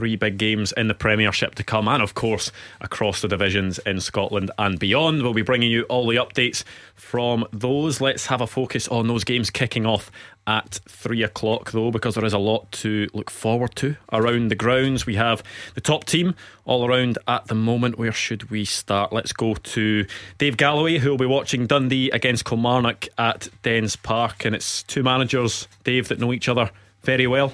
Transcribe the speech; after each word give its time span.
three 0.00 0.16
big 0.16 0.38
games 0.38 0.72
in 0.78 0.88
the 0.88 0.94
Premiership 0.94 1.54
to 1.54 1.62
come, 1.62 1.86
and 1.86 2.02
of 2.02 2.14
course, 2.14 2.50
across 2.80 3.20
the 3.20 3.28
divisions 3.28 3.78
in 3.80 4.00
Scotland 4.00 4.50
and 4.56 4.78
beyond. 4.78 5.22
We'll 5.22 5.34
be 5.34 5.42
bringing 5.42 5.70
you 5.70 5.82
all 5.90 6.06
the 6.06 6.16
updates 6.16 6.64
from 6.94 7.44
those. 7.52 8.00
Let's 8.00 8.24
have 8.28 8.40
a 8.40 8.46
focus 8.46 8.88
on 8.88 9.08
those 9.08 9.24
games 9.24 9.50
kicking 9.50 9.84
off 9.84 10.10
at 10.46 10.80
three 10.88 11.22
o'clock, 11.22 11.72
though, 11.72 11.90
because 11.90 12.14
there 12.14 12.24
is 12.24 12.32
a 12.32 12.38
lot 12.38 12.72
to 12.72 13.10
look 13.12 13.30
forward 13.30 13.76
to 13.76 13.94
around 14.10 14.48
the 14.48 14.54
grounds. 14.54 15.04
We 15.04 15.16
have 15.16 15.42
the 15.74 15.82
top 15.82 16.06
team 16.06 16.34
all 16.64 16.86
around 16.86 17.18
at 17.28 17.48
the 17.48 17.54
moment. 17.54 17.98
Where 17.98 18.10
should 18.10 18.50
we 18.50 18.64
start? 18.64 19.12
Let's 19.12 19.34
go 19.34 19.52
to 19.52 20.06
Dave 20.38 20.56
Galloway, 20.56 20.96
who 20.96 21.10
will 21.10 21.18
be 21.18 21.26
watching 21.26 21.66
Dundee 21.66 22.08
against 22.08 22.46
Kilmarnock 22.46 23.06
at 23.18 23.50
Dens 23.62 23.96
Park. 23.96 24.46
And 24.46 24.54
it's 24.54 24.82
two 24.82 25.02
managers, 25.02 25.68
Dave, 25.84 26.08
that 26.08 26.18
know 26.18 26.32
each 26.32 26.48
other 26.48 26.70
very 27.02 27.26
well. 27.26 27.52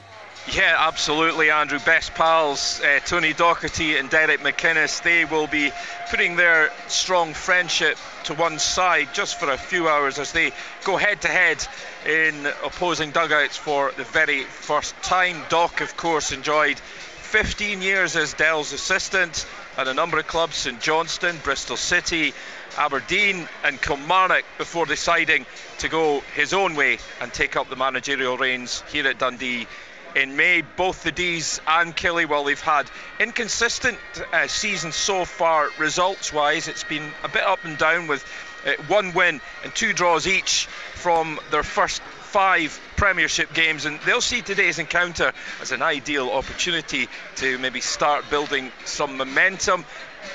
Yeah, 0.53 0.77
absolutely, 0.79 1.51
Andrew. 1.51 1.81
Best 1.81 2.15
pals, 2.15 2.81
uh, 2.81 3.01
Tony 3.05 3.35
Docherty 3.35 3.99
and 3.99 4.09
Derek 4.09 4.41
McInnes. 4.41 5.03
They 5.03 5.25
will 5.25 5.49
be 5.49 5.73
putting 6.09 6.37
their 6.37 6.71
strong 6.87 7.35
friendship 7.35 7.99
to 8.25 8.35
one 8.35 8.61
side 8.61 9.09
just 9.13 9.40
for 9.40 9.51
a 9.51 9.59
few 9.59 9.89
hours 9.89 10.21
as 10.21 10.31
they 10.31 10.53
go 10.85 10.96
head 10.96 11.23
to 11.23 11.29
head 11.29 11.67
in 12.07 12.46
opposing 12.64 13.11
dugouts 13.11 13.57
for 13.57 13.90
the 13.96 14.04
very 14.04 14.45
first 14.45 14.95
time. 15.03 15.43
Doc, 15.49 15.81
of 15.81 15.96
course, 15.96 16.31
enjoyed 16.31 16.79
15 16.79 17.82
years 17.82 18.15
as 18.15 18.32
Dell's 18.35 18.73
assistant 18.73 19.46
at 19.76 19.89
a 19.89 19.95
number 19.95 20.17
of 20.17 20.29
clubs 20.29 20.67
in 20.67 20.79
Johnston, 20.79 21.37
Bristol 21.43 21.76
City, 21.76 22.32
Aberdeen, 22.79 23.49
and 23.65 23.82
Kilmarnock 23.82 24.45
before 24.59 24.87
deciding 24.87 25.45
to 25.79 25.89
go 25.89 26.21
his 26.37 26.54
own 26.54 26.76
way 26.76 26.99
and 27.21 27.32
take 27.32 27.57
up 27.57 27.68
the 27.68 27.75
managerial 27.76 28.39
reins 28.39 28.85
here 28.93 29.09
at 29.09 29.18
Dundee 29.18 29.67
in 30.16 30.34
May. 30.34 30.62
Both 30.62 31.04
the 31.04 31.12
D's 31.12 31.61
and 31.68 31.94
Killie, 31.94 32.27
well, 32.27 32.44
they've 32.44 32.61
had 32.61 32.91
inconsistent 33.20 33.98
uh, 34.33 34.48
seasons 34.48 34.97
so 34.97 35.25
far, 35.25 35.69
results 35.78 36.33
wise. 36.33 36.67
It's 36.67 36.84
been 36.84 37.12
a 37.23 37.28
bit 37.28 37.45
up 37.45 37.64
and 37.64 37.78
down 37.78 38.08
with 38.08 38.25
uh, 38.67 38.73
one 38.89 39.12
win 39.12 39.41
and 39.62 39.75
two 39.75 39.92
draws 39.92 40.27
each 40.27 40.67
from 40.95 41.39
their 41.50 41.62
first 41.62 42.03
five 42.03 42.81
Premiership 42.97 43.53
games, 43.53 43.84
and 43.84 44.00
they'll 44.00 44.23
see 44.23 44.41
today's 44.41 44.78
encounter 44.78 45.33
as 45.61 45.70
an 45.70 45.83
ideal 45.83 46.30
opportunity 46.30 47.08
to 47.36 47.58
maybe 47.58 47.80
start 47.80 48.25
building 48.30 48.73
some 48.86 49.19
momentum. 49.19 49.84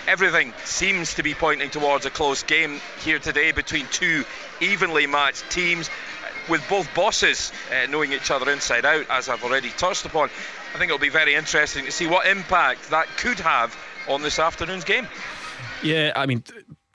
Everything 0.08 0.54
seems 0.64 1.16
to 1.16 1.24
be 1.24 1.34
pointing 1.34 1.70
towards 1.70 2.06
a 2.06 2.10
close 2.12 2.44
game 2.44 2.80
here 3.04 3.20
today 3.20 3.52
between 3.52 3.88
two 3.88 4.24
evenly 4.62 5.08
matched 5.08 5.50
teams 5.50 5.90
with 6.52 6.68
both 6.70 6.94
bosses 6.94 7.52
uh, 7.72 7.88
knowing 7.90 8.14
each 8.14 8.30
other 8.30 8.52
inside 8.52 8.86
out, 8.86 9.06
as 9.10 9.30
I've 9.30 9.44
already 9.44 9.70
touched 9.70 10.06
upon. 10.06 10.30
I 10.76 10.78
think 10.78 10.90
it'll 10.90 11.00
be 11.00 11.10
very 11.10 11.34
interesting 11.34 11.86
to 11.86 11.92
see 11.92 12.06
what 12.06 12.28
impact 12.28 12.92
that 12.92 13.08
could 13.18 13.40
have 13.40 13.76
on 14.08 14.22
this 14.22 14.38
afternoon's 14.38 14.84
game. 14.84 15.08
Yeah, 15.82 16.12
I 16.16 16.28
mean. 16.28 16.44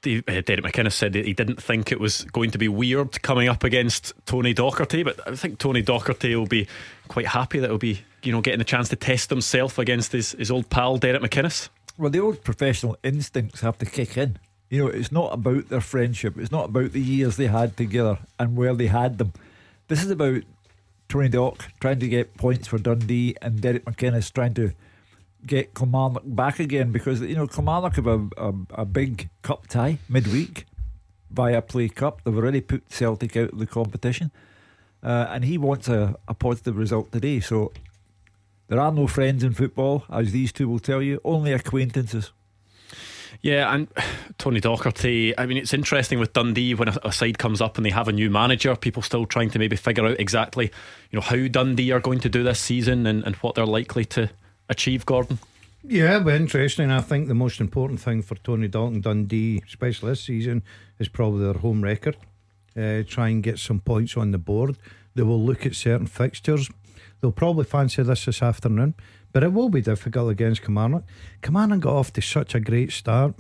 Uh, 0.05 0.21
Derek 0.41 0.63
McInnes 0.63 0.93
said 0.93 1.15
that 1.15 1.25
he 1.25 1.33
didn't 1.33 1.61
think 1.61 1.91
it 1.91 1.99
was 1.99 2.23
going 2.27 2.53
to 2.53 2.59
be 2.59 2.69
weird 2.69 3.21
coming 3.23 3.49
up 3.49 3.65
against 3.65 4.13
Tony 4.25 4.55
Docherty, 4.55 5.03
but 5.03 5.19
I 5.27 5.35
think 5.35 5.59
Tony 5.59 5.83
Docherty 5.83 6.37
will 6.37 6.47
be 6.47 6.69
quite 7.09 7.27
happy 7.27 7.59
that 7.59 7.69
he'll 7.69 7.79
be, 7.79 8.05
you 8.23 8.31
know, 8.31 8.41
getting 8.41 8.61
a 8.61 8.65
chance 8.65 8.89
to 8.91 8.97
test 8.97 9.31
himself 9.31 9.81
against 9.81 10.13
his, 10.13 10.31
his 10.33 10.49
old 10.49 10.71
pal 10.71 10.97
Derek 10.99 11.23
McInnes. 11.23 11.71
Well, 11.99 12.11
the 12.11 12.21
old 12.21 12.45
professional 12.45 12.97
instincts 13.03 13.63
have 13.63 13.79
to 13.79 13.87
kick 13.87 14.17
in. 14.17 14.39
You 14.71 14.85
know, 14.85 14.91
it's 14.91 15.11
not 15.11 15.33
about 15.33 15.71
their 15.71 15.81
friendship. 15.81 16.39
It's 16.39 16.53
not 16.53 16.67
about 16.67 16.93
the 16.93 17.01
years 17.01 17.37
they 17.37 17.49
had 17.49 17.77
together 17.77 18.19
and 18.39 18.57
where 18.57 18.75
they 18.75 18.87
had 18.87 19.19
them. 19.19 19.33
This 19.89 20.03
is 20.03 20.11
about 20.11 20.43
Tony 21.09 21.29
Dock 21.29 21.71
trying 21.81 22.01
to 22.01 22.09
get 22.09 22.37
points 22.37 22.67
for 22.67 22.79
Dundee 22.79 23.37
and 23.41 23.61
Derek 23.61 23.85
McInnes 23.85 24.33
trying 24.33 24.55
to 24.55 24.73
get 25.47 25.75
Kilmarnock 25.75 26.25
back 26.25 26.59
again 26.59 26.91
because 26.91 27.21
you 27.21 27.37
know 27.37 27.47
Kilmarnock 27.47 27.95
have 27.95 28.07
a, 28.09 28.29
a, 28.37 28.55
a 28.71 28.85
big 28.85 29.29
cup 29.43 29.69
tie 29.69 29.99
midweek 30.09 30.67
Viaplay 31.33 31.95
Cup. 31.95 32.23
They've 32.25 32.37
already 32.37 32.61
put 32.61 32.91
Celtic 32.91 33.37
out 33.37 33.53
of 33.53 33.59
the 33.59 33.67
competition, 33.67 34.33
uh, 35.03 35.27
and 35.31 35.45
he 35.45 35.57
wants 35.59 35.89
a, 35.89 36.17
a 36.27 36.35
positive 36.35 36.77
result 36.77 37.13
today. 37.13 37.39
So 37.39 37.73
there 38.67 38.81
are 38.81 38.91
no 38.91 39.07
friends 39.07 39.45
in 39.45 39.55
football, 39.55 40.05
as 40.11 40.33
these 40.33 40.53
two 40.53 40.69
will 40.69 40.81
tell 40.81 41.03
you, 41.03 41.21
only 41.25 41.53
acquaintances. 41.53 42.33
Yeah, 43.43 43.73
and 43.75 43.89
Tony 44.39 44.61
Docherty. 44.61 45.35
I 45.37 45.47
mean, 45.47 45.57
it's 45.57 45.75
interesting 45.75 46.19
with 46.19 46.33
Dundee 46.33 46.75
when 46.75 46.89
a, 46.89 46.97
a, 47.05 47.13
side 47.13 47.39
comes 47.39 47.61
up 47.61 47.77
and 47.77 47.87
they 47.87 47.91
have 47.91 48.09
a 48.09 48.13
new 48.13 48.31
manager. 48.31 48.75
People 48.77 49.03
still 49.03 49.27
trying 49.27 49.51
to 49.51 49.59
maybe 49.59 49.77
figure 49.77 50.07
out 50.07 50.19
exactly, 50.21 50.71
you 51.11 51.17
know, 51.17 51.21
how 51.21 51.47
Dundee 51.49 51.93
are 51.93 52.01
going 52.01 52.21
to 52.21 52.29
do 52.29 52.43
this 52.43 52.61
season 52.61 53.07
and, 53.07 53.25
and 53.25 53.37
what 53.37 53.55
they're 53.55 53.67
likely 53.67 54.05
to 54.07 54.31
achieve. 54.69 55.07
Gordon. 55.07 55.39
Yeah, 55.89 56.19
but 56.19 56.35
interesting. 56.35 56.91
I 56.91 57.01
think 57.01 57.29
the 57.29 57.35
most 57.35 57.61
important 57.61 58.01
thing 58.01 58.23
for 58.23 58.35
Tony 58.37 58.67
Dalton 58.67 59.01
Dundee, 59.01 59.63
especially 59.67 60.11
this 60.11 60.25
season, 60.25 60.65
is 60.99 61.09
probably 61.09 61.45
their 61.45 61.61
home 61.61 61.83
record. 61.83 62.17
Uh, 62.77 63.03
try 63.07 63.29
and 63.29 63.43
get 63.43 63.59
some 63.59 63.81
points 63.81 64.17
on 64.17 64.33
the 64.33 64.39
board. 64.39 64.77
They 65.15 65.23
will 65.23 65.43
look 65.43 65.65
at 65.65 65.75
certain 65.75 66.07
fixtures. 66.07 66.69
They'll 67.21 67.33
probably 67.33 67.65
fancy 67.65 68.03
this 68.03 68.25
this 68.25 68.43
afternoon. 68.43 68.95
But 69.37 69.45
it 69.45 69.53
will 69.53 69.69
be 69.69 69.83
difficult 69.83 70.31
against 70.31 70.63
Kilmarnock. 70.63 71.05
Kilmarnock 71.43 71.81
got 71.81 71.93
off 71.93 72.11
to 72.15 72.23
such 72.23 72.55
a 72.55 72.59
great 72.59 72.91
start. 72.91 73.35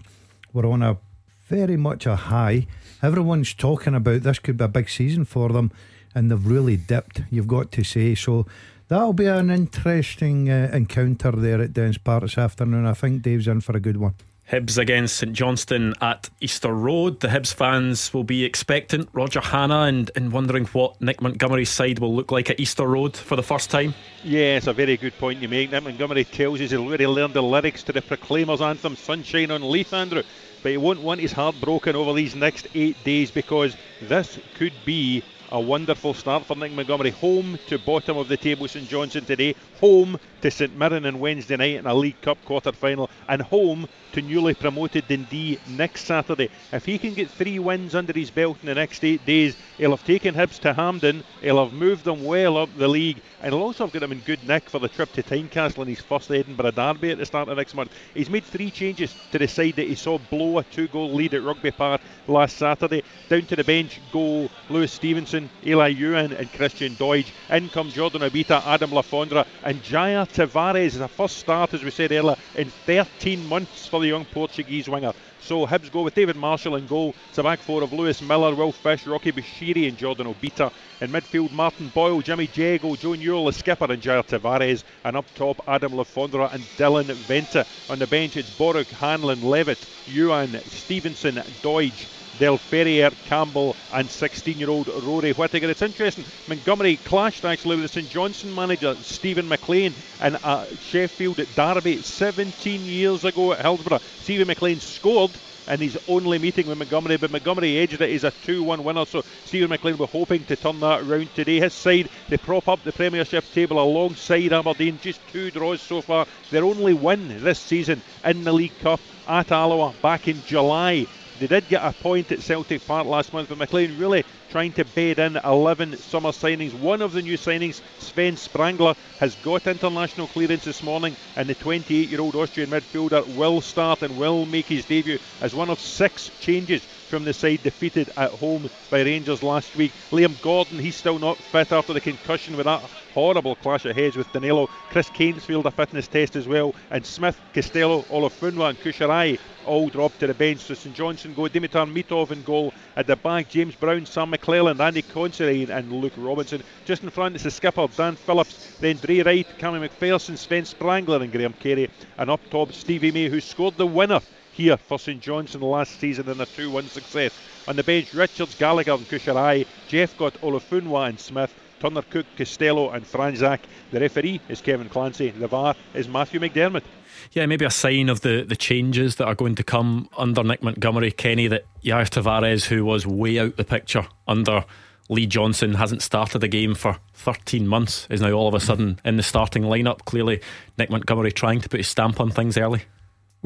We're 0.52 0.66
on 0.66 0.82
a 0.82 0.98
very 1.46 1.78
much 1.78 2.04
a 2.04 2.16
high. 2.16 2.66
Everyone's 3.02 3.54
talking 3.54 3.94
about 3.94 4.22
this 4.22 4.38
could 4.38 4.58
be 4.58 4.64
a 4.64 4.68
big 4.68 4.90
season 4.90 5.24
for 5.24 5.48
them, 5.48 5.72
and 6.14 6.30
they've 6.30 6.46
really 6.46 6.76
dipped, 6.76 7.22
you've 7.30 7.46
got 7.46 7.72
to 7.72 7.82
say. 7.82 8.14
So 8.14 8.44
that'll 8.88 9.14
be 9.14 9.24
an 9.24 9.48
interesting 9.48 10.50
uh, 10.50 10.68
encounter 10.70 11.30
there 11.30 11.62
at 11.62 11.72
Dens 11.72 11.96
Park 11.96 12.24
this 12.24 12.36
afternoon. 12.36 12.84
I 12.84 12.92
think 12.92 13.22
Dave's 13.22 13.48
in 13.48 13.62
for 13.62 13.74
a 13.74 13.80
good 13.80 13.96
one. 13.96 14.16
Hibs 14.50 14.78
against 14.78 15.16
St 15.16 15.32
Johnstone 15.32 15.92
at 16.00 16.30
Easter 16.40 16.72
Road. 16.72 17.18
The 17.18 17.28
Hibs 17.28 17.52
fans 17.52 18.14
will 18.14 18.22
be 18.22 18.44
expectant, 18.44 19.08
Roger 19.12 19.40
Hanna, 19.40 19.82
and, 19.82 20.10
and 20.14 20.30
wondering 20.30 20.66
what 20.66 21.00
Nick 21.00 21.20
Montgomery's 21.20 21.68
side 21.68 21.98
will 21.98 22.14
look 22.14 22.30
like 22.30 22.48
at 22.48 22.60
Easter 22.60 22.86
Road 22.86 23.16
for 23.16 23.34
the 23.34 23.42
first 23.42 23.70
time. 23.70 23.94
Yeah, 24.22 24.56
it's 24.56 24.68
a 24.68 24.72
very 24.72 24.96
good 24.96 25.18
point 25.18 25.42
you 25.42 25.48
make. 25.48 25.72
Nick 25.72 25.82
Montgomery 25.82 26.24
tells 26.24 26.54
us 26.60 26.70
he's 26.70 26.74
already 26.74 27.08
learned 27.08 27.34
the 27.34 27.42
lyrics 27.42 27.82
to 27.84 27.92
the 27.92 28.02
Proclaimers 28.02 28.60
anthem, 28.60 28.94
Sunshine 28.94 29.50
on 29.50 29.68
Leith, 29.68 29.92
Andrew. 29.92 30.22
But 30.62 30.70
he 30.70 30.78
won't 30.78 31.00
want 31.00 31.20
his 31.20 31.32
heart 31.32 31.56
broken 31.60 31.96
over 31.96 32.12
these 32.12 32.36
next 32.36 32.68
eight 32.74 33.02
days 33.02 33.32
because 33.32 33.76
this 34.00 34.38
could 34.54 34.72
be 34.84 35.24
a 35.52 35.60
wonderful 35.60 36.14
start 36.14 36.44
for 36.44 36.56
Nick 36.56 36.72
Montgomery. 36.72 37.10
Home 37.10 37.58
to 37.68 37.78
bottom 37.78 38.16
of 38.16 38.28
the 38.28 38.36
table, 38.36 38.66
St 38.66 38.88
Johnstone 38.88 39.24
today. 39.24 39.54
Home 39.80 40.18
to 40.40 40.50
St 40.50 40.76
Mirren 40.76 41.06
on 41.06 41.20
Wednesday 41.20 41.56
night 41.56 41.76
in 41.76 41.86
a 41.86 41.94
League 41.94 42.20
Cup 42.20 42.42
quarter 42.44 42.72
final. 42.72 43.10
And 43.28 43.42
home 43.42 43.88
to 44.12 44.22
newly 44.22 44.54
promoted 44.54 45.06
Dundee 45.08 45.58
next 45.68 46.04
Saturday. 46.04 46.50
If 46.72 46.86
he 46.86 46.98
can 46.98 47.14
get 47.14 47.30
three 47.30 47.58
wins 47.58 47.94
under 47.94 48.12
his 48.12 48.30
belt 48.30 48.58
in 48.62 48.66
the 48.66 48.74
next 48.74 49.04
eight 49.04 49.24
days, 49.26 49.56
he'll 49.76 49.90
have 49.90 50.04
taken 50.04 50.34
Hibs 50.34 50.58
to 50.60 50.72
Hampden. 50.72 51.22
He'll 51.42 51.62
have 51.62 51.74
moved 51.74 52.04
them 52.04 52.24
well 52.24 52.56
up 52.56 52.70
the 52.76 52.88
league. 52.88 53.20
And 53.42 53.52
he'll 53.52 53.62
also 53.62 53.84
have 53.84 53.92
got 53.92 54.02
him 54.02 54.12
in 54.12 54.20
good 54.20 54.46
nick 54.48 54.70
for 54.70 54.78
the 54.78 54.88
trip 54.88 55.12
to 55.12 55.22
Tynecastle 55.22 55.82
in 55.82 55.88
his 55.88 56.00
first 56.00 56.30
Edinburgh 56.30 56.72
Derby 56.72 57.10
at 57.10 57.18
the 57.18 57.26
start 57.26 57.48
of 57.48 57.56
next 57.56 57.74
month. 57.74 57.92
He's 58.14 58.30
made 58.30 58.44
three 58.44 58.70
changes 58.70 59.14
to 59.32 59.38
the 59.38 59.46
side 59.46 59.76
that 59.76 59.88
he 59.88 59.94
saw 59.94 60.18
blow 60.18 60.58
a 60.58 60.64
two 60.64 60.88
goal 60.88 61.12
lead 61.12 61.34
at 61.34 61.42
Rugby 61.42 61.70
Park 61.70 62.00
last 62.26 62.56
Saturday. 62.56 63.02
Down 63.28 63.42
to 63.42 63.56
the 63.56 63.64
bench 63.64 64.00
go 64.12 64.48
Lewis 64.70 64.92
Stevenson, 64.92 65.35
Elie 65.64 65.94
Youan, 65.94 66.38
and 66.38 66.52
Christian 66.52 66.96
Doidge. 66.96 67.32
In 67.50 67.68
come 67.68 67.90
Jordan 67.90 68.22
Obita, 68.22 68.64
Adam 68.64 68.92
Le 68.92 69.02
Fondre 69.02 69.46
and 69.62 69.82
Jair 69.82 70.26
Tavares 70.26 70.86
is 70.86 71.00
a 71.00 71.08
first 71.08 71.36
start, 71.36 71.74
as 71.74 71.84
we 71.84 71.90
said 71.90 72.12
earlier, 72.12 72.36
in 72.56 72.68
13 72.68 73.46
months 73.46 73.86
for 73.86 74.00
the 74.00 74.08
young 74.08 74.24
Portuguese 74.24 74.88
winger. 74.88 75.12
So 75.40 75.66
Hibs 75.66 75.92
go 75.92 76.02
with 76.02 76.14
David 76.14 76.36
Marshall 76.36 76.76
in 76.76 76.86
goal. 76.86 77.14
A 77.36 77.42
back 77.42 77.60
four 77.60 77.82
of 77.82 77.92
Lewis 77.92 78.20
Miller, 78.22 78.54
Will 78.54 78.72
Fish, 78.72 79.06
Rocky 79.06 79.30
Bushiri, 79.30 79.86
and 79.86 79.96
Jordan 79.96 80.26
Obita. 80.26 80.72
In 81.00 81.12
midfield, 81.12 81.52
Martin 81.52 81.88
Boyle, 81.88 82.20
Jimmy 82.20 82.48
Jeggo, 82.48 82.98
Joe 82.98 83.14
Newell, 83.14 83.44
the 83.44 83.52
skipper, 83.52 83.92
and 83.92 84.02
Jair 84.02 84.26
Tavares. 84.26 84.82
And 85.04 85.16
up 85.16 85.32
top, 85.34 85.60
Adam 85.68 85.94
Le 85.94 86.04
Fondre 86.04 86.52
and 86.52 86.66
Dylan 86.76 87.14
Vente. 87.14 87.64
On 87.88 87.98
the 87.98 88.06
bench, 88.06 88.36
it's 88.36 88.50
Boruc, 88.50 88.90
Hanlon, 88.90 89.42
Levitt, 89.42 89.86
Youan, 90.08 90.68
Stevenson, 90.68 91.36
Doidge. 91.62 92.08
Delferriere, 92.38 93.12
Campbell, 93.26 93.74
and 93.92 94.10
16 94.10 94.58
year 94.58 94.70
old 94.70 94.88
Rory 94.88 95.32
Whittaker. 95.32 95.70
It's 95.70 95.82
interesting, 95.82 96.24
Montgomery 96.48 96.96
clashed 96.96 97.44
actually 97.44 97.76
with 97.76 97.84
the 97.84 97.88
St 97.88 98.10
Johnstone 98.10 98.54
manager 98.54 98.94
Steven 98.96 99.48
MacLean 99.48 99.94
in 100.22 100.34
a 100.34 100.66
Sheffield 100.90 101.40
Derby 101.54 102.02
17 102.02 102.84
years 102.84 103.24
ago 103.24 103.52
at 103.52 103.62
Hillsborough. 103.62 104.00
Steven 104.22 104.46
MacLean 104.46 104.80
scored 104.80 105.30
in 105.68 105.80
his 105.80 105.98
only 106.08 106.38
meeting 106.38 106.66
with 106.66 106.78
Montgomery, 106.78 107.16
but 107.16 107.30
Montgomery 107.30 107.78
edged 107.78 108.00
it. 108.00 108.10
He's 108.10 108.24
a 108.24 108.30
2 108.30 108.62
1 108.62 108.84
winner, 108.84 109.06
so 109.06 109.24
Steven 109.46 109.70
MacLean 109.70 109.96
will 109.96 110.06
hoping 110.06 110.44
to 110.44 110.56
turn 110.56 110.80
that 110.80 111.04
round 111.04 111.34
today. 111.34 111.60
His 111.60 111.72
side, 111.72 112.08
they 112.28 112.36
prop 112.36 112.68
up 112.68 112.82
the 112.84 112.92
Premiership 112.92 113.44
table 113.52 113.82
alongside 113.82 114.52
Aberdeen, 114.52 114.98
just 115.02 115.20
two 115.32 115.50
draws 115.50 115.80
so 115.80 116.02
far. 116.02 116.26
Their 116.50 116.64
only 116.64 116.94
win 116.94 117.42
this 117.42 117.58
season 117.58 118.02
in 118.24 118.44
the 118.44 118.52
League 118.52 118.78
Cup 118.80 119.00
at 119.26 119.50
Alloa 119.50 119.92
back 120.02 120.28
in 120.28 120.42
July 120.44 121.06
They 121.38 121.46
did 121.46 121.68
get 121.68 121.84
a 121.84 121.92
point 121.92 122.32
at 122.32 122.40
Celtic 122.40 122.86
Park 122.86 123.06
last 123.06 123.32
month, 123.34 123.50
but 123.50 123.58
MacLean 123.58 123.98
really 123.98 124.24
trying 124.48 124.72
to 124.72 124.84
bed 124.86 125.18
in 125.18 125.36
11 125.44 125.98
summer 125.98 126.30
signings. 126.30 126.72
One 126.72 127.02
of 127.02 127.12
the 127.12 127.20
new 127.20 127.36
signings, 127.36 127.82
Sven 127.98 128.36
Sprangler, 128.36 128.94
has 129.18 129.36
got 129.36 129.66
international 129.66 130.28
clearance 130.28 130.64
this 130.64 130.82
morning, 130.82 131.16
and 131.36 131.48
the 131.48 131.54
28 131.54 132.08
year 132.08 132.20
old 132.20 132.36
Austrian 132.36 132.70
midfielder 132.70 133.26
will 133.26 133.60
start 133.60 134.02
and 134.02 134.16
will 134.16 134.46
make 134.46 134.68
his 134.68 134.86
debut 134.86 135.18
as 135.40 135.54
one 135.54 135.68
of 135.68 135.78
six 135.78 136.30
changes 136.38 136.86
from 137.06 137.24
the 137.24 137.32
side 137.32 137.62
defeated 137.62 138.10
at 138.16 138.30
home 138.32 138.68
by 138.90 139.02
Rangers 139.02 139.42
last 139.42 139.74
week. 139.76 139.92
Liam 140.10 140.40
Gordon, 140.42 140.78
he's 140.78 140.96
still 140.96 141.18
not 141.18 141.38
fit 141.38 141.72
after 141.72 141.92
the 141.92 142.00
concussion 142.00 142.56
with 142.56 142.66
that 142.66 142.82
horrible 143.14 143.54
clash 143.56 143.84
of 143.84 143.96
heads 143.96 144.16
with 144.16 144.30
Danilo. 144.32 144.68
Chris 144.90 145.08
failed 145.08 145.66
a 145.66 145.70
fitness 145.70 146.08
test 146.08 146.36
as 146.36 146.46
well, 146.46 146.74
and 146.90 147.04
Smith, 147.06 147.40
Costello, 147.54 148.02
Olofunwa, 148.02 148.70
and 148.70 148.78
Kushrai 148.78 149.38
all 149.64 149.88
dropped 149.88 150.20
to 150.20 150.26
the 150.26 150.34
bench. 150.34 150.60
So 150.60 150.74
St 150.74 150.94
Johnstone 150.94 151.34
go 151.34 151.42
Dimitar 151.42 151.90
Mitov 151.92 152.30
in 152.30 152.42
goal. 152.42 152.72
At 152.96 153.06
the 153.06 153.16
back, 153.16 153.48
James 153.48 153.74
Brown, 153.74 154.06
Sam 154.06 154.32
McClelland, 154.32 154.80
Andy 154.80 155.02
Considine, 155.02 155.70
and 155.70 155.92
Luke 155.92 156.12
Robinson. 156.16 156.62
Just 156.84 157.02
in 157.02 157.10
front 157.10 157.36
is 157.36 157.42
the 157.42 157.50
skipper, 157.50 157.86
Dan 157.96 158.16
Phillips. 158.16 158.78
Then 158.80 158.96
Drey 158.96 159.24
Wright, 159.24 159.46
Cammy 159.58 159.88
McPherson, 159.88 160.36
Sven 160.36 160.64
Sprangler, 160.64 161.22
and 161.22 161.32
Graham 161.32 161.52
Carey. 161.54 161.90
And 162.18 162.30
up 162.30 162.40
top, 162.50 162.72
Stevie 162.72 163.12
May, 163.12 163.28
who 163.28 163.40
scored 163.40 163.76
the 163.76 163.86
winner 163.86 164.20
here 164.56 164.78
for 164.78 164.98
St 164.98 165.20
Johnstone 165.20 165.60
last 165.60 166.00
season 166.00 166.30
in 166.30 166.40
a 166.40 166.46
2 166.46 166.70
1 166.70 166.88
success. 166.88 167.38
On 167.68 167.76
the 167.76 167.84
bench, 167.84 168.14
Richards, 168.14 168.54
Gallagher, 168.54 168.92
and 168.92 169.06
Kushrai. 169.06 169.66
Jeff 169.86 170.16
got 170.16 170.32
Olofunwa 170.40 171.08
and 171.08 171.20
Smith. 171.20 171.54
Turner, 171.78 172.00
Cook, 172.00 172.24
Costello, 172.38 172.90
and 172.90 173.04
Franzak. 173.04 173.60
The 173.90 174.00
referee 174.00 174.40
is 174.48 174.62
Kevin 174.62 174.88
Clancy. 174.88 175.28
The 175.30 175.46
VAR 175.46 175.74
is 175.92 176.08
Matthew 176.08 176.40
McDermott. 176.40 176.84
Yeah, 177.32 177.44
maybe 177.44 177.66
a 177.66 177.70
sign 177.70 178.08
of 178.08 178.22
the, 178.22 178.44
the 178.48 178.56
changes 178.56 179.16
that 179.16 179.26
are 179.26 179.34
going 179.34 179.56
to 179.56 179.64
come 179.64 180.08
under 180.16 180.42
Nick 180.42 180.62
Montgomery, 180.62 181.12
Kenny, 181.12 181.48
that 181.48 181.66
Jair 181.84 182.08
Tavares, 182.08 182.64
who 182.64 182.84
was 182.84 183.06
way 183.06 183.38
out 183.38 183.56
the 183.56 183.64
picture 183.64 184.06
under 184.26 184.64
Lee 185.10 185.26
Johnson, 185.26 185.74
hasn't 185.74 186.02
started 186.02 186.42
a 186.42 186.48
game 186.48 186.74
for 186.74 186.96
13 187.12 187.68
months, 187.68 188.06
is 188.08 188.22
now 188.22 188.32
all 188.32 188.48
of 188.48 188.54
a 188.54 188.60
sudden 188.60 188.98
in 189.04 189.18
the 189.18 189.22
starting 189.22 189.64
lineup. 189.64 190.06
Clearly, 190.06 190.40
Nick 190.78 190.88
Montgomery 190.88 191.30
trying 191.30 191.60
to 191.60 191.68
put 191.68 191.80
his 191.80 191.88
stamp 191.88 192.20
on 192.20 192.30
things 192.30 192.56
early. 192.56 192.84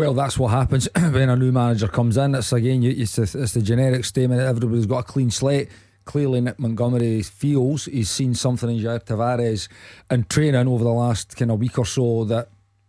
Well, 0.00 0.14
that's 0.14 0.38
what 0.38 0.49
happens 0.49 0.88
when 0.97 1.29
a 1.29 1.37
new 1.37 1.52
manager 1.52 1.87
comes 1.87 2.17
in. 2.17 2.35
It's 2.35 2.55
again, 2.55 2.82
it's 2.82 3.17
the, 3.17 3.25
it's 3.25 3.52
the 3.52 3.61
generic 3.61 4.06
statement 4.06 4.41
everybody's 4.41 4.87
got 4.87 5.00
a 5.00 5.02
clean 5.02 5.31
slate. 5.31 5.69
Clearly, 6.06 6.41
Nick 6.41 6.58
Montgomery 6.58 7.23
feels 7.23 7.85
he's 7.85 8.08
seen 8.08 8.35
something 8.35 8.70
in 8.70 8.82
Jair 8.82 9.05
Tavares 9.05 9.69
in 10.11 10.25
training 10.25 10.67
over 10.69 10.85
the 10.85 10.91
last 10.91 11.37
kind 11.37 11.50
of 11.50 11.58
week 11.58 11.79
or 11.79 11.85
so 11.85 12.25
that 12.25 12.49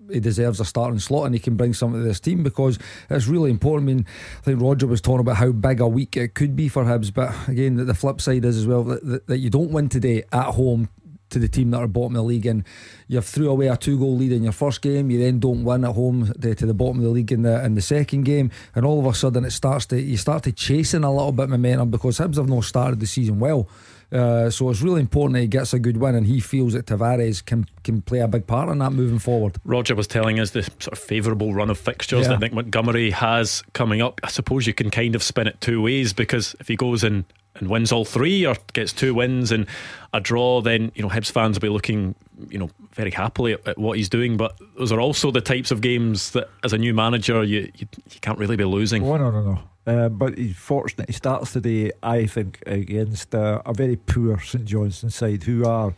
he 0.09 0.21
deserves 0.21 0.61
a 0.61 0.65
starting 0.65 0.99
slot 0.99 1.25
and 1.25 1.35
he 1.35 1.39
can 1.41 1.57
bring 1.57 1.73
something 1.73 1.99
to 1.99 2.07
this 2.07 2.21
team 2.21 2.43
because 2.43 2.79
it's 3.09 3.27
really 3.27 3.51
important. 3.51 3.89
I 3.89 3.93
mean, 3.93 4.05
I 4.37 4.41
think 4.43 4.61
Roger 4.61 4.87
was 4.87 5.01
talking 5.01 5.19
about 5.19 5.35
how 5.35 5.51
big 5.51 5.81
a 5.81 5.87
week 5.89 6.15
it 6.15 6.33
could 6.33 6.55
be 6.55 6.69
for 6.69 6.85
Hibs, 6.85 7.13
but 7.13 7.35
again, 7.49 7.75
the 7.75 7.93
flip 7.93 8.21
side 8.21 8.45
is 8.45 8.57
as 8.57 8.65
well 8.65 8.85
that, 8.85 9.05
that, 9.05 9.27
that 9.27 9.39
you 9.39 9.49
don't 9.49 9.71
win 9.71 9.89
today 9.89 10.23
at 10.31 10.51
home 10.51 10.87
to 11.31 11.39
the 11.39 11.47
team 11.47 11.71
that 11.71 11.77
are 11.77 11.87
bottom 11.87 12.15
of 12.15 12.21
the 12.21 12.23
league 12.23 12.45
and 12.45 12.63
you've 13.07 13.25
threw 13.25 13.49
away 13.49 13.67
a 13.67 13.77
two 13.77 13.97
goal 13.97 14.15
lead 14.15 14.31
in 14.31 14.43
your 14.43 14.51
first 14.51 14.81
game 14.81 15.09
you 15.09 15.19
then 15.19 15.39
don't 15.39 15.63
win 15.63 15.83
at 15.83 15.95
home 15.95 16.31
to, 16.39 16.55
to, 16.55 16.65
the 16.65 16.73
bottom 16.73 16.97
of 16.97 17.03
the 17.03 17.09
league 17.09 17.31
in 17.31 17.41
the 17.41 17.63
in 17.65 17.75
the 17.75 17.81
second 17.81 18.23
game 18.23 18.51
and 18.75 18.85
all 18.85 18.99
of 18.99 19.05
a 19.05 19.13
sudden 19.13 19.43
it 19.43 19.51
starts 19.51 19.85
to 19.85 19.99
you 19.99 20.17
start 20.17 20.43
to 20.43 20.51
chasing 20.51 21.03
a 21.03 21.11
little 21.11 21.31
bit 21.31 21.49
momentum 21.49 21.89
because 21.89 22.19
Hibs 22.19 22.37
have 22.37 22.49
not 22.49 22.63
started 22.63 22.99
the 22.99 23.07
season 23.07 23.39
well 23.39 23.67
uh, 24.11 24.49
so 24.49 24.69
it's 24.69 24.81
really 24.81 24.99
important 24.99 25.35
that 25.35 25.41
he 25.41 25.47
gets 25.47 25.73
a 25.73 25.79
good 25.79 25.97
win 25.97 26.15
and 26.15 26.27
he 26.27 26.41
feels 26.41 26.73
that 26.73 26.85
Tavares 26.85 27.43
can 27.43 27.65
can 27.83 28.01
play 28.01 28.19
a 28.19 28.27
big 28.27 28.45
part 28.45 28.69
in 28.69 28.79
that 28.79 28.91
moving 28.91 29.19
forward. 29.19 29.55
Roger 29.63 29.95
was 29.95 30.05
telling 30.05 30.39
us 30.39 30.51
the 30.51 30.63
sort 30.63 30.91
of 30.91 30.99
favourable 30.99 31.53
run 31.53 31.69
of 31.69 31.79
fixtures 31.79 32.23
yeah. 32.23 32.33
that 32.33 32.41
Nick 32.41 32.53
Montgomery 32.53 33.11
has 33.11 33.63
coming 33.73 34.01
up. 34.01 34.19
I 34.23 34.27
suppose 34.27 34.67
you 34.67 34.73
can 34.73 34.91
kind 34.91 35.15
of 35.15 35.23
spin 35.23 35.47
it 35.47 35.61
two 35.61 35.81
ways 35.81 36.11
because 36.11 36.55
if 36.59 36.67
he 36.67 36.75
goes 36.75 37.05
in 37.05 37.23
and 37.61 37.69
wins 37.69 37.91
all 37.91 38.03
three 38.03 38.45
or 38.45 38.55
gets 38.73 38.91
two 38.91 39.13
wins 39.13 39.51
and 39.51 39.65
a 40.13 40.19
draw, 40.19 40.61
then 40.61 40.91
you 40.95 41.01
know 41.01 41.09
Hibs 41.09 41.31
fans 41.31 41.55
will 41.55 41.61
be 41.61 41.69
looking 41.69 42.15
you 42.49 42.57
know 42.57 42.69
very 42.93 43.11
happily 43.11 43.53
at, 43.53 43.67
at, 43.67 43.77
what 43.77 43.97
he's 43.97 44.09
doing. 44.09 44.35
But 44.35 44.59
those 44.77 44.91
are 44.91 44.99
also 44.99 45.31
the 45.31 45.41
types 45.41 45.71
of 45.71 45.79
games 45.79 46.31
that, 46.31 46.49
as 46.63 46.73
a 46.73 46.77
new 46.77 46.93
manager, 46.93 47.43
you 47.43 47.71
you, 47.75 47.87
you 48.11 48.19
can't 48.19 48.37
really 48.37 48.57
be 48.57 48.65
losing. 48.65 49.05
Oh 49.05 49.15
no 49.15 49.31
no 49.31 49.41
no. 49.41 49.59
Uh, 49.87 50.09
but 50.09 50.37
he's 50.37 50.55
fortunate. 50.55 51.09
He 51.09 51.13
starts 51.13 51.53
today, 51.53 51.91
I 52.03 52.27
think, 52.27 52.61
against 52.67 53.33
uh, 53.33 53.63
a 53.65 53.73
very 53.73 53.95
poor 53.95 54.39
St 54.39 54.63
Johnstone 54.65 55.09
side 55.09 55.43
who 55.43 55.65
are 55.65 55.95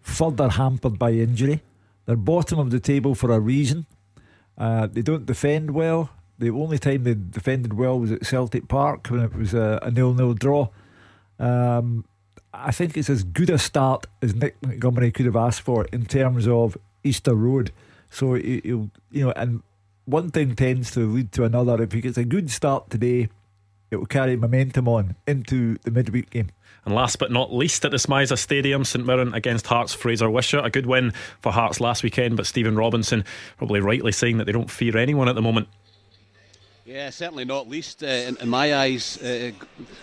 further 0.00 0.48
hampered 0.48 0.98
by 0.98 1.10
injury. 1.10 1.60
They're 2.06 2.16
bottom 2.16 2.58
of 2.58 2.70
the 2.70 2.80
table 2.80 3.14
for 3.14 3.30
a 3.30 3.40
reason. 3.40 3.86
Uh, 4.56 4.86
they 4.86 5.02
don't 5.02 5.26
defend 5.26 5.72
well. 5.72 6.10
The 6.38 6.50
only 6.50 6.78
time 6.78 7.04
they 7.04 7.14
defended 7.14 7.74
well 7.74 7.98
was 7.98 8.10
at 8.10 8.26
Celtic 8.26 8.68
Park 8.68 9.06
when 9.08 9.20
it 9.20 9.34
was 9.34 9.54
a, 9.54 9.78
a 9.82 9.90
nil-nil 9.90 10.34
draw. 10.34 10.68
Um, 11.38 12.04
I 12.52 12.70
think 12.70 12.96
it's 12.96 13.10
as 13.10 13.24
good 13.24 13.50
a 13.50 13.58
start 13.58 14.06
as 14.22 14.34
Nick 14.34 14.56
Montgomery 14.62 15.10
could 15.10 15.26
have 15.26 15.36
asked 15.36 15.62
for 15.62 15.84
in 15.86 16.06
terms 16.06 16.46
of 16.46 16.76
Easter 17.02 17.34
Road. 17.34 17.72
So 18.10 18.34
you 18.34 18.90
know, 19.12 19.32
and 19.32 19.62
one 20.04 20.30
thing 20.30 20.54
tends 20.54 20.90
to 20.92 21.00
lead 21.00 21.32
to 21.32 21.44
another. 21.44 21.82
If 21.82 21.92
he 21.92 22.00
gets 22.00 22.18
a 22.18 22.24
good 22.24 22.50
start 22.50 22.90
today, 22.90 23.28
it 23.90 23.96
will 23.96 24.06
carry 24.06 24.36
momentum 24.36 24.88
on 24.88 25.16
into 25.26 25.78
the 25.82 25.90
midweek 25.90 26.30
game. 26.30 26.50
And 26.84 26.94
last 26.94 27.18
but 27.18 27.32
not 27.32 27.52
least, 27.52 27.84
at 27.84 27.90
the 27.90 27.96
SMiSA 27.96 28.36
Stadium, 28.38 28.84
St 28.84 29.06
Mirren 29.06 29.32
against 29.32 29.66
Hearts 29.66 29.94
Fraser 29.94 30.28
Wishart. 30.28 30.66
A 30.66 30.70
good 30.70 30.86
win 30.86 31.12
for 31.40 31.50
Hearts 31.50 31.80
last 31.80 32.02
weekend, 32.02 32.36
but 32.36 32.46
Stephen 32.46 32.76
Robinson 32.76 33.24
probably 33.56 33.80
rightly 33.80 34.12
saying 34.12 34.36
that 34.38 34.44
they 34.44 34.52
don't 34.52 34.70
fear 34.70 34.96
anyone 34.96 35.28
at 35.28 35.34
the 35.34 35.42
moment. 35.42 35.68
Yeah, 36.86 37.08
certainly 37.08 37.46
not 37.46 37.66
least 37.66 38.02
uh, 38.02 38.06
in, 38.06 38.36
in, 38.42 38.48
my 38.50 38.74
eyes, 38.74 39.16
uh, 39.22 39.52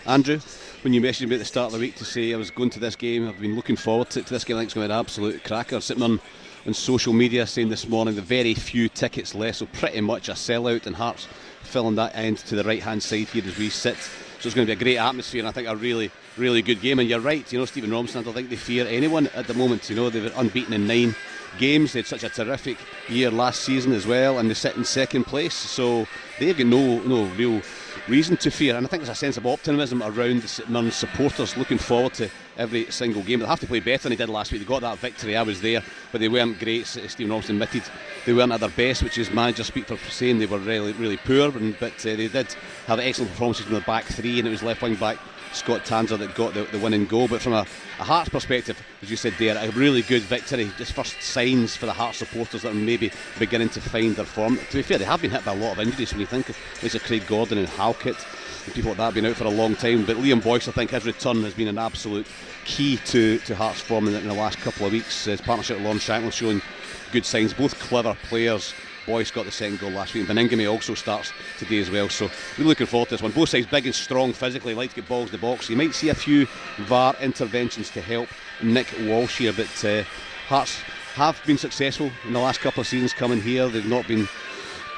Andrew. 0.04 0.40
When 0.82 0.92
you 0.92 1.00
messaged 1.00 1.28
me 1.28 1.36
at 1.36 1.38
the 1.38 1.44
start 1.44 1.66
of 1.66 1.74
the 1.74 1.78
week 1.78 1.94
to 1.96 2.04
say 2.04 2.34
I 2.34 2.36
was 2.36 2.50
going 2.50 2.70
to 2.70 2.80
this 2.80 2.96
game, 2.96 3.28
I've 3.28 3.40
been 3.40 3.54
looking 3.54 3.76
forward 3.76 4.10
to, 4.10 4.22
to 4.22 4.28
this 4.28 4.42
game. 4.42 4.56
I 4.56 4.60
think 4.60 4.66
it's 4.66 4.74
going 4.74 4.86
to 4.86 4.88
be 4.88 4.92
an 4.92 4.98
absolute 4.98 5.44
cracker. 5.44 5.80
Sitting 5.80 6.02
on, 6.02 6.20
on 6.66 6.74
social 6.74 7.12
media 7.12 7.46
saying 7.46 7.68
this 7.68 7.86
morning 7.86 8.16
the 8.16 8.20
very 8.20 8.54
few 8.54 8.88
tickets 8.88 9.32
left, 9.32 9.58
so 9.58 9.66
pretty 9.66 10.00
much 10.00 10.28
a 10.28 10.32
sellout, 10.32 10.86
and 10.86 10.96
Hearts 10.96 11.28
filling 11.62 11.94
that 11.94 12.16
end 12.16 12.38
to 12.38 12.56
the 12.56 12.64
right 12.64 12.82
hand 12.82 13.00
side 13.00 13.28
here 13.28 13.44
as 13.46 13.56
we 13.56 13.68
sit. 13.68 13.96
So 14.42 14.48
it's 14.48 14.56
going 14.56 14.66
to 14.66 14.74
be 14.74 14.80
a 14.80 14.84
great 14.84 14.96
atmosphere, 14.96 15.38
and 15.38 15.48
I 15.48 15.52
think 15.52 15.68
a 15.68 15.76
really, 15.76 16.10
really 16.36 16.62
good 16.62 16.80
game. 16.80 16.98
And 16.98 17.08
you're 17.08 17.20
right, 17.20 17.50
you 17.52 17.60
know, 17.60 17.64
Stephen 17.64 17.92
Robinson, 17.92 18.22
I 18.22 18.24
don't 18.24 18.34
think 18.34 18.50
they 18.50 18.56
fear 18.56 18.84
anyone 18.88 19.28
at 19.36 19.46
the 19.46 19.54
moment. 19.54 19.88
You 19.88 19.94
know, 19.94 20.10
they 20.10 20.20
were 20.20 20.32
unbeaten 20.34 20.72
in 20.72 20.84
nine 20.84 21.14
games. 21.58 21.92
They 21.92 22.00
had 22.00 22.08
such 22.08 22.24
a 22.24 22.28
terrific 22.28 22.76
year 23.08 23.30
last 23.30 23.60
season 23.60 23.92
as 23.92 24.04
well, 24.04 24.40
and 24.40 24.50
they 24.50 24.54
sit 24.54 24.74
in 24.74 24.84
second 24.84 25.28
place. 25.28 25.54
So 25.54 26.08
they've 26.40 26.58
got 26.58 26.66
no 26.66 26.98
no 27.02 27.26
real 27.36 27.62
reason 28.08 28.36
to 28.38 28.50
fear. 28.50 28.76
And 28.76 28.86
I 28.86 28.88
think 28.88 29.02
there's 29.02 29.16
a 29.16 29.18
sense 29.18 29.36
of 29.36 29.46
optimism 29.46 30.02
around 30.02 30.42
the 30.42 30.64
non 30.68 30.90
supporters 30.90 31.56
looking 31.56 31.78
forward 31.78 32.14
to 32.14 32.28
every 32.56 32.90
single 32.90 33.22
game. 33.22 33.38
They'll 33.38 33.48
have 33.48 33.60
to 33.60 33.66
play 33.66 33.80
better 33.80 34.04
than 34.04 34.10
they 34.10 34.16
did 34.16 34.28
last 34.28 34.52
week. 34.52 34.62
They 34.62 34.66
got 34.66 34.82
that 34.82 34.98
victory. 34.98 35.36
I 35.36 35.42
was 35.42 35.60
there, 35.60 35.82
but 36.10 36.20
they 36.20 36.28
weren't 36.28 36.58
great. 36.58 36.86
Stephen 36.86 37.30
Robinson 37.30 37.56
admitted 37.56 37.82
they 38.26 38.32
weren't 38.32 38.52
at 38.52 38.60
their 38.60 38.68
best, 38.70 39.02
which 39.02 39.18
is 39.18 39.30
manager 39.30 39.64
speak 39.64 39.86
for 39.86 39.96
saying 40.10 40.38
they 40.38 40.46
were 40.46 40.58
really 40.58 40.92
really 40.92 41.16
poor. 41.16 41.50
But 41.50 41.94
uh, 42.00 42.16
they 42.16 42.28
did 42.28 42.54
have 42.86 42.98
excellent 42.98 43.30
performances 43.32 43.66
from 43.66 43.74
the 43.74 43.80
back 43.82 44.04
three, 44.04 44.38
and 44.38 44.48
it 44.48 44.50
was 44.50 44.62
left 44.62 44.82
wing 44.82 44.94
back 44.96 45.18
Scott 45.54 45.84
Tanser 45.84 46.18
that 46.18 46.34
got 46.34 46.54
the, 46.54 46.64
the 46.64 46.78
winning 46.78 47.06
goal. 47.06 47.28
But 47.28 47.42
from 47.42 47.52
a, 47.52 47.66
a 47.98 48.04
Hearts 48.04 48.28
perspective, 48.28 48.80
as 49.02 49.10
you 49.10 49.16
said 49.16 49.34
there, 49.38 49.56
a 49.56 49.70
really 49.70 50.02
good 50.02 50.22
victory. 50.22 50.70
Just 50.78 50.92
first 50.92 51.20
signs 51.22 51.76
for 51.76 51.86
the 51.86 51.92
Hearts 51.92 52.18
supporters 52.18 52.62
that 52.62 52.72
are 52.72 52.74
maybe 52.74 53.10
beginning 53.38 53.68
to 53.70 53.80
find 53.80 54.16
their 54.16 54.24
form. 54.24 54.58
To 54.70 54.76
be 54.76 54.82
fair, 54.82 54.98
they 54.98 55.04
have 55.04 55.22
been 55.22 55.30
hit 55.30 55.44
by 55.44 55.52
a 55.52 55.56
lot 55.56 55.72
of 55.72 55.80
injuries 55.80 56.12
when 56.12 56.20
you 56.20 56.26
think 56.26 56.48
of 56.48 56.58
Lisa 56.82 57.00
Craig 57.00 57.26
Gordon 57.26 57.58
and 57.58 57.68
Halkett. 57.68 58.16
And 58.64 58.74
people 58.74 58.90
like 58.90 58.98
that 58.98 59.04
have 59.04 59.14
been 59.14 59.26
out 59.26 59.36
for 59.36 59.44
a 59.44 59.50
long 59.50 59.74
time. 59.74 60.04
But 60.04 60.16
Liam 60.16 60.42
Boyce, 60.42 60.68
I 60.68 60.72
think 60.72 60.90
his 60.90 61.06
return 61.06 61.42
has 61.42 61.54
been 61.54 61.68
an 61.68 61.78
absolute 61.78 62.26
key 62.64 62.96
to, 63.06 63.38
to 63.38 63.54
Hearts' 63.54 63.80
form 63.80 64.08
in 64.08 64.14
in 64.14 64.28
the 64.28 64.34
last 64.34 64.58
couple 64.58 64.86
of 64.86 64.92
weeks. 64.92 65.24
His 65.24 65.40
partnership 65.40 65.76
with 65.76 65.84
Lawrence 65.84 66.06
Shankland 66.06 66.32
showing 66.32 66.62
good 67.10 67.26
signs. 67.26 67.52
Both 67.52 67.78
clever 67.78 68.16
players 68.24 68.72
Boyce 69.06 69.30
got 69.30 69.44
the 69.44 69.50
second 69.50 69.80
goal 69.80 69.90
last 69.90 70.14
week. 70.14 70.28
And 70.28 70.38
Baningime 70.38 70.70
also 70.70 70.94
starts 70.94 71.32
today 71.58 71.78
as 71.80 71.90
well. 71.90 72.08
So 72.08 72.30
we're 72.58 72.64
looking 72.64 72.86
forward 72.86 73.08
to 73.08 73.14
this 73.14 73.22
one. 73.22 73.32
Both 73.32 73.50
sides 73.50 73.66
big 73.66 73.86
and 73.86 73.94
strong 73.94 74.32
physically, 74.32 74.74
like 74.74 74.90
to 74.90 74.96
get 74.96 75.08
balls 75.08 75.26
in 75.26 75.32
the 75.32 75.38
box. 75.38 75.68
You 75.68 75.76
might 75.76 75.94
see 75.94 76.08
a 76.08 76.14
few 76.14 76.46
VAR 76.78 77.14
interventions 77.20 77.90
to 77.90 78.00
help 78.00 78.28
Nick 78.62 78.86
Walsh 79.06 79.38
here, 79.38 79.52
but 79.52 79.84
uh, 79.84 80.04
Hearts 80.52 80.80
have 81.14 81.40
been 81.46 81.56
successful 81.56 82.10
in 82.26 82.32
the 82.32 82.38
last 82.38 82.60
couple 82.60 82.80
of 82.80 82.86
seasons 82.86 83.12
coming 83.12 83.40
here. 83.40 83.68
They've 83.68 83.86
not 83.86 84.06
been 84.06 84.28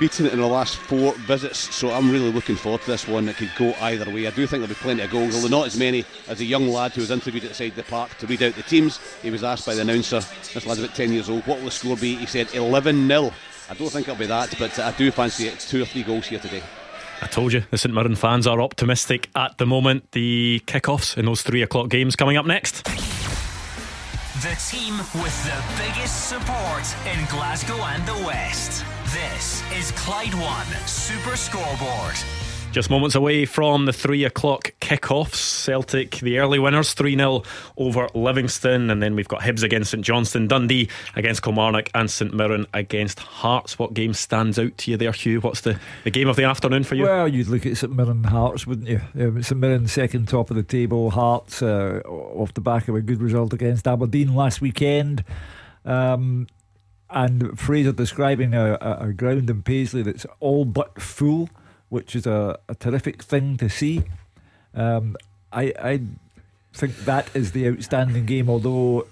beaten 0.00 0.26
in 0.26 0.40
the 0.40 0.46
last 0.46 0.76
four 0.76 1.12
visits, 1.14 1.73
so 1.73 1.92
I'm 1.92 2.11
really 2.11 2.32
looking 2.32 2.56
forward 2.56 2.80
to 2.80 2.90
this 2.90 3.06
one. 3.06 3.28
It 3.28 3.37
could 3.37 3.52
go 3.56 3.73
either 3.80 4.11
way. 4.11 4.26
I 4.26 4.30
do 4.30 4.46
think 4.46 4.62
there'll 4.62 4.66
be 4.66 4.75
plenty 4.75 5.02
of 5.02 5.11
goals, 5.11 5.34
although 5.37 5.56
not 5.56 5.66
as 5.66 5.78
many 5.78 6.04
as 6.26 6.40
a 6.40 6.44
young 6.44 6.66
lad 6.66 6.92
who 6.92 7.02
was 7.02 7.12
interviewed 7.12 7.44
outside 7.44 7.76
the 7.76 7.82
the 7.82 7.88
park 7.90 8.16
to 8.18 8.26
read 8.26 8.42
out 8.42 8.54
the 8.54 8.62
teams. 8.62 8.99
He 9.23 9.30
was 9.30 9.44
asked 9.44 9.66
by 9.66 9.75
the 9.75 9.82
announcer, 9.82 10.20
this 10.54 10.66
lad's 10.66 10.80
about 10.80 10.96
10 10.96 11.12
years 11.12 11.28
old, 11.28 11.46
what 11.46 11.58
will 11.58 11.66
the 11.66 11.70
score 11.70 11.96
be? 11.96 12.16
He 12.16 12.26
said 12.26 12.52
11 12.54 13.06
0. 13.06 13.32
I 13.71 13.75
don't 13.75 13.88
think 13.88 14.09
it'll 14.09 14.18
be 14.18 14.26
that, 14.26 14.54
but 14.59 14.78
I 14.78 14.92
do 14.92 15.11
fancy 15.11 15.49
it. 15.49 15.59
Two 15.59 15.83
or 15.83 15.87
three 15.87 16.02
goals 16.02 16.26
here 16.26 16.38
today. 16.38 16.62
I 17.23 17.26
told 17.26 17.52
you, 17.52 17.62
the 17.71 17.78
St 17.78 17.94
Mirren 17.94 18.16
fans 18.16 18.47
are 18.47 18.61
optimistic 18.61 19.30
at 19.35 19.56
the 19.56 19.66
moment. 19.66 20.12
The 20.12 20.61
kickoffs 20.66 21.16
in 21.16 21.25
those 21.25 21.42
three 21.42 21.62
o'clock 21.62 21.88
games 21.88 22.16
coming 22.16 22.37
up 22.37 22.44
next. 22.44 22.85
The 24.42 24.54
team 24.68 24.99
with 24.99 25.44
the 25.44 25.83
biggest 25.83 26.28
support 26.28 26.85
in 27.06 27.25
Glasgow 27.30 27.76
and 27.76 28.04
the 28.06 28.26
West. 28.26 28.85
This 29.06 29.62
is 29.73 29.92
Clyde 29.92 30.35
One 30.35 30.66
Super 30.87 31.37
Scoreboard. 31.37 32.16
Just 32.75 32.90
moments 32.90 33.14
away 33.14 33.45
from 33.45 33.85
the 33.85 33.93
three 33.93 34.25
o'clock 34.25 34.75
kickoffs. 34.81 35.37
Celtic, 35.37 36.16
the 36.16 36.40
early 36.40 36.59
winners, 36.59 36.93
3 36.93 37.14
0 37.14 37.45
over 37.76 38.09
Livingston. 38.14 38.90
And 38.90 39.00
then 39.00 39.14
we've 39.14 39.28
got 39.28 39.43
Hibs 39.43 39.62
against 39.62 39.93
St 39.93 40.04
Johnstone, 40.04 40.49
Dundee 40.49 40.88
against 41.14 41.45
Kilmarnock, 41.45 41.88
and 41.95 42.11
St 42.11 42.35
Mirren 42.35 42.66
against 42.75 43.21
Hearts. 43.21 43.78
What 43.78 43.95
game 43.95 44.12
stands 44.12 44.59
out 44.59 44.76
to 44.78 44.90
you 44.90 44.97
there, 44.97 45.12
Hugh? 45.12 45.40
What's 45.40 45.61
the, 45.61 45.78
the 46.02 46.11
game 46.11 46.26
of 46.26 46.35
the 46.35 46.43
afternoon 46.43 46.83
for 46.83 46.97
you? 46.97 47.04
Well, 47.04 47.28
you'd 47.28 47.47
look 47.47 47.64
at 47.64 47.76
St 47.76 47.95
Mirren 47.95 48.25
Hearts, 48.25 48.66
wouldn't 48.66 48.88
you? 48.88 49.00
Um, 49.21 49.40
St 49.40 49.61
Mirren 49.61 49.87
second 49.87 50.26
top 50.26 50.50
of 50.50 50.57
the 50.57 50.64
table. 50.64 51.12
Hearts 51.12 51.62
uh, 51.62 52.00
off 52.04 52.54
the 52.54 52.61
back 52.61 52.88
of 52.88 52.97
a 52.97 53.00
good 53.00 53.23
result 53.23 53.52
against 53.52 53.87
Aberdeen 53.87 54.35
last 54.35 54.61
weekend. 54.61 55.23
Um, 55.85 56.49
and 57.09 57.57
Fraser 57.57 57.93
describing 57.93 58.52
a, 58.52 58.76
a 59.00 59.12
ground 59.12 59.49
in 59.49 59.62
Paisley 59.62 60.02
that's 60.02 60.26
all 60.40 60.64
but 60.64 61.00
full 61.00 61.49
which 61.94 62.16
is 62.16 62.26
a, 62.26 62.58
a 62.68 62.74
terrific 62.74 63.22
thing 63.22 63.56
to 63.56 63.68
see. 63.68 64.02
Um, 64.74 65.16
I, 65.52 65.72
I 65.78 66.00
think 66.72 66.96
that 67.04 67.30
is 67.36 67.52
the 67.52 67.68
outstanding 67.68 68.26
game, 68.26 68.50
although 68.50 69.06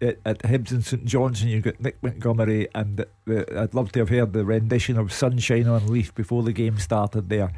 at, 0.00 0.18
at 0.24 0.38
Hibs 0.38 0.70
and 0.70 0.84
St 0.84 1.04
Johnstone 1.04 1.48
you've 1.48 1.64
got 1.64 1.80
Nick 1.80 2.00
Montgomery, 2.00 2.68
and 2.72 3.04
the, 3.24 3.60
I'd 3.60 3.74
love 3.74 3.90
to 3.92 3.98
have 3.98 4.10
heard 4.10 4.32
the 4.32 4.44
rendition 4.44 4.96
of 4.96 5.12
Sunshine 5.12 5.66
on 5.66 5.88
Leith 5.88 6.14
before 6.14 6.44
the 6.44 6.52
game 6.52 6.78
started 6.78 7.30
there. 7.30 7.50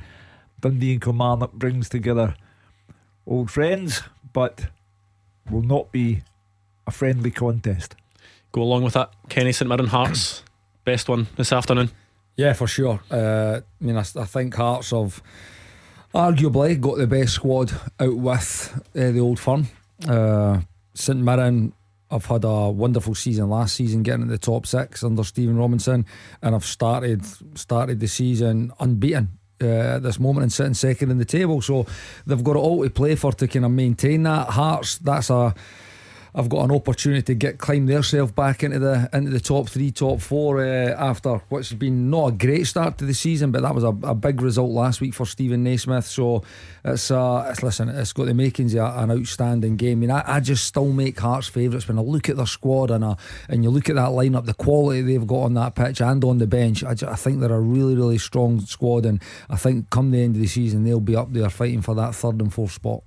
Dundee 0.62 0.93
and 0.93 1.02
Kilmarnock 1.02 1.52
brings 1.52 1.91
together 1.91 2.35
old 3.26 3.50
friends, 3.50 4.00
but 4.33 4.69
will 5.50 5.61
not 5.61 5.93
be 5.93 6.23
a 6.87 6.91
friendly 6.91 7.31
contest. 7.31 7.95
Go 8.52 8.62
along 8.62 8.85
with 8.85 8.95
that. 8.95 9.12
Kenny 9.29 9.52
St 9.52 9.69
Mirren 9.69 9.88
Hearts, 9.88 10.45
best 10.87 11.11
one 11.11 11.26
this 11.37 11.52
afternoon. 11.52 11.91
Yeah, 12.37 12.55
for 12.55 12.67
sure. 12.67 13.01
Uh, 13.11 13.61
I 13.81 13.85
mean, 13.85 13.97
I, 13.97 14.01
I, 14.01 14.25
think 14.25 14.55
Hearts 14.55 14.91
have 14.91 15.23
arguably 16.15 16.81
got 16.81 16.99
the 16.99 17.07
best 17.07 17.35
squad 17.35 17.73
out 18.01 18.17
with 18.17 18.81
uh, 18.97 19.11
the 19.11 19.21
Old 19.21 19.39
Firm. 19.39 19.69
Uh, 20.09 20.61
St 20.95 21.19
Mirren 21.19 21.73
have 22.11 22.27
had 22.27 22.45
a 22.45 22.71
wonderful 22.71 23.15
season 23.15 23.49
last 23.49 23.75
season, 23.75 24.03
getting 24.03 24.23
into 24.23 24.33
the 24.33 24.39
top 24.39 24.67
six 24.67 25.03
under 25.03 25.25
Stephen 25.25 25.57
Robinson, 25.57 26.07
and 26.43 26.55
have 26.55 26.65
started 26.65 27.25
started 27.57 28.01
the 28.01 28.09
season 28.09 28.73
unbeaten. 28.81 29.39
Uh, 29.62 29.95
at 29.95 30.03
this 30.03 30.19
moment 30.19 30.43
and 30.43 30.53
sitting 30.53 30.75
second 30.75 31.12
in 31.12 31.19
the 31.19 31.25
table, 31.25 31.62
so 31.62 31.87
they've 32.27 32.43
got 32.43 32.57
it 32.57 32.59
all 32.59 32.83
to 32.83 32.91
play 32.91 33.15
for 33.15 33.31
to 33.31 33.47
kind 33.47 33.65
of 33.65 33.71
maintain 33.71 34.25
that. 34.25 34.49
Hearts, 34.49 34.99
that's 34.99 35.31
a 35.31 35.55
I've 36.35 36.49
got 36.49 36.65
an 36.65 36.71
opportunity 36.71 37.23
to 37.23 37.35
get 37.35 37.59
climb 37.59 37.85
themselves 37.87 38.33
back 38.33 38.62
into 38.62 38.79
the 38.79 39.09
into 39.12 39.31
the 39.31 39.41
top 39.41 39.69
three, 39.69 39.91
top 39.91 40.21
four 40.21 40.65
uh, 40.65 40.95
after 40.97 41.43
what's 41.51 41.73
been 41.73 42.09
not 42.09 42.27
a 42.29 42.33
great 42.33 42.67
start 42.67 42.97
to 42.99 43.05
the 43.05 43.12
season, 43.12 43.51
but 43.51 43.61
that 43.62 43.75
was 43.75 43.85
a, 43.85 43.89
a 44.03 44.15
big 44.15 44.41
result 44.41 44.71
last 44.71 45.03
week 45.03 45.12
for 45.12 45.27
Steven 45.27 45.62
Naismith. 45.62 46.07
So 46.07 46.43
it's 46.85 47.11
uh, 47.11 47.49
it's 47.51 47.62
listen, 47.62 47.91
it's 47.91 48.15
got 48.15 48.27
the 48.27 48.35
makings 48.35 48.75
of 48.75 48.97
an 48.97 49.11
outstanding 49.11 49.77
game. 49.77 49.99
I 49.99 50.01
mean, 50.01 50.11
I, 50.11 50.37
I 50.37 50.41
just 50.41 50.65
still 50.65 50.91
make 50.91 51.21
Hearts 51.21 51.49
favourites 51.49 51.87
when 51.87 51.99
I 51.99 52.03
look 52.03 52.31
at 52.31 52.37
their 52.37 52.47
squad 52.47 52.91
and 52.91 53.05
uh, 53.05 53.17
and 53.49 53.62
you 53.62 53.69
look 53.69 53.91
at 53.91 53.97
that 53.97 54.11
lineup, 54.11 54.47
the 54.47 54.55
quality 54.55 55.03
they've 55.03 55.27
got 55.27 55.43
on 55.43 55.55
that 55.55 55.75
pitch 55.75 56.01
and 56.01 56.25
on 56.25 56.39
the 56.39 56.47
bench. 56.47 56.83
I, 56.83 56.95
just, 56.95 57.12
I 57.12 57.17
think 57.17 57.41
they're 57.41 57.53
a 57.53 57.61
really 57.61 57.95
really 57.95 58.19
strong 58.19 58.61
squad, 58.61 59.05
and 59.05 59.23
I 59.51 59.57
think 59.57 59.91
come 59.91 60.11
the 60.11 60.23
end 60.23 60.37
of 60.37 60.41
the 60.41 60.49
season 60.49 60.85
they'll 60.85 61.01
be 61.01 61.15
up 61.15 61.31
there 61.33 61.51
fighting 61.51 61.83
for 61.83 61.95
that 61.97 62.15
third 62.15 62.41
and 62.41 62.53
fourth 62.53 62.73
spot. 62.73 63.03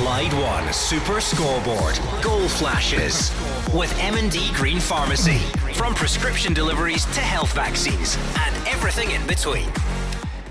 Clyde 0.00 0.32
One 0.32 0.72
Super 0.72 1.20
Scoreboard. 1.20 2.00
Goal 2.22 2.48
flashes 2.48 3.30
with 3.74 3.94
M&D 4.00 4.50
Green 4.54 4.80
Pharmacy. 4.80 5.36
From 5.74 5.94
prescription 5.94 6.54
deliveries 6.54 7.04
to 7.04 7.20
health 7.20 7.52
vaccines 7.52 8.16
and 8.38 8.56
everything 8.66 9.10
in 9.10 9.26
between. 9.26 9.68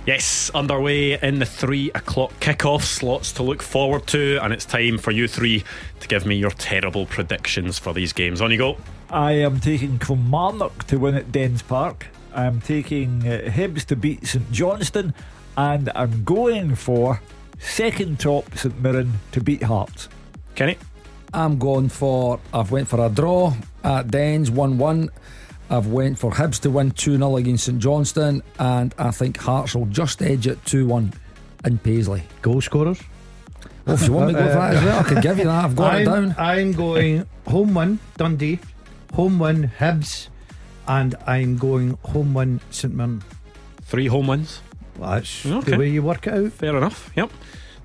Yes, 0.06 0.52
underway 0.54 1.20
in 1.20 1.40
the 1.40 1.48
three 1.48 1.90
o'clock 1.96 2.32
kickoff 2.40 2.84
slots 2.84 3.32
to 3.34 3.44
look 3.44 3.64
forward 3.64 4.06
to, 4.08 4.38
and 4.44 4.54
it's 4.54 4.66
time 4.66 5.00
for 5.00 5.10
you 5.10 5.28
three 5.28 5.64
to 6.00 6.08
give 6.08 6.28
me 6.28 6.36
your 6.36 6.52
terrible 6.52 7.08
predictions 7.08 7.80
for 7.80 7.92
these 7.92 8.14
games. 8.14 8.42
On 8.42 8.52
you 8.52 8.58
go. 8.60 8.78
I 9.10 9.32
am 9.32 9.60
taking 9.60 9.98
Kilmarnock 9.98 10.84
to 10.86 11.00
win 11.00 11.16
at 11.16 11.32
Dens 11.32 11.64
Park. 11.64 12.06
I'm 12.36 12.62
taking 12.62 13.28
uh, 13.28 13.50
Hibs 13.50 13.84
to 13.86 13.96
beat 13.96 14.28
St 14.28 14.52
Johnstone, 14.52 15.16
and 15.58 15.90
I'm 15.96 16.24
going 16.24 16.76
for 16.76 17.20
second 17.60 18.20
top 18.20 18.56
St 18.58 18.80
Mirren 18.82 19.14
to 19.32 19.42
beat 19.42 19.64
Hearts. 19.64 20.10
Kenny? 20.56 20.78
I'm 21.34 21.60
going 21.60 21.90
for, 21.90 22.40
I've 22.54 22.72
went 22.72 22.88
for 22.88 23.06
a 23.06 23.10
draw 23.10 23.54
at 23.84 24.10
Dens 24.10 24.50
1 24.50 24.78
1. 24.78 25.10
I've 25.70 25.88
went 25.88 26.18
for 26.18 26.32
Hibs 26.32 26.60
to 26.62 26.70
win 26.72 26.92
2 26.92 27.18
0 27.18 27.38
against 27.38 27.66
St 27.66 27.80
Johnston 27.80 28.42
and 28.58 28.96
I 28.98 29.12
think 29.12 29.38
Hearts 29.38 29.76
will 29.76 29.86
just 29.86 30.22
edge 30.22 30.48
it 30.48 30.64
2 30.66 30.88
1 30.88 31.14
in 31.66 31.78
Paisley. 31.78 32.24
Goal 32.42 32.62
scorers? 32.62 33.00
Well, 33.86 33.96
if 33.96 34.08
you 34.08 34.14
want 34.14 34.28
me 34.28 34.34
to 34.34 34.40
go 34.40 34.48
for 34.48 34.54
that 34.54 34.76
as 34.76 34.84
well, 34.84 35.00
I 35.00 35.04
can 35.04 35.22
give 35.22 35.38
you 35.38 35.46
that. 35.46 35.66
I've 35.66 35.76
got 35.76 35.96
I'm, 35.96 36.02
it 36.02 36.06
down. 36.06 36.36
I'm 36.38 36.72
going 36.72 37.26
home 37.48 37.74
win 37.74 38.00
Dundee, 38.18 38.60
home 39.14 39.40
win 39.40 39.72
Hibs, 39.80 40.30
and 40.88 41.16
I'm 41.26 41.58
going 41.58 41.98
home 42.04 42.34
win 42.34 42.62
St 42.72 42.94
Mirren. 42.94 43.24
Three 43.84 44.08
home 44.08 44.28
wins. 44.28 44.62
Well, 45.00 45.12
that's 45.12 45.46
okay. 45.46 45.72
the 45.72 45.78
way 45.78 45.90
you 45.90 46.04
work 46.04 46.28
it 46.28 46.34
out. 46.34 46.52
Fair 46.52 46.76
enough. 46.76 47.12
Yep. 47.16 47.32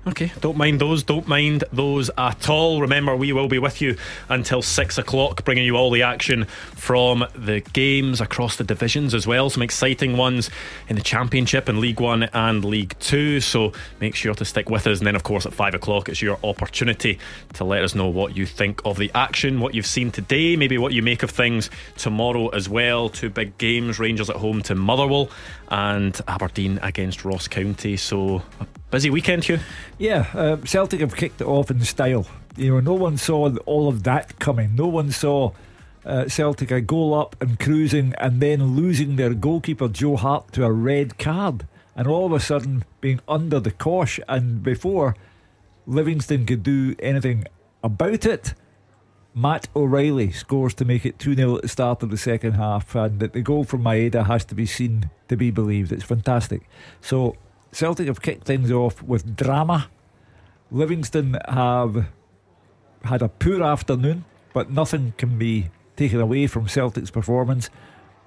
Okay, 0.07 0.31
don't 0.39 0.55
mind 0.55 0.79
those, 0.79 1.01
don't 1.01 1.27
mind 1.27 1.63
those 1.73 2.11
at 2.15 2.47
all. 2.47 2.79
Remember, 2.79 3.15
we 3.15 3.33
will 3.33 3.47
be 3.47 3.57
with 3.57 3.81
you 3.81 3.97
until 4.29 4.61
six 4.61 4.99
o'clock, 4.99 5.43
bringing 5.43 5.65
you 5.65 5.75
all 5.77 5.89
the 5.89 6.03
action 6.03 6.45
from 6.45 7.25
the 7.33 7.61
games 7.73 8.21
across 8.21 8.55
the 8.55 8.63
divisions 8.63 9.15
as 9.15 9.25
well. 9.25 9.49
Some 9.49 9.63
exciting 9.63 10.15
ones 10.15 10.51
in 10.89 10.95
the 10.95 11.01
Championship 11.01 11.67
and 11.67 11.79
League 11.79 11.99
One 11.99 12.23
and 12.33 12.63
League 12.63 12.93
Two. 12.99 13.39
So 13.39 13.73
make 13.99 14.13
sure 14.13 14.35
to 14.35 14.45
stick 14.45 14.69
with 14.69 14.85
us. 14.85 14.99
And 14.99 15.07
then, 15.07 15.15
of 15.15 15.23
course, 15.23 15.47
at 15.47 15.53
five 15.53 15.73
o'clock, 15.73 16.07
it's 16.07 16.21
your 16.21 16.37
opportunity 16.43 17.17
to 17.53 17.63
let 17.63 17.83
us 17.83 17.95
know 17.95 18.07
what 18.07 18.37
you 18.37 18.45
think 18.45 18.81
of 18.85 18.97
the 18.97 19.09
action, 19.15 19.59
what 19.59 19.73
you've 19.73 19.87
seen 19.87 20.11
today, 20.11 20.55
maybe 20.55 20.77
what 20.77 20.93
you 20.93 21.01
make 21.01 21.23
of 21.23 21.31
things 21.31 21.71
tomorrow 21.97 22.49
as 22.49 22.69
well. 22.69 23.09
Two 23.09 23.31
big 23.31 23.57
games 23.57 23.97
Rangers 23.97 24.29
at 24.29 24.35
home 24.35 24.61
to 24.63 24.75
Motherwell 24.75 25.31
and 25.69 26.21
Aberdeen 26.27 26.77
against 26.83 27.25
Ross 27.25 27.47
County. 27.47 27.97
So 27.97 28.43
busy 28.95 29.09
weekend, 29.09 29.43
Hugh. 29.43 29.59
Yeah, 29.97 30.25
uh, 30.33 30.55
Celtic 30.63 31.01
have 31.01 31.17
kicked 31.17 31.41
it 31.41 31.47
off 31.47 31.69
in 31.69 31.81
style. 31.81 32.25
You 32.55 32.75
know, 32.75 32.79
no 32.79 32.93
one 32.93 33.17
saw 33.17 33.53
all 33.65 33.89
of 33.89 34.03
that 34.03 34.39
coming. 34.39 34.73
No 34.73 34.87
one 34.87 35.11
saw 35.11 35.51
uh, 36.05 36.29
Celtic 36.29 36.71
a 36.71 36.79
goal 36.79 37.13
up 37.13 37.35
and 37.41 37.59
cruising, 37.59 38.13
and 38.19 38.39
then 38.39 38.73
losing 38.73 39.17
their 39.17 39.33
goalkeeper 39.33 39.89
Joe 39.89 40.15
Hart 40.15 40.53
to 40.53 40.63
a 40.63 40.71
red 40.71 41.17
card, 41.17 41.67
and 41.93 42.07
all 42.07 42.25
of 42.25 42.31
a 42.31 42.39
sudden 42.39 42.85
being 43.01 43.19
under 43.27 43.59
the 43.59 43.71
cosh. 43.71 44.17
And 44.29 44.63
before 44.63 45.17
Livingston 45.85 46.45
could 46.45 46.63
do 46.63 46.95
anything 46.99 47.43
about 47.83 48.25
it, 48.25 48.53
Matt 49.33 49.67
O'Riley 49.75 50.31
scores 50.31 50.73
to 50.75 50.85
make 50.85 51.05
it 51.05 51.19
2 51.19 51.35
0 51.35 51.57
at 51.57 51.63
the 51.63 51.67
start 51.67 52.01
of 52.01 52.11
the 52.11 52.17
second 52.17 52.53
half, 52.53 52.95
and 52.95 53.19
the 53.19 53.41
goal 53.41 53.65
from 53.65 53.83
Maeda 53.83 54.27
has 54.27 54.45
to 54.45 54.55
be 54.55 54.65
seen 54.65 55.09
to 55.27 55.35
be 55.35 55.51
believed. 55.51 55.91
It's 55.91 56.05
fantastic. 56.05 56.69
So, 57.01 57.35
Celtic 57.75 58.07
have 58.07 58.21
kicked 58.21 58.45
things 58.45 58.71
off 58.71 59.03
with 59.03 59.35
drama. 59.35 59.89
Livingston 60.71 61.37
have 61.49 62.07
had 63.03 63.21
a 63.21 63.27
poor 63.27 63.61
afternoon, 63.61 64.23
but 64.53 64.71
nothing 64.71 65.13
can 65.17 65.37
be 65.37 65.69
taken 65.97 66.21
away 66.21 66.47
from 66.47 66.69
Celtic's 66.69 67.11
performance. 67.11 67.69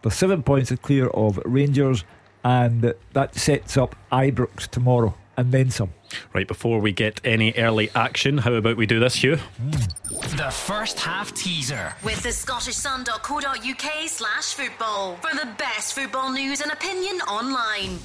They're 0.03 0.13
seven 0.13 0.43
points 0.43 0.71
are 0.71 0.77
clear 0.77 1.07
of 1.09 1.41
Rangers, 1.47 2.05
and 2.45 2.93
that 3.15 3.35
sets 3.37 3.79
up 3.79 3.97
Ibrox 4.13 4.69
tomorrow 4.69 5.15
and 5.39 5.51
then 5.51 5.71
some. 5.71 5.95
Right, 6.35 6.47
before 6.47 6.81
we 6.81 6.93
get 6.93 7.19
any 7.25 7.55
early 7.55 7.89
action, 7.95 8.39
how 8.39 8.53
about 8.53 8.77
we 8.77 8.85
do 8.85 9.01
this, 9.01 9.15
Hugh? 9.15 9.39
Mm. 9.63 10.37
The 10.37 10.51
first 10.51 11.01
half 11.01 11.33
teaser. 11.33 11.95
With 12.05 12.23
the 12.23 12.31
scottishsun.co.uk 12.31 14.09
slash 14.09 14.53
football. 14.53 15.17
For 15.17 15.35
the 15.35 15.49
best 15.57 15.95
football 15.95 16.33
news 16.33 16.61
and 16.61 16.71
opinion 16.71 17.21
online. 17.23 17.99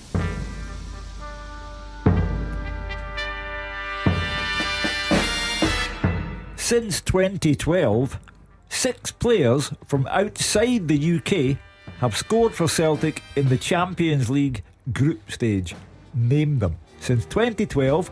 Since 6.63 7.01
2012, 7.01 8.17
six 8.70 9.12
players 9.12 9.74
from 9.86 10.08
outside 10.08 10.88
the 10.88 11.17
UK 11.17 11.58
have 12.00 12.15
scored 12.15 12.53
for 12.53 12.70
Celtic 12.70 13.22
in 13.36 13.50
the 13.50 13.58
Champions 13.58 14.29
League 14.29 14.63
group 14.93 15.29
stage. 15.29 15.75
Name 16.13 16.60
them. 16.60 16.77
Since 17.01 17.25
2012, 17.25 18.10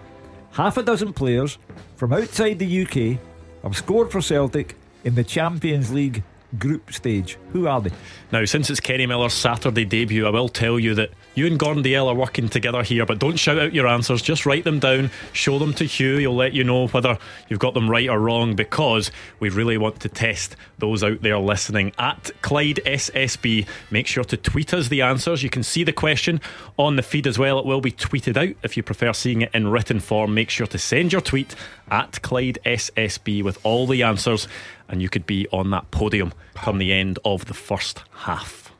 half 0.51 0.75
a 0.75 0.83
dozen 0.83 1.13
players 1.13 1.59
from 1.95 2.11
outside 2.11 2.59
the 2.59 2.81
UK 2.85 3.21
have 3.63 3.77
scored 3.77 4.11
for 4.11 4.19
Celtic 4.19 4.75
in 5.05 5.15
the 5.15 5.23
Champions 5.23 5.93
League 5.93 6.21
group 6.57 6.91
stage. 6.93 7.37
Who 7.53 7.67
are 7.67 7.81
they? 7.81 7.91
Now, 8.31 8.45
since 8.45 8.69
it's 8.69 8.79
Kenny 8.79 9.05
Miller's 9.05 9.33
Saturday 9.33 9.85
debut, 9.85 10.25
I 10.25 10.29
will 10.29 10.49
tell 10.49 10.79
you 10.79 10.95
that 10.95 11.11
you 11.35 11.47
and 11.47 11.57
Gordon 11.57 11.83
Dalziel 11.83 12.07
are 12.07 12.15
working 12.15 12.49
together 12.49 12.83
here, 12.83 13.05
but 13.05 13.19
don't 13.19 13.37
shout 13.37 13.59
out 13.59 13.73
your 13.73 13.87
answers. 13.87 14.21
Just 14.21 14.45
write 14.45 14.63
them 14.63 14.79
down, 14.79 15.11
show 15.33 15.59
them 15.59 15.73
to 15.75 15.85
Hugh. 15.85 16.17
He'll 16.17 16.35
let 16.35 16.53
you 16.53 16.63
know 16.63 16.87
whether 16.87 17.17
you've 17.47 17.59
got 17.59 17.73
them 17.73 17.89
right 17.89 18.09
or 18.09 18.19
wrong 18.19 18.55
because 18.55 19.11
we 19.39 19.49
really 19.49 19.77
want 19.77 20.01
to 20.01 20.09
test 20.09 20.55
those 20.77 21.03
out 21.03 21.21
there 21.21 21.37
listening. 21.37 21.93
At 21.97 22.31
Clyde 22.41 22.81
SSB, 22.85 23.67
make 23.89 24.07
sure 24.07 24.25
to 24.25 24.37
tweet 24.37 24.73
us 24.73 24.89
the 24.89 25.01
answers. 25.01 25.43
You 25.43 25.49
can 25.49 25.63
see 25.63 25.83
the 25.83 25.93
question 25.93 26.41
on 26.77 26.95
the 26.97 27.03
feed 27.03 27.27
as 27.27 27.39
well. 27.39 27.59
It 27.59 27.65
will 27.65 27.81
be 27.81 27.91
tweeted 27.91 28.37
out. 28.37 28.55
If 28.63 28.75
you 28.75 28.83
prefer 28.83 29.13
seeing 29.13 29.41
it 29.41 29.51
in 29.53 29.69
written 29.69 29.99
form, 29.99 30.33
make 30.33 30.49
sure 30.49 30.67
to 30.67 30.77
send 30.77 31.13
your 31.13 31.21
tweet 31.21 31.55
at 31.89 32.21
Clyde 32.21 32.59
SSB 32.65 33.43
with 33.43 33.59
all 33.63 33.85
the 33.85 34.03
answers, 34.03 34.47
and 34.91 35.01
you 35.01 35.09
could 35.09 35.25
be 35.25 35.47
on 35.51 35.71
that 35.71 35.89
podium 35.89 36.33
come 36.55 36.77
the 36.77 36.91
end 36.93 37.17
of 37.25 37.45
the 37.45 37.53
first 37.53 38.03
half. 38.13 38.71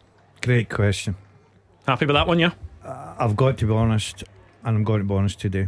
Great 0.42 0.70
question. 0.70 1.16
Happy 1.88 2.06
with 2.06 2.16
that 2.16 2.28
one, 2.28 2.38
yeah? 2.40 2.52
Uh, 2.84 3.16
I've 3.18 3.36
got 3.36 3.58
to 3.60 3.66
be 3.66 3.74
honest, 3.74 4.24
and 4.64 4.76
I'm 4.78 4.84
going 4.84 5.00
to 5.02 5.08
be 5.08 5.14
honest 5.14 5.40
today. 5.40 5.68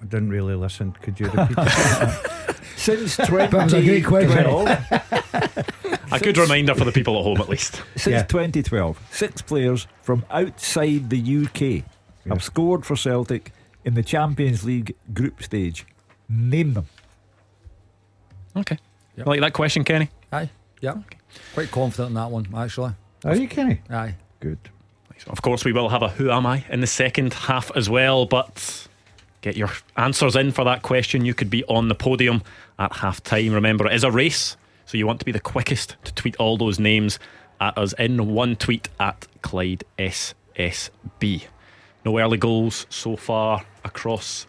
I 0.00 0.04
didn't 0.04 0.30
really 0.30 0.54
listen. 0.54 0.92
Could 1.00 1.18
you 1.18 1.26
repeat 1.26 1.56
that? 1.56 2.56
Since 2.76 3.16
That 3.16 3.30
was 3.52 3.72
a 3.72 3.82
great 3.82 4.04
question. 4.04 4.44
2012, 4.64 6.12
A 6.12 6.18
good 6.20 6.36
reminder 6.36 6.74
for 6.74 6.84
the 6.84 6.92
people 6.92 7.16
at 7.18 7.22
home, 7.22 7.40
at 7.40 7.48
least. 7.48 7.82
since 7.96 8.06
Yeah. 8.12 8.22
2012, 8.24 9.00
six 9.10 9.40
players 9.40 9.86
from 10.02 10.24
outside 10.30 11.08
the 11.08 11.44
UK 11.46 11.84
have 12.28 12.42
scored 12.42 12.84
for 12.84 12.96
Celtic 12.96 13.52
in 13.84 13.94
the 13.94 14.02
Champions 14.02 14.64
League 14.64 14.94
group 15.14 15.42
stage. 15.42 15.86
Name 16.28 16.74
them. 16.74 16.86
Okay. 18.56 18.78
Like 19.16 19.40
that 19.40 19.52
question, 19.52 19.84
Kenny? 19.84 20.10
Aye, 20.32 20.50
yeah. 20.80 20.96
Quite 21.54 21.70
confident 21.70 22.08
in 22.08 22.14
that 22.14 22.30
one, 22.30 22.46
actually. 22.56 22.92
Are 23.24 23.36
you 23.36 23.48
Kenny? 23.48 23.80
Aye. 23.90 24.14
Good. 24.40 24.58
Of 25.28 25.40
course, 25.42 25.64
we 25.64 25.72
will 25.72 25.88
have 25.88 26.02
a 26.02 26.08
Who 26.10 26.30
Am 26.30 26.44
I 26.44 26.64
in 26.68 26.80
the 26.80 26.86
second 26.86 27.32
half 27.32 27.70
as 27.76 27.88
well, 27.88 28.26
but 28.26 28.86
get 29.40 29.56
your 29.56 29.70
answers 29.96 30.36
in 30.36 30.52
for 30.52 30.64
that 30.64 30.82
question. 30.82 31.24
You 31.24 31.32
could 31.34 31.48
be 31.50 31.64
on 31.64 31.88
the 31.88 31.94
podium 31.94 32.42
at 32.78 32.92
half 32.96 33.22
time. 33.22 33.52
Remember, 33.52 33.86
it 33.86 33.94
is 33.94 34.04
a 34.04 34.10
race, 34.10 34.56
so 34.84 34.98
you 34.98 35.06
want 35.06 35.20
to 35.20 35.24
be 35.24 35.32
the 35.32 35.40
quickest 35.40 35.96
to 36.04 36.12
tweet 36.14 36.36
all 36.36 36.58
those 36.58 36.78
names 36.78 37.18
at 37.60 37.78
us 37.78 37.94
in 37.94 38.34
one 38.34 38.56
tweet 38.56 38.88
at 39.00 39.26
Clyde 39.40 39.84
SSB. 39.98 41.44
No 42.04 42.18
early 42.18 42.36
goals 42.36 42.86
so 42.90 43.16
far 43.16 43.64
across 43.84 44.46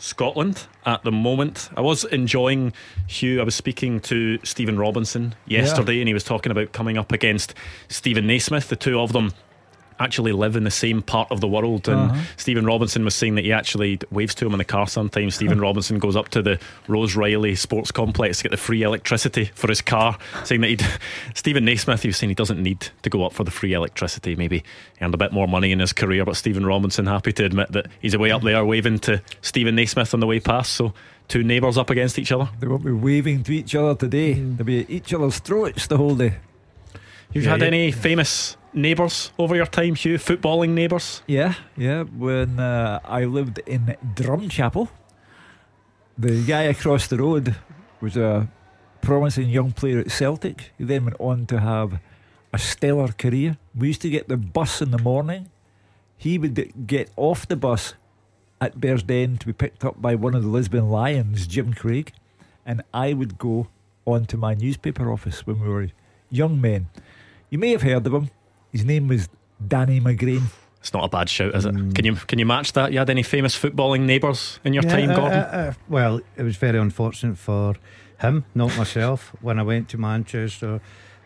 Scotland 0.00 0.66
at 0.86 1.04
the 1.04 1.12
moment. 1.12 1.68
I 1.76 1.82
was 1.82 2.04
enjoying 2.04 2.72
Hugh. 3.06 3.40
I 3.40 3.44
was 3.44 3.54
speaking 3.54 4.00
to 4.00 4.38
Stephen 4.42 4.78
Robinson 4.78 5.34
yesterday, 5.46 6.00
and 6.00 6.08
he 6.08 6.14
was 6.14 6.24
talking 6.24 6.50
about 6.50 6.72
coming 6.72 6.96
up 6.96 7.12
against 7.12 7.54
Steven 7.88 8.26
Naismith. 8.26 8.68
The 8.68 8.76
two 8.76 8.98
of 8.98 9.12
them 9.12 9.34
actually 10.00 10.32
live 10.32 10.56
in 10.56 10.64
the 10.64 10.70
same 10.70 11.02
part 11.02 11.30
of 11.30 11.40
the 11.40 11.48
world. 11.48 11.88
And 11.88 12.10
uh-huh. 12.10 12.22
Stephen 12.36 12.66
Robinson 12.66 13.04
was 13.04 13.14
saying 13.14 13.34
that 13.36 13.44
he 13.44 13.52
actually 13.52 13.98
waves 14.10 14.34
to 14.36 14.46
him 14.46 14.52
in 14.52 14.58
the 14.58 14.64
car 14.64 14.86
sometimes. 14.86 15.34
Stephen 15.34 15.60
Robinson 15.60 15.98
goes 15.98 16.16
up 16.16 16.28
to 16.30 16.42
the 16.42 16.58
Rose 16.88 17.14
Riley 17.14 17.54
Sports 17.54 17.90
Complex 17.90 18.38
to 18.38 18.44
get 18.44 18.50
the 18.50 18.56
free 18.56 18.82
electricity 18.82 19.46
for 19.54 19.68
his 19.68 19.80
car, 19.80 20.18
saying 20.44 20.62
that 20.62 20.68
he'd. 20.68 20.84
Steven 21.34 21.64
Naismith, 21.64 22.02
he 22.02 22.08
was 22.08 22.16
saying 22.16 22.30
he 22.30 22.34
doesn't 22.34 22.62
need 22.62 22.88
to 23.02 23.10
go 23.10 23.24
up 23.24 23.32
for 23.32 23.44
the 23.44 23.50
free 23.50 23.72
electricity. 23.72 24.36
Maybe 24.36 24.58
he 24.98 25.04
earned 25.04 25.14
a 25.14 25.18
bit 25.18 25.32
more 25.32 25.46
money 25.46 25.72
in 25.72 25.78
his 25.78 25.92
career, 25.92 26.24
but 26.24 26.36
Stephen 26.36 26.66
Robinson 26.66 27.06
happy 27.06 27.32
to 27.32 27.44
admit 27.44 27.72
that 27.72 27.86
he's 28.00 28.14
away 28.14 28.30
up 28.30 28.42
there 28.42 28.64
waving 28.64 28.98
to 29.00 29.22
Steven 29.42 29.74
Naismith 29.74 30.14
on 30.14 30.20
the 30.20 30.26
way 30.26 30.40
past. 30.40 30.72
So 30.72 30.92
two 31.28 31.42
neighbours 31.44 31.78
up 31.78 31.90
against 31.90 32.18
each 32.18 32.32
other. 32.32 32.48
They 32.58 32.66
won't 32.66 32.84
be 32.84 32.92
waving 32.92 33.44
to 33.44 33.52
each 33.52 33.74
other 33.74 33.94
today. 33.94 34.34
Mm. 34.34 34.56
They'll 34.56 34.66
be 34.66 34.80
at 34.80 34.90
each 34.90 35.14
other's 35.14 35.38
throats 35.38 35.86
the 35.86 35.96
whole 35.96 36.16
day. 36.16 36.34
You've 37.32 37.44
Yeah, 37.44 37.50
had 37.50 37.60
yeah. 37.60 37.66
any 37.68 37.92
famous 37.92 38.56
neighbours 38.72 39.32
over 39.38 39.54
your 39.56 39.66
time, 39.66 39.94
Hugh? 39.94 40.18
Footballing 40.18 40.70
neighbours? 40.70 41.22
Yeah, 41.26 41.54
yeah. 41.76 42.02
When 42.04 42.58
uh, 42.58 43.00
I 43.04 43.24
lived 43.24 43.58
in 43.66 43.96
Drumchapel, 44.14 44.88
the 46.18 46.44
guy 46.44 46.62
across 46.64 47.06
the 47.06 47.16
road 47.18 47.54
was 48.00 48.16
a 48.16 48.48
promising 49.00 49.48
young 49.48 49.72
player 49.72 49.98
at 50.00 50.10
Celtic. 50.10 50.72
He 50.76 50.84
then 50.84 51.04
went 51.04 51.16
on 51.20 51.46
to 51.46 51.60
have 51.60 52.00
a 52.52 52.58
stellar 52.58 53.08
career. 53.08 53.56
We 53.74 53.88
used 53.88 54.02
to 54.02 54.10
get 54.10 54.28
the 54.28 54.36
bus 54.36 54.82
in 54.82 54.90
the 54.90 54.98
morning. 54.98 55.50
He 56.16 56.36
would 56.36 56.86
get 56.86 57.10
off 57.16 57.46
the 57.48 57.56
bus 57.56 57.94
at 58.60 58.78
Bearsden 58.80 59.38
to 59.38 59.46
be 59.46 59.52
picked 59.54 59.84
up 59.84 60.02
by 60.02 60.14
one 60.14 60.34
of 60.34 60.42
the 60.42 60.48
Lisbon 60.48 60.90
Lions, 60.90 61.46
Jim 61.46 61.72
Craig, 61.72 62.12
and 62.66 62.82
I 62.92 63.14
would 63.14 63.38
go 63.38 63.68
on 64.04 64.26
to 64.26 64.36
my 64.36 64.52
newspaper 64.54 65.10
office 65.10 65.46
when 65.46 65.60
we 65.60 65.68
were 65.68 65.88
young 66.30 66.60
men. 66.60 66.88
You 67.50 67.58
may 67.58 67.70
have 67.72 67.82
heard 67.82 68.06
of 68.06 68.12
him. 68.14 68.30
His 68.72 68.84
name 68.84 69.08
was 69.08 69.28
Danny 69.66 70.00
McGrain. 70.00 70.42
It's 70.78 70.92
not 70.94 71.04
a 71.04 71.08
bad 71.08 71.28
shout, 71.28 71.54
is 71.54 71.66
it? 71.66 71.74
Can 71.94 72.04
you 72.06 72.14
can 72.14 72.38
you 72.38 72.46
match 72.46 72.72
that? 72.72 72.92
You 72.92 72.98
had 73.00 73.10
any 73.10 73.22
famous 73.22 73.58
footballing 73.58 74.02
neighbours 74.02 74.60
in 74.64 74.72
your 74.72 74.84
Yeah, 74.84 74.96
time, 74.96 75.10
uh, 75.10 75.14
Gordon? 75.16 75.38
uh, 75.38 75.42
uh, 75.42 75.72
well, 75.88 76.20
it 76.36 76.42
was 76.42 76.56
very 76.56 76.78
unfortunate 76.78 77.36
for 77.36 77.74
him, 78.20 78.44
not 78.54 78.74
myself. 78.78 79.32
when 79.42 79.58
I 79.58 79.62
went 79.62 79.88
to 79.90 79.98
Manchester, 79.98 80.80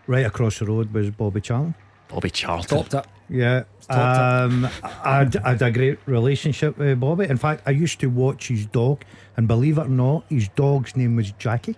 right 0.08 0.26
across 0.26 0.58
the 0.58 0.66
road 0.66 0.92
was 0.92 1.10
Bobby 1.10 1.40
Charlton. 1.40 1.74
Bobby 2.08 2.30
Charlton. 2.30 2.78
Topped 2.78 2.94
it. 2.94 3.06
Yeah, 3.28 3.64
um, 3.88 4.68
I 4.82 5.18
had, 5.18 5.36
I 5.38 5.50
had 5.50 5.62
a 5.62 5.70
great 5.70 5.98
relationship 6.06 6.76
with 6.76 7.00
Bobby. 7.00 7.26
In 7.26 7.36
fact, 7.38 7.62
I 7.64 7.70
used 7.70 8.00
to 8.00 8.08
watch 8.08 8.48
his 8.48 8.66
dog, 8.66 9.02
and 9.36 9.46
believe 9.48 9.78
it 9.78 9.86
or 9.86 9.88
not, 9.88 10.24
his 10.28 10.48
dog's 10.48 10.96
name 10.96 11.16
was 11.16 11.30
Jackie. 11.32 11.76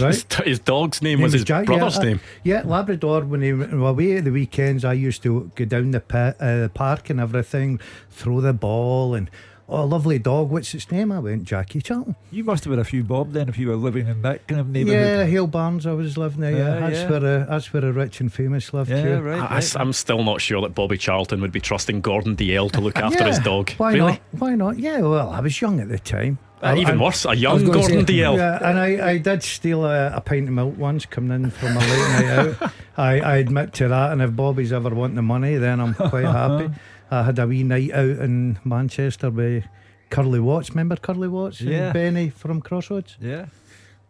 Right? 0.00 0.14
His, 0.14 0.26
his 0.44 0.58
dog's 0.58 1.02
name 1.02 1.18
Name 1.18 1.22
was 1.24 1.32
his 1.32 1.44
Jack- 1.44 1.66
brother's 1.66 1.94
yeah, 1.96 2.00
uh, 2.00 2.04
name. 2.04 2.20
Yeah, 2.44 2.62
Labrador. 2.64 3.22
When 3.24 3.42
he 3.42 3.52
went 3.52 3.72
away 3.72 4.16
at 4.18 4.24
the 4.24 4.30
weekends, 4.32 4.84
I 4.84 4.92
used 4.92 5.22
to 5.22 5.50
go 5.54 5.64
down 5.64 5.90
the, 5.92 6.00
pa- 6.00 6.34
uh, 6.38 6.62
the 6.62 6.70
park 6.72 7.08
and 7.10 7.18
everything, 7.20 7.80
throw 8.10 8.40
the 8.40 8.52
ball, 8.52 9.14
and 9.14 9.30
oh, 9.68 9.84
lovely 9.84 10.18
dog. 10.18 10.50
What's 10.50 10.74
its 10.74 10.90
name? 10.90 11.10
I 11.12 11.18
went 11.18 11.44
Jackie 11.44 11.80
Charlton. 11.80 12.16
You 12.30 12.44
must 12.44 12.64
have 12.64 12.72
had 12.72 12.78
a 12.78 12.84
few 12.84 13.02
bob 13.04 13.32
then 13.32 13.48
if 13.48 13.58
you 13.58 13.68
were 13.68 13.76
living 13.76 14.06
in 14.06 14.22
that 14.22 14.46
kind 14.46 14.60
of 14.60 14.68
neighbourhood. 14.68 14.98
Yeah, 15.00 15.06
neighbourhood. 15.08 15.30
Hale 15.30 15.46
Barns. 15.46 15.86
I 15.86 15.92
was 15.92 16.16
living 16.18 16.40
there. 16.40 16.52
Yeah, 16.52 16.58
Yeah, 16.74 16.80
that's 16.80 16.98
yeah. 17.00 17.10
where 17.10 17.42
uh, 17.42 17.44
that's 17.46 17.72
where 17.72 17.80
the 17.82 17.92
rich 17.92 18.20
and 18.20 18.32
famous 18.32 18.72
lived. 18.74 18.90
Yeah, 18.90 19.02
too. 19.02 19.20
right. 19.20 19.50
I, 19.50 19.80
am 19.80 19.92
still 19.92 20.22
not 20.24 20.40
sure 20.40 20.60
that 20.62 20.74
Bobby 20.74 20.98
Charlton 20.98 21.40
would 21.40 21.52
be 21.52 21.60
trusting 21.60 22.00
Gordon 22.00 22.36
Dalziel 22.36 22.70
to 22.72 22.80
look 22.80 22.96
after 22.98 23.20
Yeah, 23.20 23.28
his 23.28 23.38
dog. 23.40 23.70
Why 23.72 23.92
really? 23.94 24.12
not? 24.12 24.20
Why 24.38 24.54
not? 24.54 24.78
Yeah. 24.78 25.00
Well, 25.00 25.30
I 25.30 25.40
was 25.40 25.60
young 25.60 25.80
at 25.80 25.88
the 25.88 25.98
time. 25.98 26.38
Uh, 26.62 26.74
even 26.76 26.92
And- 26.94 27.00
worse, 27.00 27.24
a 27.24 27.34
young 27.36 27.64
Gordon 27.64 28.06
say- 28.06 28.14
Dalziel. 28.14 28.36
Yeah, 28.36 28.68
and 28.68 28.78
I, 28.78 29.10
I 29.10 29.18
did 29.18 29.42
steal 29.42 29.84
a, 29.84 30.12
a 30.16 30.20
pint 30.20 30.48
of 30.48 30.54
milk 30.54 30.76
once 30.76 31.06
coming 31.06 31.44
in 31.44 31.50
from 31.50 31.76
a 31.76 31.80
late 31.80 31.88
night 31.88 32.24
out. 32.62 32.72
I, 32.96 33.20
I 33.20 33.36
admit 33.36 33.72
to 33.74 33.88
that, 33.88 34.12
and 34.12 34.20
if 34.20 34.34
Bobby's 34.34 34.72
ever 34.72 34.90
wanting 34.90 35.16
the 35.16 35.22
money, 35.22 35.56
then 35.56 35.78
I'm 35.80 35.94
quite 35.94 36.24
happy. 36.24 36.70
I 37.10 37.22
had 37.22 37.38
a 37.38 37.46
wee 37.46 37.62
night 37.62 37.92
out 37.92 38.18
in 38.18 38.58
Manchester 38.64 39.30
with 39.30 39.64
Curly 40.10 40.40
Watts. 40.40 40.70
Remember 40.70 40.96
Curly 40.96 41.28
Watts? 41.28 41.60
and 41.60 41.70
Yeah. 41.70 41.92
Benny 41.92 42.28
from 42.30 42.60
Crossroads? 42.60 43.16
Yeah. 43.20 43.46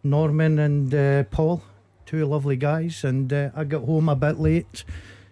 Norman 0.03 0.59
and 0.59 0.93
uh, 0.93 1.23
Paul, 1.25 1.61
two 2.05 2.25
lovely 2.25 2.55
guys. 2.55 3.03
And 3.03 3.31
uh, 3.31 3.49
I 3.55 3.63
got 3.63 3.83
home 3.85 4.09
a 4.09 4.15
bit 4.15 4.39
late, 4.39 4.83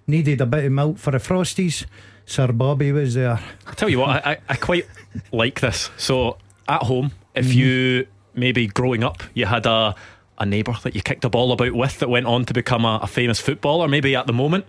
needed 0.05 0.39
a 0.41 0.45
bit 0.45 0.65
of 0.65 0.71
milk 0.71 0.97
for 0.97 1.11
the 1.11 1.17
Frosties. 1.17 1.85
Sir 2.25 2.51
Bobby 2.51 2.91
was 2.91 3.13
there. 3.15 3.39
I 3.65 3.73
tell 3.73 3.89
you 3.89 3.99
what, 3.99 4.09
I, 4.25 4.31
I, 4.33 4.37
I 4.49 4.55
quite 4.55 4.85
like 5.31 5.59
this. 5.61 5.89
So 5.97 6.37
at 6.67 6.83
home, 6.83 7.11
if 7.35 7.45
Mm-hmm. 7.47 7.57
you 7.59 8.07
maybe 8.33 8.67
growing 8.67 9.03
up, 9.03 9.23
you 9.33 9.45
had 9.45 9.65
a 9.65 9.95
a 10.39 10.45
neighbour 10.45 10.75
that 10.83 10.93
you 10.95 11.01
kicked 11.01 11.25
a 11.25 11.29
ball 11.29 11.51
about 11.51 11.73
with 11.73 11.97
that 11.97 12.09
went 12.09 12.27
on 12.27 12.45
to 12.45 12.53
become 12.53 12.85
a, 12.85 12.99
a 13.01 13.07
famous 13.07 13.39
footballer. 13.39 13.87
Maybe 13.87 14.15
at 14.15 14.27
the 14.27 14.33
moment, 14.33 14.65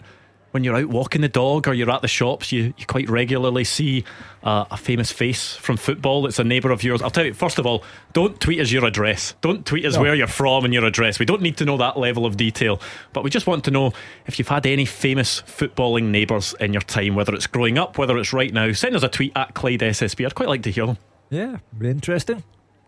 when 0.53 0.65
you're 0.65 0.75
out 0.77 0.87
walking 0.87 1.21
the 1.21 1.29
dog 1.29 1.69
or 1.69 1.75
you're 1.75 1.91
at 1.91 2.01
the 2.01 2.09
shops, 2.09 2.51
you, 2.53 2.73
you 2.79 2.87
quite 2.87 3.11
regularly 3.11 3.65
see 3.65 4.03
uh, 4.43 4.65
a 4.71 4.79
famous 4.79 5.13
face 5.13 5.53
from 5.57 5.77
football 5.77 6.23
that's 6.23 6.39
a 6.39 6.45
neighbour 6.45 6.71
of 6.71 6.83
yours. 6.83 7.03
I'll 7.03 7.11
tell 7.11 7.27
you, 7.27 7.35
first 7.35 7.59
of 7.59 7.67
all, 7.67 7.85
don't 8.15 8.41
tweet 8.41 8.61
us 8.61 8.73
your 8.73 8.87
address. 8.87 9.35
Don't 9.43 9.67
tweet 9.67 9.85
us 9.85 9.99
where 9.99 10.15
you're 10.15 10.27
from 10.27 10.65
and 10.65 10.73
your 10.73 10.87
address. 10.87 11.19
We 11.19 11.27
don't 11.27 11.43
need 11.43 11.59
to 11.59 11.67
know 11.67 11.77
that 11.77 11.99
level 11.99 12.25
of 12.25 12.39
detail, 12.39 12.81
but 13.13 13.23
we 13.23 13.29
just 13.29 13.47
want 13.47 13.65
to 13.65 13.71
know 13.71 13.93
if 14.25 14.39
you've 14.39 14.49
had 14.49 14.65
any 14.65 14.87
famous 14.87 15.43
footballing 15.43 16.05
neighbours 16.05 16.55
in 16.61 16.73
your 16.73 16.81
time, 16.81 17.15
whether 17.15 17.35
it's 17.35 17.47
growing 17.47 17.77
up, 17.77 17.99
whether 17.99 18.17
it's 18.17 18.33
right 18.33 18.55
now. 18.55 18.73
Send 18.73 18.97
us 18.97 19.03
a 19.03 19.09
tweet 19.09 19.33
at 19.37 19.53
Clyde 19.53 19.81
SSB. 19.81 20.25
I'd 20.25 20.35
quite 20.35 20.49
like 20.49 20.63
to 20.63 20.71
hear 20.71 20.87
them. 20.87 20.97
Yeah. 21.31 21.59
Interesting. 21.83 22.43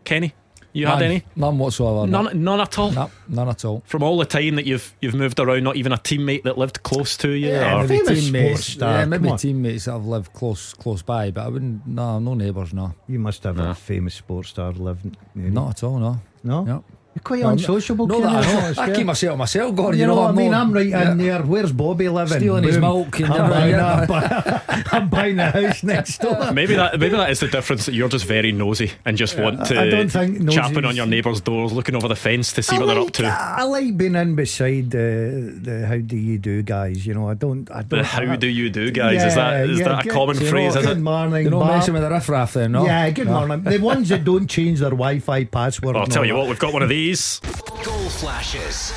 Kenny, 0.04 0.32
you 0.72 0.86
had 0.86 1.02
any? 1.02 1.24
None 1.36 1.58
whatsoever. 1.58 2.06
no. 2.06 2.22
None, 2.22 2.42
none 2.44 2.60
at 2.60 2.78
all. 2.78 2.90
No, 2.90 3.10
none 3.28 3.48
at 3.48 3.64
all. 3.64 3.82
From 3.86 4.02
all 4.02 4.16
the 4.18 4.24
time 4.24 4.54
that 4.56 4.66
you've 4.66 4.94
you've 5.02 5.14
moved 5.14 5.38
around, 5.40 5.62
not 5.64 5.76
even 5.76 5.92
a 5.92 5.96
teammate 5.98 6.44
that 6.44 6.56
lived 6.56 6.82
close 6.82 7.16
to 7.18 7.30
you. 7.30 7.48
Yeah, 7.48 7.76
or- 7.80 7.86
maybe 7.86 7.98
famous 7.98 8.06
sports 8.06 8.24
teammates. 8.32 8.64
star, 8.66 8.92
Yeah, 9.00 9.04
maybe 9.04 9.36
teammates 9.36 9.84
that 9.84 9.92
have 9.92 10.06
lived 10.06 10.32
close 10.32 10.72
close 10.74 11.02
by, 11.02 11.30
but 11.30 11.44
I 11.44 11.48
wouldn't. 11.48 11.86
No, 11.86 12.18
no 12.18 12.34
neighbours. 12.34 12.72
No, 12.72 12.94
You 13.08 13.18
must 13.18 13.44
have 13.44 13.56
No. 13.56 13.70
a 13.70 13.74
famous 13.74 14.14
sports 14.14 14.48
star 14.50 14.72
living. 14.72 15.16
you 15.34 15.50
not 15.50 15.70
at 15.70 15.82
all. 15.84 15.98
No, 15.98 16.20
No? 16.42 16.64
no. 16.64 16.84
You're 17.12 17.22
quite 17.24 17.40
No, 17.42 17.48
unsociable. 17.48 18.06
No, 18.06 18.20
Kenny, 18.20 18.32
that, 18.32 18.36
I, 18.36 18.38
I 18.38 18.52
know. 18.54 18.60
noticed, 18.60 18.78
I 18.78 18.94
keep 18.94 19.06
myself 19.06 19.32
to 19.32 19.36
myself, 19.36 19.74
Gordon. 19.74 20.00
You, 20.00 20.06
know 20.06 20.14
what 20.14 20.28
I 20.30 20.32
mean? 20.32 20.54
I'm 20.54 20.72
right 20.72 20.86
yeah. 20.86 21.10
in 21.10 21.18
there. 21.18 21.42
Where's 21.42 21.72
Bobby 21.72 22.08
living? 22.08 22.38
Stealing 22.38 22.62
his 22.62 22.76
Boom. 22.76 22.82
milk 22.82 23.18
and 23.18 23.32
I'm, 23.34 23.50
buying 23.50 23.70
yeah. 23.70 24.06
a- 24.08 24.84
I'm 24.92 25.08
buying 25.08 25.38
a 25.40 25.50
house 25.50 25.82
next 25.82 26.18
door. 26.20 26.52
Maybe 26.52 26.74
that 26.76 27.00
maybe 27.00 27.16
that 27.16 27.30
is 27.30 27.40
the 27.40 27.48
difference 27.48 27.86
that 27.86 27.94
you're 27.94 28.08
just 28.08 28.26
very 28.26 28.52
nosy 28.52 28.92
and 29.04 29.16
just 29.16 29.36
want 29.36 29.66
to 29.66 29.80
I 29.80 29.90
don't 29.90 30.08
think 30.08 30.38
nosy 30.38 30.56
chapping 30.56 30.84
on 30.84 30.94
your 30.94 31.06
neighbours' 31.06 31.40
doors, 31.40 31.72
looking 31.72 31.96
over 31.96 32.06
the 32.06 32.14
fence 32.14 32.52
to 32.52 32.62
see 32.62 32.78
what 32.78 32.88
I 32.88 32.94
they're 32.94 33.02
up 33.02 33.10
to. 33.14 33.26
I 33.26 33.64
like 33.64 33.96
being 33.96 34.14
in 34.14 34.36
beside 34.36 34.92
the, 34.92 35.58
the 35.60 35.86
how 35.88 35.96
do 35.96 36.16
you 36.16 36.38
do 36.38 36.62
guys. 36.62 37.04
You 37.04 37.14
know, 37.14 37.28
I 37.28 37.34
don't. 37.34 37.68
I 37.72 37.82
don't. 37.82 37.98
The 37.98 38.04
how 38.04 38.36
do 38.36 38.46
you 38.46 38.70
do, 38.70 38.92
guys? 38.92 39.24
is 39.24 39.34
that 39.34 39.68
is 39.68 39.80
Yeah, 39.80 39.88
that 39.88 40.00
a 40.00 40.04
good- 40.04 40.12
common 40.12 40.36
you 40.36 40.44
know, 40.44 40.50
phrase? 40.50 40.76
Is 40.76 40.86
good 40.86 40.98
it? 40.98 41.00
morning. 41.00 41.42
You're 41.42 41.50
not 41.50 41.60
Bob. 41.60 41.68
messing 41.78 41.94
with 41.94 42.04
the 42.04 42.10
riffraff 42.10 42.52
then, 42.52 42.70
no? 42.70 42.84
Yeah, 42.86 43.10
good 43.10 43.26
No. 43.26 43.46
morning. 43.46 43.64
The 43.64 43.78
ones 43.78 44.10
that 44.10 44.22
don't 44.22 44.46
change 44.46 44.78
their 44.78 44.90
Wi-Fi 44.90 45.46
password. 45.46 45.96
I'll 45.96 46.06
tell 46.06 46.24
you 46.24 46.36
what, 46.36 46.46
we've 46.46 46.58
got 46.58 46.72
one 46.72 46.82
of 46.84 46.88
these. 46.88 46.99
Goal 47.00 48.10
flashes 48.10 48.92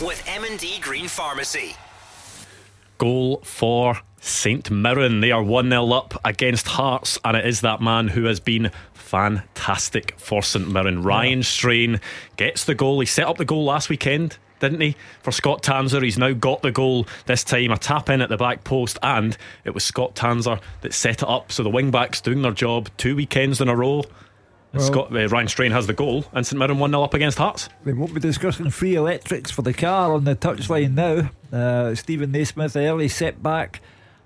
with 0.00 0.24
M&D 0.26 0.78
Green 0.80 1.08
Pharmacy. 1.08 1.76
Goal 2.96 3.42
for 3.44 3.98
St 4.18 4.70
Mirren. 4.70 5.20
They 5.20 5.30
are 5.30 5.42
1 5.42 5.68
0 5.68 5.92
up 5.92 6.18
against 6.24 6.68
Hearts, 6.68 7.18
and 7.22 7.36
it 7.36 7.44
is 7.44 7.60
that 7.60 7.82
man 7.82 8.08
who 8.08 8.24
has 8.24 8.40
been 8.40 8.70
fantastic 8.94 10.18
for 10.18 10.42
St 10.42 10.66
Mirren. 10.66 11.02
Ryan 11.02 11.42
Strain 11.42 12.00
gets 12.38 12.64
the 12.64 12.74
goal. 12.74 12.98
He 13.00 13.04
set 13.04 13.26
up 13.26 13.36
the 13.36 13.44
goal 13.44 13.64
last 13.66 13.90
weekend. 13.90 14.38
Didn't 14.60 14.80
he? 14.80 14.96
For 15.20 15.32
Scott 15.32 15.62
Tanser. 15.62 16.02
He's 16.02 16.16
now 16.16 16.32
got 16.32 16.62
the 16.62 16.72
goal 16.72 17.06
this 17.26 17.44
time. 17.44 17.72
A 17.72 17.76
tap 17.76 18.08
in 18.08 18.22
at 18.22 18.30
the 18.30 18.38
back 18.38 18.64
post, 18.64 18.98
and 19.02 19.36
it 19.66 19.74
was 19.74 19.84
Scott 19.84 20.14
Tanser 20.14 20.62
that 20.80 20.94
set 20.94 21.22
it 21.22 21.28
up. 21.28 21.52
So 21.52 21.62
the 21.62 21.68
wing 21.68 21.90
backs 21.90 22.22
doing 22.22 22.40
their 22.40 22.52
job 22.52 22.88
two 22.96 23.16
weekends 23.16 23.60
in 23.60 23.68
a 23.68 23.76
row. 23.76 24.02
Scott, 24.78 25.14
uh, 25.14 25.28
Ryan 25.28 25.48
Strain 25.48 25.72
has 25.72 25.86
the 25.86 25.92
goal, 25.92 26.24
and 26.32 26.46
St 26.46 26.58
Mirren 26.58 26.78
1 26.78 26.90
0 26.90 27.02
up 27.02 27.14
against 27.14 27.38
Hearts. 27.38 27.68
We 27.84 27.92
won't 27.92 28.14
be 28.14 28.20
discussing 28.20 28.70
free 28.70 28.94
electrics 28.94 29.50
for 29.50 29.62
the 29.62 29.74
car 29.74 30.14
on 30.14 30.24
the 30.24 30.34
touchline 30.34 30.94
now. 30.94 31.30
Uh, 31.56 31.94
Steven 31.94 32.32
Naismith, 32.32 32.74
early 32.76 33.08
setback. 33.08 33.80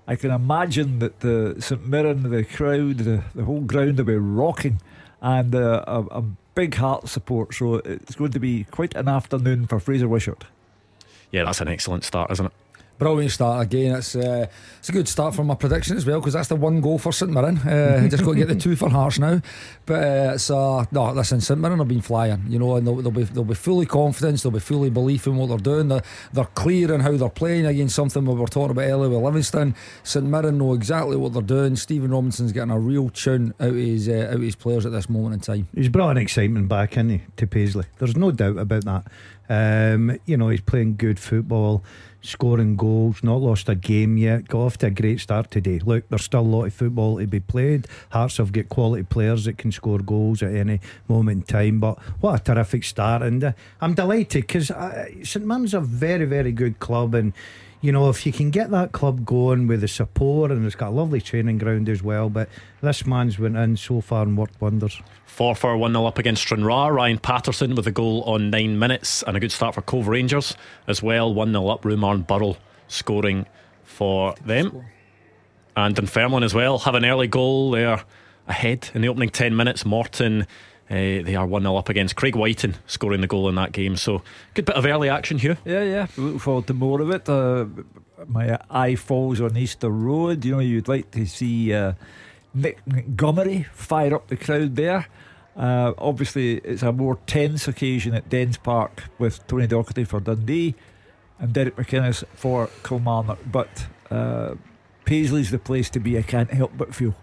I 0.07 0.15
can 0.15 0.31
imagine 0.31 0.99
that 0.99 1.19
the 1.19 1.57
St 1.59 1.85
Mirren, 1.85 2.29
the 2.29 2.45
crowd, 2.45 2.99
the, 2.99 3.23
the 3.35 3.43
whole 3.43 3.59
ground 3.61 3.97
will 3.97 4.05
be 4.05 4.15
rocking 4.15 4.81
and 5.21 5.53
uh, 5.53 5.83
a, 5.85 6.01
a 6.19 6.23
big 6.55 6.75
heart 6.75 7.09
support. 7.09 7.53
So 7.53 7.75
it's 7.75 8.15
going 8.15 8.31
to 8.31 8.39
be 8.39 8.63
quite 8.65 8.95
an 8.95 9.09
afternoon 9.09 9.67
for 9.67 9.79
Fraser 9.81 10.07
Wishart. 10.07 10.45
Yeah, 11.31 11.43
that's 11.43 11.59
an 11.59 11.67
excellent 11.67 12.05
start, 12.05 12.31
isn't 12.31 12.45
it? 12.45 12.51
Brilliant 12.97 13.31
start 13.31 13.63
again. 13.63 13.95
It's 13.95 14.15
uh, 14.15 14.47
it's 14.79 14.89
a 14.89 14.91
good 14.91 15.07
start 15.07 15.35
for 15.35 15.43
my 15.43 15.53
prediction 15.53 15.97
as 15.97 16.05
well 16.05 16.19
because 16.19 16.33
that's 16.33 16.47
the 16.47 16.55
one 16.55 16.81
goal 16.81 16.97
for 16.97 17.11
St 17.11 17.31
Mirren. 17.31 17.57
Uh, 17.59 18.07
just 18.09 18.23
got 18.23 18.31
to 18.31 18.37
get 18.37 18.47
the 18.47 18.55
two 18.55 18.75
for 18.75 18.89
Hearts 18.89 19.19
now. 19.19 19.39
But 19.85 20.03
uh, 20.03 20.31
it's 20.33 20.49
uh, 20.49 20.85
no, 20.91 21.11
listen, 21.11 21.39
St 21.39 21.59
Mirren 21.59 21.77
have 21.77 21.87
been 21.87 22.01
flying, 22.01 22.43
you 22.47 22.57
know, 22.57 22.75
and 22.75 22.87
they'll, 22.87 22.95
they'll 22.95 23.11
be 23.11 23.23
they'll 23.23 23.43
be 23.43 23.53
fully 23.53 23.85
confidence, 23.85 24.41
they'll 24.41 24.51
be 24.51 24.59
fully 24.59 24.89
belief 24.89 25.27
in 25.27 25.37
what 25.37 25.49
they're 25.49 25.57
doing. 25.57 25.89
They're, 25.89 26.03
they're 26.33 26.45
clear 26.45 26.91
in 26.91 27.01
how 27.01 27.15
they're 27.15 27.29
playing 27.29 27.67
against 27.67 27.95
something 27.95 28.25
we 28.25 28.33
were 28.33 28.47
talking 28.47 28.71
about 28.71 28.89
earlier 28.89 29.09
with 29.09 29.23
Livingston. 29.23 29.75
St 30.03 30.25
Mirren 30.25 30.57
know 30.57 30.73
exactly 30.73 31.17
what 31.17 31.33
they're 31.33 31.41
doing. 31.43 31.75
Stephen 31.75 32.09
Robinson's 32.09 32.51
getting 32.51 32.71
a 32.71 32.79
real 32.79 33.09
tune 33.09 33.53
out 33.59 33.69
of 33.69 33.75
his 33.75 34.09
uh, 34.09 34.27
out 34.29 34.35
of 34.35 34.41
his 34.41 34.55
players 34.55 34.87
at 34.87 34.91
this 34.91 35.07
moment 35.07 35.35
in 35.35 35.39
time. 35.41 35.67
He's 35.75 35.89
brought 35.89 36.11
an 36.11 36.17
excitement 36.17 36.67
back, 36.67 36.97
in 36.97 37.21
to 37.37 37.47
Paisley. 37.47 37.85
There's 37.99 38.15
no 38.15 38.31
doubt 38.31 38.57
about 38.57 38.85
that. 38.85 39.05
Um, 39.49 40.19
you 40.25 40.37
know, 40.37 40.49
he's 40.49 40.61
playing 40.61 40.97
good 40.97 41.19
football, 41.19 41.83
scoring 42.21 42.75
goals, 42.75 43.23
not 43.23 43.41
lost 43.41 43.69
a 43.69 43.75
game 43.75 44.17
yet. 44.17 44.47
Got 44.47 44.59
off 44.59 44.77
to 44.79 44.87
a 44.87 44.89
great 44.89 45.19
start 45.19 45.51
today. 45.51 45.79
Look, 45.79 46.09
there's 46.09 46.23
still 46.23 46.41
a 46.41 46.41
lot 46.41 46.65
of 46.65 46.73
football 46.73 47.19
to 47.19 47.27
be 47.27 47.39
played. 47.39 47.87
Hearts 48.09 48.37
have 48.37 48.51
got 48.51 48.69
quality 48.69 49.03
players 49.03 49.45
that 49.45 49.57
can 49.57 49.71
score 49.71 49.99
goals 49.99 50.41
at 50.41 50.53
any 50.53 50.79
moment 51.07 51.41
in 51.41 51.43
time. 51.43 51.79
But 51.79 51.99
what 52.19 52.41
a 52.41 52.43
terrific 52.43 52.83
start! 52.83 53.21
And 53.21 53.43
uh, 53.43 53.51
I'm 53.81 53.93
delighted 53.93 54.47
because 54.47 54.71
uh, 54.71 55.05
St 55.23 55.45
Mirren's 55.45 55.73
a 55.73 55.81
very, 55.81 56.25
very 56.25 56.51
good 56.51 56.79
club 56.79 57.13
and. 57.13 57.33
You 57.79 57.91
know, 57.91 58.09
if 58.09 58.25
you 58.25 58.31
can 58.31 58.49
get 58.49 58.71
that 58.71 58.91
club 58.91 59.23
going 59.23 59.67
with 59.67 59.81
the 59.81 59.87
support, 59.87 60.51
and 60.51 60.65
it's 60.65 60.75
got 60.75 60.89
a 60.89 60.95
lovely 60.95 61.21
training 61.21 61.59
ground 61.59 61.87
as 61.89 62.01
well. 62.01 62.27
But 62.27 62.49
this 62.81 63.05
man's 63.05 63.37
went 63.37 63.55
in 63.55 63.77
so 63.77 64.01
far 64.01 64.23
and 64.23 64.35
worked 64.35 64.59
wonders. 64.59 64.99
Forfar 65.27 65.77
1 65.77 65.91
0 65.93 66.05
up 66.05 66.17
against 66.17 66.41
Stranraer. 66.41 66.91
Ryan 66.93 67.19
Patterson 67.19 67.75
with 67.75 67.85
a 67.85 67.91
goal 67.91 68.23
on 68.23 68.49
nine 68.49 68.79
minutes 68.79 69.23
and 69.23 69.37
a 69.37 69.39
good 69.39 69.51
start 69.51 69.75
for 69.75 69.83
Cove 69.83 70.07
Rangers 70.07 70.55
as 70.87 71.03
well. 71.03 71.31
1 71.31 71.51
0 71.51 71.67
up. 71.67 71.83
Rumarn 71.83 72.25
Burrell 72.25 72.57
scoring 72.87 73.45
for 73.83 74.33
them. 74.43 74.83
And 75.75 75.95
Dunfermline 75.95 76.43
as 76.43 76.55
well 76.55 76.79
have 76.79 76.95
an 76.95 77.05
early 77.05 77.27
goal. 77.27 77.71
They're 77.71 78.03
ahead 78.47 78.89
in 78.95 79.01
the 79.01 79.09
opening 79.09 79.29
10 79.29 79.55
minutes. 79.55 79.85
Morton. 79.85 80.47
Uh, 80.89 81.21
they 81.23 81.35
are 81.35 81.45
1 81.45 81.63
0 81.63 81.75
up 81.75 81.89
against 81.89 82.15
Craig 82.15 82.35
Whiten 82.35 82.75
scoring 82.85 83.21
the 83.21 83.27
goal 83.27 83.49
in 83.49 83.55
that 83.55 83.73
game. 83.73 83.97
So, 83.97 84.21
good 84.53 84.65
bit 84.65 84.75
of 84.75 84.85
early 84.85 85.09
action 85.09 85.37
here. 85.37 85.57
Yeah, 85.65 85.83
yeah. 85.83 86.07
We 86.17 86.23
look 86.23 86.41
forward 86.41 86.67
to 86.67 86.73
more 86.73 87.01
of 87.01 87.09
it. 87.09 87.27
Uh, 87.27 87.65
my 88.25 88.57
eye 88.69 88.95
falls 88.95 89.41
on 89.41 89.57
Easter 89.57 89.89
Road. 89.89 90.45
You 90.45 90.53
know, 90.53 90.59
you'd 90.59 90.87
like 90.87 91.11
to 91.11 91.25
see 91.25 91.73
uh, 91.73 91.93
Nick 92.53 92.79
Montgomery 92.87 93.63
fire 93.73 94.15
up 94.15 94.27
the 94.27 94.37
crowd 94.37 94.75
there. 94.75 95.07
Uh, 95.57 95.93
obviously, 95.97 96.57
it's 96.59 96.83
a 96.83 96.91
more 96.91 97.17
tense 97.25 97.67
occasion 97.67 98.13
at 98.13 98.29
Dens 98.29 98.57
Park 98.57 99.05
with 99.17 99.45
Tony 99.47 99.67
Docherty 99.67 100.07
for 100.07 100.19
Dundee 100.19 100.75
and 101.39 101.51
Derek 101.51 101.75
McInnes 101.75 102.23
for 102.35 102.69
Kilmarnock. 102.83 103.39
But 103.51 103.87
uh, 104.11 104.55
Paisley's 105.05 105.51
the 105.51 105.59
place 105.59 105.89
to 105.91 105.99
be, 105.99 106.17
I 106.17 106.21
can't 106.21 106.51
help 106.51 106.73
but 106.77 106.93
feel. 106.93 107.15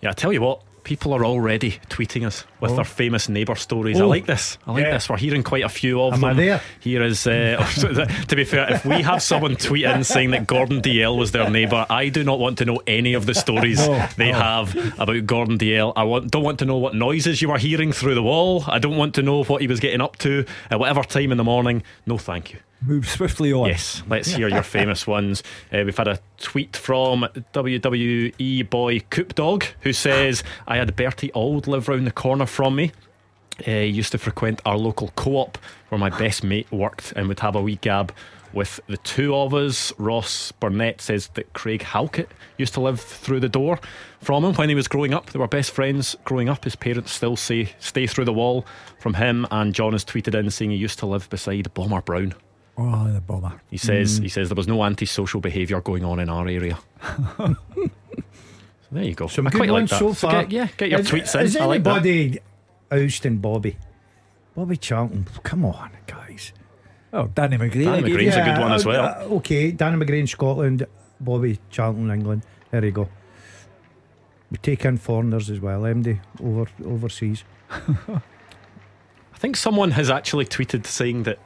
Yeah, 0.00 0.10
I 0.10 0.12
tell 0.12 0.32
you 0.32 0.40
what, 0.40 0.62
people 0.86 1.12
are 1.12 1.24
already 1.26 1.72
tweeting 1.90 2.24
us 2.24 2.44
with 2.60 2.70
Oh. 2.70 2.76
their 2.76 2.84
famous 2.84 3.28
neighbour 3.28 3.56
stories. 3.56 3.98
I 4.00 4.04
Oh. 4.04 4.08
like 4.08 4.26
this. 4.26 4.56
I 4.68 4.70
like 4.72 4.84
Yeah. 4.84 4.92
this. 4.92 5.08
We're 5.10 5.16
hearing 5.16 5.42
quite 5.42 5.64
a 5.64 5.68
few 5.68 6.00
of 6.00 6.14
Am 6.14 6.24
I 6.24 6.28
them. 6.32 6.36
there? 6.46 6.60
Here 6.78 7.02
is, 7.02 7.26
uh, 7.26 7.56
to 8.28 8.36
be 8.36 8.44
fair, 8.44 8.72
if 8.72 8.84
we 8.86 9.02
have 9.02 9.20
someone 9.20 9.56
tweet 9.56 9.84
in 9.84 10.04
saying 10.04 10.30
that 10.30 10.46
Gordon 10.46 10.80
Dalziel 10.80 11.16
was 11.18 11.32
their 11.32 11.50
neighbour, 11.50 11.86
I 11.90 12.08
do 12.08 12.22
not 12.22 12.38
want 12.38 12.58
to 12.58 12.64
know 12.64 12.80
any 12.86 13.14
of 13.14 13.26
the 13.26 13.34
stories 13.34 13.84
they 14.16 14.30
have 14.30 14.76
about 15.00 15.26
Gordon 15.26 15.58
Dalziel. 15.58 15.92
I 15.96 16.04
want, 16.04 16.30
don't 16.30 16.44
want 16.44 16.60
to 16.60 16.64
know 16.64 16.76
what 16.76 16.94
noises 16.94 17.42
you 17.42 17.48
were 17.48 17.58
hearing 17.58 17.90
through 17.90 18.14
the 18.14 18.22
wall. 18.22 18.62
I 18.68 18.78
don't 18.78 18.96
want 18.96 19.14
to 19.16 19.22
know 19.22 19.42
what 19.42 19.60
he 19.62 19.66
was 19.66 19.80
getting 19.80 20.00
up 20.00 20.16
to 20.18 20.44
at 20.70 20.78
whatever 20.78 21.02
time 21.02 21.32
in 21.32 21.36
the 21.38 21.44
morning. 21.44 21.82
No, 22.06 22.16
thank 22.16 22.52
you. 22.52 22.60
Move 22.82 23.08
swiftly 23.08 23.52
on. 23.52 23.68
Yes, 23.68 24.02
let's 24.08 24.28
hear 24.28 24.48
your 24.48 24.62
famous 24.62 25.06
ones. 25.06 25.42
Uh, 25.72 25.82
we've 25.84 25.96
had 25.96 26.08
a 26.08 26.18
tweet 26.38 26.76
from 26.76 27.26
WWE 27.54 28.68
boy 28.68 29.00
Coop 29.10 29.34
Dog 29.34 29.64
who 29.80 29.92
says, 29.92 30.44
I 30.68 30.76
had 30.76 30.94
Bertie 30.94 31.32
Auld 31.32 31.66
live 31.66 31.88
round 31.88 32.06
the 32.06 32.12
corner 32.12 32.46
from 32.46 32.76
me. 32.76 32.92
Uh, 33.60 33.70
he 33.70 33.86
used 33.86 34.12
to 34.12 34.18
frequent 34.18 34.60
our 34.66 34.76
local 34.76 35.08
co 35.16 35.36
op 35.36 35.58
where 35.88 35.98
my 35.98 36.10
best 36.10 36.44
mate 36.44 36.70
worked 36.70 37.12
and 37.16 37.28
would 37.28 37.40
have 37.40 37.56
a 37.56 37.62
wee 37.62 37.76
gab 37.76 38.12
with 38.52 38.78
the 38.86 38.98
two 38.98 39.34
of 39.34 39.54
us. 39.54 39.92
Ross 39.98 40.52
Burnett 40.52 41.00
says 41.00 41.28
that 41.34 41.52
Craig 41.54 41.82
Halkett 41.82 42.28
used 42.58 42.74
to 42.74 42.80
live 42.80 43.00
through 43.00 43.40
the 43.40 43.48
door 43.48 43.80
from 44.20 44.44
him 44.44 44.54
when 44.54 44.68
he 44.68 44.74
was 44.74 44.88
growing 44.88 45.14
up. 45.14 45.30
They 45.30 45.38
were 45.38 45.48
best 45.48 45.70
friends 45.70 46.14
growing 46.24 46.48
up. 46.48 46.64
His 46.64 46.76
parents 46.76 47.12
still 47.12 47.36
say 47.36 47.72
stay 47.78 48.06
through 48.06 48.26
the 48.26 48.32
wall 48.32 48.66
from 48.98 49.14
him. 49.14 49.46
And 49.50 49.74
John 49.74 49.92
has 49.92 50.04
tweeted 50.04 50.38
in 50.38 50.50
saying 50.50 50.70
he 50.70 50.76
used 50.76 50.98
to 51.00 51.06
live 51.06 51.28
beside 51.30 51.72
Bomber 51.74 52.02
Brown. 52.02 52.34
Oh, 52.78 53.10
the 53.10 53.20
bomber. 53.20 53.52
He 53.70 53.78
says 53.78 54.18
he 54.18 54.28
says 54.28 54.48
there 54.50 54.56
was 54.56 54.68
no 54.68 54.84
antisocial 54.84 55.40
behaviour 55.40 55.80
going 55.80 56.04
on 56.04 56.20
in 56.20 56.28
our 56.28 56.46
area. 56.46 56.78
so 57.38 57.56
there 58.92 59.04
you 59.04 59.14
go. 59.14 59.26
Some 59.28 59.46
I 59.46 59.50
good 59.50 59.58
quite 59.58 59.70
like 59.70 59.88
that. 59.88 59.98
so 59.98 60.12
So 60.12 60.28
far. 60.28 60.44
get- 60.44 60.52
yeah, 60.52 60.68
get 60.76 60.90
your 60.90 61.00
is, 61.00 61.10
tweets 61.10 61.34
in. 61.38 61.46
Is 61.46 61.56
I 61.56 61.64
like 61.64 61.82
that. 61.84 62.04
anybody 62.04 62.38
ousting 62.90 63.38
Bobby? 63.38 63.76
Bobby 64.54 64.76
Charlton. 64.76 65.26
Come 65.42 65.64
on, 65.64 65.90
guys. 66.06 66.52
Oh, 67.12 67.28
Danny 67.34 67.56
McGree. 67.56 67.84
Danny 67.84 67.88
I 67.88 68.00
gave 68.02 68.04
McGree. 68.16 68.20
you. 68.22 68.26
He's 68.26 68.36
a 68.36 68.42
good 68.44 68.58
one 68.58 68.72
as 68.72 68.84
well. 68.84 69.04
uh, 69.04 69.34
okay, 69.36 69.70
Danny 69.70 70.02
McGree 70.04 70.20
in 70.20 70.26
Scotland, 70.26 70.86
Bobby 71.20 71.58
Charlton 71.70 72.10
England. 72.10 72.42
There 72.70 72.84
you 72.84 72.90
go. 72.92 73.08
We 74.50 74.58
take 74.58 74.84
in 74.84 74.98
foreigners 74.98 75.48
as 75.50 75.60
well, 75.60 75.80
MD, 75.82 76.20
over 76.42 76.66
overseas. 76.84 77.42
I 77.70 79.38
think 79.38 79.56
someone 79.56 79.90
has 79.92 80.08
actually 80.10 80.44
tweeted 80.46 80.86
saying 80.86 81.24
that 81.24 81.38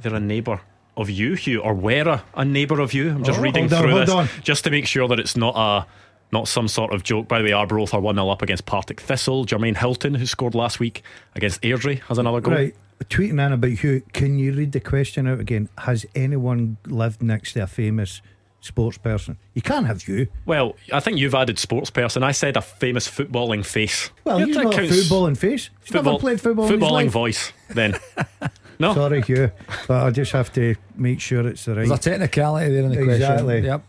they're 0.00 0.14
a 0.14 0.20
neighbour 0.20 0.60
of 0.96 1.10
you, 1.10 1.34
Hugh, 1.34 1.60
or 1.60 1.74
were 1.74 2.08
a, 2.08 2.24
a 2.34 2.44
neighbour 2.44 2.80
of 2.80 2.94
you. 2.94 3.10
I'm 3.10 3.24
just 3.24 3.38
Oh, 3.38 3.42
reading 3.42 3.72
on, 3.72 3.82
through 3.82 3.94
this 3.94 4.10
on. 4.10 4.28
just 4.42 4.64
to 4.64 4.70
make 4.70 4.86
sure 4.86 5.08
that 5.08 5.18
it's 5.20 5.36
not 5.36 5.54
a 5.56 5.86
not 6.32 6.48
some 6.48 6.66
sort 6.68 6.92
of 6.92 7.02
joke. 7.04 7.28
By 7.28 7.38
the 7.38 7.44
way, 7.44 7.52
Arbroath 7.52 7.94
are 7.94 8.00
1 8.00 8.16
0 8.16 8.28
up 8.28 8.42
against 8.42 8.66
Partick 8.66 9.00
Thistle. 9.00 9.46
Jermaine 9.46 9.76
Hylton, 9.76 10.14
who 10.14 10.26
scored 10.26 10.54
last 10.54 10.80
week 10.80 11.02
against 11.34 11.62
Airdrie, 11.62 12.00
has 12.04 12.18
another 12.18 12.40
goal. 12.40 12.54
Right, 12.54 12.74
tweeting 13.04 13.32
in 13.44 13.52
about 13.52 13.70
who. 13.70 14.00
Can 14.12 14.38
you 14.38 14.52
read 14.52 14.72
the 14.72 14.80
question 14.80 15.26
out 15.28 15.38
again? 15.38 15.68
Has 15.78 16.04
anyone 16.14 16.78
lived 16.86 17.22
next 17.22 17.52
to 17.52 17.60
a 17.62 17.66
famous 17.68 18.22
sports 18.60 18.98
person? 18.98 19.38
You 19.54 19.62
can't 19.62 19.86
have 19.86 20.08
you. 20.08 20.26
Well, 20.46 20.74
I 20.92 20.98
think 20.98 21.18
you've 21.18 21.34
added 21.34 21.58
sports 21.60 21.90
person. 21.90 22.24
I 22.24 22.32
said 22.32 22.56
a 22.56 22.62
famous 22.62 23.06
footballing 23.08 23.64
face. 23.64 24.10
Well, 24.24 24.40
you're 24.40 24.64
not 24.64 24.74
a 24.74 24.78
footballing 24.78 25.36
face. 25.36 25.70
He's 25.84 25.94
never 25.94 26.18
played 26.18 26.40
football. 26.40 26.68
Footballing 26.68 27.08
voice, 27.08 27.52
then. 27.68 27.96
no? 28.78 28.94
Sorry, 28.94 29.22
Hugh, 29.22 29.50
but 29.88 30.02
I 30.04 30.10
just 30.10 30.32
have 30.32 30.52
to 30.54 30.74
make 30.96 31.20
sure 31.20 31.46
it's 31.46 31.64
the 31.64 31.74
right. 31.74 31.86
There's 31.88 31.98
a 31.98 32.02
technicality 32.02 32.72
there 32.74 32.84
in 32.84 32.90
the 32.92 33.02
Exactly. 33.02 33.44
question. 33.44 33.64
Yep. 33.64 33.82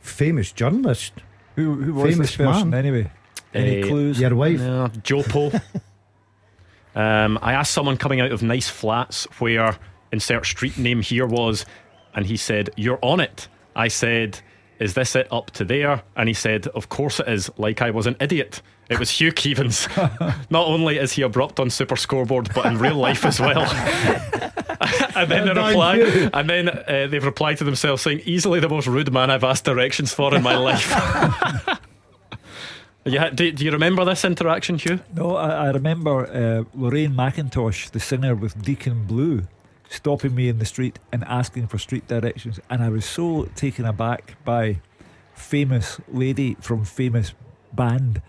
famous 0.00 0.52
journalist. 0.52 1.12
Who, 1.56 1.74
who 1.74 1.94
was 1.94 2.12
Famous 2.14 2.28
this 2.28 2.36
person 2.36 2.70
man. 2.70 2.78
anyway? 2.86 3.10
Any 3.54 3.82
Eh, 3.82 3.86
clues? 3.86 4.18
Your 4.20 4.34
wife. 4.34 4.58
No, 4.60 4.90
Joe 5.02 5.22
Poe. 5.22 5.52
Um, 6.96 7.40
I 7.42 7.54
asked 7.54 7.72
someone 7.72 7.96
coming 7.96 8.20
out 8.20 8.30
of 8.30 8.40
nice 8.40 8.68
flats 8.68 9.24
where 9.40 9.76
insert 10.12 10.46
street 10.46 10.78
name 10.78 11.02
here 11.02 11.26
was, 11.26 11.66
and 12.14 12.24
he 12.24 12.36
said, 12.36 12.70
You're 12.76 13.00
on 13.02 13.18
it. 13.18 13.48
I 13.74 13.88
said, 13.88 14.38
Is 14.78 14.94
this 14.94 15.14
it 15.14 15.28
up 15.30 15.50
to 15.52 15.64
there? 15.64 16.02
And 16.16 16.28
he 16.28 16.34
said, 16.34 16.66
Of 16.68 16.88
course 16.88 17.20
it 17.20 17.28
is, 17.28 17.50
like 17.56 17.82
I 17.82 17.90
was 17.90 18.06
an 18.06 18.16
idiot. 18.20 18.60
It 18.90 18.98
was 18.98 19.10
Hugh 19.10 19.32
Keevins. 19.32 19.88
Not 20.50 20.66
only 20.66 20.98
is 20.98 21.12
he 21.12 21.22
abrupt 21.22 21.58
on 21.58 21.70
Super 21.70 21.96
Scoreboard, 21.96 22.50
but 22.54 22.66
in 22.66 22.78
real 22.78 22.96
life 22.96 23.24
as 23.24 23.40
well. 23.40 23.62
and 25.16 25.30
then 25.30 25.46
they 25.46 25.52
reply, 25.54 26.30
and 26.34 26.50
then 26.50 26.68
uh, 26.68 27.06
they've 27.08 27.24
replied 27.24 27.58
to 27.58 27.64
themselves 27.64 28.02
saying, 28.02 28.20
"Easily 28.24 28.60
the 28.60 28.68
most 28.68 28.86
rude 28.86 29.12
man 29.12 29.30
I've 29.30 29.44
asked 29.44 29.64
directions 29.64 30.12
for 30.12 30.34
in 30.34 30.42
my 30.42 30.56
life." 30.56 30.90
yeah, 33.04 33.30
do, 33.30 33.50
do 33.52 33.64
you 33.64 33.70
remember 33.70 34.04
this 34.04 34.22
interaction, 34.24 34.76
Hugh? 34.76 35.00
No, 35.14 35.36
I, 35.36 35.66
I 35.66 35.70
remember 35.70 36.26
uh, 36.26 36.64
Lorraine 36.78 37.14
McIntosh, 37.14 37.90
the 37.90 38.00
singer 38.00 38.34
with 38.34 38.62
Deacon 38.62 39.06
Blue, 39.06 39.44
stopping 39.94 40.34
me 40.34 40.48
in 40.48 40.58
the 40.58 40.64
street 40.64 40.98
and 41.12 41.24
asking 41.24 41.68
for 41.68 41.78
street 41.78 42.06
directions, 42.08 42.60
and 42.70 42.82
I 42.82 42.88
was 42.88 43.04
so 43.04 43.44
taken 43.54 43.84
aback 43.84 44.36
by 44.44 44.80
famous 45.34 46.00
lady 46.08 46.56
from 46.60 46.84
famous 46.84 47.34
band 47.72 48.20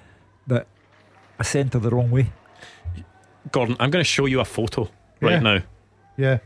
that 0.47 0.67
I 1.39 1.43
sent 1.43 1.73
her 1.73 1.79
the 1.79 1.89
wrong 1.89 2.11
way. 2.11 2.31
Gordon, 3.51 3.75
I'm 3.79 3.91
going 3.91 4.03
to 4.03 4.09
show 4.09 4.25
you 4.25 4.39
a 4.39 4.45
photo 4.45 4.89
right 5.21 5.33
Yeah. 5.33 5.39
now. 5.39 5.59
Yeah. 6.17 6.37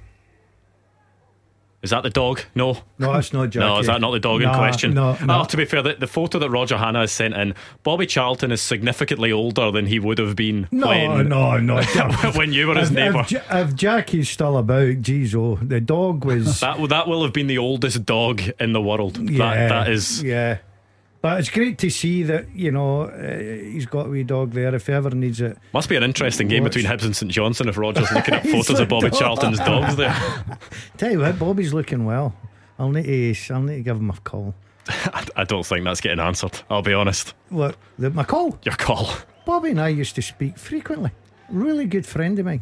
Is 1.81 1.91
that 1.91 2.03
the 2.03 2.09
dog? 2.09 2.41
No. 2.55 2.77
No, 2.97 3.13
that's 3.13 3.31
not 3.31 3.51
Jackie. 3.51 3.65
No, 3.69 3.79
is 3.79 3.87
that 3.87 4.01
not 4.01 4.11
the 4.11 4.19
dog 4.19 4.41
in 4.41 4.49
question? 4.53 4.93
no, 4.93 5.15
no. 5.23 5.41
Oh, 5.41 5.45
to 5.45 5.55
be 5.55 5.63
fair, 5.63 5.81
the, 5.81 5.93
the 5.93 6.07
photo 6.07 6.37
that 6.39 6.49
Roger 6.49 6.77
Hanna 6.77 6.99
has 7.01 7.11
sent 7.11 7.33
in, 7.35 7.55
Bobby 7.83 8.05
Charlton 8.05 8.51
is 8.51 8.61
significantly 8.61 9.31
older 9.31 9.71
than 9.71 9.85
he 9.85 9.99
would 9.99 10.17
have 10.17 10.35
been 10.35 10.67
No, 10.71 10.87
when, 10.87 11.29
no, 11.29 11.57
no. 11.57 11.81
when 12.35 12.51
you 12.51 12.67
were 12.67 12.75
his 12.75 12.89
if, 12.89 12.95
neighbour. 12.95 13.21
If, 13.29 13.51
if 13.51 13.75
Jackie's 13.75 14.29
still 14.29 14.57
about, 14.57 15.01
geez, 15.01 15.33
oh, 15.35 15.55
the 15.61 15.79
dog 15.79 16.25
was. 16.25 16.59
That, 16.69 16.89
that 16.89 17.07
will 17.07 17.23
have 17.23 17.31
been 17.33 17.47
the 17.47 17.57
oldest 17.57 18.05
dog 18.05 18.41
in 18.59 18.73
the 18.73 18.81
world. 18.81 19.17
yeah, 19.17 19.37
that, 19.37 19.69
that 19.69 19.89
is. 19.89 20.21
Yeah. 20.21 20.57
But 21.21 21.39
it's 21.39 21.49
great 21.49 21.77
to 21.79 21.89
see 21.89 22.23
that, 22.23 22.49
you 22.55 22.71
know, 22.71 23.01
uh, 23.03 23.37
he's 23.37 23.85
got 23.85 24.05
a 24.05 24.09
wee 24.09 24.23
dog 24.23 24.51
there 24.51 24.73
if 24.73 24.87
he 24.87 24.93
ever 24.93 25.09
needs 25.09 25.41
it. 25.41 25.57
Must 25.73 25.89
be 25.89 25.97
an 25.97 26.03
interesting 26.03 26.47
game 26.47 26.63
Watch. 26.63 26.75
between 26.75 26.89
Hibs 26.91 27.03
and 27.03 27.13
St 27.13 27.29
Johnstone 27.29 27.67
if 27.67 27.77
Roger's 27.77 28.09
looking 28.13 28.35
at 28.35 28.47
photos 28.47 28.79
of 28.79 28.87
Bobby 28.87 29.09
"Oh." 29.11 29.19
Charlton's 29.19 29.59
dogs 29.59 29.97
there. 29.97 30.15
Tell 30.97 31.11
you 31.11 31.19
what, 31.19 31.37
Bobby's 31.37 31.73
looking 31.73 32.05
well. 32.05 32.35
I'll 32.77 32.89
need 32.89 33.35
to, 33.35 33.53
I'll 33.53 33.61
need 33.61 33.75
to 33.77 33.81
give 33.81 33.97
him 33.97 34.09
a 34.09 34.17
call. 34.23 34.55
I, 35.35 35.43
don't 35.43 35.65
think 35.65 35.83
that's 35.83 36.01
getting 36.01 36.19
answered. 36.19 36.61
I'll 36.69 36.81
be 36.81 36.93
honest. 36.93 37.33
What? 37.49 37.75
The, 37.97 38.09
my 38.09 38.23
call? 38.23 38.57
Your 38.63 38.75
call. 38.75 39.09
Bobby 39.45 39.71
and 39.71 39.81
I 39.81 39.89
used 39.89 40.15
to 40.15 40.21
speak 40.21 40.57
frequently. 40.57 41.11
Really 41.49 41.85
good 41.85 42.05
friend 42.05 42.39
of 42.39 42.45
mine. 42.45 42.61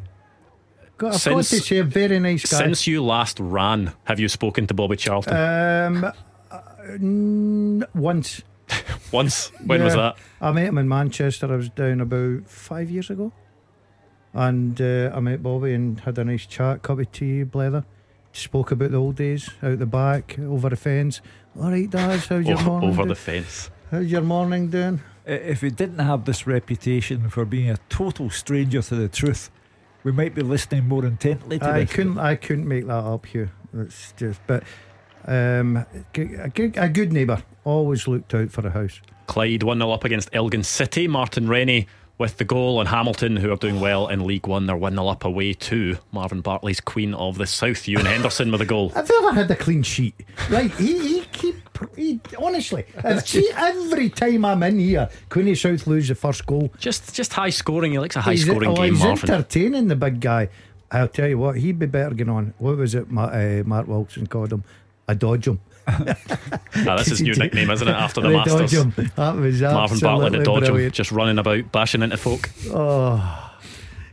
Got, 0.97 1.13
I've 1.13 1.23
got 1.25 1.43
to 1.43 1.43
say, 1.43 1.77
a 1.77 1.83
very 1.83 2.19
nice 2.19 2.51
guy. 2.51 2.57
Since 2.57 2.87
you 2.87 3.03
last 3.03 3.39
ran, 3.39 3.93
have 4.05 4.19
you 4.19 4.27
spoken 4.27 4.65
to 4.65 4.73
Bobby 4.73 4.95
Charlton? 4.95 5.35
um, 5.35 6.11
n- 6.95 7.83
once. 7.93 8.41
Once. 9.13 9.51
When 9.65 9.81
was 9.81 9.93
that? 9.95 10.17
I 10.41 10.51
met 10.51 10.65
him 10.67 10.77
in 10.77 10.89
Manchester. 10.89 11.51
I 11.51 11.55
was 11.55 11.69
down 11.69 12.01
about 12.01 12.49
five 12.49 12.89
years 12.89 13.09
ago. 13.09 13.31
And 14.33 14.79
uh, 14.81 15.11
I 15.15 15.21
met 15.21 15.41
Bobby 15.41 15.73
and 15.73 15.99
had 16.01 16.17
a 16.17 16.25
nice 16.25 16.45
chat, 16.45 16.81
cup 16.83 16.99
of 16.99 17.09
tea, 17.13 17.43
blether. 17.45 17.85
Spoke 18.33 18.71
about 18.71 18.91
the 18.91 18.97
old 18.97 19.15
days 19.15 19.49
out 19.63 19.79
the 19.79 19.85
back, 19.85 20.37
over 20.39 20.69
the 20.69 20.75
fence. 20.75 21.21
All 21.57 21.71
right, 21.71 21.89
Daz, 21.89 22.27
how's 22.27 22.45
your 22.45 22.61
morning? 22.63 22.89
over 22.89 23.03
do- 23.03 23.09
the 23.09 23.15
fence. 23.15 23.71
how's 23.89 24.11
your 24.11 24.21
morning 24.21 24.69
doing? 24.69 24.99
If 25.25 25.61
he 25.61 25.69
didn't 25.69 25.99
have 25.99 26.25
this 26.25 26.45
reputation 26.45 27.29
for 27.29 27.45
being 27.45 27.69
a 27.69 27.77
total 27.89 28.29
stranger 28.29 28.81
to 28.81 28.95
the 28.95 29.07
truth, 29.07 29.49
we 30.03 30.11
might 30.11 30.35
be 30.35 30.41
listening 30.41 30.87
more 30.87 31.05
intently 31.05 31.59
to 31.59 31.65
I 31.67 31.79
this. 31.85 31.93
couldn't, 31.93 32.19
I 32.19 32.35
couldn't 32.35 32.67
make 32.67 32.85
that 32.87 32.93
up, 33.03 33.25
Hugh. 33.25 33.49
It's 33.73 34.11
just, 34.17 34.39
but 34.47 34.63
um, 35.27 35.85
a 36.15 36.49
good, 36.49 36.77
a 36.77 36.89
good 36.89 37.13
neighbour. 37.13 37.43
Always 37.63 38.07
looked 38.07 38.33
out 38.33 38.49
for 38.51 38.61
the 38.61 38.71
house. 38.71 39.01
Clyde 39.27 39.63
1 39.63 39.77
0 39.79 39.91
up 39.91 40.03
against 40.05 40.29
Elgin 40.33 40.63
City. 40.63 41.07
Martin 41.07 41.47
Rennie 41.49 41.87
with 42.17 42.37
the 42.37 42.45
goal, 42.45 42.79
and 42.79 42.89
Hamilton, 42.89 43.35
who 43.35 43.51
are 43.51 43.57
doing 43.57 43.79
well 43.79 44.07
in 44.07 44.25
League 44.25 44.47
One, 44.47 44.65
they're 44.65 44.75
1 44.75 44.93
0 44.93 45.07
up 45.07 45.23
away 45.25 45.53
to 45.53 45.97
Marvin 46.11 46.41
Bartley's 46.41 46.79
Queen 46.79 47.13
of 47.13 47.37
the 47.37 47.45
South. 47.45 47.87
Ewan 47.87 48.05
Henderson 48.07 48.51
with 48.51 48.61
a 48.61 48.65
goal. 48.65 48.89
Have 48.89 49.09
you 49.09 49.17
ever 49.19 49.33
had 49.33 49.51
a 49.51 49.55
clean 49.55 49.83
sheet? 49.83 50.15
Right, 50.49 50.71
he, 50.71 50.97
he 50.97 51.21
keep 51.31 51.55
he, 51.95 52.19
honestly. 52.39 52.85
every 53.03 54.09
time 54.09 54.45
I'm 54.45 54.63
in 54.63 54.79
here, 54.79 55.09
Queenie 55.29 55.53
South 55.55 55.85
lose 55.85 56.07
the 56.07 56.15
first 56.15 56.45
goal. 56.45 56.71
Just 56.79 57.13
just 57.13 57.33
high 57.33 57.51
scoring. 57.51 57.91
He 57.91 57.99
likes 57.99 58.15
a 58.15 58.21
high 58.21 58.33
He's- 58.33 58.45
scoring 58.47 58.69
oh, 58.71 58.75
game, 58.75 58.95
he's 58.95 59.03
Marvin. 59.03 59.29
entertaining 59.29 59.87
the 59.87 59.95
big 59.95 60.19
guy. 60.19 60.49
I'll 60.89 61.09
tell 61.09 61.27
you 61.27 61.37
what, 61.37 61.57
he'd 61.57 61.77
be 61.79 61.85
better 61.85 62.15
getting 62.15 62.33
on. 62.33 62.53
What 62.59 62.77
was 62.77 62.95
it? 62.95 63.11
Ma- 63.11 63.25
uh, 63.25 63.63
Mark 63.65 63.87
Wilson 63.87 64.25
called 64.25 64.53
him. 64.53 64.63
I 65.07 65.13
dodge 65.13 65.47
him. 65.47 65.59
Ah, 65.87 66.15
that's 66.73 67.07
his 67.07 67.21
new 67.21 67.33
nickname, 67.33 67.69
isn't 67.69 67.87
it? 67.87 67.91
After 67.91 68.19
the 68.21 68.27
I 68.27 68.31
Masters. 68.45 68.73
him. 68.73 68.93
That 69.15 69.35
was 69.37 69.61
Marvin 69.61 69.99
Bartley, 69.99 70.25
absolutely 70.25 70.39
to 70.39 70.43
dodge 70.43 70.63
him, 70.63 70.71
brilliant. 70.73 70.93
just 70.95 71.11
running 71.11 71.37
about, 71.39 71.71
bashing 71.71 72.01
into 72.01 72.17
folk. 72.17 72.49
Oh, 72.69 73.43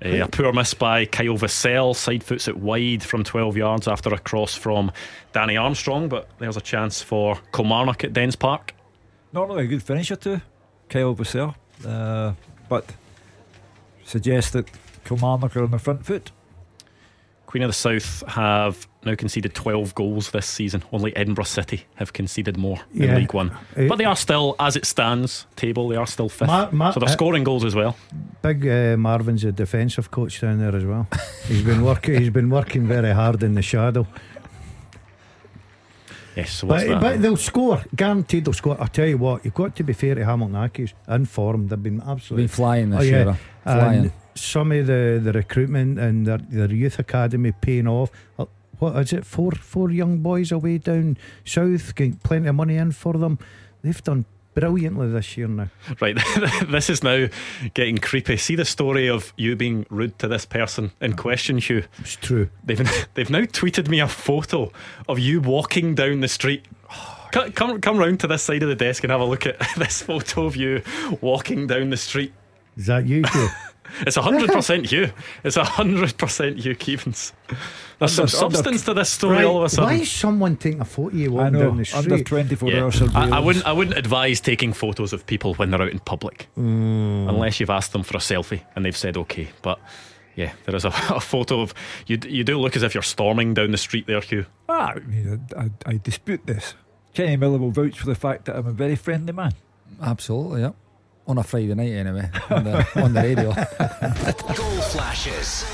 Eh, 0.02 0.18
a 0.18 0.28
poor 0.28 0.52
miss 0.52 0.74
by 0.74 1.06
Kyle 1.06 1.38
Vassell, 1.38 1.96
side 1.96 2.22
foots 2.22 2.46
it 2.46 2.58
wide 2.58 3.02
from 3.02 3.24
12 3.24 3.56
yards 3.56 3.88
after 3.88 4.12
a 4.12 4.18
cross 4.18 4.54
from 4.54 4.92
Danny 5.32 5.56
Armstrong, 5.56 6.10
but 6.10 6.28
there's 6.38 6.58
a 6.58 6.60
chance 6.60 7.00
for 7.00 7.38
Kilmarnock 7.54 8.04
at 8.04 8.12
Dens 8.12 8.36
Park. 8.36 8.74
Normally 9.32 9.64
a 9.64 9.66
good 9.66 9.82
finisher 9.82 10.16
too, 10.16 10.42
Kyle 10.90 11.14
Vassell, 11.14 11.54
uh, 11.86 12.34
but 12.68 12.92
suggests 14.04 14.50
that 14.50 14.68
Kilmarnock 15.06 15.56
are 15.56 15.64
on 15.64 15.70
the 15.70 15.78
front 15.78 16.04
foot. 16.04 16.30
Queen 17.46 17.62
of 17.62 17.70
the 17.70 17.72
South 17.72 18.22
have 18.28 18.86
now 19.06 19.14
conceded 19.14 19.54
12 19.54 19.94
goals 19.94 20.30
this 20.30 20.46
season. 20.46 20.82
Only 20.92 21.14
Edinburgh 21.16 21.44
City 21.44 21.84
have 21.96 22.12
conceded 22.12 22.56
more 22.56 22.80
in 22.94 23.02
Yeah. 23.04 23.16
League 23.16 23.32
One. 23.34 23.50
Eh, 23.76 23.88
But 23.88 23.96
they 23.96 24.04
are 24.04 24.16
still, 24.16 24.54
as 24.58 24.76
it 24.76 24.84
stands, 24.86 25.46
table, 25.56 25.88
they 25.88 25.96
are 25.96 26.06
still 26.06 26.28
fifth. 26.28 26.48
Ma- 26.48 26.68
Ma- 26.72 26.90
so 26.92 27.00
they're 27.00 27.08
uh, 27.08 27.12
scoring 27.12 27.44
goals 27.44 27.64
as 27.64 27.74
well. 27.74 27.96
big 28.42 28.66
uh, 28.66 28.96
Marvin's 28.96 29.44
a 29.44 29.52
defensive 29.52 30.10
coach 30.10 30.40
down 30.40 30.58
there 30.58 30.74
as 30.76 30.84
well. 30.84 31.06
He's 31.46 31.62
been 31.62 31.82
working. 31.84 32.18
He's 32.20 32.30
been 32.30 32.50
working 32.50 32.86
very 32.86 33.12
hard 33.12 33.42
in 33.42 33.54
the 33.54 33.62
shadow. 33.62 34.06
Yes, 36.36 36.50
so 36.50 36.66
what's 36.66 36.82
But, 36.84 36.88
that? 36.90 37.00
but 37.00 37.22
they'll 37.22 37.36
score, 37.36 37.84
guaranteed 37.94 38.44
they'll 38.44 38.54
score. 38.54 38.76
I 38.82 38.86
tell 38.86 39.06
you 39.06 39.18
what, 39.18 39.44
you've 39.44 39.54
got 39.54 39.76
to 39.76 39.84
be 39.84 39.92
fair 39.92 40.16
to 40.16 40.24
Hamilton 40.24 40.56
Accies. 40.56 40.92
In 41.08 41.26
form, 41.26 41.68
they've 41.68 41.80
been 41.80 42.02
absolutely 42.04 42.44
Been 42.44 42.48
flying 42.48 42.90
this 42.90 43.00
Oh, 43.00 43.02
yeah. 43.04 43.24
year. 43.24 43.38
Flying. 43.62 44.00
And 44.00 44.12
some 44.34 44.72
of 44.72 44.86
the, 44.88 45.20
the 45.22 45.32
recruitment 45.32 46.00
and 46.00 46.26
their, 46.26 46.38
their 46.38 46.72
youth 46.72 46.98
academy 46.98 47.52
paying 47.52 47.86
off. 47.86 48.10
What 48.84 48.96
is 48.96 49.14
it? 49.14 49.24
Four 49.24 49.52
four 49.52 49.90
young 49.90 50.18
boys 50.18 50.52
away 50.52 50.76
down 50.76 51.16
south, 51.42 51.94
getting 51.94 52.16
plenty 52.16 52.48
of 52.48 52.54
money 52.54 52.76
in 52.76 52.92
for 52.92 53.14
them. 53.14 53.38
They've 53.80 54.04
done 54.04 54.26
brilliantly 54.52 55.10
this 55.10 55.38
year 55.38 55.48
now. 55.48 55.70
Right, 56.02 56.18
this 56.68 56.90
is 56.90 57.02
now 57.02 57.28
getting 57.72 57.96
creepy. 57.96 58.36
See 58.36 58.56
the 58.56 58.66
story 58.66 59.08
of 59.08 59.32
you 59.38 59.56
being 59.56 59.86
rude 59.88 60.18
to 60.18 60.28
this 60.28 60.44
person 60.44 60.92
in 61.00 61.14
question, 61.14 61.56
Hugh. 61.56 61.84
It's 62.00 62.16
true. 62.16 62.50
They've 62.62 63.08
they've 63.14 63.30
now 63.30 63.44
tweeted 63.44 63.88
me 63.88 64.00
a 64.00 64.06
photo 64.06 64.70
of 65.08 65.18
you 65.18 65.40
walking 65.40 65.94
down 65.94 66.20
the 66.20 66.28
street. 66.28 66.66
Come 67.32 67.52
come, 67.52 67.80
come 67.80 67.96
round 67.96 68.20
to 68.20 68.26
this 68.26 68.42
side 68.42 68.62
of 68.62 68.68
the 68.68 68.74
desk 68.74 69.02
and 69.02 69.10
have 69.10 69.22
a 69.22 69.24
look 69.24 69.46
at 69.46 69.56
this 69.78 70.02
photo 70.02 70.44
of 70.44 70.56
you 70.56 70.82
walking 71.22 71.66
down 71.66 71.88
the 71.88 71.96
street. 71.96 72.34
Is 72.76 72.84
that 72.84 73.06
you, 73.06 73.22
Hugh? 73.32 73.48
It's 74.00 74.16
hundred 74.16 74.50
percent 74.50 74.90
you. 74.90 75.10
It's 75.44 75.56
hundred 75.56 76.16
percent 76.18 76.58
you, 76.64 76.74
Keevins. 76.74 77.32
There's 77.98 78.12
some 78.12 78.24
Under- 78.24 78.36
under- 78.38 78.56
substance 78.56 78.84
to 78.86 78.94
this 78.94 79.10
story 79.10 79.36
right. 79.36 79.44
all 79.44 79.58
of 79.58 79.64
a 79.64 79.68
sudden. 79.68 79.84
Why 79.84 79.94
is 80.02 80.10
someone 80.10 80.56
taking 80.56 80.80
a 80.80 80.84
photo 80.84 81.08
of 81.08 81.14
you 81.14 81.32
walking 81.32 81.58
down 81.60 81.76
the 81.76 81.84
street? 81.84 82.12
under 82.12 82.24
24 82.24 82.70
Yeah. 82.70 82.82
hours 82.82 82.94
surveillance. 82.98 83.32
I, 83.32 83.36
I 83.36 83.40
wouldn't. 83.40 83.66
I 83.66 83.72
wouldn't 83.72 83.96
advise 83.96 84.40
taking 84.40 84.72
photos 84.72 85.12
of 85.12 85.26
people 85.26 85.54
when 85.54 85.70
they're 85.70 85.82
out 85.82 85.90
in 85.92 86.00
public, 86.00 86.48
Hmm. 86.56 87.28
unless 87.28 87.60
you've 87.60 87.70
asked 87.70 87.92
them 87.92 88.02
for 88.02 88.16
a 88.16 88.20
selfie 88.20 88.62
and 88.74 88.84
they've 88.84 88.96
said 88.96 89.16
okay. 89.16 89.48
But 89.62 89.78
yeah, 90.34 90.52
there 90.64 90.74
is 90.74 90.84
a, 90.84 90.88
a 91.10 91.20
photo 91.20 91.60
of 91.60 91.72
you. 92.06 92.18
You 92.26 92.42
do 92.42 92.58
look 92.58 92.74
as 92.76 92.82
if 92.82 92.94
you're 92.94 93.02
storming 93.02 93.54
down 93.54 93.70
the 93.70 93.78
street 93.78 94.06
there, 94.06 94.20
Hugh. 94.20 94.46
Ah, 94.68 94.94
I, 94.96 94.98
mean, 95.00 95.46
I, 95.56 95.60
I, 95.64 95.70
I 95.86 96.00
dispute 96.02 96.46
this. 96.46 96.74
Kenny 97.14 97.36
Miller 97.36 97.58
will 97.58 97.70
vouch 97.70 98.00
for 98.00 98.06
the 98.06 98.16
fact 98.16 98.46
that 98.46 98.56
I'm 98.56 98.66
a 98.66 98.72
very 98.72 98.96
friendly 98.96 99.32
man. 99.32 99.52
Absolutely, 100.02 100.62
yeah. 100.62 100.70
On 101.26 101.38
a 101.38 101.42
Friday 101.42 101.74
night, 101.74 101.92
anyway, 101.92 102.28
on 102.50 102.64
the, 102.64 103.02
on 103.02 103.14
the 103.14 103.22
radio. 103.22 103.52
Goal 104.54 104.82
flashes 104.82 105.64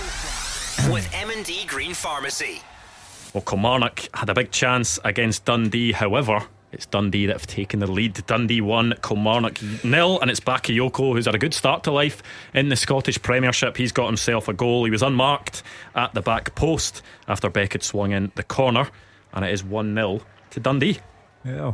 with 0.92 1.10
M&D 1.12 1.66
Green 1.66 1.92
Pharmacy. 1.92 2.62
Well, 3.34 3.42
Kilmarnock 3.42 4.08
had 4.14 4.28
a 4.28 4.34
big 4.34 4.52
chance 4.52 5.00
against 5.04 5.44
Dundee. 5.44 5.90
However, 5.90 6.44
it's 6.72 6.86
Dundee 6.86 7.26
that 7.26 7.32
have 7.32 7.48
taken 7.48 7.80
the 7.80 7.90
lead. 7.90 8.14
Dundee 8.26 8.60
won, 8.60 8.94
Kilmarnock 9.02 9.60
nil, 9.82 10.20
and 10.20 10.30
it's 10.30 10.38
Bakayoko 10.38 11.14
who's 11.14 11.26
had 11.26 11.34
a 11.34 11.38
good 11.38 11.54
start 11.54 11.82
to 11.84 11.90
life 11.90 12.22
in 12.54 12.68
the 12.68 12.76
Scottish 12.76 13.20
Premiership. 13.20 13.76
He's 13.76 13.92
got 13.92 14.06
himself 14.06 14.46
a 14.46 14.52
goal. 14.52 14.84
He 14.84 14.90
was 14.90 15.02
unmarked 15.02 15.64
at 15.96 16.14
the 16.14 16.22
back 16.22 16.54
post 16.54 17.02
after 17.26 17.50
Beck 17.50 17.72
had 17.72 17.82
swung 17.82 18.12
in 18.12 18.30
the 18.36 18.44
corner, 18.44 18.88
and 19.32 19.44
it 19.44 19.52
is 19.52 19.64
1 19.64 19.94
0 19.94 20.20
to 20.50 20.60
Dundee. 20.60 20.98
Yeah. 21.44 21.72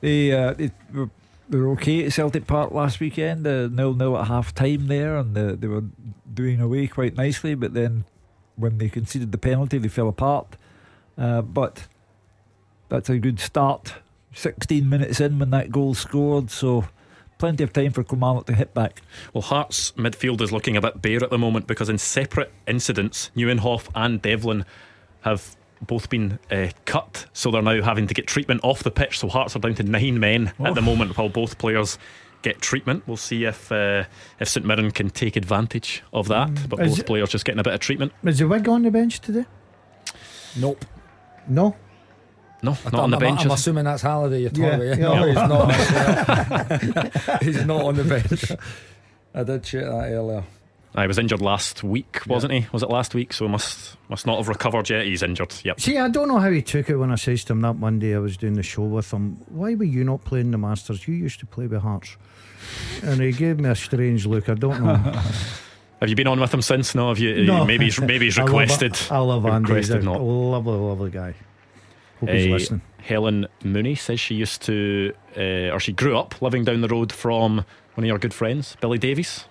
They, 0.00 0.32
uh, 0.32 0.54
they 0.54 0.72
were 0.92 1.10
they 1.50 1.58
were 1.58 1.70
okay 1.72 2.04
at 2.04 2.12
Celtic 2.12 2.46
Park 2.46 2.70
last 2.70 3.00
weekend, 3.00 3.46
uh, 3.46 3.66
nil 3.66 3.92
nil 3.92 4.16
at 4.16 4.28
half 4.28 4.54
time 4.54 4.86
there, 4.86 5.16
and 5.16 5.36
uh, 5.36 5.56
they 5.58 5.66
were 5.66 5.84
doing 6.32 6.60
away 6.60 6.86
quite 6.86 7.16
nicely. 7.16 7.54
But 7.54 7.74
then 7.74 8.04
when 8.56 8.78
they 8.78 8.88
conceded 8.88 9.32
the 9.32 9.38
penalty, 9.38 9.78
they 9.78 9.88
fell 9.88 10.08
apart. 10.08 10.56
Uh, 11.18 11.42
but 11.42 11.88
that's 12.88 13.10
a 13.10 13.18
good 13.18 13.40
start. 13.40 13.94
16 14.32 14.88
minutes 14.88 15.20
in 15.20 15.40
when 15.40 15.50
that 15.50 15.72
goal 15.72 15.94
scored, 15.94 16.50
so 16.50 16.84
plenty 17.38 17.64
of 17.64 17.72
time 17.72 17.90
for 17.90 18.04
Kilmarnock 18.04 18.46
to 18.46 18.54
hit 18.54 18.72
back. 18.72 19.02
Well, 19.32 19.42
Hearts 19.42 19.90
midfield 19.92 20.40
is 20.40 20.52
looking 20.52 20.76
a 20.76 20.80
bit 20.80 21.02
bare 21.02 21.24
at 21.24 21.30
the 21.30 21.38
moment 21.38 21.66
because 21.66 21.88
in 21.88 21.98
separate 21.98 22.52
incidents, 22.68 23.32
Nieuwenhof 23.36 23.88
and 23.94 24.22
Devlin 24.22 24.64
have 25.22 25.56
both 25.82 26.08
been 26.10 26.38
uh, 26.50 26.68
cut, 26.84 27.26
so 27.32 27.50
they're 27.50 27.62
now 27.62 27.82
having 27.82 28.06
to 28.06 28.14
get 28.14 28.26
treatment 28.26 28.60
off 28.62 28.82
the 28.82 28.90
pitch. 28.90 29.18
So 29.18 29.28
Hearts 29.28 29.56
are 29.56 29.60
down 29.60 29.74
to 29.76 29.82
nine 29.82 30.20
men 30.20 30.52
at 30.60 30.74
the 30.74 30.82
moment, 30.82 31.16
while 31.16 31.28
both 31.28 31.58
players 31.58 31.98
get 32.42 32.60
treatment. 32.60 33.02
We'll 33.06 33.16
see 33.16 33.44
if 33.44 33.70
uh, 33.72 34.04
if 34.38 34.48
St 34.48 34.64
Mirren 34.66 34.90
can 34.90 35.10
take 35.10 35.36
advantage 35.36 36.02
of 36.12 36.28
that. 36.28 36.68
But 36.68 36.80
Is 36.80 36.90
both 36.92 36.98
it- 37.00 37.06
players 37.06 37.28
just 37.30 37.44
getting 37.44 37.60
a 37.60 37.62
bit 37.64 37.74
of 37.74 37.80
treatment. 37.80 38.12
Is 38.24 38.38
the 38.38 38.48
wig 38.48 38.68
on 38.68 38.82
the 38.82 38.90
bench 38.90 39.20
today? 39.20 39.44
Nope. 40.56 40.84
No. 41.48 41.76
No, 42.62 42.72
I 42.72 42.90
not 42.90 42.94
on 43.00 43.10
the 43.10 43.16
I'm, 43.16 43.20
bench. 43.20 43.40
I'm 43.40 43.46
is 43.46 43.52
he? 43.52 43.54
assuming 43.54 43.84
that's 43.84 44.02
Halliday 44.02 44.42
you're 44.42 44.50
Yeah, 44.52 44.76
talking 44.76 44.86
yeah. 44.86 44.92
about. 45.06 45.48
No, 45.48 45.68
he's 45.70 47.08
not. 47.08 47.42
he's 47.42 47.64
not 47.64 47.80
on 47.86 47.94
the 47.96 48.04
bench. 48.04 48.52
I 49.34 49.42
did 49.44 49.62
check 49.64 49.84
that 49.84 50.10
earlier. 50.12 50.44
I 50.94 51.06
was 51.06 51.18
injured 51.18 51.40
last 51.40 51.84
week, 51.84 52.20
wasn't 52.26 52.52
he? 52.52 52.66
Was 52.72 52.82
it 52.82 52.88
last 52.90 53.14
week? 53.14 53.32
So 53.32 53.46
must 53.46 53.96
must 54.08 54.26
not 54.26 54.38
have 54.38 54.48
recovered 54.48 54.90
yet. 54.90 55.06
He's 55.06 55.22
injured. 55.22 55.54
Yep. 55.64 55.80
See, 55.80 55.96
I 55.98 56.08
don't 56.08 56.26
know 56.28 56.38
how 56.38 56.50
he 56.50 56.62
took 56.62 56.90
it 56.90 56.96
when 56.96 57.12
I 57.12 57.14
says 57.14 57.44
to 57.44 57.52
him 57.52 57.60
that 57.60 57.74
Monday 57.74 58.14
I 58.14 58.18
was 58.18 58.36
doing 58.36 58.54
the 58.54 58.62
show 58.64 58.82
with 58.82 59.12
him. 59.12 59.36
Why 59.48 59.74
were 59.76 59.84
you 59.84 60.02
not 60.02 60.24
playing 60.24 60.50
the 60.50 60.58
Masters? 60.58 61.06
You 61.06 61.14
used 61.14 61.38
to 61.40 61.46
play 61.46 61.66
with 61.68 61.82
Hearts. 61.82 62.16
And 63.04 63.20
he 63.20 63.30
gave 63.32 63.60
me 63.60 63.68
a 63.70 63.74
strange 63.76 64.26
look. 64.26 64.48
I 64.48 64.54
don't 64.54 64.82
know. 64.82 64.94
Have 66.00 66.08
you 66.08 66.16
been 66.16 66.26
on 66.26 66.40
with 66.40 66.52
him 66.52 66.62
since? 66.62 66.94
No. 66.94 67.08
Have 67.08 67.18
you? 67.18 67.44
No. 67.44 67.64
Maybe 67.64 67.84
he's 67.84 68.00
maybe 68.00 68.24
he's 68.24 68.38
I 68.38 68.42
love- 68.42 68.50
requested. 68.50 68.98
I 69.12 69.18
love 69.18 69.46
Andy. 69.46 69.74
He's 69.76 69.90
a 69.90 69.98
requested 69.98 70.04
not. 70.04 70.20
lovely, 70.22 70.76
lovely 70.76 71.10
guy. 71.10 71.34
Hope 72.18 72.30
he's 72.30 72.46
Uh, 72.48 72.50
listening. 72.50 72.80
Helen 72.98 73.46
Mooney 73.64 73.94
says 73.94 74.18
she 74.20 74.34
used 74.34 74.62
to, 74.62 75.14
uh, 75.36 75.70
or 75.72 75.78
she 75.80 75.92
grew 75.92 76.18
up 76.18 76.42
living 76.42 76.64
down 76.64 76.80
the 76.82 76.88
road 76.88 77.12
from 77.12 77.56
one 77.94 78.04
of 78.04 78.04
your 78.04 78.18
good 78.18 78.34
friends, 78.34 78.76
Billy 78.80 78.98
Davies. 78.98 79.44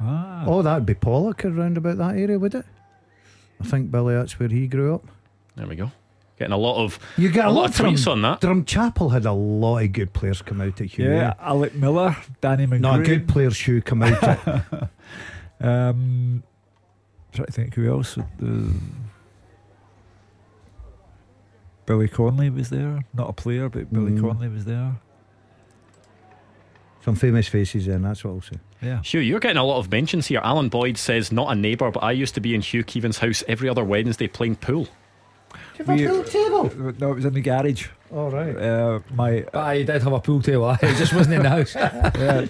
Ah. 0.00 0.44
Oh, 0.46 0.62
that'd 0.62 0.86
be 0.86 0.94
Pollok 0.94 1.44
around 1.44 1.76
about 1.76 1.98
that 1.98 2.16
area, 2.16 2.38
would 2.38 2.54
it? 2.54 2.64
I 3.60 3.64
think 3.64 3.90
Billy, 3.90 4.14
that's 4.14 4.38
where 4.38 4.48
he 4.48 4.66
grew 4.68 4.94
up. 4.94 5.04
There 5.56 5.66
we 5.66 5.74
go. 5.76 5.90
Getting 6.38 6.52
a 6.52 6.56
lot 6.58 6.76
of 6.84 7.00
You 7.16 7.30
get 7.30 7.46
a, 7.46 7.48
a 7.48 7.50
lot 7.50 7.62
lot 7.62 7.70
of 7.70 7.74
from 7.74 7.94
tweets 7.96 8.10
on 8.10 8.22
that. 8.22 8.40
Drumchapel 8.40 9.12
had 9.12 9.26
a 9.26 9.32
lot 9.32 9.78
of 9.78 9.90
good 9.92 10.12
players 10.12 10.40
come 10.40 10.60
out 10.60 10.80
at 10.80 10.86
Hugh. 10.86 11.10
Yeah, 11.12 11.34
Alec 11.40 11.74
Miller, 11.74 12.16
Danny 12.40 12.66
McGrain. 12.66 12.80
No, 12.80 13.00
a 13.00 13.02
good 13.02 13.26
player's 13.26 13.56
shoe 13.56 13.82
come 13.82 14.02
out 14.02 14.22
at. 14.22 14.90
Um, 15.60 16.44
trying 17.32 17.46
to 17.46 17.52
think 17.52 17.74
who 17.74 17.90
else. 17.92 18.16
The 18.38 18.72
Billy 21.86 22.06
Connolly 22.08 22.50
was 22.50 22.70
there. 22.70 23.00
Not 23.14 23.30
a 23.30 23.32
player, 23.32 23.68
but 23.68 23.92
Billy 23.92 24.12
Mm. 24.12 24.20
Connolly 24.20 24.48
was 24.48 24.64
there. 24.66 24.96
Some 27.04 27.14
famous 27.14 27.48
faces 27.48 27.88
in, 27.88 28.02
that's 28.02 28.24
what 28.24 28.32
I'll 28.32 28.40
say. 28.42 28.56
Yeah. 28.82 29.02
Hugh, 29.02 29.20
you're 29.20 29.40
getting 29.40 29.56
a 29.56 29.64
lot 29.64 29.78
of 29.78 29.90
mentions 29.90 30.26
here. 30.26 30.40
Alan 30.42 30.68
Boyd 30.68 30.98
says, 30.98 31.32
not 31.32 31.50
a 31.50 31.54
neighbour, 31.54 31.90
but 31.90 32.02
I 32.02 32.12
used 32.12 32.34
to 32.34 32.40
be 32.40 32.54
in 32.54 32.60
Hugh 32.60 32.84
Keevins' 32.84 33.18
house 33.18 33.42
every 33.48 33.68
other 33.68 33.84
Wednesday 33.84 34.26
playing 34.28 34.56
pool. 34.56 34.84
Do 34.84 34.88
you 35.78 35.84
have 35.84 35.96
we- 35.98 36.04
a 36.04 36.08
pool 36.10 36.24
table? 36.24 36.94
No, 36.98 37.12
it 37.12 37.14
was 37.14 37.24
in 37.24 37.34
the 37.34 37.40
garage. 37.40 37.88
All 38.12 38.30
right. 38.30 38.56
Uh, 38.56 39.00
my 39.14 39.44
But 39.52 39.64
I 39.64 39.82
did 39.82 40.02
have 40.02 40.12
a 40.12 40.20
pool 40.20 40.42
table. 40.42 40.70
It 40.82 40.96
just 40.96 41.12
wasn't 41.14 41.36
in 41.36 41.42
the 41.42 41.50
house. 41.50 41.74
yeah, 41.76 42.46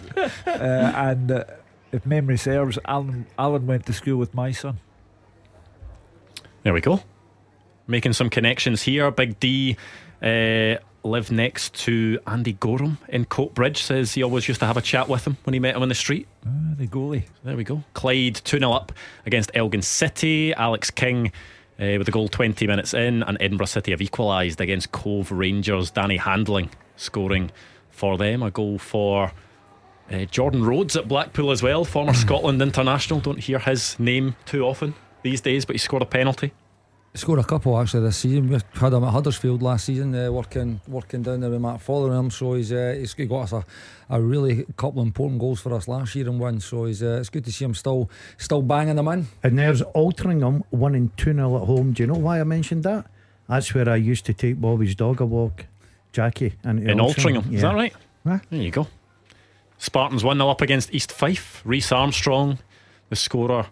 uh, 0.47 0.51
and 0.51 1.31
uh, 1.31 1.45
if 1.93 2.07
memory 2.07 2.39
serves, 2.39 2.79
Alan 2.85 3.27
Alan 3.39 3.67
went 3.67 3.87
to 3.87 3.93
school 3.93 4.17
with 4.17 4.35
my 4.35 4.53
son. 4.53 4.79
There 6.63 6.73
we 6.73 6.81
go. 6.81 7.03
Making 7.87 8.13
some 8.13 8.31
connections 8.31 8.83
here. 8.83 9.11
Big 9.11 9.41
D 9.41 9.77
uh, 10.23 10.77
lived 11.03 11.31
next 11.31 11.75
to 11.75 12.19
Andy 12.27 12.53
Goram 12.55 12.99
in 13.09 13.25
Coatbridge. 13.25 13.79
Says 13.79 14.15
he 14.15 14.23
always 14.23 14.49
used 14.49 14.61
to 14.61 14.67
have 14.67 14.77
a 14.77 14.83
chat 14.83 15.09
with 15.09 15.27
him 15.27 15.37
when 15.45 15.55
he 15.55 15.61
met 15.61 15.77
him 15.77 15.83
in 15.83 15.89
the 15.89 15.95
street. 15.95 16.27
Ah, 16.47 16.75
the 16.77 16.87
goalie. 16.87 17.25
There 17.45 17.57
we 17.57 17.65
go. 17.65 17.83
Clyde 17.95 18.37
2 18.37 18.59
0 18.59 18.73
up 18.73 18.93
against 19.27 19.51
Elgin 19.55 19.83
City. 19.83 20.53
Alex 20.55 20.91
King 20.91 21.29
uh, 21.81 21.97
with 21.99 22.07
the 22.07 22.13
goal 22.13 22.29
20 22.29 22.67
minutes 22.67 22.95
in. 22.95 23.23
And 23.23 23.39
Edinburgh 23.41 23.67
City 23.67 23.93
have 23.93 24.03
equalised 24.03 24.61
against 24.61 24.93
Cove 24.93 25.31
Rangers. 25.31 25.91
Danny 25.91 26.17
Handling 26.17 26.71
scoring 26.97 27.51
for 27.91 28.19
them. 28.19 28.43
A 28.43 28.51
goal 28.51 28.79
for 28.79 29.33
uh, 30.11 30.25
Jordan 30.27 30.65
Rhodes 30.65 30.97
at 30.97 31.09
Blackpool 31.09 31.51
as 31.51 31.63
well. 31.63 31.85
Former 31.85 32.15
Scotland 32.15 32.61
international. 32.63 33.21
Don't 33.21 33.41
hear 33.41 33.59
his 33.59 33.99
name 33.99 34.37
too 34.47 34.63
often 34.65 34.95
these 35.23 35.41
days, 35.41 35.65
but 35.65 35.75
he 35.75 35.79
scored 35.79 36.03
a 36.03 36.07
penalty. 36.07 36.53
Scored 37.19 37.41
a 37.41 37.45
couple 37.45 37.77
actually 37.77 38.05
this 38.05 38.19
season. 38.19 38.49
We 38.49 38.61
had 38.75 38.93
him 38.93 39.03
at 39.03 39.11
Huddersfield 39.11 39.61
last 39.61 39.87
season, 39.87 40.15
uh, 40.15 40.31
working 40.31 40.81
working 40.87 41.23
down 41.23 41.41
there 41.41 41.51
with 41.51 41.61
Mark 41.61 41.81
Fotheringham. 41.81 42.31
So 42.31 42.55
he's 42.55 42.73
uh, 42.73 42.95
he's 42.97 43.13
got 43.13 43.41
us 43.41 43.53
a, 43.53 43.65
a 44.09 44.21
really 44.21 44.65
couple 44.77 45.01
of 45.01 45.09
important 45.09 45.41
goals 45.41 45.61
for 45.61 45.75
us 45.75 45.89
last 45.89 46.15
year 46.15 46.29
and 46.29 46.39
won. 46.39 46.61
So 46.61 46.85
he's 46.85 47.03
uh, 47.03 47.19
it's 47.19 47.29
good 47.29 47.45
to 47.47 47.51
see 47.51 47.65
him 47.65 47.75
still 47.75 48.09
still 48.37 48.63
banging 48.63 48.95
them 48.95 49.09
in. 49.09 49.27
And 49.43 49.59
there's 49.59 49.83
Altrincham 49.97 50.63
winning 50.71 51.11
2 51.17 51.35
0 51.35 51.57
at 51.57 51.67
home. 51.67 51.93
Do 51.93 52.05
you 52.05 52.07
know 52.07 52.21
why 52.21 52.41
I 52.41 52.45
mentioned 52.45 52.85
that? 52.85 53.07
That's 53.49 53.75
where 53.75 53.89
I 53.89 53.97
used 53.97 54.25
to 54.27 54.33
take 54.33 54.61
Bobby's 54.61 54.95
dog 54.95 55.21
a 55.21 55.27
walk, 55.27 55.67
Jackie. 56.13 56.55
And 56.63 56.89
in 56.89 56.99
Altrincham. 56.99 57.53
Is 57.53 57.63
that 57.63 57.75
right? 57.75 57.95
Huh? 58.25 58.39
There 58.49 58.63
you 58.63 58.71
go. 58.71 58.87
Spartans 59.79 60.23
1 60.23 60.37
0 60.37 60.49
up 60.49 60.61
against 60.61 60.95
East 60.95 61.11
Fife. 61.11 61.63
Reese 61.65 61.91
Armstrong, 61.91 62.61
the 63.09 63.17
scorer 63.17 63.67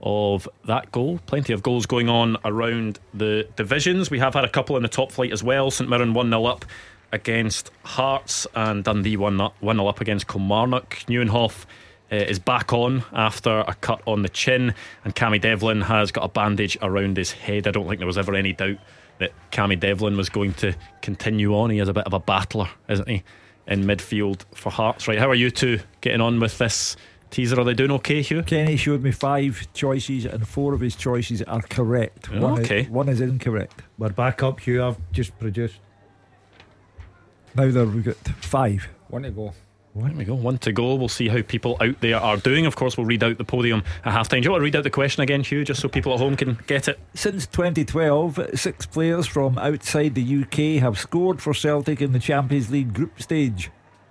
of 0.00 0.48
that 0.66 0.92
goal. 0.92 1.18
Plenty 1.26 1.52
of 1.52 1.62
goals 1.62 1.86
going 1.86 2.08
on 2.08 2.36
around 2.44 2.98
the 3.14 3.48
divisions. 3.56 4.10
We 4.10 4.18
have 4.18 4.34
had 4.34 4.44
a 4.44 4.48
couple 4.48 4.76
in 4.76 4.82
the 4.82 4.88
top 4.88 5.12
flight 5.12 5.32
as 5.32 5.42
well. 5.42 5.70
St 5.70 5.88
Mirren 5.88 6.14
1 6.14 6.30
0 6.30 6.44
up 6.44 6.64
against 7.12 7.70
Hearts 7.84 8.46
and 8.54 8.84
Dundee 8.84 9.16
1 9.16 9.36
0 9.36 9.86
up 9.86 10.00
against 10.00 10.28
Kilmarnock. 10.28 11.04
Nieuwenhof 11.08 11.64
uh, 12.12 12.16
is 12.16 12.38
back 12.38 12.72
on 12.72 13.04
after 13.12 13.64
a 13.66 13.74
cut 13.74 14.00
on 14.06 14.22
the 14.22 14.28
chin, 14.28 14.74
and 15.04 15.14
Cammy 15.14 15.40
Devlin 15.40 15.82
has 15.82 16.12
got 16.12 16.24
a 16.24 16.28
bandage 16.28 16.78
around 16.82 17.16
his 17.16 17.32
head. 17.32 17.66
I 17.66 17.70
don't 17.70 17.88
think 17.88 17.98
there 17.98 18.06
was 18.06 18.18
ever 18.18 18.34
any 18.34 18.52
doubt 18.52 18.78
that 19.18 19.32
Cammy 19.50 19.78
Devlin 19.78 20.16
was 20.16 20.28
going 20.28 20.54
to 20.54 20.74
continue 21.02 21.54
on. 21.54 21.70
He 21.70 21.80
is 21.80 21.88
a 21.88 21.92
bit 21.92 22.06
of 22.06 22.14
a 22.14 22.20
battler, 22.20 22.68
isn't 22.88 23.08
he, 23.08 23.24
in 23.66 23.84
midfield 23.84 24.44
for 24.54 24.70
Hearts? 24.70 25.08
Right, 25.08 25.18
how 25.18 25.28
are 25.28 25.34
you 25.34 25.50
two 25.50 25.80
getting 26.00 26.20
on 26.20 26.38
with 26.40 26.58
this 26.58 26.96
teaser? 27.30 27.60
Are 27.60 27.64
they 27.64 27.74
doing 27.74 27.90
okay, 27.92 28.22
Hugh? 28.22 28.42
Kenny 28.42 28.76
showed 28.76 29.02
me 29.02 29.10
five 29.10 29.68
choices, 29.72 30.24
and 30.24 30.46
four 30.46 30.74
of 30.74 30.80
his 30.80 30.96
choices 30.96 31.42
are 31.42 31.62
correct. 31.62 32.28
Oh, 32.32 32.40
one 32.40 32.60
okay. 32.60 32.82
Is, 32.82 32.88
one 32.88 33.08
is 33.08 33.20
incorrect. 33.20 33.82
We're 33.98 34.10
back 34.10 34.42
up, 34.42 34.60
Hugh. 34.60 34.84
I've 34.84 34.98
just 35.12 35.38
produced. 35.38 35.80
Now 37.54 37.70
there 37.70 37.86
we've 37.86 38.04
got 38.04 38.16
five. 38.16 38.88
One 39.08 39.22
to 39.22 39.30
go. 39.30 39.54
There 39.94 40.12
we 40.12 40.24
go. 40.24 40.34
One 40.34 40.58
to 40.58 40.72
go. 40.72 40.94
We'll 40.94 41.08
see 41.08 41.28
how 41.28 41.42
people 41.42 41.76
out 41.80 42.00
there 42.00 42.18
are 42.18 42.36
doing. 42.36 42.66
Of 42.66 42.76
course, 42.76 42.96
we'll 42.96 43.06
read 43.06 43.24
out 43.24 43.36
the 43.36 43.44
podium 43.44 43.82
at 44.04 44.12
half 44.12 44.28
time. 44.28 44.42
Do 44.42 44.46
you 44.46 44.50
want 44.52 44.60
to 44.60 44.64
read 44.64 44.76
out 44.76 44.84
the 44.84 44.90
question 44.90 45.22
again, 45.22 45.42
Hugh, 45.42 45.64
just 45.64 45.80
so 45.80 45.88
people 45.88 46.12
at 46.12 46.20
home 46.20 46.36
can 46.36 46.58
get 46.66 46.86
it? 46.86 47.00
Since 47.14 47.46
2012, 47.46 48.50
six 48.54 48.86
players 48.86 49.26
from 49.26 49.58
outside 49.58 50.14
the 50.14 50.42
UK 50.42 50.80
have 50.82 50.98
scored 50.98 51.42
for 51.42 51.52
Celtic 51.52 52.00
in 52.00 52.12
the 52.12 52.20
Champions 52.20 52.70
League 52.70 52.94
group 52.94 53.20
stage. 53.20 53.70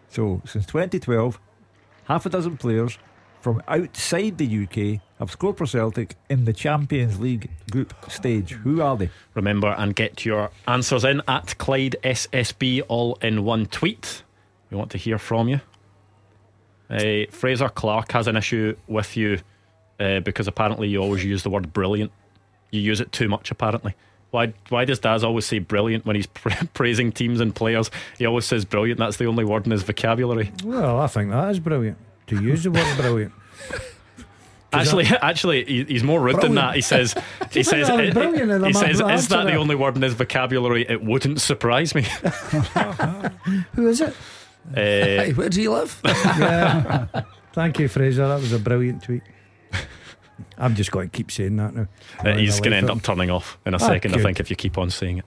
So, 0.09 0.41
since 0.45 0.65
2012, 0.65 1.39
half 2.05 2.25
a 2.25 2.29
dozen 2.29 2.57
players 2.57 2.97
from 3.47 3.63
outside 3.69 4.37
the 4.37 4.63
UK 4.65 4.99
have 5.19 5.31
scored 5.31 5.57
for 5.57 5.65
Celtic 5.65 6.15
in 6.29 6.43
the 6.43 6.51
Champions 6.51 7.17
League 7.17 7.49
group 7.71 7.93
stage. 8.11 8.51
Who 8.51 8.81
are 8.81 8.97
they? 8.97 9.09
Remember 9.35 9.73
and 9.77 9.95
get 9.95 10.25
your 10.25 10.51
answers 10.67 11.05
in 11.05 11.21
at 11.29 11.57
Clyde 11.57 11.95
SSB 12.03 12.81
all 12.89 13.15
in 13.21 13.45
one 13.45 13.65
tweet. 13.65 14.23
We 14.69 14.75
want 14.75 14.91
to 14.91 14.97
hear 14.97 15.17
from 15.17 15.47
you. 15.47 15.61
Uh, 16.89 17.31
Fraser 17.31 17.69
Clark 17.69 18.11
has 18.11 18.27
an 18.27 18.35
issue 18.35 18.75
with 18.87 19.15
you 19.15 19.39
uh, 19.97 20.19
because 20.19 20.49
apparently 20.49 20.89
you 20.89 21.01
always 21.01 21.23
use 21.23 21.43
the 21.43 21.49
word 21.49 21.71
brilliant. 21.71 22.11
You 22.71 22.81
use 22.81 22.99
it 22.99 23.13
too 23.13 23.29
much, 23.29 23.49
apparently. 23.49 23.95
Why, 24.31 24.53
why 24.67 24.83
does 24.83 24.99
Daz 24.99 25.23
always 25.23 25.45
say 25.45 25.59
brilliant 25.59 26.05
when 26.05 26.17
he's 26.17 26.27
pra- 26.33 26.67
praising 26.73 27.13
teams 27.13 27.39
and 27.39 27.55
players? 27.55 27.89
He 28.17 28.25
always 28.25 28.43
says 28.43 28.65
brilliant. 28.65 28.99
That's 28.99 29.15
the 29.15 29.25
only 29.25 29.45
word 29.45 29.63
in 29.63 29.71
his 29.71 29.83
vocabulary. 29.83 30.51
Well, 30.65 30.99
I 30.99 31.07
think 31.07 31.31
that 31.31 31.49
is 31.51 31.61
brilliant. 31.61 31.97
To 32.27 32.41
use 32.41 32.63
the 32.63 32.71
word 32.71 32.97
brilliant. 32.97 33.33
Actually, 34.73 35.05
actually, 35.05 35.85
he's 35.85 36.03
more 36.03 36.19
rude 36.19 36.41
than 36.41 36.55
that. 36.55 36.75
He 36.75 36.81
says, 36.81 37.15
he 37.51 37.63
says, 37.63 37.87
that 37.87 37.99
it- 38.01 38.65
he 38.67 38.73
says, 38.73 38.99
is 38.99 39.27
that 39.29 39.45
the 39.45 39.55
only 39.55 39.75
word 39.75 39.95
in 39.95 40.01
his 40.01 40.13
vocabulary? 40.13 40.85
It 40.87 41.01
wouldn't 41.01 41.39
surprise 41.39 41.95
me. 41.95 42.01
Who 43.75 43.87
is 43.87 44.01
it? 44.01 44.09
Uh, 44.09 44.73
Hey, 44.75 45.31
where 45.33 45.47
do 45.49 45.61
you 45.61 45.71
live? 45.71 45.99
Yeah. 46.03 47.07
Thank 47.53 47.79
you, 47.79 47.87
Fraser. 47.87 48.27
That 48.27 48.41
was 48.41 48.51
a 48.51 48.59
brilliant 48.59 49.03
tweet. 49.03 49.23
I'm 50.57 50.75
just 50.75 50.91
going 50.91 51.09
to 51.09 51.15
keep 51.17 51.31
saying 51.31 51.55
that 51.55 51.73
now. 51.73 51.87
Uh, 52.19 52.35
he's 52.35 52.59
going 52.59 52.71
to 52.71 52.77
end 52.77 52.89
up 52.89 53.01
turning 53.01 53.29
off 53.31 53.57
in 53.65 53.73
a 53.73 53.77
Ah, 53.77 53.79
second, 53.79 54.15
I 54.15 54.21
think, 54.21 54.41
if 54.41 54.49
you 54.49 54.57
keep 54.57 54.77
on 54.77 54.89
saying 54.89 55.19
it. 55.19 55.25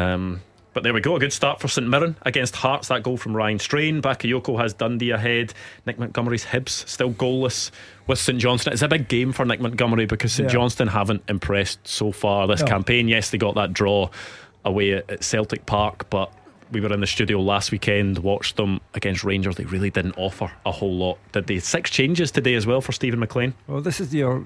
Um, 0.00 0.40
But 0.74 0.82
there 0.82 0.92
we 0.92 1.00
go, 1.00 1.14
a 1.14 1.20
good 1.20 1.32
start 1.32 1.60
for 1.60 1.68
St 1.68 1.86
Mirren 1.88 2.16
against 2.22 2.56
Hearts. 2.56 2.88
That 2.88 3.04
goal 3.04 3.16
from 3.16 3.34
Ryan 3.36 3.60
Strain. 3.60 4.02
Bakayoko 4.02 4.58
has 4.60 4.74
Dundee 4.74 5.12
ahead. 5.12 5.54
Nick 5.86 6.00
Montgomery's 6.00 6.44
Hibs 6.44 6.86
still 6.88 7.12
goalless 7.12 7.70
with 8.08 8.18
St 8.18 8.38
Johnstone. 8.40 8.72
It's 8.74 8.82
a 8.82 8.88
big 8.88 9.06
game 9.08 9.32
for 9.32 9.44
Nick 9.44 9.60
Montgomery 9.60 10.06
because 10.06 10.32
St 10.32 10.48
Yeah. 10.48 10.52
Johnstone 10.54 10.88
haven't 10.88 11.22
impressed 11.28 11.86
so 11.86 12.10
far 12.10 12.48
this 12.48 12.60
No. 12.60 12.66
campaign. 12.66 13.06
Yes, 13.06 13.30
they 13.30 13.38
got 13.38 13.54
that 13.54 13.72
draw 13.72 14.10
away 14.64 14.94
at, 14.94 15.08
at 15.08 15.22
Celtic 15.22 15.64
Park, 15.64 16.10
but 16.10 16.32
we 16.72 16.80
were 16.80 16.92
in 16.92 17.00
the 17.00 17.06
studio 17.06 17.40
last 17.40 17.70
weekend, 17.70 18.18
watched 18.18 18.56
them 18.56 18.80
against 18.94 19.22
Rangers. 19.22 19.54
They 19.54 19.64
really 19.66 19.90
didn't 19.90 20.14
offer 20.18 20.50
a 20.66 20.72
whole 20.72 20.96
lot, 20.96 21.18
did 21.30 21.46
they? 21.46 21.60
Six 21.60 21.88
changes 21.88 22.32
today 22.32 22.54
as 22.54 22.66
well 22.66 22.80
for 22.80 22.90
Steven 22.90 23.20
MacLean. 23.20 23.54
Well, 23.68 23.80
this 23.80 24.00
is 24.00 24.12
your 24.12 24.44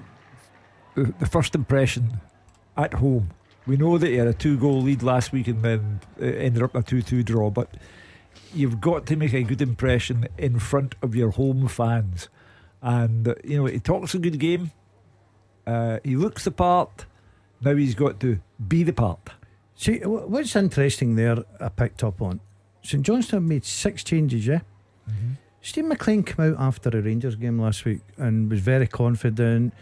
the, 0.93 1.11
the 1.17 1.25
first 1.25 1.55
impression 1.55 2.19
at 2.77 2.93
home. 2.93 3.31
We 3.69 3.77
know 3.77 3.99
that 3.99 4.07
he 4.07 4.15
had 4.15 4.27
a 4.27 4.33
two 4.33 4.57
goal 4.57 4.81
lead 4.81 5.03
last 5.03 5.31
week 5.31 5.47
and 5.47 5.61
then 5.61 5.99
uh, 6.19 6.25
ended 6.25 6.63
up 6.63 6.73
a 6.73 6.81
2 6.81 7.03
2 7.03 7.21
draw, 7.21 7.51
but 7.51 7.77
you've 8.51 8.81
got 8.81 9.05
to 9.05 9.15
make 9.15 9.31
a 9.33 9.43
good 9.43 9.61
impression 9.61 10.27
in 10.39 10.57
front 10.57 10.95
of 11.03 11.13
your 11.13 11.29
home 11.29 11.67
fans. 11.67 12.29
And, 12.81 13.27
uh, 13.27 13.35
you 13.43 13.57
know, 13.57 13.65
he 13.67 13.79
talks 13.79 14.15
a 14.15 14.17
good 14.17 14.39
game, 14.39 14.71
uh, 15.67 15.99
he 16.03 16.15
looks 16.15 16.45
the 16.45 16.51
part. 16.51 17.05
Now 17.61 17.75
he's 17.75 17.93
got 17.93 18.19
to 18.21 18.39
be 18.67 18.81
the 18.81 18.93
part. 18.93 19.29
See, 19.75 19.99
what's 19.99 20.55
interesting 20.55 21.15
there, 21.15 21.37
I 21.61 21.69
picked 21.69 22.03
up 22.03 22.23
on 22.23 22.39
St 22.81 23.03
Johnstone 23.03 23.47
made 23.47 23.65
six 23.65 24.03
changes, 24.03 24.47
yeah? 24.47 24.61
Steve 25.61 25.85
MacLean 25.85 26.23
came 26.23 26.53
out 26.53 26.59
after 26.59 26.89
the 26.89 27.03
Rangers 27.03 27.35
game 27.35 27.59
last 27.59 27.85
week 27.85 28.01
and 28.17 28.49
was 28.49 28.61
very 28.61 28.87
confident 28.87 29.75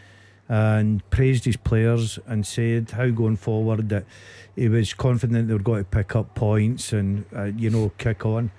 and 0.50 1.08
praised 1.10 1.45
his 1.45 1.58
players 1.58 2.20
and 2.28 2.45
said 2.45 2.91
how 2.91 3.10
going 3.10 3.36
forward 3.36 3.89
that 3.89 4.06
he 4.56 4.70
was 4.70 4.93
confident 4.93 5.48
they 5.48 5.54
were 5.54 5.60
going 5.60 5.84
to 5.84 5.89
pick 5.89 6.16
up 6.16 6.34
points 6.36 6.93
and, 6.93 7.26
uh, 7.36 7.43
you 7.43 7.70
know, 7.70 7.91
kick 7.98 8.26
on. 8.26 8.52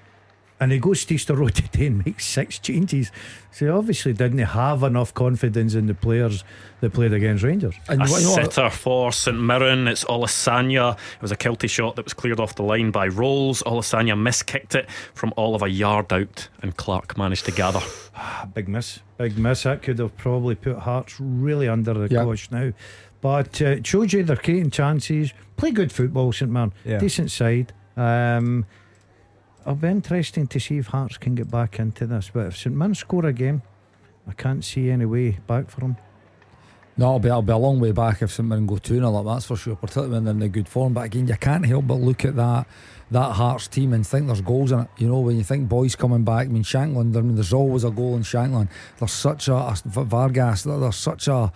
And 0.60 0.72
he 0.72 0.78
goes 0.80 1.04
to 1.04 1.14
Easter 1.14 1.34
Road 1.36 1.54
today 1.54 1.86
and 1.86 2.04
makes 2.04 2.26
six 2.26 2.58
changes. 2.58 3.12
So 3.52 3.66
he 3.66 3.70
obviously 3.70 4.12
didn't 4.12 4.38
have 4.38 4.82
enough 4.82 5.14
confidence 5.14 5.74
in 5.74 5.86
the 5.86 5.94
players 5.94 6.42
that 6.80 6.92
played 6.92 7.12
against 7.12 7.44
Rangers. 7.44 7.74
And 7.88 8.02
A 8.02 8.06
you 8.06 8.10
know 8.24 8.30
what? 8.32 8.52
sitter 8.52 8.68
for 8.70 9.12
St 9.12 9.38
Mirren. 9.40 9.86
It's 9.86 10.04
Olusanya. 10.04 10.94
It 10.94 11.22
was 11.22 11.30
a 11.32 11.36
Kiltie 11.36 11.70
shot 11.70 11.94
that 11.96 12.04
was 12.04 12.12
cleared 12.14 12.40
off 12.40 12.56
the 12.56 12.64
line 12.64 12.90
by 12.90 13.06
Rowles. 13.06 13.62
Olusanya 13.62 14.14
miskicked 14.18 14.74
it 14.74 14.90
from 15.14 15.32
all 15.36 15.54
of 15.54 15.62
a 15.62 15.68
yard 15.68 16.12
out, 16.12 16.48
and 16.60 16.76
Clark 16.76 17.16
managed 17.16 17.44
to 17.46 17.52
gather. 17.52 17.80
Ah, 18.20 18.48
big 18.52 18.66
miss, 18.68 18.98
big 19.16 19.38
miss. 19.38 19.62
That 19.62 19.80
could 19.80 20.00
have 20.00 20.16
probably 20.16 20.56
put 20.56 20.78
Hearts 20.78 21.20
really 21.20 21.68
under 21.68 21.94
the 21.94 22.12
Yeah. 22.12 22.24
cosh 22.24 22.50
now. 22.50 22.72
But 23.20 23.62
uh, 23.62 23.66
it 23.66 23.86
shows 23.86 24.12
you 24.12 24.24
they're 24.24 24.34
creating 24.34 24.72
chances. 24.72 25.32
Play 25.56 25.70
good 25.70 25.92
football, 25.92 26.32
St 26.32 26.50
Mirren. 26.50 26.72
Yeah. 26.84 26.98
Decent 26.98 27.30
side. 27.30 27.72
Um, 27.96 28.66
it'll 29.62 29.74
be 29.74 29.88
interesting 29.88 30.46
to 30.48 30.60
see 30.60 30.78
if 30.78 30.88
Hearts 30.88 31.18
can 31.18 31.34
get 31.34 31.50
back 31.50 31.78
into 31.78 32.06
this. 32.06 32.30
But 32.32 32.46
if 32.46 32.56
St 32.56 32.74
Mirren 32.74 32.94
score 32.94 33.26
a 33.26 33.32
game, 33.32 33.62
I 34.26 34.32
can't 34.32 34.64
see 34.64 34.90
any 34.90 35.04
way 35.04 35.38
back 35.46 35.70
for 35.70 35.80
them. 35.80 35.96
No, 36.96 37.06
it'll 37.06 37.18
be, 37.20 37.28
it'll 37.28 37.42
be 37.42 37.52
a 37.52 37.56
long 37.56 37.78
way 37.78 37.92
back 37.92 38.22
if 38.22 38.32
St 38.32 38.48
Mirren 38.48 38.66
go 38.66 38.76
2 38.76 38.94
0 38.96 39.22
that's 39.22 39.46
for 39.46 39.56
sure, 39.56 39.76
particularly 39.76 40.14
when 40.14 40.24
they're 40.24 40.34
in 40.34 40.42
a 40.42 40.48
good 40.48 40.68
form. 40.68 40.94
But 40.94 41.02
again, 41.02 41.28
you 41.28 41.36
can't 41.36 41.64
help 41.64 41.86
but 41.86 41.94
look 41.94 42.24
at 42.24 42.34
that 42.36 42.66
that 43.10 43.32
Hearts 43.32 43.68
team 43.68 43.92
and 43.92 44.06
think 44.06 44.26
there's 44.26 44.40
goals 44.40 44.72
in 44.72 44.80
it. 44.80 44.88
You 44.98 45.08
know, 45.08 45.20
when 45.20 45.36
you 45.36 45.44
think 45.44 45.68
boys 45.68 45.96
coming 45.96 46.24
back, 46.24 46.46
I 46.46 46.50
mean, 46.50 46.62
Shankland, 46.62 47.16
I 47.16 47.20
mean, 47.20 47.36
there's 47.36 47.52
always 47.52 47.84
a 47.84 47.90
goal 47.90 48.16
in 48.16 48.22
Shankland. 48.22 48.68
There's 48.98 49.12
such 49.12 49.48
a, 49.48 49.54
a 49.54 49.74
Vargas, 49.84 50.64
there's 50.64 50.96
such 50.96 51.28
a. 51.28 51.52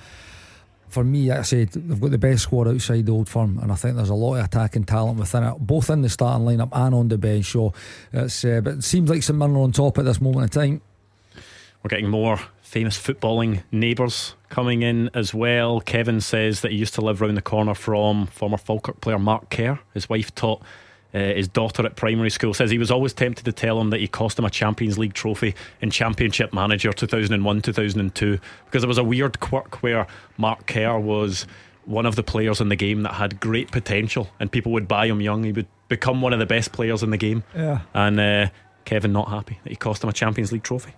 For 0.92 1.02
me, 1.02 1.30
like 1.30 1.38
I 1.38 1.42
said, 1.42 1.70
they've 1.70 1.98
got 1.98 2.10
the 2.10 2.18
best 2.18 2.42
squad 2.42 2.68
outside 2.68 3.06
the 3.06 3.12
old 3.12 3.26
firm, 3.26 3.58
and 3.62 3.72
I 3.72 3.76
think 3.76 3.96
there's 3.96 4.10
a 4.10 4.14
lot 4.14 4.36
of 4.36 4.44
attacking 4.44 4.84
talent 4.84 5.18
within 5.18 5.42
it, 5.42 5.58
both 5.58 5.88
in 5.88 6.02
the 6.02 6.10
starting 6.10 6.46
lineup 6.46 6.68
and 6.70 6.94
on 6.94 7.08
the 7.08 7.16
bench. 7.16 7.46
So 7.46 7.72
it's, 8.12 8.44
uh, 8.44 8.60
but 8.62 8.74
it 8.74 8.84
seems 8.84 9.08
like 9.08 9.22
St 9.22 9.38
Mirren 9.38 9.56
are 9.56 9.60
on 9.60 9.72
top 9.72 9.96
at 9.96 10.04
this 10.04 10.20
moment 10.20 10.54
in 10.54 10.60
time. 10.60 10.82
We're 11.82 11.88
getting 11.88 12.10
more 12.10 12.38
famous 12.60 12.98
footballing 12.98 13.62
neighbours 13.72 14.34
coming 14.50 14.82
in 14.82 15.08
as 15.14 15.32
well. 15.32 15.80
Kevin 15.80 16.20
says 16.20 16.60
that 16.60 16.72
he 16.72 16.76
used 16.76 16.94
to 16.94 17.00
live 17.00 17.22
round 17.22 17.38
the 17.38 17.42
corner 17.42 17.74
from 17.74 18.26
former 18.26 18.58
Falkirk 18.58 19.00
player 19.00 19.18
Mark 19.18 19.48
Kerr. 19.48 19.80
His 19.94 20.10
wife 20.10 20.34
taught 20.34 20.62
uh, 21.14 21.18
his 21.18 21.48
daughter 21.48 21.84
at 21.84 21.96
primary 21.96 22.30
school. 22.30 22.54
Says 22.54 22.70
he 22.70 22.78
was 22.78 22.90
always 22.90 23.12
tempted 23.12 23.44
to 23.44 23.52
tell 23.52 23.80
him 23.80 23.90
that 23.90 24.00
he 24.00 24.08
cost 24.08 24.38
him 24.38 24.44
a 24.44 24.50
Champions 24.50 24.98
League 24.98 25.14
trophy 25.14 25.54
in 25.80 25.90
Championship 25.90 26.52
Manager 26.52 26.92
2001 26.92 27.62
2002 27.62 28.38
because 28.64 28.82
there 28.82 28.88
was 28.88 28.98
a 28.98 29.04
weird 29.04 29.40
quirk 29.40 29.82
where 29.82 30.06
Mark 30.36 30.66
Kerr 30.66 30.98
was 30.98 31.46
one 31.84 32.06
of 32.06 32.16
the 32.16 32.22
players 32.22 32.60
in 32.60 32.68
the 32.68 32.76
game 32.76 33.02
that 33.02 33.14
had 33.14 33.40
great 33.40 33.70
potential 33.70 34.30
and 34.38 34.50
people 34.50 34.72
would 34.72 34.86
buy 34.88 35.06
him 35.06 35.20
young. 35.20 35.44
He 35.44 35.52
would 35.52 35.66
become 35.88 36.22
one 36.22 36.32
of 36.32 36.38
the 36.38 36.46
best 36.46 36.72
players 36.72 37.02
in 37.02 37.10
the 37.10 37.16
game. 37.16 37.42
Yeah. 37.54 37.80
And 37.92 38.20
uh, 38.20 38.46
Kevin 38.84 39.12
not 39.12 39.28
happy 39.28 39.58
that 39.62 39.70
he 39.70 39.76
cost 39.76 40.02
him 40.02 40.10
a 40.10 40.12
Champions 40.12 40.52
League 40.52 40.62
trophy. 40.62 40.94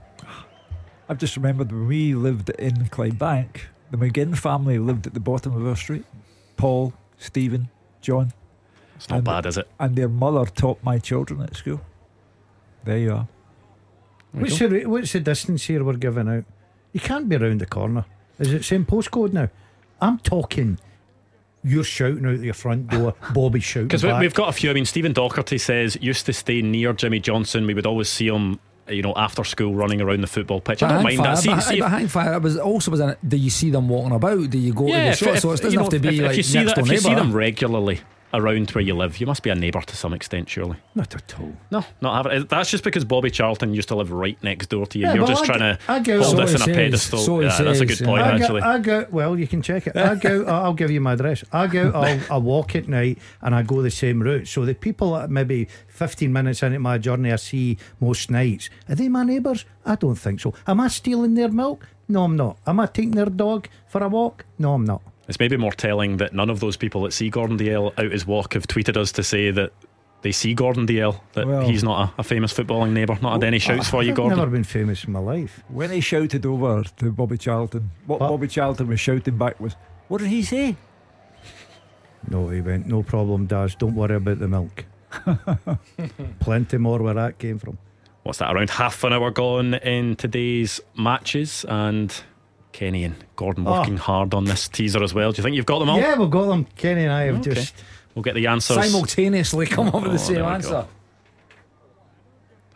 I've 1.09 1.19
just 1.19 1.37
remembered 1.37 1.71
when 1.71 1.87
we 1.87 2.15
lived 2.15 2.51
in 2.51 2.87
Clydebank, 2.87 3.63
the 3.91 3.99
McGinn 3.99 4.37
family 4.37 4.79
lived 4.79 5.07
at 5.07 5.15
the 5.15 5.21
bottom 5.21 5.55
of 5.55 5.67
our 5.67 5.77
street. 5.77 6.05
Paul, 6.57 6.95
Stephen, 7.19 7.69
John. 8.01 8.33
It's 8.97 9.09
not 9.09 9.17
And- 9.17 9.25
bad, 9.25 9.47
is 9.47 9.57
it? 9.59 9.69
And 9.81 9.97
their 9.97 10.09
mother 10.09 10.45
taught 10.47 10.79
my 10.83 10.99
children 10.99 11.43
at 11.43 11.57
school. 11.57 11.81
There 12.85 12.99
you 12.99 13.13
are. 13.13 13.29
What's 14.33 14.59
the, 14.59 14.85
what's 14.87 15.13
the 15.13 15.21
distance 15.21 15.65
here 15.65 15.85
we're 15.85 15.95
giving 15.95 16.29
out? 16.29 16.45
You 16.93 17.01
can't 17.01 17.29
be 17.29 17.37
round 17.37 17.61
the 17.61 17.67
corner. 17.67 18.05
Is 18.39 18.53
it 18.53 18.65
same 18.65 18.85
postcode 18.85 19.33
now? 19.33 19.49
I'm 20.01 20.19
talking. 20.19 20.79
You're 21.63 21.85
shouting 21.85 22.27
out 22.27 22.41
your 22.41 22.53
front 22.55 22.89
door. 22.89 23.15
Bobby 23.33 23.61
shouting 23.61 23.89
Because 23.89 24.03
we, 24.03 24.11
back. 24.11 24.21
we've 24.21 24.35
got 24.35 24.49
a 24.49 24.53
few. 24.53 24.71
I 24.71 24.75
mean, 24.75 24.85
Stephen 24.85 25.15
Docherty 25.15 25.59
says 25.61 25.97
used 26.01 26.27
to 26.27 26.33
stay 26.33 26.61
near 26.63 26.93
Jimmy 26.93 27.21
Johnson. 27.21 27.67
We 27.67 27.75
would 27.75 27.87
always 27.87 28.09
see 28.09 28.27
him, 28.27 28.59
you 28.89 29.03
know, 29.03 29.15
after 29.17 29.45
school 29.45 29.75
running 29.75 30.01
around 30.03 30.21
the 30.21 30.27
football 30.27 30.61
pitch. 30.61 30.83
I 30.83 30.89
don't 30.89 31.05
mind 31.05 31.21
that. 31.21 31.39
See, 31.39 31.49
But, 31.49 31.61
see 31.61 31.79
but 31.81 31.87
if- 31.87 31.91
hang 31.93 32.09
fire, 32.09 32.35
it 32.35 32.43
was 32.43 32.59
also 32.59 32.91
was 32.91 33.01
in 33.01 33.11
it. 33.11 33.19
Do 33.27 33.37
you 33.37 33.51
see 33.51 33.71
them 33.71 33.89
walking 33.89 34.13
about? 34.13 34.51
Do 34.51 34.59
you 34.59 34.75
go 34.75 34.87
to 34.89 34.93
the 34.93 34.99
if- 35.11 35.19
shop? 35.19 35.29
if- 35.37 35.41
so 35.41 35.51
it 35.53 35.57
doesn't 35.63 35.71
you 35.71 35.77
know, 35.77 35.83
have 35.85 35.91
to 35.93 35.99
be 36.01 36.09
if, 36.19 36.23
like 36.23 36.31
if 36.33 36.37
you 36.39 36.43
see 36.43 36.59
next 36.59 36.71
that, 36.71 36.77
door 36.77 36.85
if 36.87 36.93
you 36.93 36.99
see 36.99 37.15
them 37.15 37.33
regularly 37.33 38.01
around 38.39 38.71
where 38.71 38.83
you 38.83 38.95
live, 38.95 39.19
you 39.19 39.27
must 39.27 39.43
be 39.43 39.51
a 39.51 39.55
neighbour 39.55 39.81
to 39.81 39.97
some 39.97 40.13
extent, 40.13 40.49
surely. 40.49 40.77
Not 40.95 41.15
at 41.15 41.35
all. 41.41 41.53
No, 41.71 41.85
not 42.01 42.25
having. 42.27 42.43
Eh, 42.43 42.45
that's 42.49 42.71
just 42.71 42.85
because 42.85 43.05
Bobby 43.05 43.31
Charlton 43.31 43.75
used 43.75 43.89
to 43.89 43.95
live 43.97 44.11
right 44.13 44.37
next 44.43 44.69
door 44.69 44.87
to 44.87 44.99
you. 44.99 45.07
Yeah, 45.07 45.15
You're 45.15 45.27
just 45.27 45.43
I 45.43 45.47
trying 45.47 45.59
get- 45.61 45.81
to 45.81 45.93
I 45.93 45.99
get- 46.01 46.21
hold 46.21 46.31
So 46.31 46.37
this 46.43 46.55
a 46.55 46.59
says, 46.59 46.77
pedestal. 46.77 47.19
so 47.21 47.41
yeah, 47.41 47.57
that's 47.63 47.81
a 47.81 47.87
good 47.87 47.99
point. 48.01 48.23
I 48.23 48.33
actually. 48.37 48.61
go, 48.61 48.67
I 48.67 48.79
go, 48.79 49.07
well, 49.11 49.39
you 49.39 49.47
can 49.47 49.63
check 49.63 49.87
it. 49.87 49.97
I 49.97 50.15
go, 50.15 50.45
I'll 50.45 50.75
give 50.75 50.91
you 50.91 51.01
my 51.01 51.13
address. 51.15 51.45
I 51.53 51.67
go, 51.67 51.91
I'll, 51.95 52.21
I 52.31 52.37
walk 52.39 52.75
at 52.77 52.89
night 52.89 53.19
and 53.43 53.55
I 53.55 53.63
go 53.63 53.83
the 53.83 53.91
same 53.91 54.23
route. 54.23 54.49
So 54.49 54.65
the 54.65 54.75
people 54.75 55.13
that 55.15 55.31
maybe 55.31 55.69
15 55.89 56.33
minutes 56.33 56.63
into 56.63 56.79
my 56.79 56.99
journey 56.99 57.33
I 57.33 57.37
see 57.37 57.79
most 58.01 58.31
nights, 58.31 58.71
are 58.89 58.95
they 58.95 59.09
my 59.09 59.25
neighbours? 59.25 59.65
I 59.87 59.95
don't 59.97 60.17
think 60.17 60.41
so. 60.41 60.55
Am 60.67 60.81
I 60.81 60.89
stealing 60.89 61.35
their 61.35 61.51
milk? 61.51 61.87
No, 62.09 62.25
I'm 62.25 62.37
not. 62.37 62.59
Am 62.67 62.81
I 62.81 62.87
taking 62.87 63.13
their 63.13 63.27
dog 63.27 63.69
for 63.87 64.03
a 64.03 64.09
walk? 64.09 64.45
No, 64.59 64.75
I'm 64.75 64.85
not. 64.85 65.01
It's 65.29 65.39
maybe 65.41 65.57
more 65.57 65.73
telling 65.73 66.19
that 66.19 66.35
none 66.35 66.51
of 66.51 66.61
those 66.61 66.77
people 66.77 67.03
that 67.05 67.13
see 67.13 67.31
Gordon 67.31 67.57
Dalziel 67.59 67.99
out 67.99 68.13
his 68.13 68.27
walk 68.27 68.55
have 68.55 68.67
tweeted 68.67 68.97
us 68.97 69.11
to 69.13 69.23
say 69.23 69.51
that 69.51 69.73
they 70.23 70.33
see 70.33 70.55
Gordon 70.55 70.87
Dalziel, 70.87 71.21
that 71.33 71.47
Well- 71.47 71.67
he's 71.69 71.83
not 71.85 72.11
a, 72.19 72.21
a 72.21 72.23
famous 72.23 72.53
footballing 72.53 72.93
neighbour, 72.93 73.19
not 73.23 73.33
had 73.35 73.45
any 73.45 73.59
shouts 73.59 73.89
for 73.89 74.03
you, 74.03 74.11
I've 74.11 74.17
Gordon. 74.17 74.39
never 74.39 74.51
been 74.51 74.65
famous 74.65 75.05
in 75.05 75.13
my 75.13 75.19
life. 75.21 75.63
When 75.69 75.91
he 75.91 76.01
shouted 76.01 76.45
over 76.47 76.83
to 76.99 77.13
Bobby 77.13 77.39
Charlton, 77.39 77.91
what 78.07 78.21
What? 78.21 78.29
Bobby 78.31 78.49
Charlton 78.49 78.89
was 78.89 79.01
shouting 79.01 79.37
back 79.39 79.59
was, 79.61 79.77
What 80.09 80.19
did 80.19 80.29
he 80.29 80.43
say? 80.43 80.77
No, 82.29 82.49
he 82.49 82.61
went, 82.63 82.87
no 82.87 83.03
problem, 83.03 83.47
Daz. 83.47 83.75
Don't 83.75 83.95
worry 83.95 84.17
about 84.17 84.39
the 84.39 84.49
milk. 84.49 84.85
Plenty 86.41 86.79
more 86.79 86.99
where 87.03 87.15
that 87.15 87.39
came 87.39 87.59
from. 87.59 87.79
what's 88.23 88.39
that, 88.39 88.55
around 88.55 88.71
half 88.71 89.05
an 89.05 89.13
hour 89.13 89.31
gone 89.31 89.75
in 89.75 90.17
today's 90.17 90.81
matches. 90.97 91.65
And 91.69 92.15
Kenny 92.75 93.05
and 93.05 93.15
Gordon 93.37 93.67
Oh. 93.67 93.73
working 93.81 93.97
hard 93.97 94.35
on 94.35 94.45
this 94.45 94.67
teaser 94.69 95.03
as 95.03 95.15
well. 95.15 95.31
Do 95.33 95.39
you 95.39 95.43
think 95.45 95.55
you've 95.57 95.65
got 95.65 95.79
them 95.79 95.89
all? 95.89 95.99
Yeah, 95.99 96.19
we've 96.19 96.29
got 96.29 96.47
them. 96.47 96.67
Kenny 96.77 97.05
and 97.05 97.13
I 97.13 97.23
have 97.27 97.37
Okay. 97.41 97.55
just. 97.55 97.75
We'll 98.15 98.23
get 98.25 98.35
the 98.35 98.49
answers. 98.49 98.77
simultaneously 98.77 99.67
come 99.67 99.89
up 99.89 99.95
with 99.95 100.05
the 100.05 100.11
Oh, 100.13 100.17
same 100.17 100.45
answer. 100.45 100.69
go. 100.71 100.87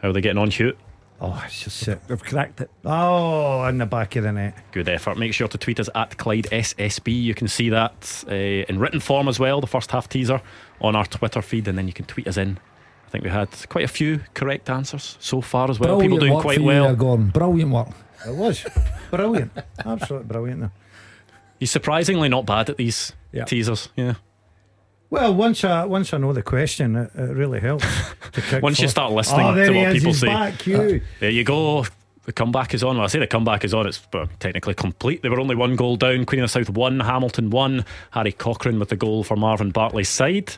How 0.01 0.09
are 0.09 0.13
they 0.13 0.21
getting 0.21 0.39
on, 0.39 0.51
Hugh? 0.51 0.75
Oh, 1.21 1.43
it's 1.45 1.65
just 1.65 1.89
it. 1.89 2.01
They've 2.07 2.23
cracked 2.23 2.61
it. 2.61 2.71
Oh, 2.85 3.65
in 3.65 3.79
the 3.79 3.87
back 3.87 4.15
of 4.15 4.23
the 4.23 4.31
net. 4.33 4.55
Good 4.71 4.89
effort. 4.89 5.19
Make 5.19 5.35
sure 5.35 5.49
to 5.49 5.59
tweet 5.59 5.81
us 5.81 5.89
at 5.97 6.17
Clyde 6.17 6.47
SSB. 6.53 7.13
You 7.13 7.35
can 7.35 7.49
see 7.49 7.69
that 7.71 8.25
uh, 8.29 8.35
in 8.35 8.79
written 8.79 9.01
form 9.01 9.27
as 9.27 9.41
well, 9.41 9.61
the 9.61 9.67
first 9.67 9.91
half 9.91 10.09
teaser 10.09 10.41
on 10.81 10.95
our 10.95 11.07
Twitter 11.07 11.43
feed, 11.43 11.67
and 11.67 11.77
then 11.77 11.89
you 11.89 11.93
can 11.93 12.05
tweet 12.05 12.29
us 12.29 12.37
in. 12.37 12.59
I 13.09 13.11
think 13.11 13.25
we 13.25 13.31
had 13.31 13.49
quite 13.69 13.85
a 13.85 13.89
few 13.89 14.21
correct 14.35 14.71
answers 14.71 15.17
so 15.19 15.41
far 15.41 15.69
as 15.71 15.81
well. 15.81 15.97
Brilliant 15.99 16.21
People 16.21 16.29
doing 16.29 16.41
quite 16.41 16.61
well. 16.61 16.85
there, 16.85 16.95
Gordon. 16.95 17.29
Brilliant 17.31 17.73
work. 17.73 17.89
It 18.27 18.35
was 18.35 18.65
brilliant. 19.11 19.53
Absolutely 19.85 20.27
brilliant. 20.29 20.61
Though. 20.63 20.71
He's 21.61 21.71
surprisingly 21.71 22.29
not 22.29 22.47
bad 22.47 22.71
at 22.71 22.77
these 22.77 23.13
Yeah. 23.33 23.45
teasers. 23.45 23.89
Yeah. 23.97 24.15
Well, 25.11 25.35
once 25.35 25.65
I 25.65 25.85
once 25.87 26.13
I 26.13 26.19
know 26.19 26.33
the 26.35 26.43
question, 26.43 26.95
it, 26.97 27.11
it 27.15 27.35
really 27.35 27.61
helps. 27.61 27.87
To 28.33 28.41
kick 28.43 28.63
Once 28.63 28.79
you 28.79 28.89
start 28.89 29.13
oh, 29.13 29.15
listening 29.15 29.47
oh, 29.47 29.55
to 29.55 29.73
he 29.73 29.79
what 29.79 29.89
is, 29.89 29.95
people 29.95 30.11
he's 30.11 30.21
say. 30.21 30.27
back, 30.27 30.69
uh, 30.69 30.71
you. 30.71 31.03
There 31.21 31.31
you 31.31 31.45
go. 31.45 31.87
The 32.27 32.33
comeback 32.35 32.75
is 32.75 32.83
on. 32.85 32.97
Well, 32.97 33.05
I 33.05 33.09
say 33.09 33.19
the 33.19 33.27
comeback 33.27 33.65
is 33.65 33.73
on. 33.73 33.87
It's 33.87 34.07
well, 34.13 34.29
technically 34.39 34.75
complete. 34.75 35.23
They 35.23 35.31
were 35.31 35.41
only 35.41 35.57
one 35.57 35.77
goal 35.77 35.97
down. 35.97 36.27
Queen 36.27 36.43
of 36.43 36.53
the 36.53 36.63
South 36.63 36.69
one. 36.69 37.01
Hamilton 37.01 37.49
one. 37.49 37.87
Harry 38.11 38.33
Cochrane 38.33 38.79
with 38.79 38.91
the 38.91 38.97
goal 38.97 39.25
for 39.25 39.35
Marvin 39.35 39.71
Bartley's 39.71 40.11
side. 40.11 40.57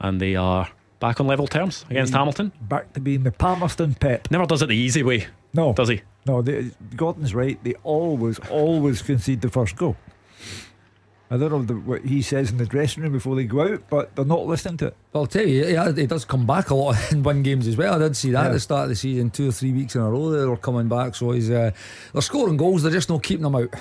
And 0.00 0.20
they 0.20 0.36
are 0.36 0.68
back 1.00 1.18
on 1.18 1.26
level 1.26 1.46
terms 1.46 1.86
against 1.88 2.12
Hamilton. 2.12 2.52
Back 2.60 2.92
to 2.92 3.00
being 3.00 3.22
the 3.22 3.32
Palmerston 3.32 3.94
Pep. 3.94 4.30
Never 4.30 4.44
does 4.44 4.60
it 4.60 4.66
the 4.66 4.76
easy 4.76 5.02
way, 5.02 5.28
No, 5.54 5.72
does 5.72 5.88
he? 5.88 6.02
No, 6.28 6.42
they, 6.42 6.70
Gordon's 6.94 7.34
right. 7.34 7.58
They 7.64 7.74
always, 7.82 8.38
always 8.50 9.00
concede 9.02 9.40
the 9.40 9.48
first 9.48 9.76
goal. 9.76 9.96
I 11.30 11.36
don't 11.36 11.50
know 11.50 11.62
the, 11.62 11.74
what 11.74 12.04
he 12.04 12.22
says 12.22 12.50
in 12.50 12.56
the 12.56 12.64
dressing 12.64 13.02
room 13.02 13.12
before 13.12 13.36
they 13.36 13.44
go 13.44 13.74
out, 13.74 13.82
but 13.90 14.14
they're 14.16 14.24
not 14.24 14.46
listening 14.46 14.78
to 14.78 14.86
it. 14.88 14.96
I'll 15.14 15.26
tell 15.26 15.46
you, 15.46 15.66
yeah, 15.66 15.92
he 15.92 16.06
does 16.06 16.24
come 16.24 16.46
back 16.46 16.70
a 16.70 16.74
lot 16.74 16.96
in 17.12 17.22
win 17.22 17.42
games 17.42 17.66
as 17.66 17.76
well. 17.76 17.94
I 17.94 17.98
did 17.98 18.16
see 18.16 18.30
that 18.30 18.42
Yeah. 18.42 18.46
at 18.48 18.52
the 18.52 18.60
start 18.60 18.84
of 18.84 18.88
the 18.90 18.96
season, 18.96 19.30
two 19.30 19.48
or 19.48 19.52
three 19.52 19.72
weeks 19.72 19.94
in 19.94 20.00
a 20.00 20.10
row. 20.10 20.30
They 20.30 20.44
were 20.46 20.56
coming 20.56 20.88
back, 20.88 21.14
so 21.14 21.32
he's 21.32 21.50
uh, 21.50 21.70
they're 22.12 22.22
scoring 22.22 22.56
goals. 22.56 22.82
They're 22.82 22.92
just 22.92 23.10
not 23.10 23.22
keeping 23.22 23.42
them 23.42 23.56
out. 23.56 23.74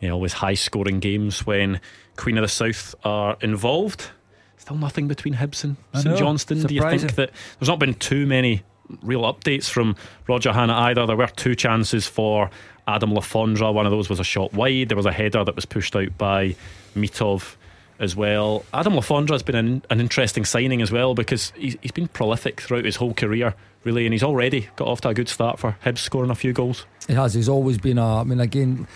Yeah, 0.00 0.10
always 0.10 0.34
high 0.34 0.54
scoring 0.54 1.00
games 1.00 1.46
when 1.46 1.80
Queen 2.16 2.36
of 2.38 2.42
the 2.42 2.48
South 2.48 2.94
are 3.04 3.36
involved. 3.40 4.10
Still 4.58 4.76
nothing 4.76 5.08
between 5.08 5.34
Hibs 5.34 5.64
and 5.64 5.76
St 5.94 6.06
know, 6.06 6.16
Johnstone. 6.16 6.60
Do 6.62 6.74
you 6.74 6.82
think 6.82 7.14
that 7.14 7.30
there's 7.58 7.68
not 7.68 7.78
been 7.78 7.94
too 7.94 8.26
many 8.26 8.62
real 9.02 9.22
updates 9.22 9.68
from 9.68 9.96
Roger 10.26 10.52
Hanna 10.52 10.74
either? 10.74 11.06
There 11.06 11.16
were 11.16 11.26
two 11.28 11.54
chances 11.54 12.06
for 12.06 12.50
Adam 12.86 13.12
Le 13.12 13.20
Fondre. 13.20 13.72
One 13.72 13.86
of 13.86 13.92
those 13.92 14.08
was 14.08 14.20
a 14.20 14.24
shot 14.24 14.52
wide. 14.52 14.88
There 14.88 14.96
was 14.96 15.06
a 15.06 15.12
header 15.12 15.44
that 15.44 15.54
was 15.54 15.66
pushed 15.66 15.94
out 15.94 16.16
by 16.16 16.56
Mitov 16.94 17.56
as 17.98 18.14
well. 18.14 18.64
Adam 18.72 18.94
Le 18.94 19.02
Fondre 19.02 19.32
has 19.32 19.42
been 19.42 19.56
an, 19.56 19.82
an 19.90 20.00
interesting 20.00 20.44
signing 20.44 20.80
as 20.82 20.90
well 20.90 21.14
because 21.14 21.52
he's, 21.56 21.76
he's 21.82 21.92
been 21.92 22.08
prolific 22.08 22.60
throughout 22.60 22.84
his 22.84 22.96
whole 22.96 23.14
career, 23.14 23.54
really, 23.84 24.06
and 24.06 24.12
he's 24.12 24.22
already 24.22 24.68
got 24.76 24.88
off 24.88 25.00
to 25.02 25.08
a 25.08 25.14
good 25.14 25.28
start 25.28 25.58
for 25.58 25.76
Hibs, 25.84 25.98
scoring 25.98 26.30
a 26.30 26.34
few 26.34 26.52
goals. 26.52 26.86
He 27.06 27.14
has. 27.14 27.34
He's 27.34 27.48
always 27.48 27.78
been 27.78 27.98
a. 27.98 28.20
I 28.20 28.24
mean, 28.24 28.40
again, 28.40 28.86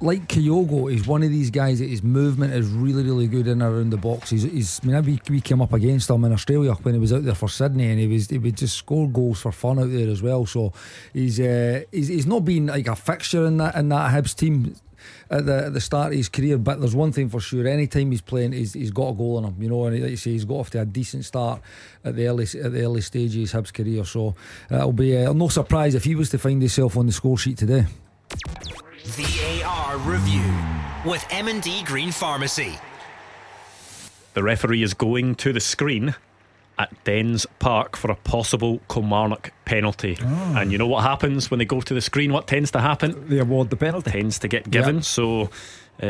like 0.00 0.26
Kyogo, 0.26 0.90
he's 0.90 1.06
one 1.06 1.22
of 1.22 1.30
these 1.30 1.50
guys 1.50 1.78
that 1.78 1.88
his 1.88 2.02
movement 2.02 2.52
is 2.52 2.68
really, 2.68 3.04
really 3.04 3.28
good 3.28 3.46
in 3.46 3.62
and 3.62 3.62
around 3.62 3.90
the 3.90 3.96
box. 3.96 4.30
He's, 4.30 4.42
he's 4.42 4.80
I 4.82 4.86
mean, 4.86 5.04
we, 5.04 5.20
we 5.30 5.40
came 5.40 5.62
up 5.62 5.72
against 5.72 6.10
him 6.10 6.24
in 6.24 6.32
Australia 6.32 6.72
when 6.74 6.94
he 6.94 7.00
was 7.00 7.12
out 7.12 7.24
there 7.24 7.34
for 7.34 7.48
Sydney, 7.48 7.90
and 7.90 8.00
he 8.00 8.08
was 8.08 8.28
he 8.28 8.38
would 8.38 8.56
just 8.56 8.76
score 8.76 9.08
goals 9.08 9.40
for 9.40 9.52
fun 9.52 9.78
out 9.78 9.90
there 9.90 10.08
as 10.08 10.22
well. 10.22 10.44
So 10.46 10.72
he's 11.12 11.38
uh, 11.38 11.82
he's, 11.92 12.08
he's 12.08 12.26
not 12.26 12.44
been 12.44 12.66
like 12.66 12.88
a 12.88 12.96
fixture 12.96 13.46
in 13.46 13.58
that 13.58 13.76
in 13.76 13.88
that 13.90 14.12
Hibs 14.12 14.34
team. 14.34 14.74
At 15.30 15.44
the, 15.44 15.66
at 15.66 15.74
the 15.74 15.82
start 15.82 16.12
of 16.12 16.16
his 16.16 16.30
career, 16.30 16.56
but 16.56 16.80
there's 16.80 16.94
one 16.94 17.12
thing 17.12 17.28
for 17.28 17.38
sure: 17.38 17.66
anytime 17.66 18.10
he's 18.10 18.22
playing, 18.22 18.52
he's, 18.52 18.72
he's 18.72 18.90
got 18.90 19.08
a 19.08 19.12
goal 19.12 19.36
in 19.38 19.44
him, 19.44 19.62
you 19.62 19.68
know. 19.68 19.84
And 19.84 20.00
like 20.00 20.12
you 20.12 20.16
say, 20.16 20.30
he's 20.30 20.46
got 20.46 20.54
off 20.54 20.70
to 20.70 20.80
a 20.80 20.86
decent 20.86 21.26
start 21.26 21.60
at 22.04 22.16
the 22.16 22.26
early 22.26 22.44
at 22.44 22.72
the 22.72 22.82
early 22.82 23.02
stage 23.02 23.36
of 23.36 23.64
his 23.64 23.70
career. 23.70 24.04
So 24.06 24.34
uh, 24.70 24.76
it'll 24.76 24.92
be 24.92 25.14
uh, 25.14 25.34
no 25.34 25.48
surprise 25.48 25.94
if 25.94 26.04
he 26.04 26.14
was 26.14 26.30
to 26.30 26.38
find 26.38 26.62
himself 26.62 26.96
on 26.96 27.04
the 27.04 27.12
score 27.12 27.36
sheet 27.36 27.58
today. 27.58 27.84
VAR 29.04 29.98
review 29.98 30.42
with 31.04 31.26
M&D 31.30 31.82
Green 31.84 32.10
Pharmacy. 32.10 32.78
The 34.32 34.42
referee 34.42 34.82
is 34.82 34.94
going 34.94 35.34
to 35.36 35.52
the 35.52 35.60
screen 35.60 36.14
at 36.78 37.04
Dens 37.04 37.44
Park 37.58 37.96
for 37.96 38.10
a 38.10 38.16
possible 38.16 38.80
Kilmarnock 38.88 39.52
penalty. 39.66 40.16
And 40.22 40.72
you 40.72 40.78
know 40.78 40.86
what 40.86 41.04
happens 41.04 41.50
when 41.50 41.58
they 41.58 41.66
go 41.66 41.82
to 41.82 41.92
the 41.92 42.00
screen? 42.00 42.32
What 42.32 42.46
tends 42.46 42.70
to 42.70 42.80
happen? 42.80 43.28
They 43.28 43.40
award 43.40 43.68
the 43.68 43.76
penalty. 43.76 44.10
Tends 44.10 44.38
to 44.38 44.48
get 44.48 44.70
given. 44.70 44.96
Yeah. 44.96 45.02
So 45.02 45.50
uh, 46.02 46.06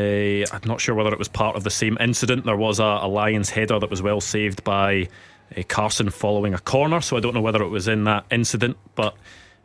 I'm 0.53 0.61
not 0.65 0.79
sure 0.79 0.95
whether 0.95 1.11
it 1.11 1.19
was 1.19 1.27
part 1.27 1.57
of 1.57 1.65
the 1.65 1.69
same 1.69 1.97
incident. 1.99 2.45
There 2.45 2.55
was 2.55 2.79
a, 2.79 2.99
a 3.01 3.09
Lyons 3.09 3.49
header 3.49 3.77
that 3.77 3.89
was 3.89 4.01
well 4.01 4.21
saved 4.21 4.63
by 4.63 5.09
uh, 5.55 5.63
Carson 5.67 6.09
following 6.11 6.53
a 6.53 6.59
corner. 6.59 7.01
So 7.01 7.17
I 7.17 7.19
don't 7.19 7.33
know 7.33 7.41
whether 7.41 7.61
it 7.61 7.69
was 7.69 7.89
in 7.89 8.05
that 8.05 8.25
incident, 8.31 8.77
but. 8.95 9.17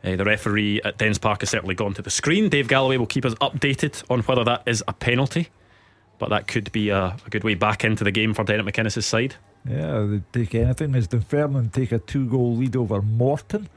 Uh, 0.03 0.15
the 0.15 0.25
referee 0.25 0.81
at 0.83 0.97
Dens 0.97 1.17
Park 1.19 1.41
has 1.41 1.49
certainly 1.51 1.75
gone 1.75 1.93
to 1.93 2.01
the 2.01 2.09
screen. 2.09 2.49
Dave 2.49 2.67
Galloway 2.67 2.97
will 2.97 3.05
keep 3.05 3.23
us 3.25 3.35
updated 3.35 4.03
on 4.09 4.21
whether 4.21 4.43
that 4.43 4.63
is 4.65 4.83
a 4.87 4.93
penalty, 4.93 5.49
but 6.17 6.29
that 6.29 6.47
could 6.47 6.71
be 6.71 6.89
a, 6.89 7.15
a 7.25 7.29
good 7.29 7.43
way 7.43 7.53
back 7.53 7.83
into 7.83 8.03
the 8.03 8.11
game 8.11 8.33
for 8.33 8.43
Derek 8.43 8.65
McInnes' 8.65 9.03
side. 9.03 9.35
Yeah, 9.63 10.07
they 10.09 10.21
take 10.31 10.55
anything. 10.55 10.95
As 10.95 11.07
Dunfermline 11.07 11.69
take 11.69 11.91
a 11.91 11.99
two 11.99 12.25
goal 12.25 12.55
lead 12.55 12.75
over 12.75 13.01
Morton. 13.01 13.69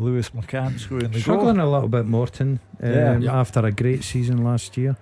Lewis 0.00 0.30
McCann 0.30 0.78
scoring 0.78 1.04
the 1.06 1.10
goal. 1.10 1.20
Struggling 1.20 1.56
goal. 1.56 1.68
a 1.68 1.70
little 1.74 1.88
bit, 1.88 2.06
Morton, 2.06 2.60
um, 2.82 2.92
Yeah. 2.92 3.18
Yeah. 3.18 3.40
after 3.40 3.64
a 3.66 3.72
great 3.72 4.04
season 4.04 4.44
last 4.44 4.76
year. 4.76 4.96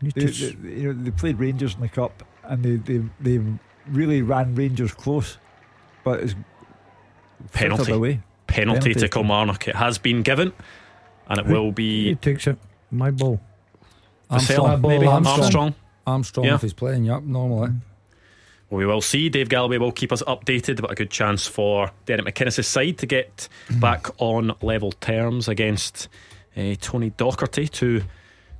Need 0.00 0.14
They, 0.14 0.26
to 0.26 0.50
they, 0.56 0.68
you 0.80 0.92
know, 0.94 1.02
they 1.04 1.10
played 1.10 1.38
Rangers 1.40 1.74
in 1.74 1.80
the 1.80 1.88
Cup 1.88 2.22
and 2.44 2.62
they, 2.62 2.76
they, 2.76 3.02
they 3.20 3.40
really 3.88 4.22
ran 4.22 4.54
Rangers 4.54 4.92
close, 4.94 5.38
but 6.04 6.20
it's 6.20 6.34
Penalty. 7.52 7.84
frittered 7.84 7.94
away. 7.96 8.20
Penalty, 8.46 8.80
Penalty. 8.80 9.00
to 9.00 9.08
Kilmarnock. 9.08 9.68
It 9.68 9.76
has 9.76 9.98
been 9.98 10.22
given, 10.22 10.52
and 11.28 11.38
it 11.40 11.46
will 11.46 11.66
he 11.66 11.70
be 11.72 12.14
takes 12.16 12.46
it. 12.46 12.56
My 12.90 13.10
ball. 13.10 13.40
Vassell, 14.30 14.60
Armstrong, 14.64 14.80
maybe 14.82 15.06
Armstrong. 15.06 15.38
Armstrong. 15.40 15.74
Armstrong, 16.06 16.46
Yeah. 16.46 16.54
if 16.54 16.62
he's 16.62 16.72
playing, 16.72 17.04
yep, 17.04 17.22
normally. 17.22 17.70
Well, 18.70 18.78
we 18.78 18.86
will 18.86 19.00
see. 19.00 19.28
Dave 19.28 19.48
Galloway 19.48 19.78
will 19.78 19.92
keep 19.92 20.12
us 20.12 20.22
updated, 20.26 20.80
but 20.80 20.90
a 20.90 20.94
good 20.96 21.10
chance 21.10 21.46
for 21.46 21.90
Derek 22.04 22.24
McInnes' 22.24 22.64
side 22.64 22.98
to 22.98 23.06
get 23.06 23.48
back 23.78 24.08
on 24.18 24.52
level 24.60 24.90
terms 24.92 25.46
against 25.48 26.08
uh, 26.56 26.74
Tony 26.80 27.10
Docherty. 27.12 27.70
Two, 27.70 28.02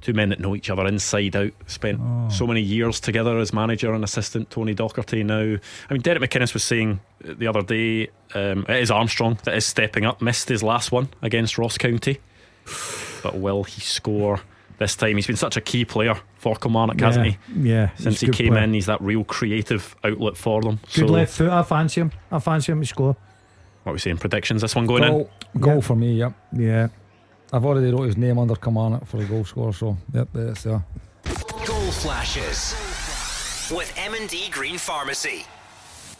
two 0.00 0.12
men 0.12 0.28
that 0.28 0.40
know 0.40 0.54
each 0.54 0.70
other 0.70 0.86
inside 0.86 1.34
out. 1.36 1.52
Spent 1.66 2.00
so 2.32 2.46
many 2.46 2.60
years 2.60 3.00
together 3.00 3.38
as 3.38 3.52
manager 3.52 3.92
and 3.92 4.04
assistant. 4.04 4.50
Tony 4.50 4.74
Docherty 4.74 5.24
now. 5.24 5.58
I 5.90 5.92
mean, 5.92 6.02
Derek 6.02 6.22
McInnes 6.22 6.54
was 6.54 6.64
saying 6.64 7.00
the 7.20 7.46
other 7.46 7.62
day 7.62 8.08
um, 8.34 8.64
it 8.68 8.82
is 8.82 8.90
Armstrong 8.90 9.38
that 9.44 9.54
is 9.56 9.66
stepping 9.66 10.04
up. 10.04 10.20
Missed 10.22 10.48
his 10.48 10.62
last 10.62 10.92
one 10.92 11.08
against 11.22 11.58
Ross 11.58 11.78
County, 11.78 12.18
but 13.22 13.36
will 13.38 13.64
he 13.64 13.80
score? 13.80 14.40
This 14.78 14.94
time 14.94 15.16
he's 15.16 15.26
been 15.26 15.36
such 15.36 15.56
a 15.56 15.62
key 15.62 15.86
player 15.86 16.16
for 16.36 16.54
Kilmarnock, 16.54 17.00
hasn't 17.00 17.26
he? 17.26 17.38
Yeah. 17.56 17.90
Since 17.96 18.20
he 18.20 18.28
came 18.28 18.52
player. 18.52 18.64
in, 18.64 18.74
he's 18.74 18.84
that 18.86 19.00
real 19.00 19.24
creative 19.24 19.96
outlet 20.04 20.36
for 20.36 20.60
them. 20.60 20.80
Good 20.94 21.06
so, 21.08 21.12
left 21.12 21.32
foot. 21.32 21.48
I 21.48 21.62
fancy 21.62 22.02
him. 22.02 22.12
I 22.30 22.38
fancy 22.40 22.72
him 22.72 22.82
to 22.82 22.86
score. 22.86 23.16
what 23.84 23.90
are 23.90 23.94
we 23.94 23.98
saying? 23.98 24.18
Predictions? 24.18 24.60
This 24.60 24.76
one 24.76 24.84
going 24.86 25.04
in? 25.04 25.10
Goal, 25.12 25.30
goal 25.58 25.74
Yeah. 25.76 25.80
for 25.80 25.96
me, 25.96 26.12
yep. 26.18 26.32
Yeah. 26.52 26.88
I've 27.52 27.64
already 27.64 27.92
wrote 27.92 28.06
his 28.06 28.16
name 28.16 28.38
under 28.38 28.56
Kilmarnock 28.56 29.06
for 29.06 29.18
the 29.18 29.24
goal 29.24 29.44
scorer, 29.44 29.72
so 29.72 29.96
yep, 30.12 30.28
there 30.32 30.48
it's 30.48 30.64
there. 30.64 30.84
Goal 31.64 31.90
flashes 31.92 32.74
with 33.74 33.92
M&D 33.96 34.48
Green 34.50 34.78
Pharmacy. 34.78 35.44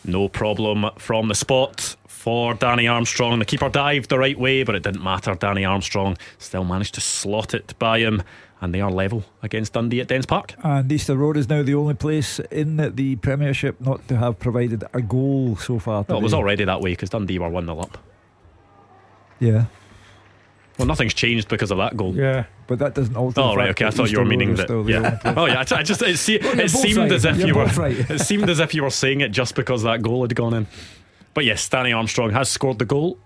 No 0.05 0.29
problem 0.29 0.87
from 0.99 1.29
the 1.29 1.35
spot 1.35 1.97
for 2.07 2.55
Danny 2.55 2.87
Armstrong. 2.87 3.39
The 3.41 3.45
keeper 3.45 3.69
dived 3.69 4.09
the 4.09 4.19
right 4.19 4.39
way, 4.39 4.63
but 4.63 4.75
it 4.75 4.83
didn't 4.83 5.03
matter. 5.03 5.35
Danny 5.35 5.65
Armstrong 5.65 6.17
still 6.39 6.65
managed 6.65 6.95
to 6.95 7.01
slot 7.01 7.55
it 7.55 7.75
by 7.79 7.99
him, 7.99 8.23
and 8.61 8.73
they 8.73 8.81
are 8.81 8.91
level 8.91 9.25
against 9.43 9.73
Dundee 9.73 10.01
at 10.01 10.09
Dens 10.09 10.27
Park. 10.27 10.55
And 10.63 10.91
Easter 10.91 11.17
Road 11.17 11.37
is 11.37 11.49
now 11.49 11.63
the 11.63 11.75
only 11.75 11.95
place 11.95 12.39
in 12.51 12.77
the 12.95 13.17
Premiership 13.17 13.81
not 13.81 14.07
to 14.09 14.17
have 14.17 14.39
provided 14.39 14.85
a 14.93 15.03
goal 15.03 15.57
so 15.57 15.81
far. 15.81 16.05
Well, 16.09 16.19
it 16.19 16.23
was 16.23 16.35
already 16.35 16.65
that 16.65 16.81
way 16.81 16.93
because 16.93 17.11
Dundee 17.11 17.39
were 17.41 17.49
1 17.49 17.67
0 17.67 17.79
up. 17.79 17.99
Yeah, 19.39 19.67
Well, 20.79 20.87
nothing's 20.87 21.15
changed 21.15 21.49
because 21.49 21.71
of 21.71 21.79
that 21.79 21.97
goal. 21.97 22.15
Yeah. 22.15 22.45
but 22.67 22.79
that 22.81 22.95
doesn't 22.95 23.17
alter. 23.17 23.41
Oh 23.41 23.51
the 23.53 23.57
right, 23.57 23.67
fact 23.69 23.81
okay. 23.83 23.87
I 23.87 23.91
thought 23.91 24.11
you 24.11 24.19
were 24.19 24.25
meaning 24.27 24.55
that. 24.57 24.65
still 24.65 24.85
the 24.85 24.97
only 24.97 25.09
Yeah. 25.09 25.21
Oh 25.37 25.47
yeah. 25.47 25.65
I, 25.71 25.77
I 25.77 25.83
just 25.83 26.03
it, 26.03 26.19
se- 26.19 26.41
you're 26.43 26.61
it 26.61 26.71
seemed 26.71 26.99
right. 26.99 27.13
as 27.13 27.25
if 27.25 27.37
You're 27.39 27.47
you 27.49 27.55
were. 27.55 27.65
right. 27.65 28.11
It 28.11 28.21
seemed 28.21 28.51
as 28.51 28.61
if 28.61 28.75
you 28.75 28.83
were 28.83 28.91
saying 28.91 29.21
it 29.23 29.31
just 29.31 29.55
because 29.55 29.83
that 29.85 30.03
goal 30.03 30.23
had 30.23 30.35
gone 30.35 30.53
in. 30.55 30.67
But 31.35 31.45
yes, 31.45 31.67
Danny 31.69 31.93
Armstrong 31.93 32.31
has 32.31 32.49
scored 32.51 32.79
the 32.79 32.85
goal, 32.85 33.19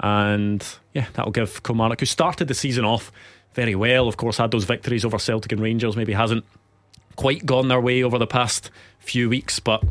and 0.00 0.66
yeah, 0.92 1.06
that'll 1.14 1.32
give 1.32 1.62
Kilmarnock, 1.62 2.00
who 2.00 2.06
started 2.06 2.48
the 2.48 2.54
season 2.54 2.84
off 2.84 3.12
very 3.54 3.74
well, 3.74 4.08
of 4.08 4.16
course, 4.16 4.38
had 4.38 4.50
those 4.50 4.64
victories 4.64 5.04
over 5.04 5.18
Celtic 5.18 5.52
and 5.52 5.60
Rangers. 5.60 5.96
Maybe 5.96 6.12
hasn't 6.12 6.44
quite 7.16 7.46
gone 7.46 7.68
their 7.68 7.80
way 7.80 8.02
over 8.02 8.18
the 8.18 8.26
past 8.26 8.70
few 8.98 9.28
weeks, 9.28 9.60
but 9.60 9.82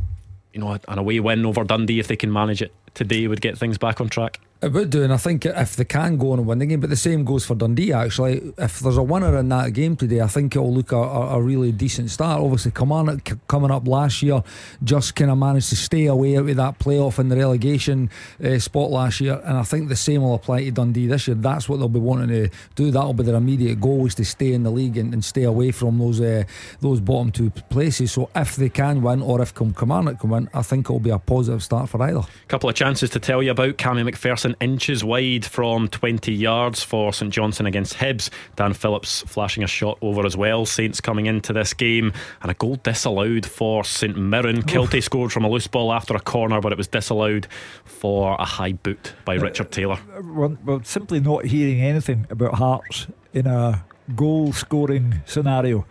you 0.53 0.59
know, 0.59 0.77
an 0.87 0.99
away 0.99 1.19
win 1.19 1.45
over 1.45 1.63
Dundee, 1.63 1.99
if 1.99 2.07
they 2.07 2.15
can 2.17 2.31
manage 2.31 2.61
it 2.61 2.73
today, 2.93 3.27
would 3.27 3.41
get 3.41 3.57
things 3.57 3.77
back 3.77 4.01
on 4.01 4.09
track. 4.09 4.39
It 4.63 4.71
would 4.71 4.91
do, 4.91 5.03
and 5.03 5.11
I 5.11 5.17
think 5.17 5.45
if 5.45 5.75
they 5.75 5.83
can 5.83 6.15
go 6.15 6.31
on 6.31 6.39
and 6.39 6.47
win 6.47 6.59
the 6.59 6.65
game, 6.65 6.79
but 6.79 6.89
the 6.89 6.95
same 6.95 7.25
goes 7.25 7.45
for 7.45 7.53
Dundee 7.53 7.91
actually. 7.91 8.53
If 8.57 8.79
there's 8.79 8.95
a 8.95 9.03
winner 9.03 9.37
in 9.37 9.49
that 9.49 9.73
game 9.73 9.97
today, 9.97 10.21
I 10.21 10.27
think 10.27 10.55
it'll 10.55 10.73
look 10.73 10.93
a, 10.93 10.95
a, 10.95 11.41
really 11.41 11.73
decent 11.73 12.09
start. 12.11 12.41
Obviously, 12.41 12.71
Kilmarnock 12.71 13.29
coming 13.49 13.71
up 13.71 13.85
last 13.85 14.23
year 14.23 14.41
just 14.81 15.15
kind 15.15 15.31
of 15.31 15.37
managed 15.37 15.67
to 15.69 15.75
stay 15.75 16.05
away 16.05 16.35
of 16.35 16.45
that 16.55 16.79
playoff 16.79 17.19
in 17.19 17.27
the 17.27 17.35
relegation 17.35 18.09
uh, 18.41 18.57
spot 18.57 18.89
last 18.89 19.19
year, 19.19 19.41
and 19.43 19.57
I 19.57 19.63
think 19.63 19.89
the 19.89 19.97
same 19.97 20.21
will 20.21 20.35
apply 20.35 20.63
to 20.63 20.71
Dundee 20.71 21.07
this 21.07 21.27
year. 21.27 21.35
That's 21.35 21.67
what 21.67 21.79
they'll 21.79 21.89
be 21.89 21.99
wanting 21.99 22.29
to 22.29 22.49
do. 22.75 22.89
That'll 22.89 23.13
be 23.13 23.23
their 23.23 23.35
immediate 23.35 23.81
goal 23.81 24.05
is 24.05 24.15
to 24.15 24.23
stay 24.23 24.53
in 24.53 24.63
the 24.63 24.71
league 24.71 24.95
and, 24.95 25.13
and 25.13 25.25
stay 25.25 25.43
away 25.43 25.71
from 25.71 25.99
those 25.99 26.21
uh, 26.21 26.45
those 26.79 27.01
bottom 27.01 27.33
two 27.33 27.49
places. 27.49 28.13
So 28.13 28.29
if 28.33 28.55
they 28.55 28.69
can 28.69 29.01
win, 29.01 29.21
or 29.21 29.41
if 29.41 29.53
Kil- 29.53 29.73
Kilmarnock 29.73 30.21
can 30.21 30.29
win, 30.29 30.49
I 30.53 30.61
think 30.61 30.85
it'll 30.85 31.01
be 31.01 31.09
a 31.09 31.19
positive 31.19 31.61
start 31.61 31.89
for 31.89 32.01
either. 32.01 32.19
A 32.19 32.47
couple 32.47 32.69
of 32.69 32.75
chances 32.75 33.09
to 33.09 33.19
tell 33.19 33.43
you 33.43 33.51
about. 33.51 33.73
Cammy 33.73 34.09
McPherson 34.09 34.52
inches 34.59 35.03
wide 35.03 35.45
from 35.45 35.87
20 35.87 36.31
yards 36.31 36.83
for 36.83 37.13
St 37.13 37.31
Johnstone 37.31 37.67
against 37.67 37.95
Hibs. 37.95 38.29
Dan 38.55 38.73
Phillips 38.73 39.21
flashing 39.21 39.63
a 39.63 39.67
shot 39.67 39.97
over 40.01 40.25
as 40.25 40.35
well. 40.35 40.65
Saints 40.65 41.01
coming 41.01 41.25
into 41.25 41.53
this 41.53 41.73
game 41.73 42.13
and 42.41 42.51
a 42.51 42.53
goal 42.53 42.77
disallowed 42.83 43.45
for 43.45 43.83
St 43.83 44.17
Mirren. 44.17 44.63
Kiltie 44.63 45.03
scored 45.03 45.31
from 45.31 45.43
a 45.43 45.49
loose 45.49 45.67
ball 45.67 45.93
after 45.93 46.15
a 46.15 46.19
corner, 46.19 46.61
but 46.61 46.71
it 46.71 46.77
was 46.77 46.87
disallowed 46.87 47.47
for 47.85 48.35
a 48.39 48.45
high 48.45 48.73
boot 48.73 49.13
by 49.25 49.37
uh, 49.37 49.41
Richard 49.41 49.71
Taylor. 49.71 49.99
Uh, 50.15 50.21
we're, 50.21 50.57
we're 50.65 50.83
simply 50.83 51.19
not 51.19 51.45
hearing 51.45 51.81
anything 51.81 52.27
about 52.29 52.55
Hearts 52.55 53.07
in 53.33 53.47
a 53.47 53.85
goal 54.15 54.53
scoring 54.53 55.21
scenario. 55.25 55.85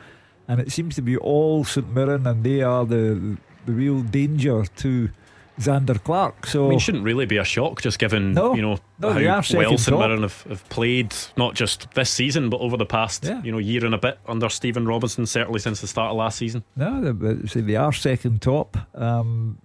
And 0.49 0.61
it 0.61 0.73
seems 0.73 0.95
to 0.97 1.03
be 1.03 1.17
all 1.17 1.65
St 1.65 1.89
Mirren, 1.95 2.27
and 2.27 2.45
they 2.45 2.63
are 2.63 2.85
the 2.85 3.39
the 3.67 3.73
real 3.73 4.03
danger 4.03 4.65
to 4.65 5.11
Zander 5.63 6.03
Clark. 6.03 6.47
So 6.47 6.67
I 6.67 6.69
mean, 6.69 6.77
it 6.79 6.81
shouldn't 6.81 7.05
really 7.05 7.27
be 7.27 7.37
a 7.39 7.45
shock, 7.45 7.81
just 7.83 7.99
given 7.99 8.33
No. 8.33 8.55
you 8.55 8.63
know 8.63 8.79
No, 8.99 9.13
how 9.13 9.43
well 9.55 9.79
St. 9.79 9.99
Mirren 9.99 10.23
have, 10.23 10.43
have 10.45 10.69
played, 10.69 11.15
not 11.37 11.55
just 11.55 11.91
this 11.95 12.11
season, 12.11 12.51
but 12.51 12.61
over 12.61 12.77
the 12.77 12.87
past 12.87 13.25
Yeah. 13.25 13.43
you 13.43 13.53
know 13.53 13.59
year 13.59 13.85
and 13.85 13.95
a 13.95 13.99
bit 13.99 14.19
under 14.27 14.49
Stephen 14.49 14.87
Robinson, 14.87 15.27
certainly 15.27 15.61
since 15.61 15.81
the 15.81 15.87
start 15.87 16.11
of 16.11 16.17
last 16.17 16.39
season. 16.39 16.65
No, 16.77 17.13
they, 17.13 17.61
they- 17.61 17.77
are 17.77 17.93
second 17.93 18.43
top. 18.43 18.77
Um, 18.95 19.59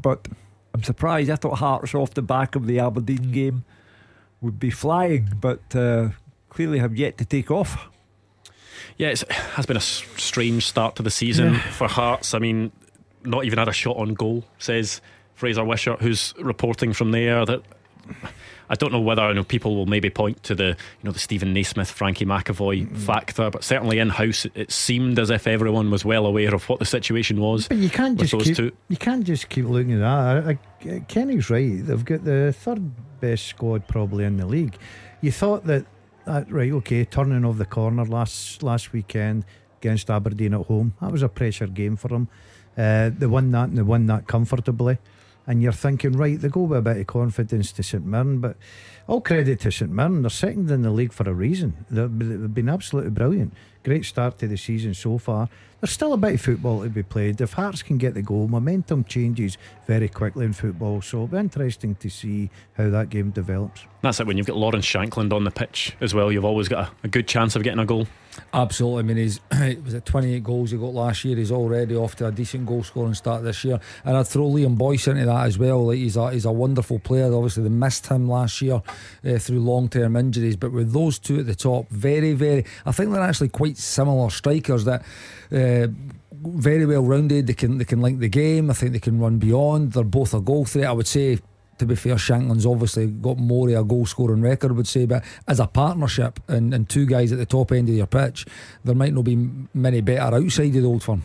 but 0.00 0.28
I'm 0.74 0.82
surprised. 0.82 1.30
I 1.30 1.36
thought 1.36 1.58
Hearts 1.58 1.94
off 1.94 2.14
the 2.14 2.22
back 2.22 2.54
of 2.54 2.66
the 2.66 2.78
Aberdeen 2.80 3.32
game 3.32 3.64
would 4.40 4.58
be 4.60 4.70
flying, 4.70 5.28
but 5.40 5.74
uh, 5.74 6.10
clearly 6.50 6.78
have 6.78 6.94
yet 6.96 7.16
to 7.18 7.24
take 7.24 7.50
off. 7.50 7.88
Yeah, 8.98 9.08
it 9.08 9.20
has 9.30 9.66
been 9.66 9.76
a 9.76 9.80
strange 9.80 10.66
start 10.66 10.96
to 10.96 11.02
the 11.02 11.10
season 11.10 11.54
for 11.54 11.88
Hearts. 11.88 12.34
I 12.34 12.38
mean, 12.38 12.72
not 13.26 13.44
even 13.44 13.58
had 13.58 13.68
a 13.68 13.72
shot 13.72 13.96
on 13.96 14.14
goal, 14.14 14.44
says 14.58 15.00
Fraser 15.34 15.64
Wishart, 15.64 16.00
who's 16.00 16.34
reporting 16.38 16.92
from 16.92 17.10
there. 17.12 17.44
That 17.44 17.62
I 18.68 18.74
don't 18.74 18.92
know 18.92 19.00
whether 19.00 19.22
I 19.22 19.32
know 19.32 19.44
people 19.44 19.76
will 19.76 19.86
maybe 19.86 20.10
point 20.10 20.42
to 20.44 20.54
the 20.54 20.68
you 20.68 21.04
know 21.04 21.12
the 21.12 21.18
Steven 21.18 21.52
Naismith, 21.52 21.90
Frankie 21.90 22.24
McAvoy 22.24 22.84
mm-hmm. 22.84 22.96
factor, 22.96 23.50
but 23.50 23.62
certainly 23.62 23.98
in 23.98 24.08
house 24.08 24.46
it, 24.54 24.72
seemed 24.72 25.18
as 25.18 25.30
if 25.30 25.46
everyone 25.46 25.90
was 25.90 26.04
well 26.04 26.26
aware 26.26 26.54
of 26.54 26.68
what 26.68 26.78
the 26.78 26.84
situation 26.84 27.40
was. 27.40 27.68
But 27.68 27.78
you 27.78 27.90
can't 27.90 28.18
just 28.18 28.32
keep, 28.32 28.56
two. 28.56 28.72
you 28.88 28.96
can't 28.96 29.24
just 29.24 29.48
keep 29.48 29.66
looking 29.66 29.94
at 29.94 30.00
that. 30.00 30.46
I, 30.46 30.58
I, 30.90 30.98
Kenny's 31.00 31.50
right. 31.50 31.84
They've 31.84 32.04
got 32.04 32.24
the 32.24 32.52
third 32.52 32.90
best 33.20 33.46
squad 33.46 33.86
probably 33.88 34.24
in 34.24 34.36
the 34.36 34.46
league. 34.46 34.76
You 35.20 35.32
thought 35.32 35.64
that, 35.66 35.86
that 36.24 36.50
right? 36.50 36.72
Okay, 36.72 37.04
turning 37.04 37.44
off 37.44 37.58
the 37.58 37.66
corner 37.66 38.04
last 38.04 38.62
last 38.62 38.92
weekend 38.92 39.44
against 39.80 40.10
Aberdeen 40.10 40.54
at 40.54 40.66
home. 40.66 40.94
That 41.00 41.12
was 41.12 41.22
a 41.22 41.28
pressure 41.28 41.66
game 41.66 41.96
for 41.96 42.08
them. 42.08 42.28
Uh, 42.76 43.10
they 43.16 43.26
won 43.26 43.50
that 43.52 43.68
and 43.68 43.78
they 43.78 43.82
won 43.82 44.06
that 44.06 44.26
comfortably. 44.26 44.98
And 45.46 45.62
you're 45.62 45.72
thinking, 45.72 46.12
right, 46.12 46.40
they 46.40 46.48
go 46.48 46.62
with 46.62 46.78
a 46.78 46.82
bit 46.82 46.96
of 46.96 47.06
confidence 47.06 47.70
to 47.72 47.82
St 47.82 48.04
Mirren, 48.04 48.40
but 48.40 48.56
all 49.06 49.20
credit 49.20 49.60
to 49.60 49.70
St 49.70 49.90
Mirren. 49.90 50.22
They're 50.22 50.30
second 50.30 50.70
in 50.70 50.82
the 50.82 50.90
league 50.90 51.12
for 51.12 51.28
a 51.28 51.32
reason. 51.32 51.84
They've 51.88 52.52
been 52.52 52.68
absolutely 52.68 53.12
brilliant. 53.12 53.54
Great 53.84 54.04
start 54.04 54.38
to 54.38 54.48
the 54.48 54.56
season 54.56 54.94
so 54.94 55.18
far. 55.18 55.48
There's 55.80 55.90
still 55.90 56.14
a 56.14 56.16
bit 56.16 56.34
of 56.34 56.40
football 56.40 56.82
to 56.82 56.88
be 56.88 57.02
played. 57.02 57.40
If 57.40 57.52
Hearts 57.52 57.82
can 57.82 57.98
get 57.98 58.14
the 58.14 58.22
goal, 58.22 58.48
momentum 58.48 59.04
changes 59.04 59.58
very 59.86 60.08
quickly 60.08 60.46
in 60.46 60.52
football. 60.52 61.02
So 61.02 61.18
it'll 61.18 61.26
be 61.28 61.38
interesting 61.38 61.94
to 61.96 62.08
see 62.08 62.50
how 62.76 62.88
that 62.90 63.10
game 63.10 63.30
develops. 63.30 63.84
That's 64.00 64.20
it. 64.20 64.26
When 64.26 64.38
you've 64.38 64.46
got 64.46 64.56
Lawrence 64.56 64.86
Shankland 64.86 65.32
on 65.32 65.44
the 65.44 65.50
pitch 65.50 65.96
as 66.00 66.14
well, 66.14 66.32
you've 66.32 66.44
always 66.44 66.68
got 66.68 66.88
a, 66.88 66.92
a 67.04 67.08
good 67.08 67.28
chance 67.28 67.56
of 67.56 67.62
getting 67.62 67.80
a 67.80 67.86
goal. 67.86 68.06
Absolutely. 68.52 69.00
I 69.00 69.02
mean, 69.02 69.16
he's 69.16 69.40
was 69.84 69.94
it 69.94 70.04
28 70.04 70.44
goals 70.44 70.70
he 70.70 70.78
got 70.78 70.94
last 70.94 71.24
year. 71.24 71.36
He's 71.36 71.52
already 71.52 71.96
off 71.96 72.16
to 72.16 72.26
a 72.26 72.32
decent 72.32 72.66
goal 72.66 72.82
scoring 72.82 73.14
start 73.14 73.42
this 73.42 73.64
year. 73.64 73.80
And 74.04 74.16
I'd 74.16 74.26
throw 74.26 74.44
Liam 74.44 74.76
Boyce 74.76 75.08
into 75.08 75.24
that 75.26 75.46
as 75.46 75.58
well. 75.58 75.86
Like 75.86 75.98
he's 75.98 76.16
a 76.16 76.30
he's 76.30 76.44
a 76.44 76.52
wonderful 76.52 76.98
player. 76.98 77.32
Obviously, 77.32 77.62
they 77.64 77.68
missed 77.68 78.06
him 78.06 78.28
last 78.28 78.60
year 78.62 78.82
uh, 79.24 79.38
through 79.38 79.60
long 79.60 79.88
term 79.88 80.16
injuries. 80.16 80.56
But 80.56 80.72
with 80.72 80.92
those 80.92 81.18
two 81.18 81.40
at 81.40 81.46
the 81.46 81.54
top, 81.54 81.88
very 81.90 82.32
very, 82.32 82.64
I 82.84 82.92
think 82.92 83.12
they're 83.12 83.22
actually 83.22 83.48
quite 83.48 83.76
similar 83.76 84.30
strikers 84.30 84.84
that. 84.84 85.04
Uh, 85.52 85.88
very 86.32 86.86
well 86.86 87.02
rounded. 87.02 87.46
They 87.46 87.54
can 87.54 87.78
they 87.78 87.84
can 87.84 88.02
link 88.02 88.20
the 88.20 88.28
game. 88.28 88.70
I 88.70 88.74
think 88.74 88.92
they 88.92 88.98
can 88.98 89.18
run 89.18 89.38
beyond. 89.38 89.92
They're 89.92 90.04
both 90.04 90.34
a 90.34 90.40
goal 90.40 90.64
threat. 90.64 90.86
I 90.86 90.92
would 90.92 91.06
say 91.06 91.38
to 91.78 91.86
be 91.86 91.94
fair, 91.94 92.16
Shankland's 92.16 92.66
obviously 92.66 93.06
got 93.06 93.38
more 93.38 93.68
of 93.68 93.74
a 93.74 93.84
goal 93.84 94.06
scoring 94.06 94.40
record, 94.40 94.70
I 94.70 94.74
would 94.74 94.88
say, 94.88 95.06
but 95.06 95.22
as 95.46 95.60
a 95.60 95.66
partnership 95.66 96.40
and, 96.48 96.72
and 96.72 96.88
two 96.88 97.06
guys 97.06 97.32
at 97.32 97.38
the 97.38 97.46
top 97.46 97.72
end 97.72 97.88
of 97.88 97.94
your 97.94 98.06
pitch, 98.06 98.46
there 98.84 98.94
might 98.94 99.12
not 99.12 99.24
be 99.24 99.36
many 99.74 100.00
better 100.00 100.36
outside 100.36 100.68
of 100.68 100.82
the 100.82 100.84
old 100.84 101.02
firm. 101.02 101.22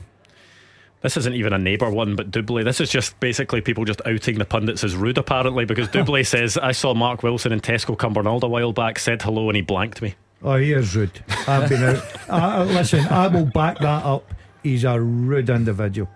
This 1.01 1.17
isn't 1.17 1.33
even 1.33 1.51
a 1.53 1.57
neighbour 1.57 1.89
one, 1.89 2.15
but 2.15 2.29
Dubley. 2.29 2.63
This 2.63 2.79
is 2.79 2.91
just 2.91 3.19
basically 3.19 3.61
people 3.61 3.85
just 3.85 4.01
outing 4.05 4.37
the 4.37 4.45
pundits 4.45 4.83
as 4.83 4.95
rude, 4.95 5.17
apparently, 5.17 5.65
because 5.65 5.87
Dubley 5.91 6.23
says, 6.23 6.57
I 6.57 6.73
saw 6.73 6.93
Mark 6.93 7.23
Wilson 7.23 7.51
in 7.51 7.59
Tesco 7.59 7.97
Cumbernauld 7.97 8.43
a 8.43 8.47
while 8.47 8.71
back, 8.71 8.99
said 8.99 9.21
hello, 9.21 9.49
and 9.49 9.55
he 9.55 9.61
blanked 9.63 10.01
me. 10.01 10.13
Oh, 10.43 10.55
he 10.55 10.71
is 10.73 10.95
rude. 10.95 11.23
I've 11.47 11.69
been 11.69 11.83
out. 11.83 12.03
I, 12.29 12.55
I- 12.57 12.63
listen, 12.63 13.05
I 13.07 13.27
will 13.27 13.45
back 13.45 13.77
that 13.79 14.03
up. 14.05 14.33
He's 14.63 14.83
a 14.83 14.99
rude 14.99 15.49
individual. 15.49 16.09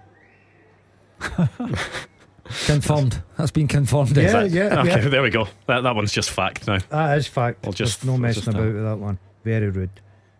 Confirmed. 2.68 3.24
That's 3.38 3.50
been 3.52 3.68
confirmed. 3.68 4.16
Yeah, 4.16 4.42
is 4.44 4.54
it? 4.54 4.58
yeah, 4.58 4.82
Okay, 4.82 4.90
yeah. 5.02 5.10
there 5.10 5.24
we 5.24 5.32
go. 5.32 5.48
That, 5.66 5.82
that 5.82 5.96
one's 5.96 6.12
just 6.12 6.30
fact 6.30 6.68
now. 6.68 6.78
That 6.90 7.18
is 7.18 7.26
fact. 7.28 7.64
We'll 7.64 7.72
There's 7.72 7.90
just- 7.92 8.06
no 8.06 8.12
we'll 8.14 8.22
messing 8.22 8.44
just, 8.44 8.56
uh, 8.56 8.60
about 8.62 8.74
with 8.74 8.84
that 8.84 8.98
one. 8.98 9.18
Very 9.44 9.70
rude. 9.70 9.90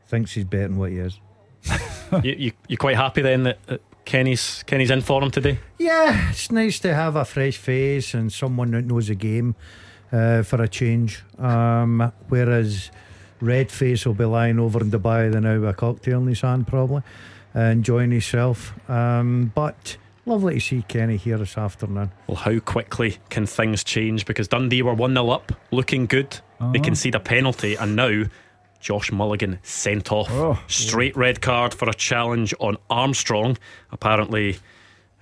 Thinks 0.08 0.32
he's 0.34 0.44
better 0.46 0.68
than 0.68 0.78
what 0.78 0.92
he 0.92 0.98
is. 1.00 1.20
you, 2.24 2.36
you, 2.38 2.52
you 2.68 2.78
quite 2.78 2.96
happy 2.96 3.24
then 3.24 3.42
that, 3.44 3.58
that 3.66 3.82
Kenny's 4.06 4.62
Kenny's 4.68 4.92
in 4.92 5.02
for 5.02 5.24
him 5.24 5.32
today? 5.32 5.58
Yeah, 5.80 6.30
it's 6.30 6.52
nice 6.52 6.78
to 6.82 6.94
have 6.94 7.16
a 7.16 7.26
fresh 7.26 7.58
face 7.58 8.14
and 8.14 8.32
someone 8.32 8.70
that 8.72 8.84
knows 8.86 9.08
the 9.08 9.16
game 9.16 9.56
uh, 10.12 10.44
for 10.44 10.62
a 10.62 10.68
change. 10.68 11.24
Um, 11.40 12.12
whereas 12.30 12.92
Red 13.42 13.72
Face 13.72 14.06
will 14.06 14.14
be 14.14 14.26
lying 14.26 14.60
over 14.60 14.82
in 14.82 14.92
Dubai 14.92 15.32
the 15.32 15.42
now 15.42 15.60
with 15.60 15.70
a 15.70 15.74
cocktail 15.74 16.22
in 16.22 16.28
his 16.28 16.42
hand, 16.42 16.68
probably, 16.68 17.04
enjoying 17.54 18.12
himself. 18.12 18.74
Um, 18.90 19.52
but 19.54 19.98
lovely 20.26 20.56
to 20.56 20.60
see 20.60 20.82
Kenny 20.88 21.18
here 21.18 21.38
this 21.38 21.58
afternoon. 21.58 22.12
Well, 22.28 22.38
how 22.38 22.60
quickly 22.60 23.18
can 23.30 23.46
things 23.46 23.84
change? 23.84 24.26
Because 24.26 24.48
Dundee 24.48 24.82
were 24.82 24.94
1 24.94 25.14
0 25.14 25.30
up, 25.30 25.52
looking 25.72 26.06
good. 26.06 26.40
They 26.72 26.80
concede 26.80 27.16
a 27.16 27.20
penalty, 27.20 27.76
and 27.76 27.96
now 27.96 28.24
Josh 28.80 29.12
Mulligan 29.12 29.60
sent 29.64 30.12
off. 30.12 30.30
Oh. 30.32 30.60
Straight 30.68 31.18
red 31.18 31.42
card 31.42 31.74
for 31.74 31.90
a 31.90 31.94
challenge 31.94 32.54
on 32.60 32.78
Armstrong. 32.90 33.58
Apparently, 33.92 34.58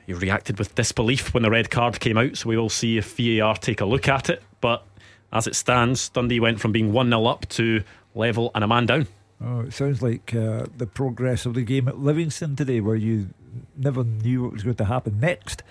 he 0.05 0.14
reacted 0.14 0.59
with 0.59 0.76
disbelief 0.76 1.34
when 1.34 1.43
the 1.43 1.49
red 1.49 1.72
card 1.72 1.99
came 1.99 2.18
out, 2.18 2.38
so 2.38 2.49
we 2.49 2.57
will 2.57 2.70
see 2.70 2.97
if 2.97 3.18
VAR 3.18 3.55
take 3.55 3.82
a 3.82 3.86
look 3.86 4.07
at 4.07 4.30
it. 4.30 4.43
But 4.61 4.86
as 5.32 5.47
it 5.47 5.55
stands, 5.55 6.09
Dundee 6.09 6.39
went 6.39 6.59
from 6.59 6.72
being 6.72 6.93
1 6.93 7.09
0 7.09 7.26
up 7.26 7.47
to 7.49 7.84
level 8.16 8.51
and 8.55 8.64
a 8.64 8.68
man 8.68 8.86
down. 8.86 9.07
Oh, 9.41 9.61
it 9.61 9.74
sounds 9.74 10.01
like 10.01 10.34
uh, 10.34 10.66
the 10.78 10.88
progress 10.88 11.45
of 11.45 11.53
the 11.53 11.64
game 11.64 11.88
at 11.88 11.99
Livingston 11.99 12.55
today, 12.55 12.80
where 12.80 12.95
you 12.95 13.30
never 13.76 14.03
knew 14.03 14.43
what 14.43 14.53
was 14.53 14.64
going 14.64 14.76
to 14.76 14.86
happen 14.86 15.20
next. 15.20 15.64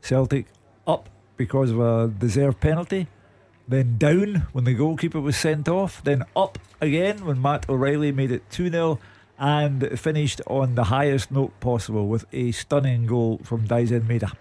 Celtic 0.00 0.46
up 0.86 1.08
because 1.36 1.70
of 1.70 1.80
a 1.80 2.08
deserved 2.08 2.60
penalty, 2.60 3.08
then 3.66 3.96
down 3.96 4.46
when 4.52 4.64
the 4.64 4.74
goalkeeper 4.74 5.20
was 5.20 5.36
sent 5.36 5.68
off, 5.68 6.04
then 6.04 6.24
up 6.36 6.58
again 6.80 7.24
when 7.24 7.40
Matt 7.40 7.68
O'Riley 7.68 8.12
made 8.12 8.30
it 8.30 8.48
2 8.50 8.70
0 8.70 8.98
and 9.38 9.98
finished 9.98 10.40
on 10.46 10.74
the 10.74 10.84
highest 10.84 11.30
note 11.30 11.58
possible 11.60 12.06
with 12.06 12.24
a 12.32 12.52
stunning 12.52 13.06
goal 13.06 13.40
from 13.42 13.66
Daizen 13.66 14.02
Maeda. 14.02 14.32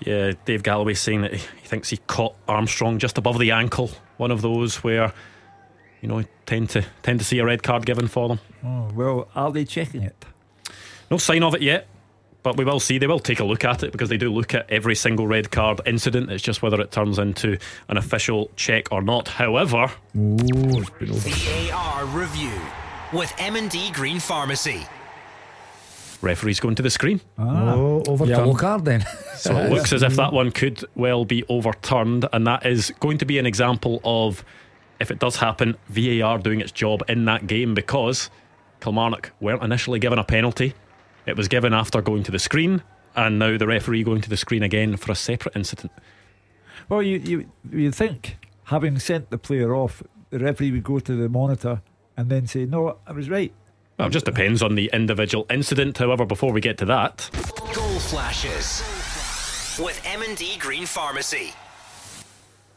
Yeah, 0.00 0.32
Dave 0.44 0.62
Galloway 0.62 0.94
saying 0.94 1.22
that 1.22 1.34
he 1.34 1.66
thinks 1.66 1.90
he 1.90 1.98
caught 1.98 2.34
Armstrong 2.48 2.98
just 2.98 3.18
above 3.18 3.38
the 3.38 3.50
ankle. 3.50 3.90
One 4.16 4.30
of 4.30 4.42
those 4.42 4.76
where, 4.76 5.12
you 6.02 6.08
know, 6.08 6.22
tend 6.44 6.68
to 6.70 6.84
tend 7.02 7.20
to 7.20 7.24
see 7.24 7.38
a 7.38 7.44
red 7.46 7.62
card 7.62 7.86
given 7.86 8.08
for 8.08 8.28
them. 8.28 8.40
Oh, 8.62 8.90
well, 8.94 9.28
are 9.34 9.50
they 9.50 9.64
checking 9.64 10.02
it? 10.02 10.26
No 11.10 11.16
sign 11.16 11.42
of 11.42 11.54
it 11.54 11.62
yet, 11.62 11.86
but 12.42 12.56
we 12.56 12.64
will 12.64 12.80
see. 12.80 12.98
They 12.98 13.06
will 13.06 13.20
take 13.20 13.40
a 13.40 13.44
look 13.44 13.64
at 13.64 13.82
it 13.82 13.92
because 13.92 14.08
they 14.08 14.16
do 14.16 14.30
look 14.32 14.52
at 14.52 14.68
every 14.68 14.94
single 14.96 15.26
red 15.26 15.50
card 15.50 15.80
incident. 15.86 16.30
It's 16.30 16.42
just 16.42 16.60
whether 16.60 16.80
it 16.80 16.90
turns 16.90 17.18
into 17.18 17.56
an 17.88 17.96
official 17.96 18.50
check 18.56 18.90
or 18.90 19.00
not. 19.00 19.28
However, 19.28 19.90
VAR 20.14 22.06
review 22.06 22.60
with 23.12 23.32
M&D 23.38 23.92
Green 23.92 24.18
Pharmacy. 24.18 24.86
referee's 26.22 26.60
going 26.60 26.74
to 26.76 26.82
the 26.82 26.90
screen. 26.90 27.20
Ah, 27.38 27.74
oh, 27.74 28.02
overturned. 28.08 28.30
Yellow 28.30 28.54
card 28.54 28.84
then. 28.84 29.04
So 29.36 29.56
it 29.56 29.70
looks 29.70 29.92
as 29.92 30.02
if 30.02 30.16
that 30.16 30.32
one 30.32 30.50
could 30.50 30.84
well 30.94 31.24
be 31.24 31.44
overturned, 31.48 32.26
and 32.32 32.46
that 32.46 32.64
is 32.64 32.92
going 33.00 33.18
to 33.18 33.24
be 33.24 33.38
an 33.38 33.46
example 33.46 34.00
of, 34.04 34.44
if 35.02 35.10
it 35.10 35.18
does 35.18 35.36
happen, 35.36 35.76
VAR 35.88 36.38
doing 36.38 36.60
its 36.60 36.72
job 36.72 37.02
in 37.08 37.24
that 37.26 37.46
game 37.46 37.74
because 37.74 38.30
Kilmarnock 38.80 39.32
weren't 39.40 39.62
initially 39.62 39.98
given 39.98 40.18
a 40.18 40.24
penalty. 40.24 40.74
It 41.26 41.36
was 41.36 41.48
given 41.48 41.74
after 41.74 42.00
going 42.00 42.22
to 42.22 42.30
the 42.30 42.38
screen, 42.38 42.82
and 43.14 43.38
now 43.38 43.58
the 43.58 43.66
referee 43.66 44.04
going 44.04 44.22
to 44.22 44.30
the 44.30 44.36
screen 44.36 44.62
again 44.62 44.96
for 44.96 45.12
a 45.12 45.14
separate 45.14 45.56
incident. 45.56 45.92
Well, 46.88 47.02
you 47.02 47.18
you 47.18 47.50
you 47.70 47.90
think 47.92 48.38
having 48.64 48.98
sent 48.98 49.30
the 49.30 49.38
player 49.38 49.74
off, 49.74 50.02
the 50.30 50.38
referee 50.38 50.72
would 50.72 50.84
go 50.84 50.98
to 50.98 51.16
the 51.16 51.28
monitor 51.28 51.82
and 52.16 52.30
then 52.30 52.46
say, 52.46 52.64
"No, 52.64 52.98
I 53.06 53.12
was 53.12 53.28
right." 53.28 53.52
Well, 53.98 54.08
it 54.08 54.12
just 54.12 54.24
depends 54.24 54.62
on 54.62 54.74
the 54.74 54.90
individual 54.92 55.46
incident. 55.50 55.98
However, 55.98 56.24
before 56.24 56.52
we 56.52 56.60
get 56.60 56.78
to 56.78 56.84
that, 56.86 57.30
Goal 57.72 57.98
flashes 58.00 58.82
with 59.78 60.00
M&D 60.04 60.58
Green 60.58 60.86
Pharmacy. 60.86 61.52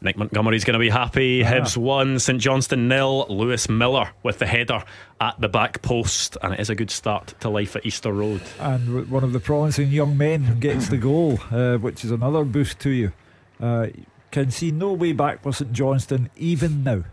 Nick 0.01 0.17
Montgomery's 0.17 0.63
going 0.63 0.73
to 0.73 0.79
be 0.79 0.89
happy. 0.89 1.43
Hibs 1.43 1.77
won, 1.77 2.19
St 2.19 2.39
Johnstone 2.39 2.87
nil. 2.87 3.25
Lewis 3.29 3.69
Miller 3.69 4.09
with 4.23 4.39
the 4.39 4.45
header 4.45 4.83
at 5.19 5.39
the 5.39 5.49
back 5.49 5.81
post, 5.81 6.37
and 6.43 6.53
it 6.53 6.59
is 6.59 6.69
a 6.69 6.75
good 6.75 6.91
start 6.91 7.33
to 7.39 7.49
life 7.49 7.75
at 7.75 7.85
Easter 7.85 8.13
Road. 8.13 8.41
And 8.59 9.09
one 9.09 9.23
of 9.23 9.33
the 9.33 9.39
promising 9.39 9.89
young 9.89 10.17
men 10.17 10.59
gets 10.59 10.89
the 10.89 10.97
goal, 10.97 11.39
uh, 11.51 11.77
which 11.77 12.05
is 12.05 12.11
another 12.11 12.43
boost 12.43 12.79
to 12.81 12.89
you. 12.89 13.13
Uh, 13.59 13.87
can 14.31 14.51
see 14.51 14.69
no 14.69 14.91
way 14.93 15.13
back 15.13 15.41
for 15.41 15.53
St 15.53 15.71
Johnstone 15.71 16.29
even 16.35 16.83
now. 16.83 17.03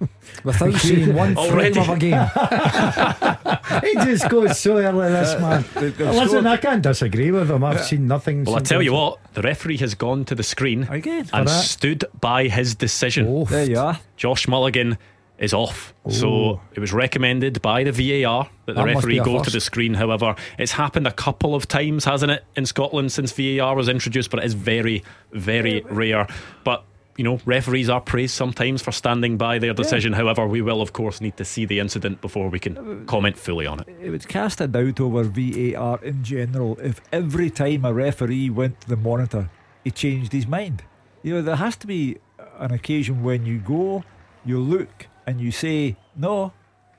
Without 0.44 0.74
seeing 0.74 1.14
one 1.14 1.34
frame 1.34 1.76
of 1.76 1.88
a 1.90 1.96
game. 1.98 2.12
he 3.84 3.94
just 4.06 4.28
goes 4.28 4.58
so 4.58 4.78
early, 4.78 5.08
this 5.10 5.30
uh, 5.34 5.40
man. 5.40 5.64
they- 5.74 6.04
Listen, 6.04 6.28
scored- 6.28 6.46
I 6.46 6.56
can't 6.56 6.82
disagree 6.82 7.30
with 7.30 7.50
him. 7.50 7.62
I've 7.64 7.84
seen 7.84 8.06
nothing. 8.08 8.44
Well, 8.44 8.54
I 8.56 8.58
since 8.58 8.68
tell 8.70 8.82
you 8.82 8.92
what, 8.94 9.18
the 9.34 9.42
referee 9.42 9.76
has 9.78 9.94
gone 9.94 10.24
to 10.26 10.34
the 10.34 10.42
screen 10.42 10.84
Again. 10.84 11.28
and 11.32 11.46
that. 11.48 11.64
stood 11.64 12.04
by 12.20 12.48
his 12.48 12.74
decision. 12.74 13.26
Oh, 13.28 13.44
There 13.44 13.68
you 13.68 13.78
are. 13.78 14.00
Josh 14.16 14.48
Mulligan 14.48 14.96
is 15.38 15.52
off. 15.54 15.94
So 16.08 16.28
Oh. 16.28 16.60
it 16.74 16.80
was 16.80 16.92
recommended 16.92 17.62
by 17.62 17.82
the 17.84 17.92
VAR 17.92 18.44
that 18.66 18.74
the 18.74 18.80
That 18.80 18.86
must 18.86 18.96
referee 18.96 19.14
be 19.14 19.18
a 19.20 19.24
go 19.24 19.42
to 19.42 19.50
the 19.50 19.60
screen. 19.60 19.94
However, 19.94 20.34
it's 20.58 20.72
happened 20.72 21.06
a 21.06 21.12
couple 21.12 21.54
of 21.54 21.66
times, 21.66 22.04
hasn't 22.04 22.30
it, 22.30 22.44
in 22.56 22.66
Scotland 22.66 23.10
since 23.10 23.32
VAR 23.32 23.74
was 23.74 23.88
introduced, 23.88 24.30
but 24.30 24.40
it 24.40 24.44
is 24.46 24.52
very, 24.54 25.02
very 25.32 25.80
rare. 25.88 26.26
But 26.62 26.84
you 27.16 27.24
know, 27.24 27.40
referees 27.44 27.90
are 27.90 28.00
praised 28.00 28.34
sometimes 28.34 28.82
for 28.82 28.92
standing 28.92 29.36
by 29.36 29.58
their 29.58 29.74
decision. 29.74 30.12
However, 30.12 30.46
we 30.46 30.62
will, 30.62 30.80
of 30.80 30.92
course, 30.92 31.20
need 31.20 31.36
to 31.36 31.44
see 31.44 31.64
the 31.66 31.78
incident 31.78 32.20
before 32.20 32.48
we 32.48 32.58
can 32.58 32.78
uh, 32.78 33.04
comment 33.06 33.36
fully 33.36 33.66
on 33.66 33.80
it. 33.80 33.88
It 34.00 34.10
would 34.10 34.26
cast 34.28 34.60
a 34.60 34.66
doubt 34.66 35.00
over 35.00 35.24
VAR 35.24 36.02
in 36.02 36.22
general 36.24 36.78
if 36.80 37.00
every 37.12 37.50
time 37.50 37.84
a 37.84 37.92
referee 37.92 38.50
went 38.50 38.80
to 38.82 38.88
the 38.88 38.96
monitor, 38.96 39.50
he 39.84 39.90
changed 39.90 40.32
his 40.32 40.46
mind. 40.46 40.84
You 41.22 41.34
know, 41.34 41.42
there 41.42 41.56
has 41.56 41.76
to 41.78 41.86
be 41.86 42.18
an 42.58 42.72
occasion 42.72 43.22
when 43.22 43.44
you 43.44 43.58
go, 43.58 44.04
you 44.44 44.58
look, 44.58 45.06
and 45.26 45.40
you 45.40 45.50
say, 45.50 45.96
No, 46.16 46.52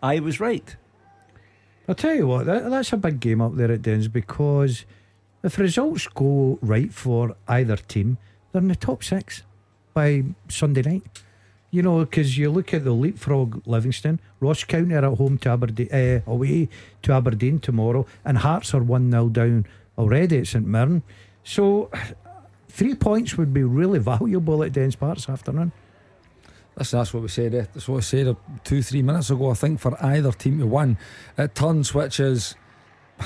I 0.03 0.19
was 0.19 0.39
right. 0.39 0.75
I'll 1.87 1.95
tell 1.95 2.13
you 2.13 2.27
what, 2.27 2.45
that, 2.45 2.69
that's 2.69 2.93
a 2.93 2.97
big 2.97 3.19
game 3.19 3.41
up 3.41 3.55
there 3.55 3.71
at 3.71 3.81
Dens 3.81 4.07
because 4.07 4.85
if 5.43 5.57
results 5.57 6.07
go 6.07 6.59
right 6.61 6.93
for 6.93 7.35
either 7.47 7.75
team, 7.75 8.17
they're 8.51 8.61
in 8.61 8.67
the 8.67 8.75
top 8.75 9.03
six 9.03 9.43
by 9.93 10.23
Sunday 10.49 10.81
night. 10.81 11.03
You 11.73 11.81
know, 11.81 11.99
because 11.99 12.37
you 12.37 12.49
look 12.51 12.73
at 12.73 12.83
the 12.83 12.91
leapfrog 12.91 13.65
Livingston, 13.65 14.19
Ross 14.41 14.65
County 14.65 14.93
are 14.93 15.05
at 15.09 15.17
home 15.17 15.37
to 15.37 15.49
Aberdeen, 15.51 15.87
uh, 15.93 16.19
away 16.29 16.67
to 17.03 17.13
Aberdeen 17.13 17.59
tomorrow, 17.59 18.05
and 18.25 18.37
Hearts 18.39 18.73
are 18.73 18.83
1 18.83 19.09
0 19.09 19.29
down 19.29 19.65
already 19.97 20.39
at 20.39 20.47
St 20.47 20.67
Mirren. 20.67 21.01
So, 21.45 21.89
three 22.67 22.93
points 22.95 23.37
would 23.37 23.53
be 23.53 23.63
really 23.63 23.99
valuable 23.99 24.63
at 24.63 24.73
Dens 24.73 24.97
Park 24.97 25.15
this 25.15 25.29
afternoon. 25.29 25.71
Listen, 26.77 26.99
that's 26.99 27.13
what 27.13 27.23
we 27.23 27.29
said. 27.29 27.55
eh, 27.55 27.65
That's 27.73 27.87
what 27.87 27.97
I 27.97 28.01
said 28.01 28.35
two, 28.65 28.81
three 28.81 29.01
minutes 29.01 29.29
ago. 29.29 29.49
I 29.51 29.53
think 29.53 29.79
for 29.79 29.95
either 30.03 30.31
team 30.33 30.59
to 30.59 30.65
win, 30.67 30.97
it 31.37 31.55
turns, 31.55 31.93
which 31.93 32.19
is 32.19 32.55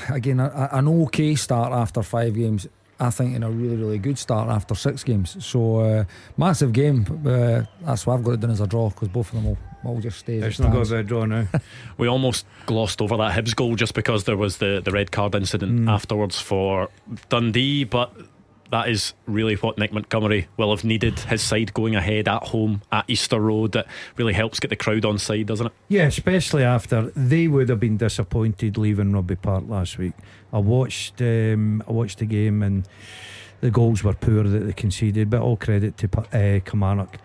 again 0.08 0.38
an 0.38 0.86
okay 0.88 1.34
start 1.34 1.72
after 1.72 2.02
five 2.02 2.34
games. 2.34 2.68
I 2.98 3.10
think 3.10 3.34
in 3.36 3.42
a 3.42 3.50
really, 3.50 3.76
really 3.76 3.98
good 3.98 4.18
start 4.18 4.48
after 4.48 4.74
six 4.74 5.04
games. 5.04 5.36
So 5.44 5.80
uh, 5.80 6.04
massive 6.36 6.72
game. 6.72 7.04
Uh, 7.26 7.62
that's 7.82 8.06
what 8.06 8.14
I've 8.14 8.24
got 8.24 8.32
it 8.32 8.40
done 8.40 8.50
as 8.50 8.60
a 8.60 8.66
draw 8.66 8.88
because 8.88 9.08
both 9.08 9.28
of 9.28 9.34
them 9.34 9.44
will, 9.44 9.58
will 9.84 10.00
just 10.00 10.18
stay. 10.20 10.38
as 10.38 10.44
it 10.44 10.46
It's 10.48 10.58
not 10.60 10.72
going 10.72 10.84
stands. 10.86 10.90
to 10.90 10.94
be 10.94 11.00
a 11.00 11.02
draw 11.02 11.24
now. 11.26 11.46
We 11.98 12.08
almost 12.08 12.46
glossed 12.66 13.02
over 13.02 13.16
that 13.18 13.32
Hibs 13.36 13.54
goal 13.54 13.76
just 13.76 13.94
because 13.94 14.24
there 14.24 14.36
was 14.36 14.58
the, 14.58 14.80
the 14.84 14.92
red 14.92 15.12
card 15.12 15.34
incident 15.34 15.88
afterwards 15.88 16.40
for 16.40 16.88
Dundee, 17.28 17.84
but 17.84 18.12
that 18.70 18.88
is 18.88 19.12
really 19.26 19.54
what 19.54 19.78
Nick 19.78 19.92
Montgomery 19.92 20.48
will 20.56 20.74
have 20.74 20.82
needed. 20.84 21.18
His 21.20 21.40
side 21.40 21.72
going 21.72 21.94
ahead 21.94 22.26
at 22.28 22.42
home 22.48 22.82
at 22.90 23.04
Easter 23.08 23.38
Road 23.40 23.72
that 23.72 23.86
really 24.16 24.32
helps 24.32 24.58
get 24.58 24.68
the 24.70 24.76
crowd 24.76 25.04
on 25.04 25.18
side, 25.18 25.46
doesn't 25.46 25.66
it? 25.66 25.72
Yeah, 25.88 26.06
especially 26.06 26.64
after 26.64 27.12
they 27.14 27.46
would 27.46 27.68
have 27.68 27.78
been 27.78 27.96
disappointed 27.96 28.76
leaving 28.76 29.12
Rugby 29.12 29.36
Park 29.36 29.64
last 29.68 29.98
week. 29.98 30.14
I 30.52 30.58
watched, 30.58 31.20
um, 31.20 31.82
I 31.86 31.92
watched 31.92 32.18
the 32.18 32.26
game 32.26 32.62
and 32.62 32.88
the 33.60 33.70
goals 33.70 34.02
were 34.04 34.14
poor 34.14 34.44
that 34.44 34.60
they 34.60 34.72
conceded, 34.72 35.30
but 35.30 35.40
all 35.40 35.56
credit 35.56 35.96
to 35.98 36.08
uh, 36.18 36.60
Kilmarnock. 36.64 37.18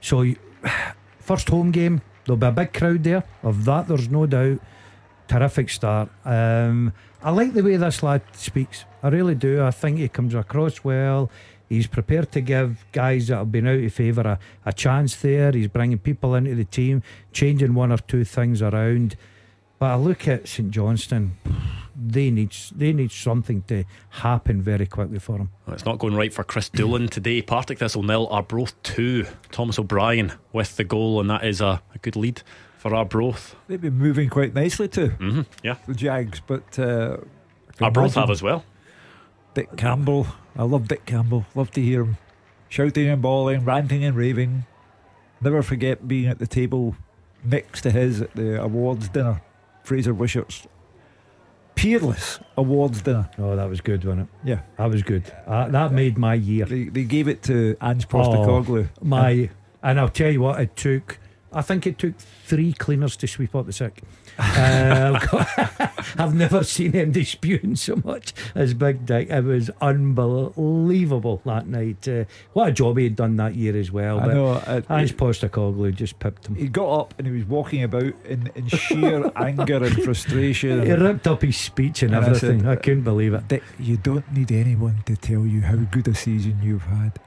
So, 0.00 0.24
first 1.18 1.48
home 1.48 1.70
game, 1.70 2.02
there'll 2.24 2.36
be 2.36 2.46
a 2.46 2.52
big 2.52 2.72
crowd 2.72 3.04
there. 3.04 3.24
Of 3.42 3.64
that, 3.64 3.88
there's 3.88 4.08
no 4.08 4.26
doubt. 4.26 4.60
Terrific 5.26 5.70
start. 5.70 6.08
Um, 6.24 6.92
I 7.22 7.30
like 7.30 7.52
the 7.52 7.62
way 7.62 7.76
this 7.76 8.02
lad 8.02 8.22
speaks. 8.32 8.84
I 9.02 9.08
really 9.08 9.34
do. 9.34 9.62
I 9.62 9.70
think 9.70 9.98
he 9.98 10.08
comes 10.08 10.34
across 10.34 10.84
well. 10.84 11.30
He's 11.68 11.86
prepared 11.86 12.32
to 12.32 12.40
give 12.40 12.86
guys 12.92 13.28
that 13.28 13.36
have 13.36 13.52
been 13.52 13.66
out 13.66 13.82
of 13.82 13.92
favour 13.92 14.22
a, 14.22 14.38
a 14.64 14.72
chance 14.72 15.16
there. 15.16 15.52
He's 15.52 15.68
bringing 15.68 15.98
people 15.98 16.34
into 16.34 16.54
the 16.54 16.64
team, 16.64 17.02
changing 17.32 17.74
one 17.74 17.92
or 17.92 17.98
two 17.98 18.24
things 18.24 18.62
around. 18.62 19.16
But 19.78 19.86
I 19.86 19.96
look 19.96 20.26
at 20.26 20.48
St 20.48 20.70
Johnstone. 20.70 21.36
They 22.00 22.30
need 22.30 22.54
they 22.74 22.92
need 22.92 23.10
something 23.10 23.62
to 23.62 23.82
happen 24.10 24.62
very 24.62 24.86
quickly 24.86 25.18
for 25.18 25.38
them. 25.38 25.50
Well, 25.66 25.74
it's 25.74 25.84
not 25.84 25.98
going 25.98 26.14
right 26.14 26.32
for 26.32 26.44
Chris 26.44 26.68
Doolan 26.68 27.08
today. 27.08 27.42
Partick 27.42 27.78
Thistle 27.80 28.04
nil, 28.04 28.28
Arbroath 28.30 28.80
2. 28.84 29.26
Thomas 29.50 29.78
O'Brien 29.80 30.32
with 30.52 30.76
the 30.76 30.84
goal, 30.84 31.20
and 31.20 31.28
that 31.28 31.44
is 31.44 31.60
a, 31.60 31.82
a 31.94 31.98
good 31.98 32.14
lead 32.14 32.42
for 32.76 32.94
Arbroath. 32.94 33.56
They've 33.66 33.80
been 33.80 33.98
moving 33.98 34.28
quite 34.28 34.54
nicely 34.54 34.86
too, 34.86 35.08
hmm 35.08 35.40
Yeah. 35.64 35.76
the 35.88 35.94
Jags, 35.94 36.40
but 36.46 36.78
uh, 36.78 37.16
Arbroath 37.80 38.14
have 38.14 38.30
as 38.30 38.42
well. 38.42 38.64
Dick 39.54 39.76
Campbell. 39.76 40.28
I 40.56 40.62
love 40.62 40.86
Dick 40.86 41.04
Campbell. 41.04 41.46
Love 41.56 41.72
to 41.72 41.80
hear 41.82 42.02
him 42.02 42.16
shouting 42.68 43.08
and 43.08 43.20
bawling, 43.20 43.64
ranting 43.64 44.04
and 44.04 44.16
raving. 44.16 44.66
Never 45.40 45.62
forget 45.62 46.06
being 46.06 46.26
at 46.28 46.38
the 46.38 46.46
table 46.46 46.94
next 47.42 47.80
to 47.82 47.90
his 47.90 48.20
at 48.20 48.34
the 48.36 48.62
awards 48.62 49.08
dinner. 49.08 49.40
Fraser 49.82 50.12
Wishart's 50.14 50.66
peerless 51.78 52.40
awards 52.56 53.02
dinner. 53.02 53.28
Oh, 53.38 53.56
that 53.56 53.68
was 53.68 53.80
good, 53.80 54.04
wasn't 54.04 54.22
it? 54.44 54.48
Yeah, 54.48 54.60
That 54.76 54.90
was 54.90 55.02
good. 55.02 55.24
Uh, 55.46 55.68
that 55.68 55.92
made 55.92 56.18
my 56.18 56.34
year. 56.34 56.64
they, 56.66 56.84
they 56.84 57.04
gave 57.04 57.28
it 57.28 57.42
to 57.44 57.76
Ange 57.80 58.08
Postecoglou. 58.08 58.88
My, 59.02 59.48
and 59.82 60.00
I'll 60.00 60.08
tell 60.08 60.30
you 60.30 60.40
what, 60.40 60.60
it 60.60 60.74
took. 60.76 61.18
I 61.52 61.62
think 61.62 61.86
it 61.86 61.98
took 61.98 62.18
three 62.18 62.72
cleaners 62.72 63.16
to 63.18 63.26
sweep 63.26 63.54
up 63.54 63.66
the 63.66 63.72
sick. 63.72 64.02
Uh, 64.38 65.18
I've, 65.20 65.30
got- 65.30 65.92
I've 66.16 66.34
never 66.34 66.62
seen 66.62 66.92
him 66.92 67.10
disputing 67.12 67.74
so 67.76 67.96
much 68.04 68.32
as 68.54 68.72
Big 68.74 69.04
Dick. 69.04 69.28
It 69.30 69.44
was 69.44 69.68
unbelievable 69.80 71.42
that 71.44 71.66
night. 71.66 72.06
Uh, 72.06 72.24
what 72.52 72.68
a 72.68 72.72
job 72.72 72.98
he 72.98 73.04
had 73.04 73.16
done 73.16 73.36
that 73.36 73.54
year 73.54 73.76
as 73.76 73.90
well. 73.90 74.20
I 74.20 74.26
but 74.26 74.34
know. 74.34 74.46
uh, 74.52 74.80
Ange 74.90 75.10
it- 75.12 75.16
Postecoglou 75.16 75.94
just 75.94 76.18
pipped 76.18 76.46
him. 76.46 76.54
he 76.54 76.68
got 76.68 76.88
up 77.00 77.14
and 77.18 77.26
he 77.26 77.32
was 77.32 77.44
walking 77.44 77.82
about 77.82 78.12
in, 78.24 78.50
in 78.54 78.68
sheer 78.68 79.30
anger 79.36 79.82
and 79.82 80.02
frustration. 80.02 80.84
He 80.86 80.92
ripped 80.92 81.26
up 81.26 81.42
his 81.42 81.56
speech 81.56 82.02
and 82.02 82.14
And 82.14 82.24
I 82.24 82.28
everything. 82.28 82.60
said, 82.60 82.68
I 82.68 82.76
couldn't 82.76 83.02
believe 83.02 83.34
it. 83.34 83.48
Dick, 83.48 83.62
you 83.78 83.96
don't 83.96 84.30
need 84.32 84.52
anyone 84.52 85.02
to 85.06 85.16
tell 85.16 85.44
you 85.46 85.62
how 85.62 85.76
good 85.76 86.06
a 86.08 86.14
season 86.14 86.58
you've 86.62 86.82
had. 86.84 87.18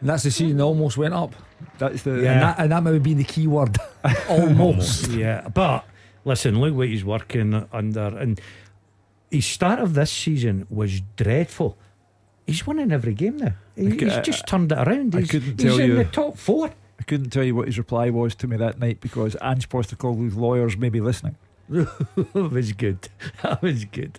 And 0.00 0.10
that's 0.10 0.22
the 0.24 0.30
season 0.30 0.58
that 0.58 0.64
almost 0.64 0.96
went 0.96 1.14
up. 1.14 1.34
That's 1.78 2.02
the 2.02 2.20
Yeah. 2.22 2.32
And, 2.32 2.42
that, 2.42 2.58
and 2.58 2.72
that 2.72 2.82
might 2.82 2.94
have 2.94 3.02
been 3.02 3.18
the 3.18 3.24
key 3.24 3.46
word. 3.46 3.76
almost. 4.28 5.08
Yeah, 5.08 5.48
but 5.48 5.86
listen, 6.26 6.60
look 6.60 6.74
what 6.74 6.88
he's 6.88 7.04
working 7.04 7.66
under, 7.72 8.18
and 8.18 8.38
his 9.30 9.46
start 9.46 9.78
of 9.78 9.94
this 9.94 10.10
season 10.10 10.66
was 10.68 11.00
dreadful. 11.16 11.78
He's 12.46 12.66
winning 12.66 12.92
every 12.92 13.14
game 13.14 13.38
now. 13.38 13.54
He, 13.74 13.88
I 13.88 13.96
cou- 13.96 14.04
he's 14.06 14.18
just 14.18 14.46
turned 14.46 14.70
it 14.72 14.78
around. 14.78 15.14
I 15.16 15.20
He's, 15.20 15.30
he's 15.30 15.78
in 15.78 15.96
the 15.96 16.04
top 16.04 16.36
four. 16.36 16.70
I 16.98 17.02
couldn't 17.04 17.30
tell 17.30 17.44
you 17.44 17.54
what 17.54 17.66
his 17.66 17.78
reply 17.78 18.10
was 18.10 18.34
to 18.36 18.46
me 18.46 18.56
that 18.56 18.78
night 18.78 19.00
because 19.00 19.36
Ange 19.42 19.68
Postecoglou's 19.68 20.34
lawyers 20.34 20.76
may 20.76 20.88
be 20.88 21.00
listening. 21.00 21.36
that 21.68 22.50
was 22.52 22.72
good. 22.72 23.08
That 23.42 23.62
was 23.62 23.84
good. 23.84 24.18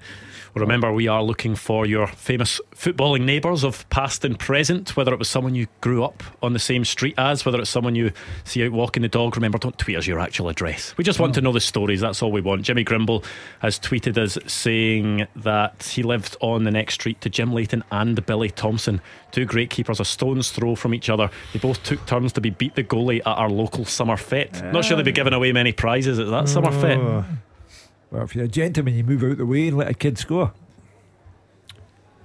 Well, 0.53 0.61
remember, 0.61 0.91
we 0.91 1.07
are 1.07 1.23
looking 1.23 1.55
for 1.55 1.85
your 1.85 2.07
famous 2.07 2.61
footballing 2.75 3.23
neighbours 3.23 3.63
of 3.63 3.89
past 3.89 4.23
and 4.25 4.37
present, 4.37 4.95
whether 4.95 5.13
it 5.13 5.19
was 5.19 5.29
someone 5.29 5.55
you 5.55 5.67
grew 5.81 6.03
up 6.03 6.23
on 6.41 6.53
the 6.53 6.59
same 6.59 6.85
street 6.85 7.15
as, 7.17 7.45
whether 7.45 7.59
it's 7.59 7.69
someone 7.69 7.95
you 7.95 8.11
see 8.43 8.65
out 8.65 8.71
walking 8.71 9.01
the 9.01 9.09
dog. 9.09 9.35
Remember, 9.35 9.57
don't 9.57 9.77
tweet 9.77 9.97
us 9.97 10.07
your 10.07 10.19
actual 10.19 10.49
address. 10.49 10.95
We 10.97 11.03
just 11.03 11.19
want 11.19 11.35
to 11.35 11.41
know 11.41 11.51
the 11.51 11.59
stories. 11.59 12.01
That's 12.01 12.21
all 12.21 12.31
we 12.31 12.41
want. 12.41 12.63
Jimmy 12.63 12.83
Grimble 12.83 13.23
has 13.59 13.79
tweeted 13.79 14.17
us 14.17 14.37
saying 14.51 15.27
that 15.35 15.83
he 15.83 16.03
lived 16.03 16.37
on 16.41 16.63
the 16.63 16.71
next 16.71 16.95
street 16.95 17.21
to 17.21 17.29
Jim 17.29 17.53
Leighton 17.53 17.83
and 17.91 18.25
Billy 18.25 18.49
Thompson, 18.49 19.01
two 19.31 19.45
great 19.45 19.69
keepers, 19.69 19.99
a 19.99 20.05
stone's 20.05 20.51
throw 20.51 20.75
from 20.75 20.93
each 20.93 21.09
other. 21.09 21.29
They 21.53 21.59
both 21.59 21.81
took 21.83 22.05
turns 22.05 22.33
to 22.33 22.41
be 22.41 22.49
beat 22.49 22.75
the 22.75 22.83
goalie 22.83 23.19
at 23.19 23.27
our 23.27 23.49
local 23.49 23.85
summer 23.85 24.17
fete. 24.17 24.63
Not 24.71 24.85
sure 24.85 24.97
they'd 24.97 25.03
be 25.05 25.11
giving 25.11 25.33
away 25.33 25.51
many 25.51 25.71
prizes 25.71 26.19
at 26.19 26.27
that 26.29 26.47
summer 26.49 26.71
fete. 26.71 26.99
Well, 28.09 28.23
if 28.23 28.35
you're 28.35 28.45
a 28.45 28.47
gentleman, 28.47 28.93
you 28.95 29.03
move 29.03 29.23
out 29.23 29.37
the 29.37 29.45
way 29.45 29.67
and 29.67 29.77
let 29.77 29.89
a 29.89 29.93
kid 29.93 30.17
score. 30.17 30.53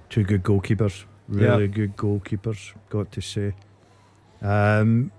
two 0.09 0.23
good 0.23 0.43
goalkeepers. 0.43 1.05
Really 1.27 1.63
Yeah. 1.65 1.67
good 1.67 1.97
goalkeepers, 1.97 2.73
got 2.89 3.11
to 3.13 3.21
say. 3.21 3.53
Um, 4.41 5.11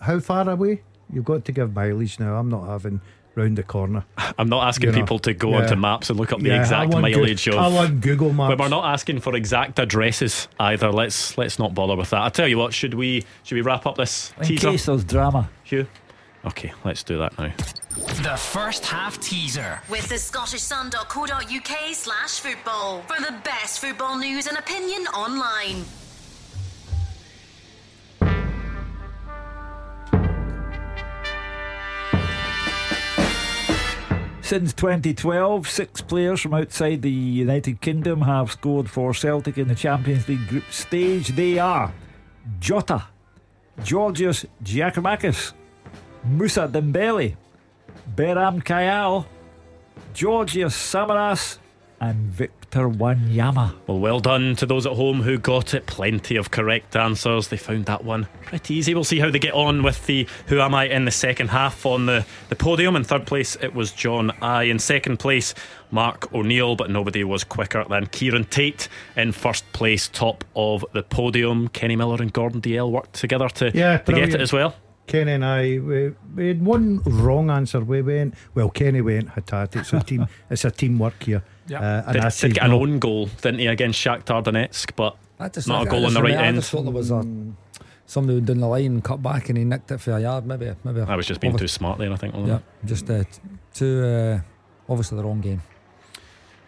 how 0.00 0.18
far 0.18 0.48
away? 0.50 0.82
You've 1.12 1.24
got 1.24 1.44
to 1.44 1.52
give 1.52 1.72
mileage 1.74 2.18
now. 2.18 2.34
I'm 2.34 2.48
not 2.48 2.66
having 2.66 3.00
round 3.36 3.56
the 3.58 3.62
corner. 3.62 4.04
I'm 4.38 4.48
not 4.48 4.66
asking 4.66 4.88
You 4.88 4.92
know, 4.96 5.00
people 5.02 5.18
to 5.20 5.34
go 5.34 5.50
yeah. 5.50 5.62
onto 5.62 5.76
maps 5.76 6.10
and 6.10 6.18
look 6.18 6.32
up 6.32 6.40
the 6.40 6.48
Yeah, 6.48 6.60
exact 6.60 6.92
want 6.92 7.04
Goo- 7.06 7.12
mileage 7.20 7.48
I 7.48 7.66
of. 7.66 7.72
want 7.74 8.00
Google 8.00 8.32
Maps. 8.32 8.50
But 8.50 8.58
we're 8.58 8.68
not 8.68 8.92
asking 8.92 9.20
for 9.20 9.36
exact 9.36 9.78
addresses 9.78 10.48
either. 10.58 10.90
Let's 10.90 11.36
let's 11.38 11.58
not 11.58 11.74
bother 11.74 11.94
with 11.94 12.10
that. 12.10 12.22
I 12.22 12.28
tell 12.30 12.48
you 12.48 12.58
what, 12.58 12.74
should 12.74 12.94
we 12.94 13.24
should 13.44 13.54
we 13.54 13.60
wrap 13.60 13.86
up 13.86 13.96
this 13.96 14.32
In 14.40 14.46
teaser? 14.46 14.70
case 14.70 14.86
there's 14.86 15.04
drama. 15.04 15.48
Hugh? 15.64 15.86
Okay, 16.46 16.72
let's 16.84 17.02
do 17.02 17.18
that 17.18 17.36
now. 17.38 17.52
The 18.22 18.36
first 18.36 18.84
half 18.86 19.18
teaser. 19.20 19.80
With 19.88 20.08
the 20.08 20.18
Scottish 20.18 20.60
scottishsun.co.uk 20.60 21.94
slash 21.94 22.40
football 22.40 23.02
for 23.02 23.20
the 23.20 23.34
best 23.42 23.80
football 23.80 24.16
news 24.18 24.46
and 24.46 24.56
opinion 24.56 25.06
online. 25.08 25.84
Since 34.46 34.74
2012, 34.74 35.68
six 35.68 36.00
players 36.00 36.40
from 36.40 36.54
outside 36.54 37.02
the 37.02 37.10
United 37.10 37.80
Kingdom 37.80 38.20
have 38.20 38.52
scored 38.52 38.88
for 38.88 39.12
Celtic 39.12 39.58
in 39.58 39.66
the 39.66 39.74
Champions 39.74 40.28
League 40.28 40.46
group 40.46 40.62
stage. 40.70 41.30
They 41.30 41.58
are 41.58 41.92
Jota, 42.60 43.08
Georgios 43.82 44.46
Giakoumakis, 44.62 45.52
Moussa 46.22 46.68
Dembele, 46.68 47.34
Beram 48.14 48.62
Kayal, 48.62 49.26
Georgios 50.14 50.76
Samaras, 50.76 51.58
and 52.00 52.14
Victor 52.30 52.65
Wanyama. 52.84 53.74
Well, 53.86 53.98
well 53.98 54.20
done 54.20 54.56
to 54.56 54.66
those 54.66 54.86
at 54.86 54.92
home 54.92 55.22
who 55.22 55.38
got 55.38 55.74
it. 55.74 55.86
Plenty 55.86 56.36
of 56.36 56.50
correct 56.50 56.94
answers. 56.96 57.48
They 57.48 57.56
found 57.56 57.86
that 57.86 58.04
one 58.04 58.28
pretty 58.44 58.74
easy. 58.74 58.94
We'll 58.94 59.04
see 59.04 59.18
how 59.18 59.30
they 59.30 59.38
get 59.38 59.54
on 59.54 59.82
with 59.82 60.06
the 60.06 60.28
Who 60.46 60.60
Am 60.60 60.74
I 60.74 60.84
in 60.84 61.04
the 61.04 61.10
second 61.10 61.48
half 61.48 61.84
on 61.86 62.06
the, 62.06 62.24
the 62.48 62.56
podium. 62.56 62.96
In 62.96 63.04
third 63.04 63.26
place, 63.26 63.56
it 63.60 63.74
was 63.74 63.92
John 63.92 64.30
I. 64.42 64.64
In 64.64 64.78
second 64.78 65.18
place, 65.18 65.54
Mark 65.90 66.32
O'Neill, 66.34 66.76
but 66.76 66.90
nobody 66.90 67.24
was 67.24 67.44
quicker 67.44 67.84
than 67.88 68.06
Kieran 68.06 68.44
Tate 68.44 68.88
in 69.16 69.32
first 69.32 69.70
place, 69.72 70.08
top 70.08 70.44
of 70.54 70.84
the 70.92 71.02
podium. 71.02 71.68
Kenny 71.68 71.96
Miller 71.96 72.20
and 72.20 72.32
Gordon 72.32 72.60
Dalziel 72.60 72.90
worked 72.90 73.14
together 73.14 73.48
to, 73.48 73.70
Yeah, 73.74 73.98
to 73.98 74.12
get 74.12 74.34
it 74.34 74.40
as 74.40 74.52
well. 74.52 74.74
Kenny 75.06 75.32
and 75.32 75.44
I, 75.44 75.78
we, 75.78 76.14
we 76.34 76.48
had 76.48 76.64
one 76.64 77.00
wrong 77.04 77.48
answer. 77.50 77.80
We 77.80 78.02
went, 78.02 78.34
well, 78.54 78.70
Kenny 78.70 79.00
went 79.00 79.28
Hatate. 79.28 79.76
It's 79.76 79.92
a 79.92 80.00
team. 80.00 80.26
it's 80.50 80.64
a 80.64 80.70
teamwork 80.70 81.22
here. 81.22 81.44
Yeah. 81.68 81.80
Uh, 81.80 82.02
and 82.06 82.12
Did, 82.14 82.22
I 82.22 82.24
did 82.26 82.30
said 82.32 82.54
get 82.54 82.64
an 82.64 82.70
no. 82.70 82.80
own 82.80 82.98
goal, 82.98 83.26
didn't 83.42 83.58
he, 83.60 83.66
against 83.66 84.00
Shakhtar 84.04 84.42
Donetsk, 84.44 84.92
but 84.96 85.16
I 85.40 85.48
just 85.48 85.66
not 85.68 85.80
I 85.80 85.88
a 85.88 85.90
goal 85.90 86.06
on 86.06 86.14
the 86.14 86.22
right 86.22 86.28
remember- 86.30 86.44
I 86.44 86.48
end. 86.48 86.56
just 86.58 86.70
thought 86.70 86.82
there 86.82 86.92
was 86.92 87.10
a 87.10 87.24
somebody 88.06 88.40
down 88.40 88.60
the 88.60 88.68
line 88.68 88.84
and 88.86 89.04
cut 89.04 89.20
back 89.22 89.48
and 89.48 89.58
he 89.58 89.64
nicked 89.64 89.90
it 89.90 89.98
for 90.00 90.12
a 90.12 90.20
yard. 90.20 90.46
Maybe, 90.46 90.70
maybe. 90.84 91.00
I 91.00 91.16
was 91.16 91.26
just 91.26 91.40
being 91.40 91.54
obvi- 91.54 91.58
too 91.58 91.68
smart 91.68 91.98
there, 91.98 92.12
I 92.12 92.16
think. 92.16 92.34
wasn't 92.34 92.62
Yeah, 92.82 92.88
just 92.88 93.10
uh, 93.10 93.24
too 93.74 94.04
uh, 94.04 94.40
obviously 94.88 95.16
the 95.18 95.24
wrong 95.24 95.40
game. 95.40 95.62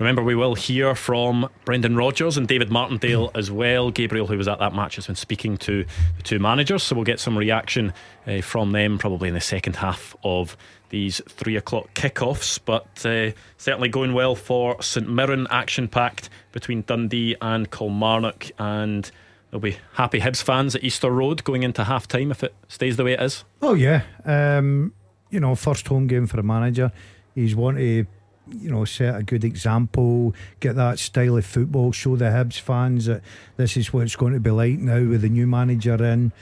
Remember, 0.00 0.22
we 0.22 0.36
will 0.36 0.54
hear 0.54 0.94
from 0.94 1.48
Brendan 1.64 1.96
Rodgers 1.96 2.36
and 2.36 2.46
David 2.46 2.70
Martindale 2.70 3.32
as 3.34 3.50
well. 3.50 3.90
Gabriel, 3.90 4.28
who 4.28 4.36
was 4.38 4.46
at 4.46 4.60
that 4.60 4.72
match, 4.72 4.94
has 4.94 5.06
been 5.08 5.16
speaking 5.16 5.56
to 5.58 5.84
the 6.16 6.22
two 6.22 6.38
managers, 6.38 6.84
so 6.84 6.94
we'll 6.94 7.04
get 7.04 7.18
some 7.18 7.36
reaction 7.36 7.92
uh, 8.26 8.40
from 8.40 8.70
them 8.72 8.98
probably 8.98 9.26
in 9.28 9.34
the 9.34 9.40
second 9.40 9.76
half 9.76 10.14
of 10.22 10.56
these 10.90 11.20
three 11.28 11.56
o'clock 11.56 11.92
kickoffs. 11.94 12.58
But 12.64 13.04
uh, 13.04 13.32
certainly 13.56 13.88
going 13.88 14.12
well 14.12 14.34
for 14.34 14.80
St 14.82 15.08
Mirren, 15.08 15.46
action 15.50 15.88
packed 15.88 16.30
between 16.52 16.82
Dundee 16.82 17.36
and 17.40 17.70
Kilmarnock. 17.70 18.50
And 18.58 19.10
there'll 19.50 19.60
be 19.60 19.78
happy 19.94 20.20
Hibs 20.20 20.42
fans 20.42 20.74
at 20.74 20.84
Easter 20.84 21.10
Road 21.10 21.44
going 21.44 21.62
into 21.62 21.84
half 21.84 22.06
time 22.08 22.30
if 22.30 22.42
it 22.42 22.54
stays 22.68 22.96
the 22.96 23.04
way 23.04 23.12
it 23.12 23.22
is. 23.22 23.44
Oh 23.62 23.74
yeah, 23.74 24.02
um, 24.24 24.92
you 25.30 25.40
know, 25.40 25.54
first 25.54 25.88
home 25.88 26.06
game 26.06 26.26
for 26.26 26.40
a 26.40 26.42
manager. 26.42 26.92
He's 27.34 27.54
want 27.54 27.78
to, 27.78 28.06
you 28.50 28.70
know, 28.70 28.84
set 28.84 29.14
a 29.14 29.22
good 29.22 29.44
example, 29.44 30.34
get 30.60 30.74
that 30.76 30.98
style 30.98 31.36
of 31.36 31.46
football, 31.46 31.92
show 31.92 32.16
the 32.16 32.26
Hibs 32.26 32.60
fans 32.60 33.06
that 33.06 33.22
this 33.56 33.76
is 33.76 33.92
what 33.92 34.04
it's 34.04 34.16
going 34.16 34.32
to 34.32 34.40
be 34.40 34.50
like 34.50 34.78
now 34.78 35.04
with 35.04 35.22
the 35.22 35.28
new 35.28 35.46
manager 35.46 36.02
in. 36.02 36.32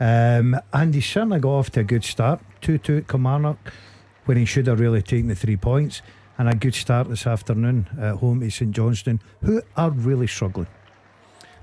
Um, 0.00 0.56
and 0.72 0.94
he 0.94 1.00
certainly 1.00 1.38
got 1.40 1.50
off 1.50 1.70
to 1.70 1.80
a 1.80 1.84
good 1.84 2.04
start. 2.04 2.40
Two 2.60 2.78
two 2.78 2.98
at 2.98 3.08
Kilmarnock 3.08 3.72
when 4.24 4.36
he 4.36 4.44
should 4.44 4.66
have 4.66 4.80
really 4.80 5.02
taken 5.02 5.28
the 5.28 5.34
three 5.34 5.56
points. 5.56 6.02
And 6.36 6.48
a 6.48 6.54
good 6.56 6.74
start 6.74 7.08
this 7.08 7.26
afternoon 7.28 7.86
at 8.00 8.16
home 8.16 8.40
to 8.40 8.50
St 8.50 8.72
Johnston, 8.72 9.20
who 9.42 9.62
are 9.76 9.90
really 9.90 10.26
struggling. 10.26 10.66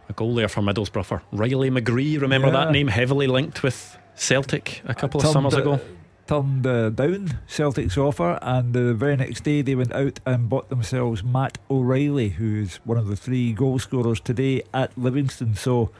A 0.07 0.13
goal 0.13 0.33
there 0.35 0.47
for 0.47 0.61
Middlesbrough 0.61 1.05
for 1.05 1.21
Riley 1.33 1.69
McGree. 1.69 2.19
Remember 2.21 2.47
Yeah. 2.47 2.65
that 2.65 2.71
name 2.71 2.87
heavily 2.87 3.27
linked 3.27 3.63
with 3.63 3.97
Celtic 4.15 4.81
a 4.85 4.93
couple 4.93 5.19
of 5.19 5.23
Turned, 5.25 5.33
summers 5.33 5.55
uh, 5.55 5.61
ago. 5.61 5.81
Turned 6.27 6.65
uh, 6.65 6.89
down 6.89 7.39
Celtic's 7.47 7.97
offer, 7.97 8.39
and 8.41 8.73
the 8.73 8.93
very 8.93 9.17
next 9.17 9.43
day 9.43 9.61
they 9.61 9.75
went 9.75 9.91
out 9.93 10.21
and 10.25 10.47
bought 10.47 10.69
themselves 10.69 11.21
Matt 11.23 11.57
O'Riley, 11.69 12.29
who 12.29 12.61
is 12.61 12.77
one 12.85 12.97
of 12.97 13.07
the 13.07 13.17
three 13.17 13.51
goal 13.51 13.77
scorers 13.79 14.21
today 14.21 14.63
at 14.73 14.97
Livingston. 14.97 15.55
So, 15.55 15.91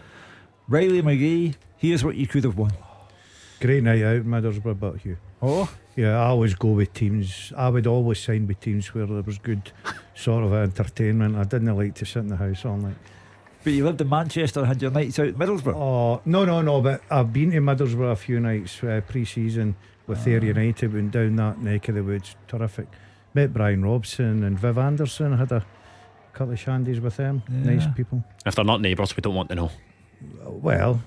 Riley 0.69 1.01
McGree, 1.01 1.55
here's 1.75 2.05
what 2.05 2.15
you 2.15 2.27
could 2.27 2.45
have 2.45 2.57
won. 2.57 2.71
Great 3.59 3.83
night 3.83 4.01
out, 4.03 4.23
Middlesbrough, 4.23 4.79
but 4.79 5.03
you. 5.05 5.17
Oh, 5.41 5.69
Yeah, 5.95 6.17
I 6.19 6.27
always 6.27 6.55
go 6.55 6.69
with 6.69 6.93
teams. 6.93 7.51
I 7.57 7.67
would 7.69 7.85
always 7.85 8.19
sign 8.19 8.47
with 8.47 8.59
teams 8.61 8.93
where 8.93 9.05
there 9.05 9.21
was 9.21 9.37
good 9.37 9.71
sort 10.15 10.43
of 10.45 10.53
entertainment. 10.53 11.35
I 11.35 11.43
didn't 11.43 11.75
like 11.75 11.95
to 11.95 12.05
sit 12.05 12.19
in 12.19 12.27
the 12.27 12.37
house 12.37 12.63
all 12.65 12.77
night. 12.77 12.95
but 13.63 13.73
you 13.73 13.83
lived 13.85 13.99
in 14.01 14.07
Manchester 14.09 14.61
and 14.61 14.67
had 14.69 14.81
your 14.81 14.91
nights 14.91 15.19
out 15.19 15.27
at 15.27 15.35
Middlesbrough. 15.35 15.75
Oh 15.75 16.21
no, 16.25 16.45
no, 16.45 16.61
no! 16.61 16.81
But 16.81 17.01
I've 17.11 17.33
been 17.33 17.51
to 17.51 17.59
Middlesbrough 17.59 18.11
a 18.11 18.15
few 18.15 18.39
nights 18.39 18.81
uh, 18.83 19.01
pre-season 19.07 19.75
with 20.07 20.25
Ayr 20.25 20.43
United. 20.43 20.93
Went 20.93 21.11
down 21.11 21.35
that 21.35 21.59
neck 21.61 21.89
of 21.89 21.95
the 21.95 22.03
woods. 22.03 22.35
Terrific. 22.47 22.87
Met 23.33 23.53
Brian 23.53 23.83
Robson 23.83 24.43
and 24.43 24.57
Viv 24.57 24.77
Anderson. 24.77 25.37
Had 25.37 25.51
a 25.51 25.65
couple 26.33 26.53
of 26.53 26.59
shandies 26.59 26.99
with 27.01 27.17
them. 27.17 27.43
Nice 27.49 27.85
people. 27.95 28.23
If 28.45 28.55
they're 28.55 28.63
not 28.65 28.79
neighbours, 28.81 29.15
we 29.17 29.21
don't 29.21 29.35
want 29.35 29.49
to 29.49 29.55
know. 29.55 29.71
Well, 30.45 31.01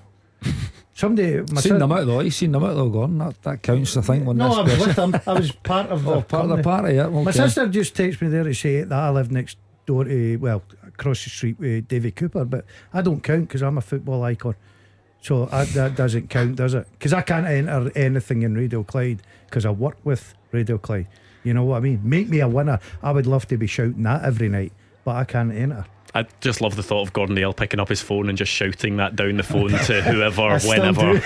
somebody. 0.95 1.37
my 1.41 1.45
seen 1.61 1.73
sis- 1.73 1.79
them 1.79 1.91
out 1.91 2.05
though. 2.07 2.19
You 2.21 2.31
seen 2.31 2.51
them 2.51 2.63
out 2.63 2.73
though, 2.73 2.89
Gone. 2.89 3.17
That, 3.19 3.39
that 3.43 3.61
counts, 3.61 3.95
I 3.95 4.01
think. 4.01 4.25
When 4.25 4.37
No, 4.37 4.51
I 4.53 4.61
was 4.63 4.79
with 4.87 4.95
them. 4.95 5.15
I 5.27 5.33
was 5.33 5.51
part 5.51 5.89
of 5.89 6.07
Oh, 6.07 6.15
the 6.15 6.21
part 6.21 6.49
of 6.49 6.57
the 6.57 6.63
party, 6.63 6.95
yeah. 6.95 7.05
Okay. 7.05 7.23
My 7.23 7.31
sister 7.31 7.67
just 7.67 7.93
texted 7.95 8.21
me 8.23 8.29
there 8.29 8.43
to 8.43 8.53
say 8.55 8.81
that 8.81 8.91
I 8.91 9.09
live 9.11 9.31
next 9.31 9.57
door 9.85 10.05
to, 10.05 10.37
well, 10.37 10.63
across 10.87 11.23
the 11.23 11.29
street 11.29 11.59
with 11.59 11.87
David 11.87 12.15
Cooper, 12.15 12.43
but 12.45 12.65
I 12.91 13.01
don't 13.03 13.21
count 13.21 13.47
because 13.47 13.61
I'm 13.61 13.77
a 13.77 13.81
football 13.81 14.23
icon. 14.23 14.55
So 15.21 15.47
I, 15.51 15.65
that 15.65 15.95
doesn't 15.95 16.29
count, 16.29 16.55
does 16.55 16.73
it? 16.73 16.87
Because 16.93 17.13
I 17.13 17.21
can't 17.21 17.45
enter 17.47 17.91
anything 17.95 18.43
in 18.43 18.55
Radio 18.55 18.83
Clyde 18.83 19.21
because 19.47 19.65
I 19.65 19.71
work 19.71 19.97
with 20.03 20.33
Radio 20.51 20.77
Clyde. 20.77 21.07
You 21.43 21.53
know 21.53 21.63
what 21.63 21.77
I 21.77 21.79
mean? 21.81 22.01
Make 22.03 22.29
me 22.29 22.39
a 22.39 22.47
winner. 22.47 22.79
I 23.03 23.11
would 23.11 23.27
love 23.27 23.47
to 23.47 23.57
be 23.57 23.67
shouting 23.67 24.03
that 24.03 24.23
every 24.23 24.49
night, 24.49 24.71
but 25.03 25.15
I 25.15 25.23
can't 25.25 25.51
enter. 25.51 25.85
I 26.15 26.25
just 26.39 26.61
love 26.61 26.77
the 26.77 26.81
thought 26.83 27.01
of 27.01 27.13
Gordon 27.13 27.35
Dalziel 27.35 27.55
picking 27.55 27.79
up 27.79 27.89
his 27.89 28.01
phone 28.01 28.29
and 28.29 28.37
just 28.37 28.51
shouting 28.51 28.95
that 28.97 29.15
down 29.17 29.35
the 29.35 29.43
phone 29.43 29.69
to 29.69 30.01
whoever, 30.01 30.57
whenever. 30.59 31.21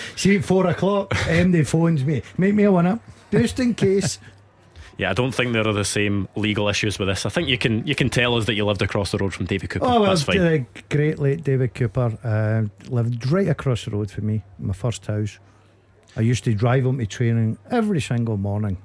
See, 0.16 0.38
four 0.40 0.66
o'clock, 0.66 1.10
MD 1.10 1.66
phones 1.66 2.04
me. 2.04 2.22
Make 2.36 2.54
me 2.54 2.64
a 2.64 2.70
winner, 2.70 3.00
just 3.32 3.58
in 3.58 3.74
case. 3.74 4.18
Yeah, 4.98 5.10
I 5.10 5.12
don't 5.12 5.34
think 5.34 5.52
there 5.52 5.68
are 5.68 5.74
the 5.74 5.84
same 5.84 6.26
legal 6.36 6.70
issues 6.70 6.98
with 6.98 7.08
this. 7.08 7.26
I 7.26 7.28
think 7.28 7.48
you 7.48 7.58
can 7.58 7.86
you 7.86 7.94
can 7.94 8.08
tell 8.08 8.34
us 8.34 8.46
that 8.46 8.54
you 8.54 8.64
lived 8.64 8.80
across 8.80 9.10
the 9.10 9.18
road 9.18 9.34
from 9.34 9.44
David 9.44 9.68
Cooper. 9.68 9.84
Oh, 9.84 10.00
well, 10.00 10.08
That's 10.08 10.22
fine. 10.22 10.38
uh, 10.40 10.64
great 10.88 11.18
late 11.18 11.44
David 11.44 11.74
Cooper 11.74 12.16
uh, 12.24 12.62
lived 12.88 13.30
right 13.30 13.46
across 13.48 13.84
the 13.84 13.90
road 13.90 14.10
from 14.10 14.26
me, 14.26 14.42
my 14.58 14.72
first 14.72 15.04
house. 15.04 15.38
I 16.16 16.22
used 16.22 16.44
to 16.44 16.54
drive 16.54 16.86
him 16.86 16.96
to 16.96 17.04
training 17.04 17.58
every 17.70 18.00
single 18.00 18.38
morning. 18.38 18.78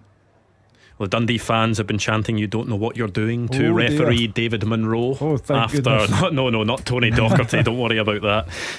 The 1.01 1.07
Dundee 1.07 1.37
fans 1.39 1.77
have 1.79 1.87
been 1.87 1.97
chanting, 1.97 2.37
"You 2.37 2.47
don't 2.47 2.67
know 2.69 2.75
what 2.75 2.95
you're 2.95 3.07
doing" 3.07 3.47
to 3.49 3.67
Oh, 3.67 3.71
referee 3.73 4.27
David 4.27 4.65
Munro. 4.65 5.17
Oh, 5.19 5.37
thank 5.37 5.63
after 5.63 5.81
goodness. 5.81 6.21
no, 6.31 6.49
no, 6.49 6.63
not 6.63 6.85
Tony 6.85 7.09
Docherty. 7.11 7.63
don't 7.63 7.79
worry 7.79 7.97
about 7.97 8.21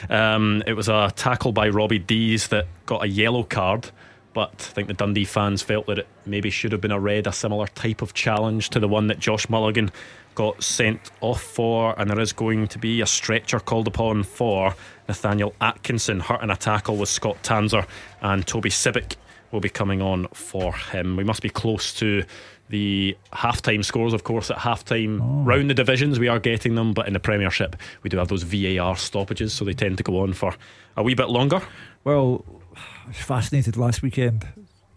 that. 0.08 0.10
Um, 0.34 0.62
it 0.66 0.74
was 0.74 0.88
a 0.88 1.12
tackle 1.16 1.52
by 1.52 1.68
Robbie 1.68 1.98
Deas 1.98 2.48
that 2.48 2.66
got 2.86 3.02
a 3.04 3.08
yellow 3.08 3.42
card. 3.42 3.90
But 4.34 4.52
I 4.56 4.72
think 4.72 4.88
the 4.88 4.94
Dundee 4.94 5.26
fans 5.26 5.60
felt 5.60 5.86
that 5.88 5.98
it 5.98 6.06
maybe 6.24 6.48
should 6.48 6.72
have 6.72 6.80
been 6.80 6.90
a 6.92 6.98
red, 6.98 7.26
a 7.26 7.32
similar 7.32 7.66
type 7.66 8.00
of 8.00 8.14
challenge 8.14 8.70
to 8.70 8.80
the 8.80 8.88
one 8.88 9.08
that 9.08 9.18
Josh 9.18 9.48
Mulligan 9.50 9.90
got 10.34 10.62
sent 10.62 11.10
off 11.20 11.42
for. 11.42 11.94
And 12.00 12.08
there 12.08 12.18
is 12.18 12.32
going 12.32 12.68
to 12.68 12.78
be 12.78 13.02
a 13.02 13.06
stretcher 13.06 13.60
called 13.60 13.86
upon 13.88 14.22
for 14.22 14.74
Nathaniel 15.06 15.54
Atkinson, 15.60 16.20
hurt 16.20 16.42
in 16.42 16.48
a 16.50 16.56
tackle 16.56 16.96
with 16.96 17.10
Scott 17.10 17.42
Tanser, 17.42 17.84
and 18.22 18.46
Toby 18.46 18.70
Sibbick 18.70 19.16
will 19.52 19.60
be 19.60 19.68
coming 19.68 20.02
on 20.02 20.26
for 20.32 20.74
him. 20.74 21.16
We 21.16 21.24
must 21.24 21.42
be 21.42 21.48
close 21.48 21.92
to 21.94 22.24
the 22.68 23.16
halftime 23.32 23.84
scores, 23.84 24.14
of 24.14 24.24
course, 24.24 24.50
at 24.50 24.56
halftime. 24.56 25.20
Round 25.46 25.68
the 25.68 25.74
divisions, 25.74 26.18
we 26.18 26.28
are 26.28 26.38
getting 26.38 26.74
them, 26.74 26.94
but 26.94 27.06
in 27.06 27.12
the 27.12 27.20
Premiership, 27.20 27.76
we 28.02 28.10
do 28.10 28.16
have 28.16 28.28
those 28.28 28.42
VAR 28.42 28.96
stoppages, 28.96 29.52
so 29.52 29.64
they 29.64 29.74
tend 29.74 29.98
to 29.98 30.02
go 30.02 30.20
on 30.20 30.32
for 30.32 30.54
a 30.96 31.02
wee 31.02 31.14
bit 31.14 31.28
longer. 31.28 31.60
Well, 32.02 32.44
I 32.74 33.08
was 33.08 33.18
fascinated 33.18 33.76
last 33.76 34.02
weekend. 34.02 34.48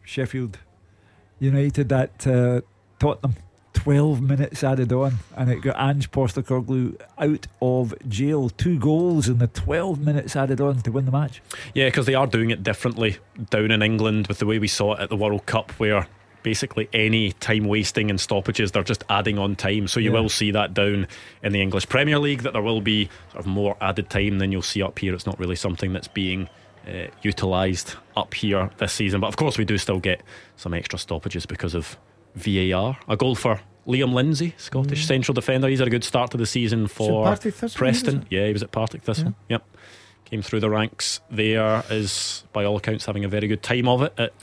Sheffield 0.04 0.60
United 1.40 1.92
at 1.92 2.26
uh, 2.26 2.62
Tottenham. 3.00 3.36
12 3.76 4.22
minutes 4.22 4.64
added 4.64 4.92
on, 4.92 5.16
and 5.36 5.52
it 5.52 5.62
got 5.62 5.76
Ange 5.80 6.10
Postecoglou 6.12 7.00
out 7.20 7.46
of 7.62 7.94
jail. 8.10 8.50
Two 8.50 8.80
goals 8.80 9.28
in 9.30 9.38
the 9.38 9.48
12 9.48 10.00
minutes 10.00 10.36
added 10.36 10.60
on 10.60 10.80
to 10.82 10.92
win 10.92 11.06
the 11.06 11.12
match. 11.12 11.42
Yeah, 11.76 11.86
because 11.88 12.06
they 12.08 12.16
are 12.16 12.26
doing 12.26 12.50
it 12.50 12.64
differently 12.64 13.18
down 13.52 13.72
in 13.72 13.82
England 13.84 14.28
with 14.28 14.40
the 14.40 14.46
way 14.46 14.58
we 14.60 14.68
saw 14.68 14.94
it 14.96 15.02
at 15.02 15.10
the 15.10 15.16
World 15.16 15.46
Cup, 15.46 15.72
where 15.74 16.08
basically 16.42 16.88
any 16.94 17.32
time 17.34 17.66
wasting 17.66 18.10
and 18.10 18.20
stoppages, 18.20 18.72
they're 18.72 18.84
just 18.84 19.04
adding 19.10 19.38
on 19.38 19.56
time. 19.56 19.88
So 19.88 20.00
you 20.00 20.12
Yeah. 20.14 20.20
will 20.22 20.30
see 20.30 20.52
that 20.52 20.74
down 20.74 21.08
in 21.44 21.52
the 21.54 21.62
English 21.62 21.88
Premier 21.90 22.20
League, 22.20 22.44
that 22.44 22.54
there 22.54 22.62
will 22.62 22.82
be 22.82 23.10
sort 23.32 23.40
of 23.42 23.48
more 23.48 23.76
added 23.82 24.10
time 24.10 24.38
than 24.40 24.52
you'll 24.52 24.62
see 24.62 24.82
up 24.82 24.98
here. 25.00 25.14
It's 25.14 25.26
not 25.26 25.40
really 25.40 25.56
something 25.56 25.92
that's 25.94 26.08
being 26.08 26.48
uh, 26.88 27.08
utilised 27.24 27.98
up 28.16 28.36
here 28.36 28.70
this 28.78 28.94
season. 28.94 29.20
But 29.20 29.28
of 29.28 29.38
course, 29.38 29.58
we 29.58 29.66
do 29.66 29.78
still 29.80 30.00
get 30.00 30.22
some 30.56 30.74
extra 30.76 31.00
stoppages 31.00 31.48
because 31.48 31.74
of 31.74 31.98
VAR. 32.36 32.98
A 33.08 33.18
goal 33.18 33.36
for 33.36 33.60
Liam 33.88 34.14
Lindsay, 34.14 34.54
Scottish 34.58 35.06
central 35.06 35.34
defender. 35.34 35.68
He's 35.68 35.80
had 35.80 35.88
a 35.88 35.92
good 35.92 36.04
start 36.04 36.32
to 36.32 36.38
the 36.38 36.46
season 36.46 36.88
for 36.88 37.36
Thistle, 37.36 37.78
Preston. 37.78 38.22
it? 38.22 38.28
Yeah, 38.30 38.48
he 38.48 38.54
was 38.54 38.64
at 38.64 38.72
Partick 38.72 39.04
Thistle. 39.04 39.36
Yep. 39.50 39.64
Came 40.26 40.42
through 40.42 40.60
the 40.62 40.70
ranks 40.72 41.22
there, 41.30 41.84
is 41.90 42.44
by 42.52 42.66
all 42.66 42.78
accounts 42.78 43.06
having 43.06 43.24
a 43.26 43.28
very 43.28 43.48
good 43.48 43.62
time 43.62 43.88
of 43.88 44.02
it 44.02 44.14
at 44.18 44.34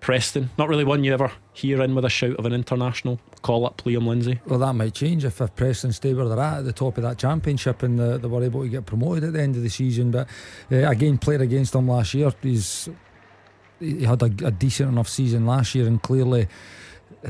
Preston. 0.00 0.50
Not 0.58 0.68
really 0.68 0.84
one 0.84 1.02
you 1.02 1.14
ever 1.14 1.32
hear 1.54 1.80
in 1.80 1.94
with 1.94 2.04
a 2.04 2.10
shout 2.10 2.36
of 2.36 2.44
an 2.44 2.52
international 2.52 3.18
call 3.40 3.64
up, 3.64 3.80
Liam 3.86 4.06
Lindsay. 4.06 4.38
Well, 4.44 4.58
that 4.58 4.74
might 4.74 4.92
change 4.92 5.24
if, 5.24 5.40
if 5.40 5.56
Preston 5.56 5.92
stay 5.94 6.12
where 6.12 6.28
they're 6.28 6.38
at 6.38 6.58
at 6.58 6.64
the 6.66 6.74
top 6.74 6.98
of 6.98 7.04
that 7.04 7.16
championship 7.16 7.82
and 7.82 7.98
the, 7.98 8.18
they 8.18 8.28
were 8.28 8.44
able 8.44 8.62
to 8.62 8.68
get 8.68 8.84
promoted 8.84 9.24
at 9.24 9.32
the 9.32 9.40
end 9.40 9.56
of 9.56 9.62
the 9.62 9.70
season. 9.70 10.10
But 10.10 10.28
uh, 10.70 10.90
again, 10.90 11.16
played 11.16 11.40
against 11.40 11.72
them 11.72 11.88
last 11.88 12.12
year. 12.12 12.30
He's 12.42 12.90
he 13.80 14.04
had 14.04 14.20
a, 14.22 14.26
a 14.26 14.50
decent 14.50 14.90
enough 14.90 15.08
season 15.08 15.46
last 15.46 15.74
year, 15.74 15.86
and 15.86 16.02
clearly 16.02 16.48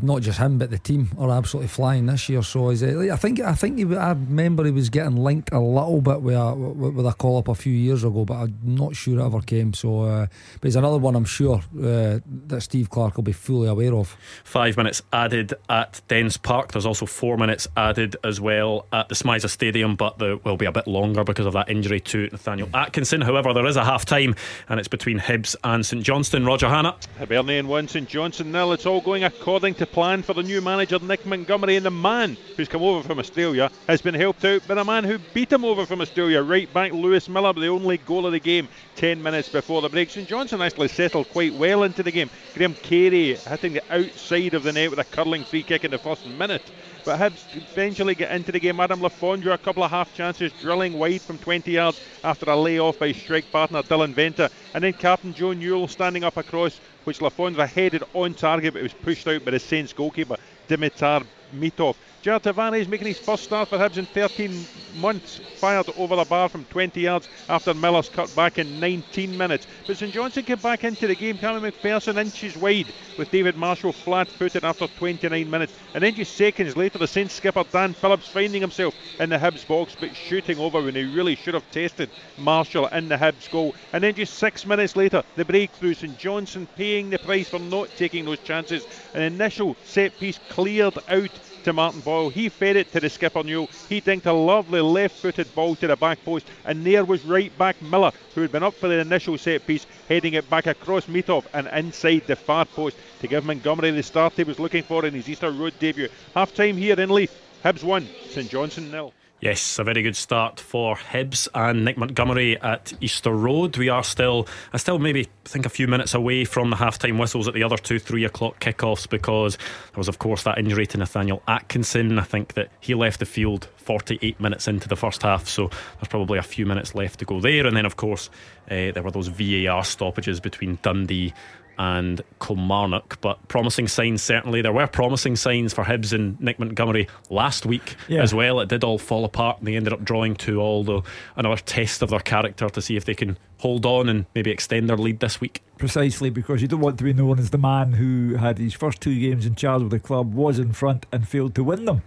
not 0.02 0.22
just 0.22 0.38
him 0.38 0.58
but 0.58 0.70
the 0.70 0.78
team 0.78 1.10
are 1.18 1.30
absolutely 1.30 1.68
flying 1.68 2.06
this 2.06 2.28
year. 2.28 2.42
So 2.42 2.70
is 2.70 2.82
it, 2.82 3.10
I 3.10 3.16
think 3.16 3.40
I 3.40 3.54
think 3.54 3.78
he, 3.78 3.96
I 3.96 4.10
remember 4.10 4.64
he 4.64 4.70
was 4.70 4.90
getting 4.90 5.16
linked 5.16 5.52
a 5.52 5.60
little 5.60 6.00
bit 6.00 6.22
with 6.22 6.36
a, 6.36 6.54
with 6.54 7.06
a 7.06 7.12
call 7.12 7.38
up 7.38 7.48
a 7.48 7.54
few 7.54 7.72
years 7.72 8.04
ago, 8.04 8.24
but 8.24 8.34
I'm 8.34 8.58
not 8.62 8.96
sure 8.96 9.18
it 9.18 9.24
ever 9.24 9.40
came. 9.40 9.74
So, 9.74 10.02
uh, 10.02 10.26
but 10.60 10.66
he's 10.66 10.76
another 10.76 10.98
one 10.98 11.14
I'm 11.16 11.24
sure 11.24 11.58
uh, 11.58 12.20
that 12.46 12.60
Steve 12.60 12.90
Clarke 12.90 13.16
will 13.16 13.24
be 13.24 13.32
fully 13.32 13.68
aware 13.68 13.94
of. 13.94 14.16
Five 14.44 14.76
minutes 14.76 15.02
added 15.12 15.54
at 15.68 16.00
Dens 16.08 16.36
Park. 16.36 16.72
There's 16.72 16.86
also 16.86 17.06
four 17.06 17.36
minutes 17.36 17.68
added 17.76 18.16
as 18.24 18.40
well 18.40 18.86
at 18.92 19.08
the 19.08 19.14
SMiSA 19.14 19.48
Stadium, 19.50 19.96
but 19.96 20.18
there 20.18 20.36
will 20.38 20.56
be 20.56 20.66
a 20.66 20.72
bit 20.72 20.86
longer 20.86 21.24
because 21.24 21.46
of 21.46 21.52
that 21.52 21.68
injury 21.68 22.00
to 22.00 22.28
Nathaniel 22.32 22.68
Atkinson. 22.74 23.20
However, 23.20 23.52
there 23.52 23.66
is 23.66 23.76
a 23.76 23.84
half 23.84 24.04
time, 24.04 24.34
and 24.68 24.78
it's 24.78 24.88
between 24.88 25.18
Hibs 25.18 25.56
and 25.64 25.84
St 25.84 26.02
Johnstone. 26.02 26.44
Roger 26.44 26.68
Hanna. 26.68 26.96
Hibernian 27.18 27.68
one, 27.68 27.88
St 27.88 28.08
Johnstone 28.08 28.52
nil. 28.52 28.72
It's 28.72 28.86
all 28.86 29.00
going 29.00 29.24
according 29.24 29.74
to 29.74 29.83
plan 29.86 30.22
for 30.22 30.34
the 30.34 30.42
new 30.42 30.60
manager 30.60 30.98
Nick 30.98 31.26
Montgomery, 31.26 31.76
and 31.76 31.86
the 31.86 31.90
man 31.90 32.36
who's 32.56 32.68
come 32.68 32.82
over 32.82 33.06
from 33.06 33.18
Australia 33.18 33.70
has 33.86 34.02
been 34.02 34.14
helped 34.14 34.44
out 34.44 34.66
by 34.66 34.74
the 34.74 34.84
man 34.84 35.04
who 35.04 35.18
beat 35.32 35.52
him 35.52 35.64
over 35.64 35.86
from 35.86 36.00
Australia, 36.00 36.42
right 36.42 36.72
back 36.72 36.92
Lewis 36.92 37.28
Miller, 37.28 37.52
the 37.52 37.68
only 37.68 37.98
goal 37.98 38.26
of 38.26 38.32
the 38.32 38.40
game, 38.40 38.68
10 38.96 39.22
minutes 39.22 39.48
before 39.48 39.82
the 39.82 39.88
break. 39.88 40.10
St 40.10 40.28
Johnstone 40.28 40.62
actually 40.62 40.88
settled 40.88 41.28
quite 41.30 41.54
well 41.54 41.82
into 41.82 42.02
the 42.02 42.12
game. 42.12 42.30
Graham 42.54 42.74
Carey 42.74 43.34
hitting 43.34 43.74
the 43.74 43.94
outside 43.94 44.54
of 44.54 44.62
the 44.62 44.72
net 44.72 44.90
with 44.90 44.98
a 44.98 45.04
curling 45.04 45.44
free 45.44 45.62
kick 45.62 45.84
in 45.84 45.90
the 45.90 45.98
first 45.98 46.26
minute. 46.26 46.70
But 47.04 47.20
Hibs 47.20 47.44
eventually 47.54 48.14
get 48.14 48.32
into 48.32 48.50
the 48.50 48.58
game. 48.58 48.80
Adam 48.80 49.02
Le 49.02 49.10
Fondre, 49.10 49.52
a 49.52 49.58
couple 49.58 49.82
of 49.82 49.90
half 49.90 50.14
chances, 50.16 50.52
drilling 50.60 50.98
wide 50.98 51.20
from 51.20 51.36
20 51.36 51.70
yards 51.70 52.00
after 52.22 52.50
a 52.50 52.56
layoff 52.56 52.98
by 52.98 53.12
strike 53.12 53.50
partner 53.52 53.82
Dylan 53.82 54.14
Vente. 54.14 54.48
And 54.72 54.82
then 54.82 54.94
Captain 54.94 55.34
Joe 55.34 55.52
Newell 55.52 55.86
standing 55.86 56.24
up 56.24 56.38
across, 56.38 56.80
which 57.04 57.20
Le 57.20 57.30
Fondre 57.30 57.68
headed 57.68 58.04
on 58.14 58.32
target, 58.32 58.72
but 58.72 58.80
it 58.80 58.84
was 58.84 58.94
pushed 58.94 59.28
out 59.28 59.44
by 59.44 59.50
the 59.50 59.58
Saints 59.58 59.92
goalkeeper, 59.92 60.36
Dimitar 60.66 61.26
Mitov. 61.54 61.96
Jair 62.24 62.40
Tavares 62.40 62.88
making 62.88 63.08
his 63.08 63.18
first 63.18 63.44
start 63.44 63.68
for 63.68 63.76
Hibs 63.76 63.98
in 63.98 64.06
13 64.06 64.66
months, 64.96 65.40
fired 65.58 65.90
over 65.98 66.16
the 66.16 66.24
bar 66.24 66.48
from 66.48 66.64
20 66.64 66.98
yards 66.98 67.28
after 67.50 67.74
Miller's 67.74 68.08
cut 68.08 68.34
back 68.34 68.58
in 68.58 68.80
19 68.80 69.36
minutes. 69.36 69.66
But 69.86 69.98
St 69.98 70.10
Johnstone 70.10 70.44
came 70.44 70.58
back 70.58 70.84
into 70.84 71.06
the 71.06 71.14
game, 71.14 71.36
Cameron 71.36 71.70
McPherson 71.70 72.16
inches 72.16 72.56
wide 72.56 72.86
with 73.18 73.30
David 73.30 73.56
Marshall 73.56 73.92
flat 73.92 74.28
footed 74.28 74.64
after 74.64 74.86
29 74.86 75.50
minutes. 75.50 75.74
And 75.92 76.02
then 76.02 76.14
just 76.14 76.34
seconds 76.34 76.76
later, 76.78 76.98
the 76.98 77.06
Saints 77.06 77.34
skipper 77.34 77.64
Dan 77.70 77.92
Phillips 77.92 78.28
finding 78.28 78.62
himself 78.62 78.94
in 79.20 79.28
the 79.28 79.36
Hibs 79.36 79.66
box 79.68 79.94
but 79.98 80.16
shooting 80.16 80.58
over 80.58 80.80
when 80.80 80.94
he 80.94 81.04
really 81.04 81.36
should 81.36 81.54
have 81.54 81.70
tested 81.70 82.08
Marshall 82.38 82.86
in 82.86 83.08
the 83.08 83.16
Hibs 83.16 83.50
goal. 83.50 83.74
And 83.92 84.02
then 84.02 84.14
just 84.14 84.34
six 84.34 84.64
minutes 84.64 84.96
later, 84.96 85.22
the 85.36 85.44
breakthrough, 85.44 85.92
St 85.92 86.18
Johnstone 86.18 86.68
paying 86.74 87.10
the 87.10 87.18
price 87.18 87.50
for 87.50 87.58
not 87.58 87.90
taking 87.96 88.24
those 88.24 88.40
chances. 88.40 88.86
An 89.12 89.20
initial 89.20 89.76
set 89.84 90.18
piece 90.18 90.40
cleared 90.48 90.96
out 91.08 91.30
to 91.64 91.72
Martin 91.72 92.00
Boyle. 92.00 92.28
He 92.28 92.48
fed 92.48 92.76
it 92.76 92.92
to 92.92 93.00
the 93.00 93.08
skipper 93.08 93.42
Newell. 93.42 93.68
He 93.88 94.00
dinked 94.00 94.26
a 94.26 94.32
lovely 94.32 94.80
left 94.82 95.16
footed 95.16 95.54
ball 95.54 95.74
to 95.76 95.86
the 95.86 95.96
back 95.96 96.22
post, 96.24 96.46
and 96.66 96.86
there 96.86 97.04
was 97.04 97.24
right 97.24 97.56
back 97.58 97.80
Miller, 97.82 98.12
who 98.34 98.42
had 98.42 98.52
been 98.52 98.62
up 98.62 98.74
for 98.74 98.88
the 98.88 98.98
initial 98.98 99.38
set 99.38 99.66
piece, 99.66 99.86
heading 100.08 100.34
it 100.34 100.48
back 100.50 100.66
across 100.66 101.06
Mitov 101.06 101.46
and 101.54 101.66
inside 101.68 102.22
the 102.26 102.36
far 102.36 102.66
post 102.66 102.96
to 103.20 103.28
give 103.28 103.44
Montgomery 103.44 103.90
the 103.90 104.02
start 104.02 104.34
he 104.34 104.44
was 104.44 104.58
looking 104.58 104.82
for 104.82 105.06
in 105.06 105.14
his 105.14 105.28
Easter 105.28 105.50
Road 105.50 105.72
debut. 105.78 106.08
Half 106.34 106.54
time 106.54 106.76
here 106.76 107.00
in 107.00 107.08
Leith. 107.08 107.34
Hibs 107.64 107.82
1, 107.82 108.06
St 108.28 108.50
Johnstone 108.50 108.90
nil. 108.90 109.14
Yes, 109.44 109.78
a 109.78 109.84
very 109.84 110.00
good 110.00 110.16
start 110.16 110.58
for 110.58 110.96
Hibs 110.96 111.48
and 111.54 111.84
Nick 111.84 111.98
Montgomery 111.98 112.58
at 112.62 112.94
Easter 113.02 113.30
Road. 113.30 113.76
We 113.76 113.90
are 113.90 114.02
still, 114.02 114.48
I 114.72 114.78
still 114.78 114.98
maybe 114.98 115.28
think 115.44 115.66
a 115.66 115.68
few 115.68 115.86
minutes 115.86 116.14
away 116.14 116.46
from 116.46 116.70
the 116.70 116.76
half-time 116.76 117.18
whistles 117.18 117.46
at 117.46 117.52
the 117.52 117.62
other 117.62 117.76
two 117.76 117.98
three 117.98 118.24
o'clock 118.24 118.58
kickoffs 118.58 119.06
because 119.06 119.58
there 119.58 119.98
was, 119.98 120.08
of 120.08 120.18
course, 120.18 120.44
that 120.44 120.56
injury 120.56 120.86
to 120.86 120.96
Nathaniel 120.96 121.42
Atkinson. 121.46 122.18
I 122.18 122.22
think 122.22 122.54
that 122.54 122.70
he 122.80 122.94
left 122.94 123.20
the 123.20 123.26
field 123.26 123.68
48 123.76 124.40
minutes 124.40 124.66
into 124.66 124.88
the 124.88 124.96
first 124.96 125.22
half, 125.22 125.46
so 125.46 125.68
there's 125.68 126.08
probably 126.08 126.38
a 126.38 126.42
few 126.42 126.64
minutes 126.64 126.94
left 126.94 127.18
to 127.18 127.26
go 127.26 127.38
there. 127.38 127.66
And 127.66 127.76
then, 127.76 127.84
of 127.84 127.98
course, 127.98 128.30
uh, 128.70 128.92
there 128.92 129.02
were 129.02 129.10
those 129.10 129.28
VAR 129.28 129.84
stoppages 129.84 130.40
between 130.40 130.78
Dundee 130.80 131.34
and 131.78 132.22
Kilmarnock. 132.40 133.20
But 133.20 133.46
promising 133.48 133.88
signs 133.88 134.22
certainly. 134.22 134.62
There 134.62 134.72
were 134.72 134.86
promising 134.86 135.36
signs 135.36 135.72
for 135.72 135.84
Hibs 135.84 136.12
and 136.12 136.40
Nick 136.40 136.58
Montgomery 136.58 137.08
last 137.30 137.66
week 137.66 137.96
yeah. 138.08 138.22
as 138.22 138.34
well. 138.34 138.60
It 138.60 138.68
did 138.68 138.84
all 138.84 138.98
fall 138.98 139.24
apart 139.24 139.58
and 139.58 139.66
they 139.66 139.76
ended 139.76 139.92
up 139.92 140.04
drawing 140.04 140.34
to 140.36 140.60
all 140.60 140.84
the 140.84 141.02
another 141.36 141.60
test 141.60 142.02
of 142.02 142.10
their 142.10 142.20
character 142.20 142.68
to 142.68 142.82
see 142.82 142.96
if 142.96 143.04
they 143.04 143.14
can 143.14 143.38
hold 143.58 143.86
on 143.86 144.08
and 144.08 144.26
maybe 144.34 144.50
extend 144.50 144.88
their 144.88 144.96
lead 144.96 145.20
this 145.20 145.40
week. 145.40 145.62
Precisely 145.78 146.30
because 146.30 146.62
you 146.62 146.68
don't 146.68 146.80
want 146.80 146.98
to 146.98 147.04
be 147.04 147.12
known 147.12 147.38
as 147.38 147.50
the 147.50 147.58
man 147.58 147.94
who 147.94 148.36
had 148.36 148.58
his 148.58 148.74
first 148.74 149.00
two 149.00 149.18
games 149.18 149.46
in 149.46 149.54
charge 149.54 149.82
of 149.82 149.90
the 149.90 149.98
club, 149.98 150.34
was 150.34 150.58
in 150.58 150.72
front 150.72 151.06
and 151.12 151.26
failed 151.28 151.54
to 151.54 151.64
win 151.64 151.84
them. 151.84 152.02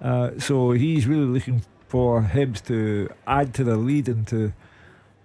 Uh, 0.00 0.30
so 0.38 0.72
he's 0.72 1.06
really 1.06 1.24
looking 1.24 1.62
for 1.88 2.22
Hibs 2.22 2.64
to 2.66 3.08
add 3.26 3.54
to 3.54 3.64
the 3.64 3.76
lead 3.76 4.08
and 4.08 4.26
to 4.26 4.52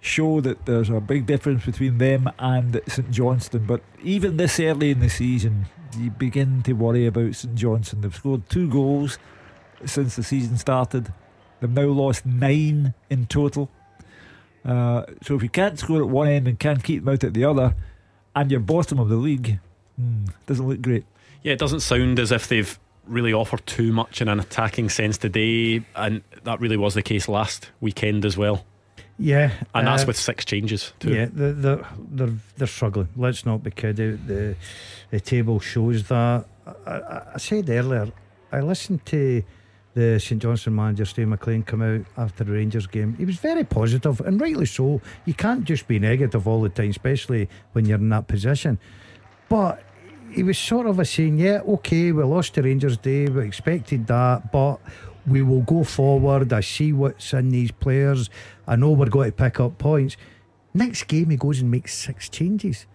show 0.00 0.40
that 0.40 0.66
there's 0.66 0.88
a 0.90 1.00
big 1.00 1.26
difference 1.26 1.64
between 1.64 1.98
them 1.98 2.30
and 2.38 2.80
St 2.86 3.10
Johnstone. 3.10 3.66
But 3.66 3.82
even 4.02 4.36
this 4.36 4.58
early 4.58 4.90
in 4.90 5.00
the 5.00 5.10
season, 5.10 5.66
you 5.98 6.10
begin 6.10 6.62
to 6.62 6.72
worry 6.72 7.06
about 7.06 7.34
St 7.34 7.54
Johnstone. 7.54 8.00
They've 8.00 8.14
scored 8.14 8.48
two 8.48 8.68
goals 8.68 9.18
since 9.84 10.16
the 10.16 10.22
season 10.22 10.56
started. 10.56 11.12
They've 11.60 11.70
now 11.70 11.88
lost 11.88 12.24
nine 12.24 12.94
in 13.10 13.26
total. 13.26 13.70
Uh, 14.64 15.04
so 15.22 15.34
if 15.34 15.42
you 15.42 15.48
can't 15.48 15.78
score 15.78 16.00
at 16.00 16.08
one 16.08 16.28
end 16.28 16.48
and 16.48 16.58
can't 16.58 16.84
keep 16.84 17.04
them 17.04 17.12
out 17.12 17.24
at 17.24 17.34
the 17.34 17.44
other, 17.44 17.74
and 18.34 18.50
you're 18.50 18.60
bottom 18.60 18.98
of 18.98 19.08
the 19.08 19.16
league, 19.16 19.58
hmm, 19.96 20.26
doesn't 20.46 20.66
look 20.66 20.80
great. 20.80 21.04
Yeah, 21.42 21.52
it 21.52 21.58
doesn't 21.58 21.80
sound 21.80 22.18
as 22.18 22.32
if 22.32 22.48
they've 22.48 22.78
really 23.06 23.32
offered 23.32 23.66
too 23.66 23.92
much 23.92 24.20
in 24.20 24.28
an 24.28 24.40
attacking 24.40 24.88
sense 24.88 25.18
today, 25.18 25.84
and 25.96 26.22
that 26.44 26.60
really 26.60 26.76
was 26.76 26.94
the 26.94 27.02
case 27.02 27.28
last 27.28 27.70
weekend 27.80 28.24
as 28.24 28.36
well. 28.36 28.64
Yeah, 29.20 29.52
and 29.74 29.86
that's 29.86 30.04
uh, 30.04 30.06
with 30.06 30.16
six 30.16 30.46
changes 30.46 30.94
too. 30.98 31.12
Yeah, 31.12 31.26
they're, 31.30 31.52
they're 31.52 31.86
they're, 32.10 32.32
they're 32.56 32.66
struggling. 32.66 33.08
Let's 33.16 33.44
not 33.44 33.62
be 33.62 33.70
kidded. 33.70 34.26
The 34.26 34.56
the 35.10 35.20
table 35.20 35.60
shows 35.60 36.08
that. 36.08 36.46
I, 36.86 36.90
I, 36.90 37.22
I 37.34 37.38
said 37.38 37.68
earlier, 37.68 38.12
I 38.50 38.60
listened 38.60 39.04
to 39.06 39.42
the 39.94 40.18
St 40.18 40.40
Johnstone 40.40 40.76
manager 40.76 41.04
Steve 41.04 41.28
MacLean 41.28 41.62
come 41.62 41.82
out 41.82 42.06
after 42.16 42.44
the 42.44 42.52
Rangers 42.52 42.86
game. 42.86 43.14
He 43.16 43.24
was 43.26 43.36
very 43.36 43.64
positive, 43.64 44.20
and 44.20 44.40
rightly 44.40 44.66
so. 44.66 45.02
You 45.26 45.34
can't 45.34 45.64
just 45.64 45.86
be 45.86 45.98
negative 45.98 46.48
all 46.48 46.62
the 46.62 46.68
time, 46.70 46.90
especially 46.90 47.48
when 47.72 47.84
you're 47.84 47.98
in 47.98 48.08
that 48.08 48.26
position. 48.26 48.78
But 49.50 49.82
he 50.30 50.42
was 50.42 50.58
sort 50.58 50.86
of 50.86 50.98
a 50.98 51.04
saying, 51.04 51.38
"Yeah, 51.38 51.60
okay, 51.66 52.12
we 52.12 52.22
lost 52.22 52.54
to 52.54 52.62
Rangers 52.62 52.96
day, 52.96 53.26
we 53.26 53.44
expected 53.44 54.06
that, 54.06 54.50
but." 54.50 54.80
we 55.26 55.42
will 55.42 55.62
go 55.62 55.84
forward. 55.84 56.52
I 56.52 56.60
see 56.60 56.92
what's 56.92 57.32
in 57.32 57.50
these 57.50 57.70
players. 57.70 58.30
I 58.70 58.76
know 58.76 58.92
we're 58.92 59.10
going 59.10 59.32
to 59.32 59.36
pick 59.36 59.58
up 59.58 59.78
points. 59.78 60.16
Next 60.72 61.08
game, 61.08 61.30
he 61.30 61.36
goes 61.36 61.60
and 61.60 61.70
makes 61.72 61.92
six 61.92 62.28
changes. 62.28 62.86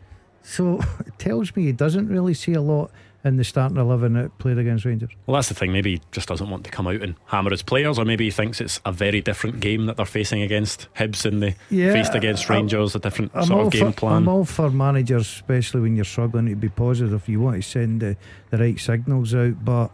So 0.42 0.80
it 1.06 1.20
tells 1.20 1.54
me 1.54 1.66
he 1.66 1.74
doesn't 1.74 2.08
really 2.08 2.34
see 2.34 2.54
a 2.54 2.62
lot 2.62 2.92
in 3.26 3.36
the 3.36 3.44
starting 3.44 3.78
11 3.78 4.14
that 4.14 4.38
played 4.38 4.58
against 4.58 4.86
Rangers. 4.86 5.10
Well, 5.26 5.36
that's 5.36 5.50
the 5.50 5.56
thing. 5.56 5.74
Maybe 5.74 5.96
he 5.96 6.02
just 6.12 6.30
doesn't 6.30 6.50
want 6.50 6.64
to 6.64 6.72
come 6.72 6.88
out 6.88 7.02
and 7.02 7.16
hammer 7.26 7.50
his 7.50 7.62
players, 7.62 8.00
or 8.00 8.06
maybe 8.06 8.24
he 8.24 8.32
thinks 8.32 8.62
it's 8.62 8.80
a 8.86 8.92
very 8.94 9.20
different 9.20 9.60
game 9.60 9.88
that 9.88 9.98
they're 9.98 10.06
facing 10.06 10.44
against 10.44 10.88
Hibs 10.94 11.26
and 11.26 11.44
they 11.44 11.56
yeah, 11.70 11.92
faced 11.92 12.16
against 12.16 12.48
Rangers, 12.50 12.96
I'm, 12.96 13.00
a 13.00 13.02
different 13.02 13.32
I'm 13.34 13.46
sort 13.46 13.66
of 13.66 13.74
game 13.74 13.92
for, 13.92 13.98
plan. 13.98 14.14
I'm 14.14 14.28
all 14.30 14.46
for 14.46 14.70
managers, 14.70 15.28
especially 15.28 15.82
when 15.82 15.96
you're 15.96 16.06
struggling, 16.06 16.46
to 16.46 16.56
be 16.56 16.70
positive. 16.70 17.28
You 17.28 17.42
want 17.42 17.58
to 17.58 17.62
send 17.64 18.02
the, 18.02 18.16
the 18.52 18.60
right 18.60 18.80
signals 18.80 19.36
out, 19.36 19.66
but 19.66 19.92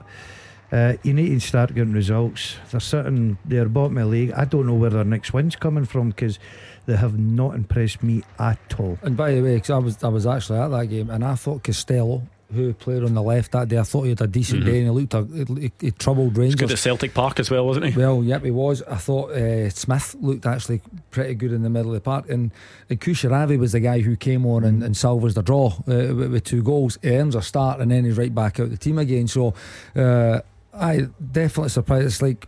uh, 0.71 0.93
you 1.03 1.13
need 1.13 1.29
to 1.29 1.39
start 1.39 1.73
getting 1.73 1.93
results. 1.93 2.55
They're 2.71 2.79
sitting 2.79 3.37
there 3.45 3.67
bottom 3.67 3.97
of 3.97 4.05
the 4.05 4.09
league. 4.09 4.31
I 4.31 4.45
don't 4.45 4.65
know 4.65 4.75
where 4.75 4.89
their 4.89 5.03
next 5.03 5.33
win's 5.33 5.55
coming 5.55 5.85
from 5.85 6.09
because 6.09 6.39
they 6.85 6.95
have 6.95 7.19
not 7.19 7.55
impressed 7.55 8.01
me 8.03 8.23
at 8.39 8.79
all. 8.79 8.97
And 9.01 9.15
by 9.15 9.33
the 9.33 9.41
way, 9.41 9.59
cause 9.59 9.69
I 9.69 9.77
was 9.77 10.03
I 10.03 10.07
was 10.07 10.25
actually 10.25 10.59
at 10.59 10.69
that 10.69 10.87
game 10.87 11.09
and 11.09 11.23
I 11.23 11.35
thought 11.35 11.63
Costello 11.63 12.23
who 12.53 12.73
played 12.73 13.03
on 13.03 13.13
the 13.13 13.21
left 13.21 13.51
that 13.53 13.67
day. 13.67 13.77
I 13.77 13.83
thought 13.83 14.03
he 14.03 14.09
had 14.09 14.21
a 14.21 14.27
decent 14.27 14.61
mm-hmm. 14.61 14.71
day 14.71 14.77
and 14.79 14.87
he 14.87 14.91
looked 14.91 15.13
a, 15.13 15.59
he, 15.59 15.71
he 15.79 15.91
troubled 15.91 16.37
Rangers. 16.37 16.59
He's 16.59 16.67
good 16.67 16.71
at 16.71 16.79
Celtic 16.79 17.13
Park 17.13 17.39
as 17.39 17.49
well, 17.49 17.65
wasn't 17.65 17.87
he? 17.87 17.97
Well, 17.97 18.23
yep, 18.23 18.43
he 18.43 18.51
was. 18.51 18.81
I 18.83 18.97
thought 18.97 19.31
uh, 19.31 19.69
Smith 19.69 20.15
looked 20.19 20.45
actually 20.45 20.81
pretty 21.11 21.35
good 21.35 21.53
in 21.53 21.63
the 21.63 21.69
middle 21.69 21.91
of 21.91 21.95
the 21.95 22.01
park, 22.01 22.29
and, 22.29 22.51
and 22.89 22.99
Kusheravi 22.99 23.57
was 23.57 23.71
the 23.71 23.79
guy 23.79 24.01
who 24.01 24.15
came 24.15 24.45
on 24.45 24.63
and, 24.63 24.83
and 24.83 24.95
salvaged 24.97 25.35
the 25.35 25.43
draw 25.43 25.67
uh, 25.67 26.13
with, 26.13 26.31
with, 26.31 26.43
two 26.43 26.61
goals. 26.61 26.97
He 27.01 27.09
earns 27.09 27.35
a 27.35 27.41
start 27.41 27.79
and 27.79 27.91
then 27.91 28.05
he's 28.05 28.17
right 28.17 28.33
back 28.33 28.59
out 28.59 28.69
the 28.69 28.77
team 28.77 28.97
again. 28.97 29.27
So. 29.27 29.53
Uh, 29.95 30.41
I 30.73 31.07
definitely 31.31 31.69
surprised. 31.69 32.05
It's 32.05 32.21
like 32.21 32.47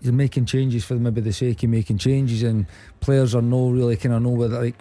you're 0.00 0.12
making 0.12 0.46
changes 0.46 0.84
for 0.84 0.94
maybe 0.94 1.20
the 1.20 1.32
sake 1.32 1.62
of 1.62 1.70
making 1.70 1.98
changes, 1.98 2.42
and 2.42 2.66
players 3.00 3.34
are 3.34 3.42
no 3.42 3.70
really 3.70 3.96
kind 3.96 4.14
of 4.14 4.22
know 4.22 4.30
whether 4.30 4.60
like 4.62 4.76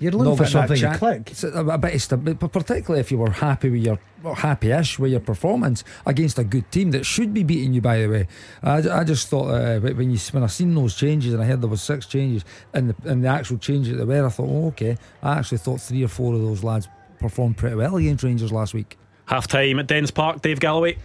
You're 0.00 0.12
looking 0.12 0.36
for 0.36 0.46
something 0.46 0.76
to 0.76 0.98
click. 0.98 1.32
A, 1.44 1.64
a 1.64 1.78
bit 1.78 1.94
of 1.94 2.00
stabi- 2.00 2.38
but 2.38 2.52
particularly 2.52 3.00
if 3.00 3.10
you 3.12 3.18
were 3.18 3.30
happy 3.30 3.70
with 3.70 3.84
your 3.84 3.98
well, 4.22 4.34
happy-ish 4.34 4.98
with 4.98 5.12
your 5.12 5.20
performance 5.20 5.84
against 6.06 6.38
a 6.38 6.44
good 6.44 6.70
team 6.72 6.90
that 6.90 7.04
should 7.06 7.32
be 7.32 7.44
beating 7.44 7.74
you. 7.74 7.80
By 7.80 8.00
the 8.00 8.08
way, 8.08 8.28
I, 8.62 8.78
I 9.00 9.04
just 9.04 9.28
thought 9.28 9.50
uh, 9.50 9.78
when 9.80 10.10
you 10.10 10.18
when 10.32 10.42
I 10.42 10.48
seen 10.48 10.74
those 10.74 10.96
changes 10.96 11.32
and 11.34 11.42
I 11.42 11.46
heard 11.46 11.60
there 11.60 11.70
was 11.70 11.82
six 11.82 12.06
changes 12.06 12.44
and 12.72 12.90
the 12.90 13.10
and 13.10 13.22
the 13.22 13.28
actual 13.28 13.58
changes 13.58 13.96
that 13.96 14.04
there 14.04 14.22
were, 14.22 14.26
I 14.26 14.30
thought, 14.30 14.48
oh, 14.48 14.66
okay. 14.68 14.96
I 15.22 15.38
actually 15.38 15.58
thought 15.58 15.80
three 15.80 16.02
or 16.02 16.08
four 16.08 16.34
of 16.34 16.40
those 16.40 16.64
lads 16.64 16.88
performed 17.20 17.56
pretty 17.56 17.76
well 17.76 17.96
against 17.96 18.24
Rangers 18.24 18.50
last 18.50 18.74
week. 18.74 18.98
Half 19.26 19.48
time 19.48 19.78
at 19.78 19.86
Dens 19.86 20.10
Park, 20.10 20.42
Dave 20.42 20.60
Galloway. 20.60 20.96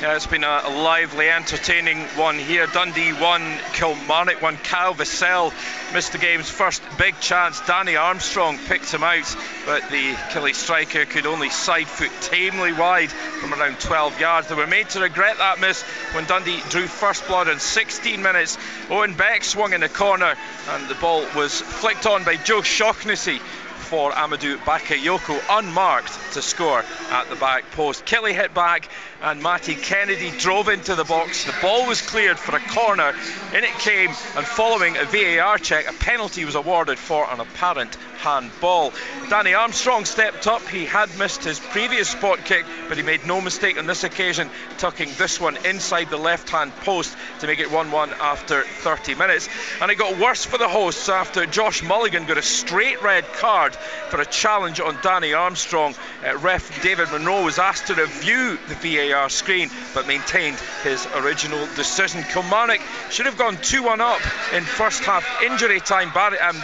Yeah, 0.00 0.14
it's 0.14 0.26
been 0.26 0.44
a, 0.44 0.68
lively, 0.68 1.30
entertaining 1.30 1.98
one 2.16 2.38
here. 2.38 2.66
Dundee 2.66 3.14
won, 3.14 3.42
Kilmarnock 3.72 4.42
won. 4.42 4.58
Kyle 4.58 4.94
Vassell 4.94 5.54
missed 5.94 6.12
the 6.12 6.18
game's 6.18 6.50
first 6.50 6.82
big 6.98 7.18
chance. 7.18 7.60
Danny 7.66 7.96
Armstrong 7.96 8.58
picked 8.68 8.92
him 8.92 9.02
out, 9.02 9.34
but 9.64 9.80
the 9.90 10.12
Killie 10.30 10.54
striker 10.54 11.06
could 11.06 11.24
only 11.24 11.48
side 11.48 11.86
foot 11.86 12.10
tamely 12.20 12.74
wide 12.74 13.10
from 13.10 13.54
around 13.54 13.80
12 13.80 14.20
yards. 14.20 14.48
They 14.48 14.54
were 14.54 14.66
made 14.66 14.90
to 14.90 15.00
regret 15.00 15.38
that 15.38 15.60
miss 15.60 15.82
when 16.12 16.26
Dundee 16.26 16.60
drew 16.68 16.86
first 16.86 17.26
blood 17.26 17.48
in 17.48 17.58
16 17.58 18.20
minutes. 18.20 18.58
Owen 18.90 19.14
Beck 19.14 19.44
swung 19.44 19.72
in 19.72 19.80
the 19.80 19.88
corner, 19.88 20.34
and 20.72 20.88
the 20.88 20.94
ball 20.96 21.24
was 21.34 21.62
flicked 21.62 22.04
on 22.04 22.22
by 22.22 22.36
Joe 22.36 22.60
Shaughnessy 22.60 23.40
for 23.86 24.10
Amadou 24.10 24.56
Bakayoko, 24.58 25.40
unmarked 25.48 26.12
to 26.32 26.42
score 26.42 26.84
at 27.10 27.28
the 27.28 27.36
back 27.36 27.70
post. 27.70 28.04
Kelly 28.04 28.32
hit 28.32 28.52
back 28.52 28.88
and 29.22 29.42
Matty 29.42 29.74
Kennedy 29.74 30.30
drove 30.38 30.68
into 30.68 30.94
the 30.94 31.04
box. 31.04 31.44
The 31.44 31.54
ball 31.62 31.86
was 31.86 32.02
cleared 32.02 32.38
for 32.38 32.54
a 32.54 32.60
corner. 32.60 33.14
In 33.54 33.64
it 33.64 33.78
came, 33.78 34.08
and 34.08 34.46
following 34.46 34.96
a 34.96 35.04
VAR 35.04 35.58
check, 35.58 35.88
a 35.88 35.92
penalty 35.92 36.44
was 36.44 36.54
awarded 36.54 36.98
for 36.98 37.28
an 37.30 37.40
apparent 37.40 37.96
handball. 38.18 38.92
Danny 39.28 39.54
Armstrong 39.54 40.04
stepped 40.04 40.46
up. 40.46 40.66
He 40.68 40.84
had 40.84 41.16
missed 41.18 41.44
his 41.44 41.58
previous 41.58 42.10
spot 42.10 42.44
kick, 42.44 42.64
but 42.88 42.96
he 42.96 43.02
made 43.02 43.26
no 43.26 43.40
mistake 43.40 43.78
on 43.78 43.86
this 43.86 44.04
occasion, 44.04 44.50
tucking 44.78 45.10
this 45.18 45.40
one 45.40 45.56
inside 45.64 46.10
the 46.10 46.16
left 46.16 46.50
hand 46.50 46.74
post 46.76 47.16
to 47.40 47.46
make 47.46 47.60
it 47.60 47.70
1 47.70 47.90
1 47.90 48.10
after 48.20 48.62
30 48.62 49.14
minutes. 49.14 49.48
And 49.80 49.90
it 49.90 49.96
got 49.96 50.18
worse 50.18 50.44
for 50.44 50.58
the 50.58 50.68
hosts 50.68 51.08
after 51.08 51.46
Josh 51.46 51.82
Mulligan 51.82 52.26
got 52.26 52.38
a 52.38 52.42
straight 52.42 53.02
red 53.02 53.24
card 53.34 53.74
for 54.10 54.20
a 54.20 54.26
challenge 54.26 54.80
on 54.80 54.98
Danny 55.02 55.34
Armstrong. 55.34 55.94
Uh, 56.26 56.36
ref 56.38 56.82
David 56.82 57.10
Munro 57.10 57.44
was 57.44 57.58
asked 57.58 57.86
to 57.88 57.94
review 57.94 58.58
the 58.68 58.74
VAR 58.74 59.05
screen 59.28 59.70
but 59.94 60.06
maintained 60.06 60.56
his 60.82 61.06
original 61.14 61.66
decision. 61.74 62.22
Kilmarnock 62.22 62.80
should 63.10 63.26
have 63.26 63.38
gone 63.38 63.56
2 63.56 63.82
1 63.82 64.00
up 64.00 64.20
in 64.52 64.62
first 64.62 65.02
half 65.04 65.24
injury 65.42 65.80
time. 65.80 66.12
Barry, 66.12 66.38
um, 66.38 66.56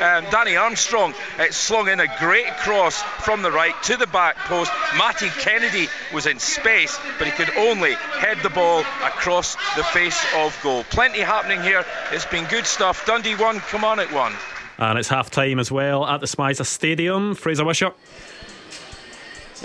um, 0.00 0.24
Danny 0.30 0.56
Armstrong 0.56 1.14
uh, 1.38 1.46
slung 1.50 1.88
in 1.88 2.00
a 2.00 2.06
great 2.18 2.46
cross 2.58 3.00
from 3.24 3.42
the 3.42 3.50
right 3.50 3.74
to 3.84 3.96
the 3.96 4.06
back 4.06 4.36
post. 4.36 4.70
Matty 4.96 5.28
Kennedy 5.28 5.88
was 6.12 6.26
in 6.26 6.38
space, 6.38 6.98
but 7.18 7.26
he 7.26 7.32
could 7.32 7.50
only 7.56 7.94
head 7.94 8.38
the 8.42 8.50
ball 8.50 8.80
across 9.04 9.54
the 9.76 9.84
face 9.84 10.24
of 10.36 10.58
goal. 10.62 10.84
Plenty 10.84 11.20
happening 11.20 11.62
here. 11.62 11.84
It's 12.12 12.26
been 12.26 12.44
good 12.46 12.66
stuff. 12.66 13.06
Dundee 13.06 13.34
1, 13.34 13.60
Kilmarnock 13.60 14.12
1. 14.12 14.32
And 14.78 14.98
it's 14.98 15.08
half 15.08 15.30
time 15.30 15.58
as 15.58 15.72
well 15.72 16.06
at 16.06 16.20
the 16.20 16.26
SMiSA 16.26 16.64
Stadium. 16.64 17.34
Fraser 17.34 17.64
Wisher. 17.64 17.92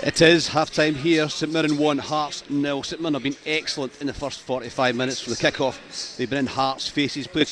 It 0.02 0.20
is 0.20 0.48
half 0.48 0.72
time 0.72 0.96
here. 0.96 1.28
St 1.28 1.52
Mirren 1.52 1.78
1, 1.78 1.98
Hearts 1.98 2.42
nil. 2.50 2.82
St 2.82 3.00
Mirren 3.00 3.14
have 3.14 3.22
been 3.22 3.36
excellent 3.46 4.00
in 4.00 4.08
the 4.08 4.12
first 4.12 4.40
45 4.40 4.96
minutes 4.96 5.20
from 5.20 5.32
the 5.32 5.38
kick-off. 5.38 6.16
They've 6.16 6.28
been 6.28 6.40
in 6.40 6.46
Hearts' 6.46 6.88
faces, 6.88 7.28
played 7.28 7.48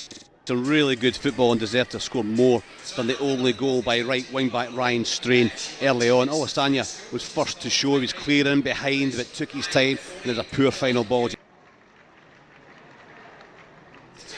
some 0.47 0.67
really 0.67 0.97
good 0.97 1.15
football 1.15 1.53
and 1.53 1.61
deserve 1.61 1.91
to 1.91 2.01
score 2.01 2.25
more 2.25 2.65
than 2.97 3.07
the 3.07 3.19
only 3.21 3.53
goal 3.53 3.81
by 3.81 4.01
right 4.01 4.31
wing 4.33 4.49
back 4.49 4.75
Ryan 4.75 5.05
Strain 5.05 5.53
early 5.83 6.11
on. 6.11 6.29
Olusanya 6.29 7.13
was 7.13 7.23
first 7.23 7.61
to 7.61 7.71
show, 7.71 7.95
he 7.95 8.01
was 8.01 8.13
clearing 8.13 8.61
behind, 8.61 9.15
but 9.17 9.33
took 9.33 9.53
his 9.53 9.69
time, 9.69 9.99
and 10.01 10.25
there's 10.25 10.39
a 10.39 10.45
poor 10.45 10.73
final 10.73 11.05
ball. 11.05 11.29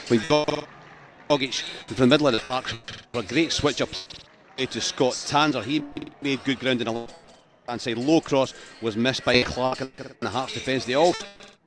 When 0.09 0.19
Gogic 0.19 1.63
from 1.87 1.95
the 1.95 2.07
middle 2.07 2.27
of 2.27 2.33
the 2.33 2.39
park 2.39 2.67
for 3.11 3.21
a 3.21 3.23
great 3.23 3.51
switch 3.51 3.81
up 3.81 3.89
to 4.57 4.81
Scott 4.81 5.13
Tanser, 5.13 5.63
he 5.63 5.83
made 6.21 6.43
good 6.43 6.59
ground 6.59 6.81
in 6.81 6.87
a 6.87 6.91
left 6.91 7.24
hand 7.67 7.81
side. 7.81 7.97
Low 7.97 8.21
cross 8.21 8.53
was 8.81 8.95
missed 8.95 9.25
by 9.25 9.43
Clark 9.43 9.81
in 9.81 9.91
the 10.19 10.29
Hearts 10.29 10.53
defence. 10.53 10.85
They 10.85 10.93
all 10.93 11.13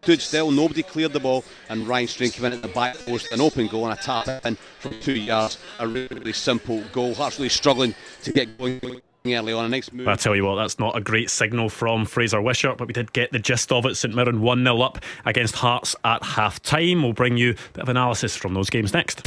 stood 0.03 0.21
still, 0.21 0.51
nobody 0.51 0.83
cleared 0.83 1.13
the 1.13 1.21
ball, 1.21 1.45
and 1.69 1.87
Ryan 1.87 2.09
Strain 2.09 2.31
came 2.31 2.45
in 2.47 2.53
at 2.53 2.63
the 2.63 2.69
back 2.69 2.97
post, 2.99 3.33
an 3.33 3.41
open 3.41 3.67
goal 3.67 3.87
and 3.87 3.99
a 3.99 4.03
tap 4.03 4.29
in 4.45 4.57
from 4.79 4.99
two 5.01 5.19
yards. 5.19 5.59
A 5.81 5.87
really 5.87 6.33
simple 6.33 6.83
goal. 6.93 7.15
Hearts 7.15 7.39
really 7.39 7.49
struggling 7.49 7.95
to 8.23 8.33
get 8.33 8.57
going 8.59 8.81
early 9.27 9.53
on. 9.53 9.65
A 9.65 9.69
nice 9.69 9.93
move. 9.93 10.09
I 10.09 10.17
tell 10.17 10.35
you 10.35 10.45
what, 10.45 10.57
that's 10.57 10.79
not 10.79 10.97
a 10.97 11.01
great 11.01 11.31
signal 11.31 11.69
from 11.69 12.07
Fraser 12.07 12.41
Wishart, 12.41 12.79
but 12.79 12.89
we 12.89 12.95
did 12.95 13.13
get 13.13 13.33
the 13.33 13.39
gist 13.39 13.73
of 13.73 13.85
it. 13.87 13.97
St 13.97 14.15
Mirren 14.15 14.41
1 14.41 14.65
0 14.65 14.81
up 14.81 14.99
against 15.25 15.57
Hearts 15.57 15.95
at 16.05 16.23
half 16.23 16.63
time. 16.63 17.03
We'll 17.03 17.13
bring 17.13 17.37
you 17.37 17.51
a 17.51 17.73
bit 17.75 17.83
of 17.83 17.89
analysis 17.89 18.37
from 18.37 18.55
those 18.55 18.71
games 18.71 18.93
next. 18.93 19.23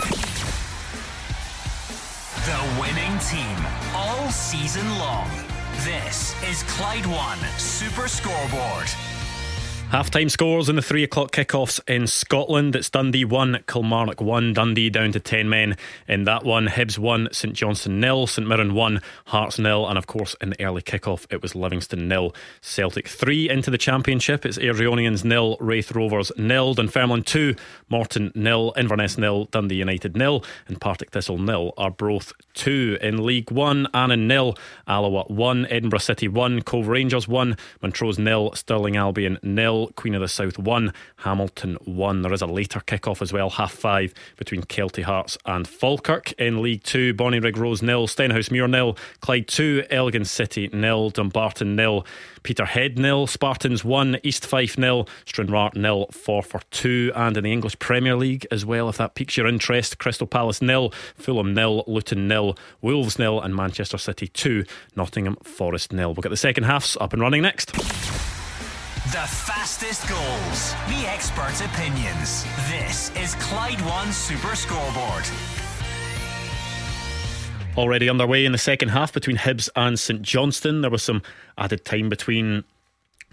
The 2.45 2.57
winning 2.79 3.19
team 3.19 3.65
all 3.93 4.29
season 4.29 4.89
long. 4.97 5.50
This 5.85 6.35
is 6.43 6.61
Clyde 6.63 7.07
One 7.07 7.39
Super 7.57 8.07
Scoreboard. 8.07 8.87
Half-time 9.91 10.29
scores 10.29 10.69
in 10.69 10.77
the 10.77 10.81
three 10.81 11.03
o'clock 11.03 11.33
kickoffs 11.33 11.81
in 11.85 12.07
Scotland. 12.07 12.77
It's 12.77 12.89
Dundee 12.89 13.25
1, 13.25 13.65
Kilmarnock 13.67 14.21
1, 14.21 14.53
Dundee 14.53 14.89
down 14.89 15.11
to 15.11 15.19
10 15.19 15.49
men 15.49 15.75
in 16.07 16.23
that 16.23 16.45
one. 16.45 16.67
Hibs 16.67 16.97
1, 16.97 17.27
St 17.33 17.53
Johnstone 17.53 17.99
nil, 17.99 18.25
St 18.25 18.47
Mirren 18.47 18.73
1, 18.73 19.01
Hearts 19.25 19.59
nil, 19.59 19.85
and 19.85 19.97
of 19.97 20.07
course 20.07 20.33
in 20.39 20.51
the 20.51 20.63
early 20.63 20.81
kickoff 20.81 21.25
it 21.29 21.41
was 21.41 21.55
Livingston 21.55 22.07
nil, 22.07 22.33
Celtic 22.61 23.05
3 23.05 23.49
into 23.49 23.69
the 23.69 23.77
Championship. 23.77 24.45
It's 24.45 24.57
Airdrieonians 24.57 25.25
nil, 25.25 25.57
Raith 25.59 25.93
Rovers 25.93 26.31
nil, 26.37 26.73
Dunfermline 26.73 27.23
2, 27.23 27.53
Morton 27.89 28.31
nil, 28.33 28.71
Inverness 28.77 29.17
nil, 29.17 29.49
Dundee 29.51 29.75
United 29.75 30.15
nil, 30.15 30.41
and 30.69 30.79
Partick 30.79 31.11
Thistle 31.11 31.37
nil. 31.37 31.73
Arbroath 31.77 32.31
2 32.53 32.97
in 33.01 33.25
League 33.25 33.51
1, 33.51 33.87
Annan 33.93 34.25
nil, 34.25 34.55
Alloa 34.87 35.25
1, 35.27 35.67
Edinburgh 35.69 35.99
City 35.99 36.29
1, 36.29 36.61
Cove 36.61 36.87
Rangers 36.87 37.27
1, 37.27 37.57
Montrose 37.81 38.17
nil, 38.17 38.53
Stirling 38.53 38.95
Albion 38.95 39.37
nil. 39.43 39.80
Queen 39.95 40.15
of 40.15 40.21
the 40.21 40.27
South 40.27 40.57
1, 40.57 40.93
Hamilton 41.17 41.77
1. 41.85 42.21
There 42.21 42.33
is 42.33 42.41
a 42.41 42.47
later 42.47 42.79
kick-off 42.79 43.21
as 43.21 43.33
well, 43.33 43.49
half 43.49 43.71
five, 43.71 44.13
between 44.37 44.63
Kelty 44.63 45.03
Hearts 45.03 45.37
and 45.45 45.67
Falkirk. 45.67 46.31
In 46.33 46.61
League 46.61 46.83
2, 46.83 47.13
Bonnyrigg 47.13 47.57
Rose 47.57 47.81
nil, 47.81 48.07
Stenhousemuir 48.07 48.69
nil, 48.69 48.97
Clyde 49.21 49.47
2, 49.47 49.85
Elgin 49.89 50.25
City 50.25 50.69
nil, 50.71 51.09
Dumbarton 51.09 51.75
nil, 51.75 52.05
Peterhead 52.43 52.97
nil, 52.97 53.27
Spartans 53.27 53.83
1, 53.83 54.19
East 54.23 54.45
Fife 54.45 54.77
nil, 54.77 55.07
Stranraer 55.25 55.71
nil, 55.75 56.07
Forfar 56.11 56.61
2. 56.71 57.11
And 57.15 57.37
in 57.37 57.43
the 57.43 57.51
English 57.51 57.77
Premier 57.79 58.15
League 58.15 58.47
as 58.51 58.65
well, 58.65 58.89
if 58.89 58.97
that 58.97 59.15
piques 59.15 59.37
your 59.37 59.47
interest, 59.47 59.97
Crystal 59.97 60.27
Palace 60.27 60.61
nil, 60.61 60.91
Fulham 61.15 61.53
nil, 61.53 61.83
Luton 61.87 62.27
nil, 62.27 62.57
Wolves 62.81 63.19
nil, 63.19 63.41
and 63.41 63.55
Manchester 63.55 63.97
City 63.97 64.27
2, 64.27 64.65
Nottingham 64.95 65.35
Forest 65.43 65.93
nil. 65.93 66.13
We'll 66.13 66.21
get 66.21 66.29
the 66.29 66.37
second 66.37 66.63
halves 66.63 66.97
up 66.99 67.13
and 67.13 67.21
running 67.21 67.41
next. 67.41 68.30
The 69.11 69.17
fastest 69.17 70.07
goals, 70.07 70.71
the 70.87 71.05
experts' 71.05 71.59
opinions. 71.59 72.45
This 72.69 73.11
is 73.17 73.35
Clyde 73.43 73.81
One 73.81 74.09
Super 74.13 74.55
Scoreboard. 74.55 75.25
Already 77.75 78.09
underway 78.09 78.45
in 78.45 78.53
the 78.53 78.57
second 78.57 78.87
half 78.87 79.11
between 79.11 79.35
Hibs 79.35 79.67
and 79.75 79.99
St 79.99 80.21
Johnstone. 80.21 80.79
There 80.79 80.89
was 80.89 81.03
some 81.03 81.23
added 81.57 81.83
time 81.83 82.07
between 82.07 82.63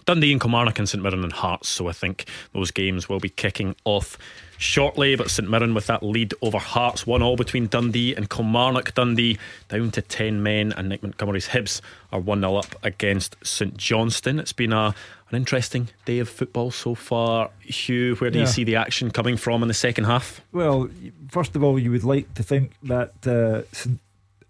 Dundee 0.04 0.32
and 0.32 0.40
Kilmarnock 0.40 0.80
and 0.80 0.88
St 0.88 1.00
Mirren 1.00 1.22
and 1.22 1.32
Hearts, 1.32 1.68
so 1.68 1.86
I 1.86 1.92
think 1.92 2.24
those 2.52 2.72
games 2.72 3.08
will 3.08 3.20
be 3.20 3.28
kicking 3.28 3.76
off 3.84 4.18
shortly. 4.58 5.14
But 5.16 5.30
St 5.30 5.48
Mirren 5.48 5.72
with 5.74 5.86
that 5.86 6.02
lead 6.02 6.34
over 6.42 6.58
Hearts, 6.58 7.06
one 7.06 7.22
all 7.22 7.36
between 7.36 7.66
Dundee 7.68 8.14
and 8.14 8.28
Kilmarnock. 8.28 8.92
Dundee 8.94 9.38
down 9.68 9.90
to 9.92 10.02
10 10.02 10.42
men, 10.42 10.72
and 10.76 10.88
Nick 10.88 11.02
Montgomery's 11.02 11.48
Hibs 11.48 11.80
are 12.12 12.20
1 12.20 12.40
0 12.40 12.56
up 12.56 12.74
against 12.82 13.36
St 13.42 13.76
Johnstone. 13.76 14.38
It's 14.38 14.52
been 14.52 14.72
a 14.72 14.94
an 15.30 15.36
interesting 15.36 15.88
day 16.06 16.20
of 16.20 16.28
football 16.28 16.70
so 16.70 16.94
far. 16.94 17.50
Hugh, 17.60 18.14
where 18.16 18.30
do 18.30 18.38
Yeah. 18.38 18.44
you 18.46 18.50
see 18.50 18.64
the 18.64 18.76
action 18.76 19.10
coming 19.10 19.36
from 19.36 19.60
in 19.62 19.68
the 19.68 19.74
second 19.74 20.04
half? 20.04 20.40
Well, 20.52 20.88
first 21.30 21.54
of 21.54 21.62
all, 21.62 21.78
you 21.78 21.90
would 21.90 22.02
like 22.04 22.32
to 22.34 22.42
think 22.42 22.72
that 22.84 23.26
uh, 23.26 23.64
St, 23.72 24.00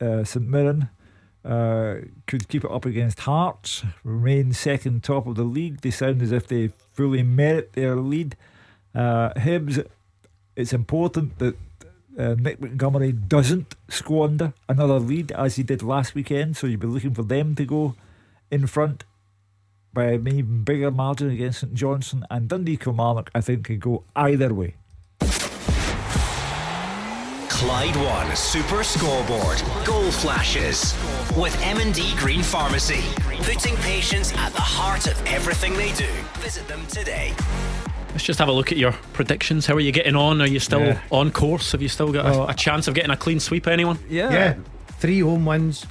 uh, 0.00 0.22
St 0.22 0.46
Mirren 0.46 0.88
uh, 1.44 1.96
could 2.28 2.46
keep 2.48 2.62
it 2.64 2.70
up 2.70 2.84
against 2.84 3.18
Hearts, 3.20 3.82
remain 4.04 4.52
second 4.52 5.02
top 5.02 5.26
of 5.26 5.34
the 5.34 5.42
league. 5.42 5.80
They 5.80 5.90
sound 5.90 6.22
as 6.22 6.30
if 6.30 6.46
they 6.46 6.68
fully 6.92 7.24
merit 7.24 7.72
their 7.72 7.96
lead. 7.96 8.36
Uh, 8.94 9.30
Hibs, 9.34 9.84
it's 10.58 10.72
important 10.72 11.38
that 11.38 11.56
uh, 12.18 12.34
Nick 12.34 12.60
Montgomery 12.60 13.12
doesn't 13.12 13.76
squander 13.88 14.52
another 14.68 14.98
lead 14.98 15.30
as 15.30 15.54
he 15.54 15.62
did 15.62 15.84
last 15.84 16.16
weekend. 16.16 16.56
So 16.56 16.66
you'd 16.66 16.80
be 16.80 16.88
looking 16.88 17.14
for 17.14 17.22
them 17.22 17.54
to 17.54 17.64
go 17.64 17.94
in 18.50 18.66
front 18.66 19.04
by 19.94 20.06
an 20.06 20.26
even 20.26 20.64
bigger 20.64 20.90
margin 20.90 21.30
against 21.30 21.60
St 21.60 21.74
Johnstone 21.74 22.26
and 22.28 22.48
Dundee 22.48 22.76
Kilmarnock. 22.76 23.30
I 23.36 23.40
think 23.40 23.66
could 23.66 23.80
go 23.80 24.02
either 24.16 24.52
way. 24.52 24.74
Clyde 27.48 27.96
One 27.96 28.34
Super 28.36 28.82
Scoreboard. 28.82 29.62
Goal 29.84 30.10
flashes 30.10 30.94
with 31.36 31.56
M&D 31.62 32.16
Green 32.16 32.42
Pharmacy, 32.42 33.02
putting 33.42 33.76
patients 33.76 34.32
at 34.36 34.52
the 34.52 34.60
heart 34.60 35.06
of 35.06 35.24
everything 35.26 35.74
they 35.74 35.92
do. 35.92 36.08
Visit 36.40 36.66
them 36.66 36.84
today. 36.88 37.34
Let's 38.18 38.26
just 38.26 38.40
have 38.40 38.48
a 38.48 38.52
look 38.52 38.72
at 38.72 38.78
your 38.78 38.90
predictions. 39.12 39.64
How 39.64 39.74
are 39.74 39.80
you 39.80 39.92
getting 39.92 40.16
on? 40.16 40.42
Are 40.42 40.46
you 40.48 40.58
still 40.58 40.80
Yeah. 40.80 40.98
on 41.12 41.30
course? 41.30 41.70
Have 41.70 41.80
you 41.80 41.88
still 41.88 42.10
got 42.10 42.26
a, 42.26 42.48
a 42.48 42.54
chance 42.54 42.88
of 42.88 42.94
getting 42.94 43.12
a 43.12 43.16
clean 43.16 43.38
sweep? 43.38 43.68
Anyone? 43.68 43.96
Yeah. 44.10 44.32
Yeah, 44.32 44.54
three 44.98 45.20
home 45.20 45.44
wins. 45.44 45.86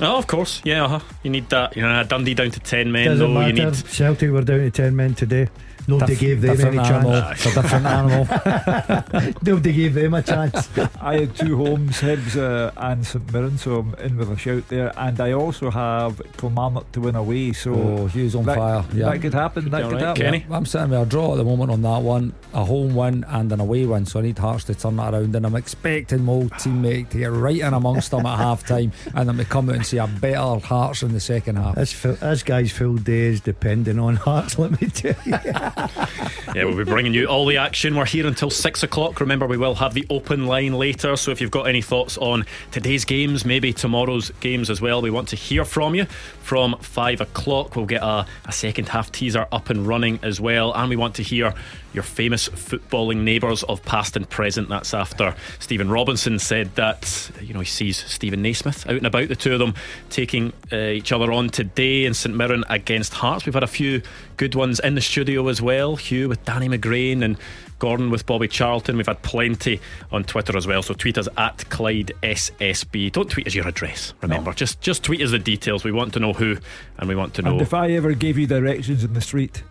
Oh, 0.00 0.18
of 0.18 0.28
course. 0.28 0.62
Yeah, 0.64 0.84
uh-huh. 0.84 1.00
you 1.24 1.32
need 1.32 1.48
that. 1.48 1.76
You 1.76 1.82
know, 1.82 2.04
Dundee 2.04 2.34
down 2.34 2.52
to 2.52 2.60
ten 2.60 2.92
men. 2.92 3.08
Doesn't 3.08 3.26
though. 3.26 3.34
matter. 3.40 3.48
You 3.56 3.64
need 3.64 3.74
Celtic 3.74 4.30
were 4.30 4.42
down 4.42 4.60
to 4.60 4.70
ten 4.70 4.94
men 4.94 5.16
today. 5.16 5.48
Nobody 5.88 6.12
Diff- 6.12 6.20
gave 6.20 6.40
them 6.42 6.60
any 6.68 6.78
animal. 6.78 7.10
chance. 7.12 7.46
It's 7.46 7.56
a 7.56 7.62
different 7.62 7.86
animal. 7.86 9.32
Nobody 9.42 9.72
gave 9.72 9.94
them 9.94 10.14
a 10.14 10.22
chance. 10.22 10.68
I 11.00 11.20
had 11.20 11.34
two 11.34 11.56
homes, 11.56 12.00
Hibs 12.00 12.36
uh, 12.36 12.70
and 12.76 13.06
St 13.06 13.32
Mirren, 13.32 13.56
so 13.58 13.78
I'm 13.80 13.94
in 13.94 14.16
with 14.18 14.30
a 14.30 14.36
shout 14.36 14.68
there. 14.68 14.92
And 14.98 15.18
I 15.20 15.32
also 15.32 15.70
have 15.70 16.20
Kilmarnock 16.36 16.92
to 16.92 17.00
win 17.00 17.16
away, 17.16 17.52
so 17.54 17.72
Oh, 17.74 18.06
Hughes 18.06 18.34
on 18.34 18.44
that, 18.44 18.56
fire. 18.56 18.84
Yeah. 18.92 19.10
that 19.10 19.22
could 19.22 19.32
happen. 19.34 19.70
That 19.70 19.82
could 19.84 19.92
right, 19.92 20.00
happen. 20.02 20.22
Kenny? 20.22 20.46
I'm 20.50 20.66
sitting 20.66 20.90
with 20.90 21.00
a 21.00 21.06
draw 21.06 21.32
at 21.32 21.36
the 21.38 21.44
moment 21.44 21.70
on 21.70 21.82
that 21.82 22.02
one, 22.02 22.34
a 22.52 22.64
home 22.64 22.94
win 22.94 23.24
and 23.28 23.50
an 23.50 23.60
away 23.60 23.86
win. 23.86 24.04
So 24.04 24.18
I 24.20 24.22
need 24.24 24.38
Hearts 24.38 24.64
to 24.64 24.74
turn 24.74 24.96
that 24.96 25.14
around, 25.14 25.34
and 25.34 25.46
I'm 25.46 25.56
expecting 25.56 26.24
my 26.24 26.32
old 26.32 26.50
teammate 26.52 27.08
to 27.10 27.18
get 27.18 27.32
right 27.32 27.60
in 27.60 27.72
amongst 27.74 28.10
them 28.10 28.26
at 28.26 28.36
half 28.46 28.66
time, 28.66 28.92
and 29.14 29.28
then 29.28 29.36
we 29.38 29.44
come 29.44 29.70
out 29.70 29.76
and 29.76 29.86
see 29.86 29.96
a 29.98 30.06
better 30.06 30.58
Hearts 30.66 31.02
in 31.02 31.12
the 31.12 31.20
second 31.20 31.56
half. 31.56 31.74
This, 31.76 32.00
this 32.02 32.42
guy's 32.42 32.72
full 32.72 32.96
days 32.96 33.40
depending 33.40 33.98
on 33.98 34.16
hearts, 34.16 34.58
let 34.58 34.80
me 34.80 34.88
tell 34.88 35.14
you. 35.24 35.32
Yeah, 36.54 36.64
we'll 36.64 36.78
be 36.78 36.84
bringing 36.84 37.12
you 37.12 37.26
all 37.26 37.44
the 37.44 37.58
action. 37.58 37.94
We're 37.94 38.06
here 38.06 38.26
until 38.26 38.48
six 38.48 38.82
o'clock. 38.82 39.20
Remember, 39.20 39.46
we 39.46 39.58
will 39.58 39.74
have 39.74 39.92
the 39.92 40.06
open 40.08 40.46
line 40.46 40.72
later. 40.72 41.14
So 41.14 41.30
if 41.30 41.42
you've 41.42 41.50
got 41.50 41.68
any 41.68 41.82
thoughts 41.82 42.16
on 42.16 42.46
today's 42.70 43.04
games, 43.04 43.44
maybe 43.44 43.72
tomorrow's 43.74 44.30
games 44.40 44.70
as 44.70 44.80
well, 44.80 45.02
we 45.02 45.10
want 45.10 45.28
to 45.28 45.36
hear 45.36 45.66
from 45.66 45.94
you. 45.94 46.06
From 46.40 46.78
five 46.80 47.20
o'clock, 47.20 47.76
we'll 47.76 47.84
get 47.84 48.02
a, 48.02 48.26
a 48.46 48.52
second 48.52 48.88
half 48.88 49.12
teaser 49.12 49.46
up 49.52 49.68
and 49.68 49.86
running 49.86 50.18
as 50.22 50.40
well. 50.40 50.72
And 50.74 50.88
we 50.88 50.96
want 50.96 51.16
to 51.16 51.22
hear 51.22 51.52
your 51.92 52.02
famous 52.02 52.48
footballing 52.48 53.22
neighbours 53.22 53.62
of 53.64 53.82
past 53.84 54.16
and 54.16 54.28
present. 54.28 54.68
That's 54.68 54.94
after 54.94 55.34
Stephen 55.58 55.90
Robinson 55.90 56.38
said 56.38 56.74
that, 56.74 57.30
you 57.40 57.54
know, 57.54 57.60
he 57.60 57.66
sees 57.66 57.96
Stephen 57.96 58.42
Naismith 58.42 58.86
out 58.86 58.96
and 58.96 59.06
about, 59.06 59.28
the 59.28 59.36
two 59.36 59.52
of 59.52 59.58
them 59.58 59.74
taking 60.10 60.52
uh, 60.72 60.76
each 60.76 61.12
other 61.12 61.32
on 61.32 61.48
today 61.48 62.04
in 62.04 62.14
St 62.14 62.34
Mirren 62.34 62.64
against 62.68 63.14
Hearts. 63.14 63.46
We've 63.46 63.54
had 63.54 63.62
a 63.62 63.66
few 63.66 64.02
good 64.36 64.54
ones 64.54 64.80
in 64.80 64.94
the 64.94 65.00
studio 65.00 65.48
as 65.48 65.62
well. 65.62 65.96
Hugh 65.96 66.28
with 66.28 66.44
Danny 66.44 66.68
McGrain 66.68 67.22
and 67.22 67.36
Gordon 67.78 68.10
with 68.10 68.26
Bobby 68.26 68.48
Charlton. 68.48 68.96
We've 68.96 69.06
had 69.06 69.22
plenty 69.22 69.80
on 70.10 70.24
Twitter 70.24 70.56
as 70.56 70.66
well. 70.66 70.82
So 70.82 70.94
tweet 70.94 71.16
us 71.16 71.28
at 71.36 71.68
Clyde 71.70 72.12
SSB. 72.22 73.12
Don't 73.12 73.30
tweet 73.30 73.46
us 73.46 73.54
your 73.54 73.68
address. 73.68 74.14
Remember, 74.20 74.52
just 74.52 74.80
just 74.80 75.04
tweet 75.04 75.22
us 75.22 75.30
the 75.30 75.38
details. 75.38 75.84
We 75.84 75.92
want 75.92 76.12
to 76.14 76.20
know 76.20 76.32
who, 76.32 76.56
and 76.98 77.08
we 77.08 77.14
want 77.14 77.34
to 77.34 77.42
know. 77.42 77.52
And 77.52 77.62
if 77.62 77.74
I 77.74 77.92
ever 77.92 78.14
gave 78.14 78.38
you 78.38 78.46
directions 78.46 79.04
in 79.04 79.12
the 79.12 79.20
street, 79.20 79.62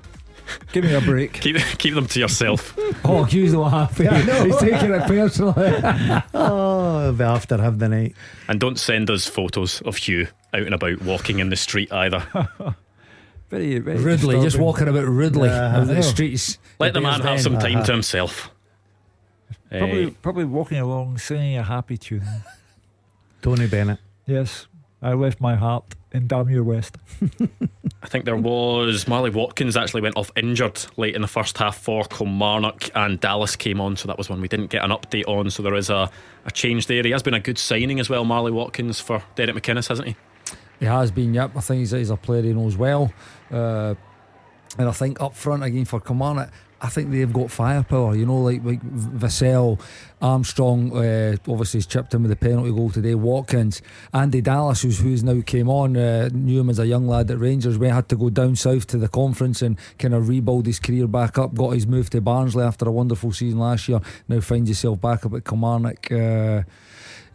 give 0.72 0.84
me 0.84 0.94
a 0.94 1.02
break. 1.02 1.34
keep 1.34 1.58
keep 1.78 1.94
them 1.96 2.08
to 2.08 2.20
yourself. 2.20 2.78
Oh, 3.06 3.24
Hughes 3.24 3.54
not 3.54 3.70
happy. 3.70 4.06
He's 4.08 4.58
taking 4.58 4.92
it 4.92 5.04
personally. 5.08 5.54
oh, 6.34 7.00
it'll 7.02 7.14
be 7.14 7.24
after 7.24 7.58
have 7.58 7.80
the 7.80 7.88
night. 7.90 8.16
and 8.50 8.60
don't 8.60 8.78
send 8.80 9.10
us 9.10 9.26
photos 9.28 9.82
of 9.82 9.96
Hugh 9.98 10.28
out 10.54 10.62
and 10.64 10.74
about 10.74 11.02
walking 11.04 11.40
in 11.40 11.50
the 11.50 11.56
street 11.56 11.92
either. 11.94 12.26
Very, 13.50 13.80
very 13.80 13.98
Ridley, 14.00 14.42
just 14.42 14.60
walking 14.60 14.90
about 14.90 15.06
Ridley 15.08 15.48
Yeah, 15.48 15.80
of 15.82 15.88
the 15.88 16.04
streets. 16.04 16.58
Let 16.80 16.94
the 16.94 17.00
man 17.00 17.22
have 17.22 17.40
some 17.40 17.54
Den. 17.58 17.76
time 17.76 17.84
to 17.86 17.92
himself. 17.94 18.52
Probably, 19.70 20.08
Eh, 20.08 20.12
probably 20.22 20.44
walking 20.44 20.80
along 20.80 21.18
singing 21.20 21.58
a 21.58 21.64
happy 21.64 21.98
tune. 21.98 22.26
Tony 23.42 23.68
Bennett. 23.68 24.00
Yes, 24.26 24.68
I 25.02 25.14
left 25.14 25.40
my 25.40 25.56
heart 25.56 25.96
in 26.18 26.28
Damure 26.28 26.64
West. 26.64 26.98
I 28.04 28.08
think 28.08 28.26
there 28.26 28.36
was 28.36 29.08
Marley 29.08 29.30
Watkins 29.30 29.78
actually 29.78 30.02
went 30.02 30.18
off 30.18 30.32
injured 30.36 30.86
late 30.98 31.16
in 31.16 31.22
the 31.22 31.28
first 31.28 31.58
half 31.58 31.78
for 31.78 32.04
Kilmarnock 32.06 32.90
and 32.96 33.20
Dallas 33.20 33.56
came 33.56 33.80
on, 33.80 33.96
so 33.96 34.08
that 34.08 34.18
was 34.18 34.30
one 34.30 34.42
we 34.42 34.48
didn't 34.48 34.68
get 34.68 34.84
an 34.84 34.92
update 34.92 35.28
on. 35.28 35.50
So 35.50 35.64
there 35.64 35.76
is 35.76 35.90
a, 35.90 36.10
a 36.46 36.52
change 36.52 36.88
there. 36.88 37.04
He 37.04 37.12
has 37.12 37.24
been 37.24 37.34
a 37.34 37.40
good 37.40 37.58
signing 37.58 38.00
as 38.00 38.10
well, 38.10 38.26
Marley 38.26 38.52
Watkins 38.52 39.00
for 39.00 39.24
Derek 39.36 39.56
McInnes, 39.56 39.88
hasn't 39.88 40.10
he? 40.10 40.16
He 40.80 40.86
has 40.86 41.12
been, 41.12 41.34
yep. 41.34 41.52
I 41.56 41.62
think 41.62 41.80
he's, 41.80 41.92
he's 41.92 42.10
a 42.10 42.18
player 42.18 42.44
he 42.44 42.54
knows 42.54 42.78
well. 42.78 43.12
Uh, 43.52 43.96
and 44.78 44.88
I 44.88 44.92
think 44.92 45.20
up 45.22 45.34
front 45.34 45.64
again 45.64 45.86
for 45.86 46.00
Kilmarnock, 46.00 46.52
I 46.80 46.90
think 46.90 47.10
they've 47.12 47.32
got 47.32 47.50
firepower. 47.50 48.16
You 48.16 48.26
know, 48.26 48.40
like 48.40 48.64
like 48.64 48.82
Vassell, 48.84 49.80
Armstrong, 50.22 50.96
uh, 50.96 51.36
obviously 51.48 51.80
he's 51.80 51.88
chipped 51.88 52.14
in 52.14 52.22
with 52.22 52.30
the 52.30 52.36
penalty 52.36 52.72
goal 52.72 52.92
today. 52.92 53.16
Watkins, 53.16 53.82
Andy 54.14 54.42
Dallas, 54.42 54.84
who's 54.84 55.00
who's 55.00 55.24
now 55.24 55.42
came 55.42 55.70
on, 55.70 55.98
uh, 55.98 56.30
knew 56.32 56.60
him 56.60 56.70
as 56.70 56.80
a 56.80 56.86
young 56.86 57.08
lad 57.08 57.32
at 57.32 57.40
Rangers. 57.40 57.80
We 57.80 57.90
had 57.90 58.08
to 58.10 58.16
go 58.16 58.30
down 58.30 58.56
south 58.56 58.86
to 58.88 58.98
the 58.98 59.08
conference 59.08 59.62
and 59.62 59.78
kind 59.98 60.14
of 60.14 60.30
rebuild 60.30 60.68
his 60.68 60.80
career 60.80 61.08
back 61.08 61.38
up. 61.40 61.56
Got 61.56 61.72
his 61.72 61.88
move 61.88 62.10
to 62.12 62.22
Barnsley 62.22 62.64
after 62.64 62.88
a 62.88 62.92
wonderful 62.92 63.32
season 63.32 63.60
last 63.60 63.90
year. 63.90 64.00
Now 64.28 64.40
finds 64.42 64.70
himself 64.70 65.02
back 65.02 65.26
up 65.26 65.34
at 65.34 65.46
Kilmarnock. 65.46 66.12
Uh, 66.12 66.64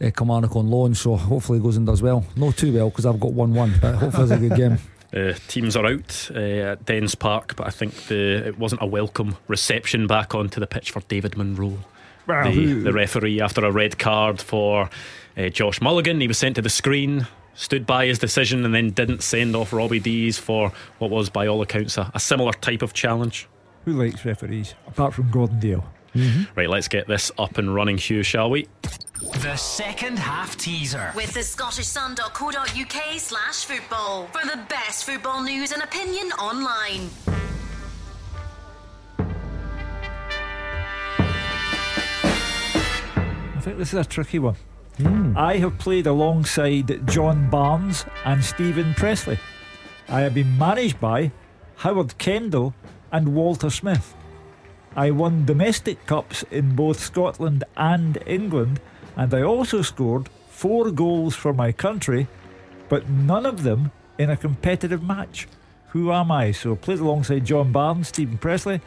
uh, 0.01 0.11
Kilmarnock 0.11 0.57
on 0.57 0.69
loan, 0.69 0.95
so 0.95 1.17
hopefully 1.17 1.59
he 1.59 1.63
goes 1.63 1.77
and 1.77 1.87
does 1.87 2.03
well. 2.03 2.25
Not 2.37 2.57
too 2.57 2.73
well 2.73 2.91
because 2.91 3.07
I've 3.07 3.21
got 3.21 3.33
1 3.33 3.55
1, 3.55 3.75
but 3.81 3.95
hopefully 3.95 4.25
it's 4.25 4.33
a 4.33 4.39
good 4.39 4.57
game. 4.57 4.79
Uh, 5.15 5.35
teams 5.49 5.77
are 5.77 5.85
out 5.87 6.31
uh, 6.35 6.39
at 6.73 6.87
Dens 6.87 7.15
Park, 7.15 7.55
but 7.57 7.67
I 7.67 7.71
think 7.71 7.95
the 8.07 8.47
it 8.47 8.59
wasn't 8.59 8.83
a 8.83 8.87
welcome 8.87 9.37
reception 9.47 10.07
back 10.07 10.35
onto 10.35 10.59
the 10.59 10.67
pitch 10.67 10.91
for 10.91 11.01
David 11.01 11.37
Munro. 11.37 11.79
The, 12.27 12.75
the 12.85 12.93
referee 12.93 13.41
after 13.41 13.65
a 13.65 13.73
red 13.73 13.99
card 13.99 14.41
for 14.41 14.89
uh, 15.37 15.49
Josh 15.49 15.81
Mulligan. 15.81 16.21
He 16.21 16.29
was 16.29 16.39
sent 16.39 16.55
to 16.55 16.63
the 16.63 16.71
screen, 16.71 17.27
stood 17.55 17.85
by 17.85 18.07
his 18.07 18.19
decision, 18.21 18.65
and 18.65 18.75
then 18.75 18.91
didn't 18.91 19.23
send 19.23 19.57
off 19.57 19.73
Robbie 19.73 19.99
Deas 20.01 20.39
for 20.39 20.73
what 20.99 21.11
was, 21.11 21.29
by 21.29 21.47
all 21.47 21.61
accounts, 21.63 21.99
a, 21.99 22.11
a 22.15 22.21
similar 22.21 22.53
type 22.53 22.81
of 22.81 22.93
challenge. 22.93 23.49
Who 23.85 23.93
likes 23.93 24.25
referees 24.25 24.75
apart 24.87 25.15
from 25.15 25.31
Gordon 25.31 25.59
Dale? 25.59 25.85
Mm-hmm. 26.15 26.59
Right, 26.59 26.69
let's 26.69 26.89
get 26.89 27.07
this 27.09 27.33
up 27.39 27.59
and 27.59 27.75
running, 27.75 27.97
Hugh, 27.97 28.23
shall 28.23 28.51
we? 28.51 28.69
The 29.41 29.57
second 29.57 30.19
half 30.19 30.57
teaser. 30.57 31.13
With 31.15 31.33
the 31.33 31.43
Scottish 31.43 31.87
scottishsun.co.uk 31.87 33.19
slash 33.19 33.65
football 33.65 34.27
for 34.27 34.47
the 34.47 34.59
best 34.69 35.05
football 35.05 35.43
news 35.43 35.73
and 35.73 35.83
opinion 35.83 36.33
online. 36.33 37.09
I 43.55 43.61
think 43.65 43.79
this 43.79 43.95
is 43.95 44.01
a 44.01 44.05
tricky 44.05 44.41
one. 44.41 44.57
Hmm. 44.99 45.37
I 45.37 45.57
have 45.59 45.79
played 45.79 46.07
alongside 46.07 47.07
John 47.09 47.49
Barnes 47.49 48.05
and 48.25 48.45
Steven 48.45 48.93
Pressley. 48.95 49.39
I 50.09 50.21
have 50.21 50.35
been 50.35 50.59
managed 50.59 51.01
by 51.01 51.31
Howard 51.77 52.19
Kendall 52.19 52.75
and 53.13 53.35
Walter 53.35 53.71
Smith. 53.71 54.15
I 54.95 55.11
won 55.11 55.47
domestic 55.47 56.05
cups 56.07 56.45
in 56.51 56.77
both 56.77 57.01
Scotland 57.01 57.65
and 57.77 58.19
England, 58.27 58.81
and 59.17 59.33
I 59.33 59.43
also 59.43 59.81
scored 59.81 60.29
four 60.49 60.91
goals 60.91 61.35
for 61.35 61.55
my 61.55 61.73
country, 61.73 62.29
but 62.91 63.09
none 63.09 63.47
of 63.47 63.63
them 63.63 63.91
in 64.19 64.29
a 64.29 64.37
competitive 64.37 65.03
match. 65.03 65.49
Who 65.89 66.13
am 66.13 66.31
I? 66.31 66.53
So, 66.53 66.77
played 66.77 66.99
alongside 66.99 67.47
John 67.47 67.73
Barnes, 67.73 68.09
Steven 68.09 68.37
Pressley, 68.37 68.81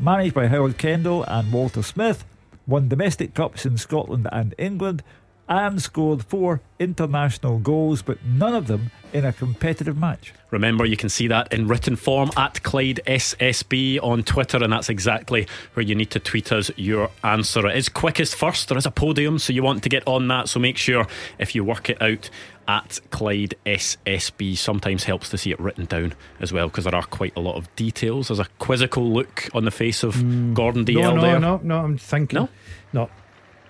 managed 0.00 0.34
by 0.34 0.48
Howard 0.48 0.76
Kendall 0.76 1.24
and 1.24 1.52
Walter 1.52 1.82
Smith, 1.82 2.24
won 2.66 2.88
domestic 2.88 3.34
cups 3.34 3.64
in 3.64 3.78
Scotland 3.78 4.26
and 4.32 4.54
England, 4.58 5.04
and 5.48 5.80
scored 5.82 6.24
four 6.24 6.60
international 6.78 7.58
goals, 7.58 8.02
but 8.02 8.24
none 8.24 8.54
of 8.54 8.66
them 8.66 8.90
in 9.12 9.24
a 9.24 9.32
competitive 9.32 9.96
match. 9.96 10.32
Remember, 10.50 10.84
you 10.84 10.96
can 10.96 11.08
see 11.08 11.28
that 11.28 11.52
in 11.52 11.68
written 11.68 11.96
form 11.96 12.30
at 12.36 12.62
Clyde 12.62 13.00
SSB 13.06 13.98
on 14.02 14.22
Twitter, 14.22 14.62
and 14.62 14.72
that's 14.72 14.88
exactly 14.88 15.46
where 15.74 15.84
you 15.84 15.94
need 15.94 16.10
to 16.10 16.20
tweet 16.20 16.52
us 16.52 16.70
your 16.76 17.10
answer. 17.22 17.66
It 17.66 17.76
is 17.76 17.88
quickest 17.88 18.34
first. 18.34 18.68
There 18.68 18.78
is 18.78 18.86
a 18.86 18.90
podium, 18.90 19.38
so 19.38 19.52
you 19.52 19.62
want 19.62 19.82
to 19.84 19.88
get 19.88 20.06
on 20.06 20.28
that. 20.28 20.48
So 20.48 20.58
make 20.60 20.76
sure 20.76 21.06
if 21.38 21.54
you 21.54 21.64
work 21.64 21.90
it 21.90 22.00
out 22.02 22.30
at 22.66 22.98
Clyde 23.10 23.54
SSB, 23.66 24.56
sometimes 24.56 25.04
helps 25.04 25.28
to 25.30 25.38
see 25.38 25.50
it 25.50 25.60
written 25.60 25.84
down 25.84 26.14
as 26.40 26.52
well, 26.52 26.68
because 26.68 26.84
there 26.84 26.94
are 26.94 27.02
quite 27.02 27.36
a 27.36 27.40
lot 27.40 27.56
of 27.56 27.74
details. 27.76 28.28
There's 28.28 28.40
a 28.40 28.48
quizzical 28.58 29.12
look 29.12 29.48
on 29.54 29.64
the 29.64 29.70
face 29.70 30.02
of 30.02 30.16
hmm. 30.16 30.54
Gordon 30.54 30.84
Dalziel 30.84 31.02
no, 31.02 31.14
no, 31.14 31.22
there. 31.22 31.40
no, 31.40 31.60
no. 31.62 31.78
I'm 31.78 31.98
thinking. 31.98 32.40
No? 32.40 32.48
no. 32.92 33.10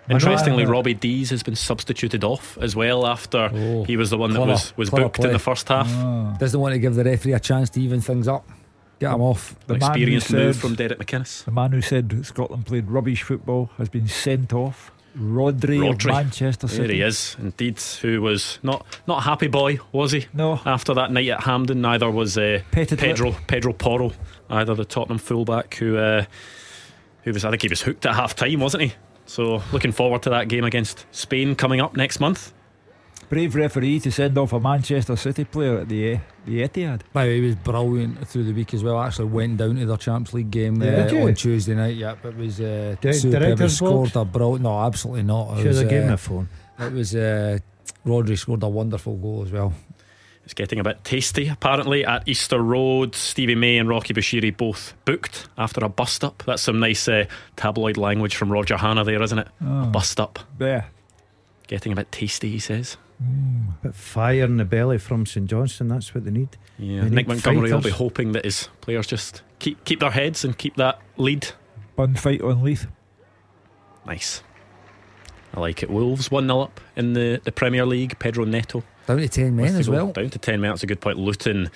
Interestingly, 0.09 0.65
No, 0.65 0.69
no. 0.71 0.73
Robbie 0.77 0.95
Deas 0.95 1.31
has 1.31 1.43
been 1.43 1.57
substituted 1.57 2.25
off 2.25 2.59
as 2.61 2.77
well 2.77 3.07
after 3.07 3.51
Oh, 3.53 3.85
he 3.85 3.97
was 3.97 4.11
the 4.11 4.19
one 4.19 4.31
that 4.31 4.37
clever, 4.37 4.53
was, 4.53 4.77
was 4.77 4.91
clever 4.91 5.05
booked 5.07 5.25
in 5.25 5.33
the 5.33 5.39
first 5.39 5.69
half. 5.69 5.89
Doesn't 6.39 6.61
want 6.61 6.73
to 6.75 6.79
give 6.79 6.95
the 6.95 7.05
referee 7.05 7.33
a 7.33 7.41
chance 7.41 7.71
to 7.71 7.81
even 7.81 8.01
things 8.01 8.29
up. 8.29 8.47
Get 9.01 9.13
him 9.13 9.23
off. 9.23 9.57
The 9.67 9.75
An 9.75 9.81
man 9.81 9.89
who 9.91 9.95
experienced 9.97 10.33
move 10.33 10.55
said- 10.57 10.61
from 10.63 10.75
Derek 10.77 10.99
McInnes. 10.99 11.45
The 11.45 11.51
man 11.51 11.73
who 11.73 11.81
said 11.81 12.25
Scotland 12.27 12.67
played 12.67 12.89
rubbish 12.91 13.23
football 13.23 13.71
has 13.79 13.89
been 13.89 14.07
sent 14.09 14.53
off. 14.53 14.91
Rodri, 15.19 15.79
Rodri. 15.79 16.07
of 16.11 16.17
Manchester 16.25 16.67
City. 16.67 16.87
There 16.89 16.97
he 16.97 17.03
is, 17.03 17.37
indeed. 17.39 17.79
Who 18.03 18.21
was 18.21 18.59
not 18.65 18.85
not 19.07 19.19
a 19.19 19.21
happy 19.23 19.47
boy, 19.47 19.79
was 19.93 20.11
he? 20.11 20.27
No. 20.35 20.61
After 20.67 20.93
that 20.95 21.13
night 21.13 21.29
at 21.29 21.45
Hampden, 21.45 21.81
neither 21.81 22.11
was 22.11 22.37
uh, 22.37 22.63
Petted 22.73 22.99
Pedro 22.99 23.31
Pedro 23.47 23.73
Porro, 23.73 24.13
either 24.51 24.75
the 24.75 24.85
Tottenham 24.85 25.19
fullback 25.19 25.75
who 25.77 25.97
uh, 25.97 26.25
who 27.23 27.33
was 27.33 27.45
I 27.45 27.51
think 27.51 27.63
he 27.63 27.69
was 27.69 27.81
hooked 27.83 28.05
at 28.07 28.15
half 28.17 28.35
time, 28.35 28.59
wasn't 28.59 28.83
he? 28.85 28.93
So 29.27 29.63
looking 29.73 29.93
forward 29.93 30.23
to 30.23 30.31
that 30.31 30.49
game 30.49 30.65
against 30.65 31.07
Spain 31.11 31.55
coming 31.55 31.81
up 31.81 31.97
next 31.97 32.21
month. 32.21 32.53
Brave 33.31 33.55
referee 33.55 34.01
to 34.01 34.13
send 34.13 34.37
off 34.37 34.53
a 34.53 34.61
Manchester 34.61 35.17
City 35.17 35.45
player 35.45 35.79
at 35.79 35.89
the, 35.89 36.19
the 36.45 36.61
Etihad. 36.61 37.01
By 37.13 37.25
the 37.25 37.31
way, 37.31 37.41
he 37.41 37.47
was 37.47 37.55
brilliant 37.57 38.29
through 38.29 38.45
the 38.45 38.53
week 38.53 38.75
as 38.75 38.85
well. 38.85 39.01
Actually 39.01 39.27
went 39.27 39.57
down 39.57 39.77
to 39.77 39.87
their 39.87 39.97
Champions 39.97 40.35
League 40.35 40.51
game 40.51 40.83
uh, 40.83 40.87
on 40.87 41.35
Tuesday 41.35 41.75
night. 41.75 41.97
Yeah, 41.97 42.17
But 42.21 42.35
it 42.35 42.37
was 42.37 42.61
uh, 42.61 42.97
Di- 43.01 43.13
superb. 43.13 43.41
He 43.41 43.47
director's 43.47 43.77
scored 43.77 44.15
a 44.15 44.25
brilliant. 44.27 44.63
No, 44.63 44.79
absolutely 44.81 45.23
not. 45.23 45.55
It 45.55 45.63
Should 45.63 45.67
was, 45.69 45.81
have 45.81 45.89
given 45.89 46.11
uh, 46.11 46.15
a 46.15 46.17
phone. 46.19 46.49
It 46.79 46.93
was 46.93 47.15
uh, 47.17 47.59
Rodri 48.05 48.39
scored 48.39 48.63
a 48.63 48.69
wonderful 48.69 49.17
goal 49.17 49.43
as 49.45 49.51
well. 49.51 49.73
It's 50.45 50.55
getting 50.55 50.79
a 50.79 50.85
bit 50.85 51.03
tasty, 51.05 51.49
apparently, 51.49 52.05
at 52.05 52.29
Easter 52.29 52.61
Road. 52.61 53.15
Stevie 53.15 53.55
May 53.55 53.79
and 53.79 53.89
Rocky 53.89 54.13
Bushiri 54.13 54.55
both 54.55 54.93
booked 55.07 55.49
after 55.57 55.83
a 55.85 55.89
bust 55.89 56.23
up. 56.23 56.43
That's 56.47 56.61
some 56.63 56.79
nice 56.81 57.09
uh, 57.09 57.25
tabloid 57.57 57.97
language 57.97 58.37
from 58.37 58.53
Roger 58.53 58.77
Hanna 58.77 59.05
there, 59.05 59.23
isn't 59.23 59.39
it? 59.39 59.49
A 59.61 59.87
bust 59.87 60.21
up. 60.21 60.39
Yeah. 60.61 60.85
Getting 61.67 61.93
a 61.93 61.95
bit 61.97 62.13
tasty, 62.13 62.51
he 62.51 62.59
says. 62.59 62.99
But 63.83 63.95
fire 63.95 64.45
in 64.45 64.59
the 64.59 64.65
belly 64.67 64.99
from 64.99 65.25
St 65.25 65.49
Johnstone, 65.49 65.89
that's 65.89 66.15
what 66.15 66.25
they 66.25 66.31
need. 66.31 66.51
Yeah, 66.79 67.03
They 67.05 67.09
Nick 67.11 67.27
need 67.27 67.29
Montgomery 67.29 67.73
will 67.73 67.81
be 67.81 67.91
hoping 67.91 68.33
that 68.33 68.45
his 68.45 68.69
players 68.81 69.07
just 69.07 69.43
keep 69.61 69.83
keep 69.85 70.01
their 70.01 70.11
heads 70.11 70.45
and 70.45 70.59
keep 70.59 70.77
that 70.77 70.99
lead. 71.17 71.49
Bun 71.97 72.17
fight 72.17 72.43
on 72.43 72.63
Leith. 72.63 72.87
Nice. 74.05 74.43
I 75.55 75.61
like 75.61 75.83
it. 75.83 75.89
Wolves 75.91 76.31
1 76.31 76.45
0 76.47 76.61
up 76.61 76.81
in 76.97 77.13
the, 77.13 77.41
the 77.45 77.53
Premier 77.53 77.87
League. 77.87 78.19
Pedro 78.19 78.45
Neto. 78.45 78.83
Down 79.07 79.19
to 79.19 79.29
10 79.29 79.57
men 79.57 79.77
as 79.77 79.89
well. 79.89 80.13
Down 80.13 80.31
to 80.31 80.39
10 80.39 80.61
minutes. 80.61 80.83
A 80.83 80.87
good 80.87 81.01
point. 81.01 81.19
Luton 81.19 81.71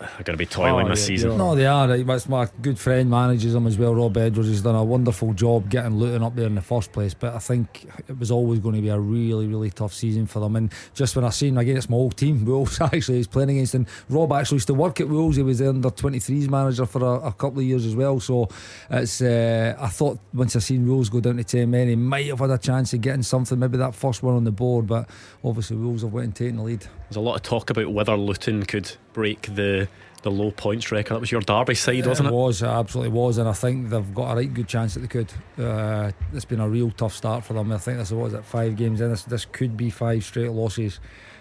are 0.00 0.22
going 0.22 0.34
to 0.34 0.36
be 0.36 0.46
toiling 0.46 0.86
Oh, 0.86 0.90
this 0.90 1.00
yeah, 1.02 1.06
season. 1.06 1.30
yeah. 1.32 1.36
No, 1.36 1.54
they 1.54 1.66
are. 1.66 1.88
Right. 1.88 2.06
That's 2.06 2.28
my 2.28 2.48
good 2.62 2.78
friend 2.78 3.10
manages 3.10 3.52
them 3.52 3.66
as 3.66 3.76
well. 3.78 3.94
Rob 3.94 4.16
Edwards 4.16 4.48
has 4.48 4.62
done 4.62 4.74
a 4.74 4.82
wonderful 4.84 5.32
job 5.34 5.68
getting 5.68 5.96
Luton 5.96 6.22
up 6.22 6.34
there 6.34 6.46
in 6.46 6.54
the 6.54 6.62
first 6.62 6.92
place. 6.92 7.12
But 7.14 7.34
I 7.34 7.38
think 7.38 7.86
it 8.08 8.18
was 8.18 8.30
always 8.30 8.60
going 8.60 8.74
to 8.76 8.80
be 8.80 8.88
a 8.88 8.98
really, 8.98 9.46
really 9.46 9.70
tough 9.70 9.92
season 9.92 10.26
for 10.26 10.40
them. 10.40 10.56
And 10.56 10.72
just 10.94 11.16
when 11.16 11.24
I 11.24 11.30
seen 11.30 11.58
again, 11.58 11.76
it's 11.76 11.88
my 11.90 11.96
old 11.96 12.16
team, 12.16 12.44
Wolves 12.46 12.80
actually 12.80 13.20
is 13.20 13.26
playing 13.26 13.50
against. 13.50 13.74
And 13.74 13.86
Rob 14.08 14.32
actually 14.32 14.56
used 14.56 14.68
to 14.68 14.74
work 14.74 15.00
at 15.00 15.08
Wolves. 15.08 15.36
He 15.36 15.42
was 15.42 15.58
the 15.58 15.68
under 15.68 15.90
23s 15.90 16.48
manager 16.48 16.86
for 16.86 17.02
a, 17.04 17.28
a 17.28 17.32
couple 17.32 17.58
of 17.60 17.64
years 17.64 17.84
as 17.84 17.94
well. 17.94 18.20
So 18.20 18.48
it's. 18.90 19.20
Uh, 19.20 19.76
I 19.78 19.88
thought 19.88 20.18
once 20.32 20.56
I 20.56 20.60
seen 20.60 20.86
Wolves 20.86 21.08
go 21.08 21.20
down 21.20 21.36
to 21.36 21.44
10 21.44 21.70
men, 21.70 21.88
he 21.88 21.96
might 21.96 22.26
have 22.26 22.38
had 22.40 22.50
a 22.50 22.58
chance 22.58 22.92
of 22.92 23.00
getting 23.00 23.22
something, 23.22 23.58
maybe 23.58 23.76
that 23.78 23.94
first 23.94 24.22
one 24.22 24.34
on 24.34 24.44
the 24.44 24.50
board. 24.52 24.86
But 24.86 25.08
obviously, 25.44 25.76
Wolves 25.76 26.02
have 26.02 26.12
went 26.12 26.24
and 26.26 26.34
taken 26.36 26.56
the 26.56 26.62
lead. 26.62 26.80
There's 27.08 27.16
a 27.16 27.20
lot 27.20 27.36
of 27.36 27.42
talk 27.42 27.70
about 27.70 27.90
whether 27.92 28.16
Luton 28.16 28.64
could 28.64 28.90
break 29.12 29.54
the 29.54 29.88
the 30.22 30.30
low 30.30 30.50
points 30.50 30.92
record. 30.92 31.14
That 31.14 31.20
was 31.20 31.32
your 31.32 31.40
Derby 31.40 31.74
side, 31.74 32.06
wasn't 32.06 32.28
it 32.28 32.32
it? 32.32 32.34
was, 32.34 32.62
it 32.62 32.66
absolutely 32.66 33.12
was, 33.12 33.38
and 33.38 33.48
I 33.48 33.52
think 33.52 33.88
they've 33.88 34.14
got 34.14 34.32
a 34.32 34.36
right 34.36 34.52
good 34.52 34.68
chance 34.68 34.94
that 34.94 35.00
they 35.00 35.06
could. 35.06 35.32
Uh, 35.58 36.12
it's 36.32 36.44
been 36.44 36.60
a 36.60 36.68
real 36.68 36.90
tough 36.90 37.14
start 37.14 37.44
for 37.44 37.54
them. 37.54 37.72
I 37.72 37.78
think 37.78 37.98
this 37.98 38.12
was 38.12 38.34
it 38.34 38.44
five 38.44 38.76
games 38.76 39.00
in. 39.00 39.10
This, 39.10 39.24
this 39.24 39.44
could 39.46 39.76
be 39.76 39.90
five 39.90 40.24
straight 40.24 40.50
losses. 40.50 41.00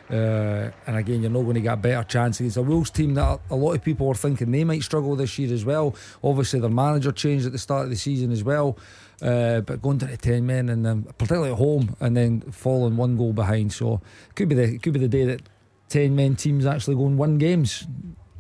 Uh, 0.10 0.72
and 0.88 0.98
again, 0.98 1.22
you're 1.22 1.30
not 1.30 1.44
going 1.44 1.54
to 1.54 1.62
get 1.62 1.74
a 1.74 1.78
better 1.78 2.04
chance 2.04 2.40
against 2.40 2.58
a 2.58 2.64
Wolves 2.64 2.90
team 2.90 3.14
that 3.14 3.40
a 3.52 3.56
lot 3.56 3.74
of 3.74 3.84
people 3.84 4.08
were 4.08 4.16
thinking 4.16 4.50
they 4.50 4.64
might 4.64 4.82
struggle 4.82 5.16
this 5.16 5.38
year 5.38 5.54
as 5.54 5.64
well. 5.64 5.96
Obviously, 6.24 6.60
their 6.60 6.70
manager 6.70 7.12
changed 7.12 7.46
at 7.46 7.52
the 7.52 7.60
start 7.60 7.84
of 7.84 7.90
the 7.92 7.96
season 7.96 8.32
as 8.32 8.44
well. 8.44 8.76
Uh, 9.22 9.60
but 9.62 9.82
going 9.82 9.98
down 9.98 10.10
to 10.10 10.18
ten 10.18 10.46
men 10.46 10.70
and 10.70 10.86
then 10.86 11.04
particularly 11.04 11.52
at 11.52 11.58
home 11.58 11.96
and 12.00 12.16
then 12.16 12.40
falling 12.52 12.96
one 12.96 13.18
goal 13.18 13.34
behind, 13.34 13.74
so 13.74 14.02
it 14.30 14.36
could 14.36 14.48
be 14.48 14.56
the 14.56 14.64
it 14.64 14.82
could 14.82 14.94
be 14.94 15.00
the 15.00 15.10
day 15.10 15.26
that 15.26 15.42
ten 15.90 16.16
men 16.16 16.36
teams 16.36 16.66
actually 16.66 16.96
go 16.96 17.06
and 17.08 17.18
win 17.18 17.38
games. 17.38 17.86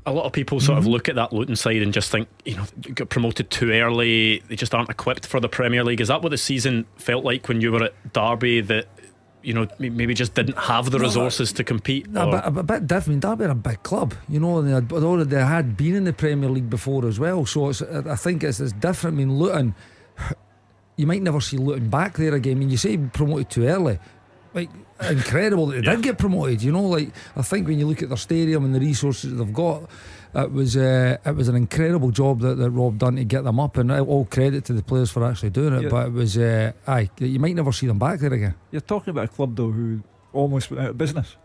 A 0.06 0.14
lot 0.14 0.26
of 0.26 0.32
people 0.34 0.60
sort 0.60 0.80
Mm-hmm. 0.80 0.88
of 0.88 0.92
look 0.92 1.10
at 1.10 1.16
that 1.16 1.34
Luton 1.34 1.56
side 1.56 1.82
and 1.82 1.94
just 1.94 2.10
think, 2.10 2.28
you 2.46 2.56
know, 2.56 2.66
you 2.86 2.94
got 2.94 3.10
promoted 3.10 3.50
too 3.52 3.72
early. 3.72 4.40
They 4.48 4.56
just 4.56 4.74
aren't 4.74 4.90
equipped 4.90 5.28
for 5.28 5.40
the 5.40 5.50
Premier 5.50 5.84
League. 5.84 6.02
Is 6.02 6.08
that 6.08 6.22
what 6.24 6.30
the 6.30 6.38
season 6.38 6.86
felt 6.96 7.24
like 7.26 7.48
when 7.48 7.62
you 7.62 7.72
were 7.72 7.84
at 7.84 8.14
Derby? 8.14 8.62
That 8.62 8.88
you 9.44 9.54
know 9.54 9.68
maybe 9.78 10.14
just 10.14 10.34
didn't 10.34 10.58
have 10.58 10.90
the 10.92 10.98
No, 10.98 11.04
resources 11.06 11.54
to 11.54 11.64
compete. 11.64 12.08
A 12.16 12.26
or- 12.26 12.32
bit, 12.32 12.42
a 12.60 12.64
bit 12.64 12.88
different. 12.88 13.22
Derby 13.22 13.46
are 13.46 13.50
a 13.52 13.56
big 13.56 13.84
club, 13.84 14.14
you 14.28 14.40
know, 14.40 14.60
and 14.60 14.68
they 14.68 14.74
had, 14.74 14.90
they 15.30 15.40
had 15.46 15.78
been 15.78 15.96
in 15.96 16.04
the 16.06 16.14
Premier 16.14 16.50
League 16.50 16.70
before 16.70 17.06
as 17.08 17.20
well. 17.20 17.46
So 17.46 17.70
it's, 17.70 17.82
I 17.82 18.16
think 18.16 18.44
it's, 18.44 18.60
it's 18.60 18.74
different. 18.74 19.16
I 19.16 19.18
mean, 19.20 19.38
Luton, 19.38 19.76
you 20.98 21.08
might 21.08 21.22
never 21.22 21.40
see 21.42 21.58
Luton 21.58 21.90
back 21.90 22.16
there 22.18 22.34
again. 22.36 22.58
I 22.58 22.60
mean, 22.60 22.70
you 22.70 22.78
say 22.78 22.98
promoted 22.98 23.50
too 23.50 23.66
early. 23.66 24.00
Like, 24.54 24.70
incredible 25.10 25.68
that 25.68 25.82
they 25.82 25.88
Yeah. 25.88 25.96
did 25.96 26.04
get 26.04 26.18
promoted, 26.18 26.62
you 26.62 26.72
know. 26.72 26.84
Like, 26.84 27.12
I 27.36 27.42
think 27.42 27.68
when 27.68 27.80
you 27.80 27.88
look 27.88 28.02
at 28.04 28.10
their 28.10 28.18
stadium 28.18 28.66
and 28.66 28.74
the 28.76 28.80
resources 28.80 29.36
they've 29.38 29.54
got, 29.54 29.90
it 30.36 30.52
was 30.52 30.76
uh, 30.78 31.18
it 31.26 31.36
was 31.36 31.48
an 31.48 31.56
incredible 31.56 32.12
job 32.12 32.42
that, 32.42 32.56
that 32.58 32.70
Rob 32.70 32.98
done 33.00 33.16
to 33.16 33.24
get 33.24 33.44
them 33.44 33.60
up, 33.60 33.78
and 33.78 33.92
all 33.92 34.26
credit 34.26 34.66
to 34.66 34.74
the 34.74 34.84
players 34.84 35.10
for 35.10 35.24
actually 35.26 35.50
doing 35.52 35.74
it. 35.74 35.84
Yeah. 35.84 35.90
But 35.90 36.08
it 36.08 36.14
was, 36.14 36.38
uh, 36.38 36.72
aye, 36.88 37.10
you 37.20 37.40
might 37.40 37.56
never 37.56 37.72
see 37.72 37.88
them 37.88 37.98
back 38.00 38.20
there 38.20 38.34
again. 38.34 38.56
You're 38.72 38.82
talking 38.82 39.12
about 39.12 39.26
a 39.26 39.30
club 39.30 39.56
though 39.56 39.72
who 39.72 40.02
almost 40.34 40.70
went 40.70 40.84
out 40.84 40.90
of 40.92 40.98
business. 40.98 41.36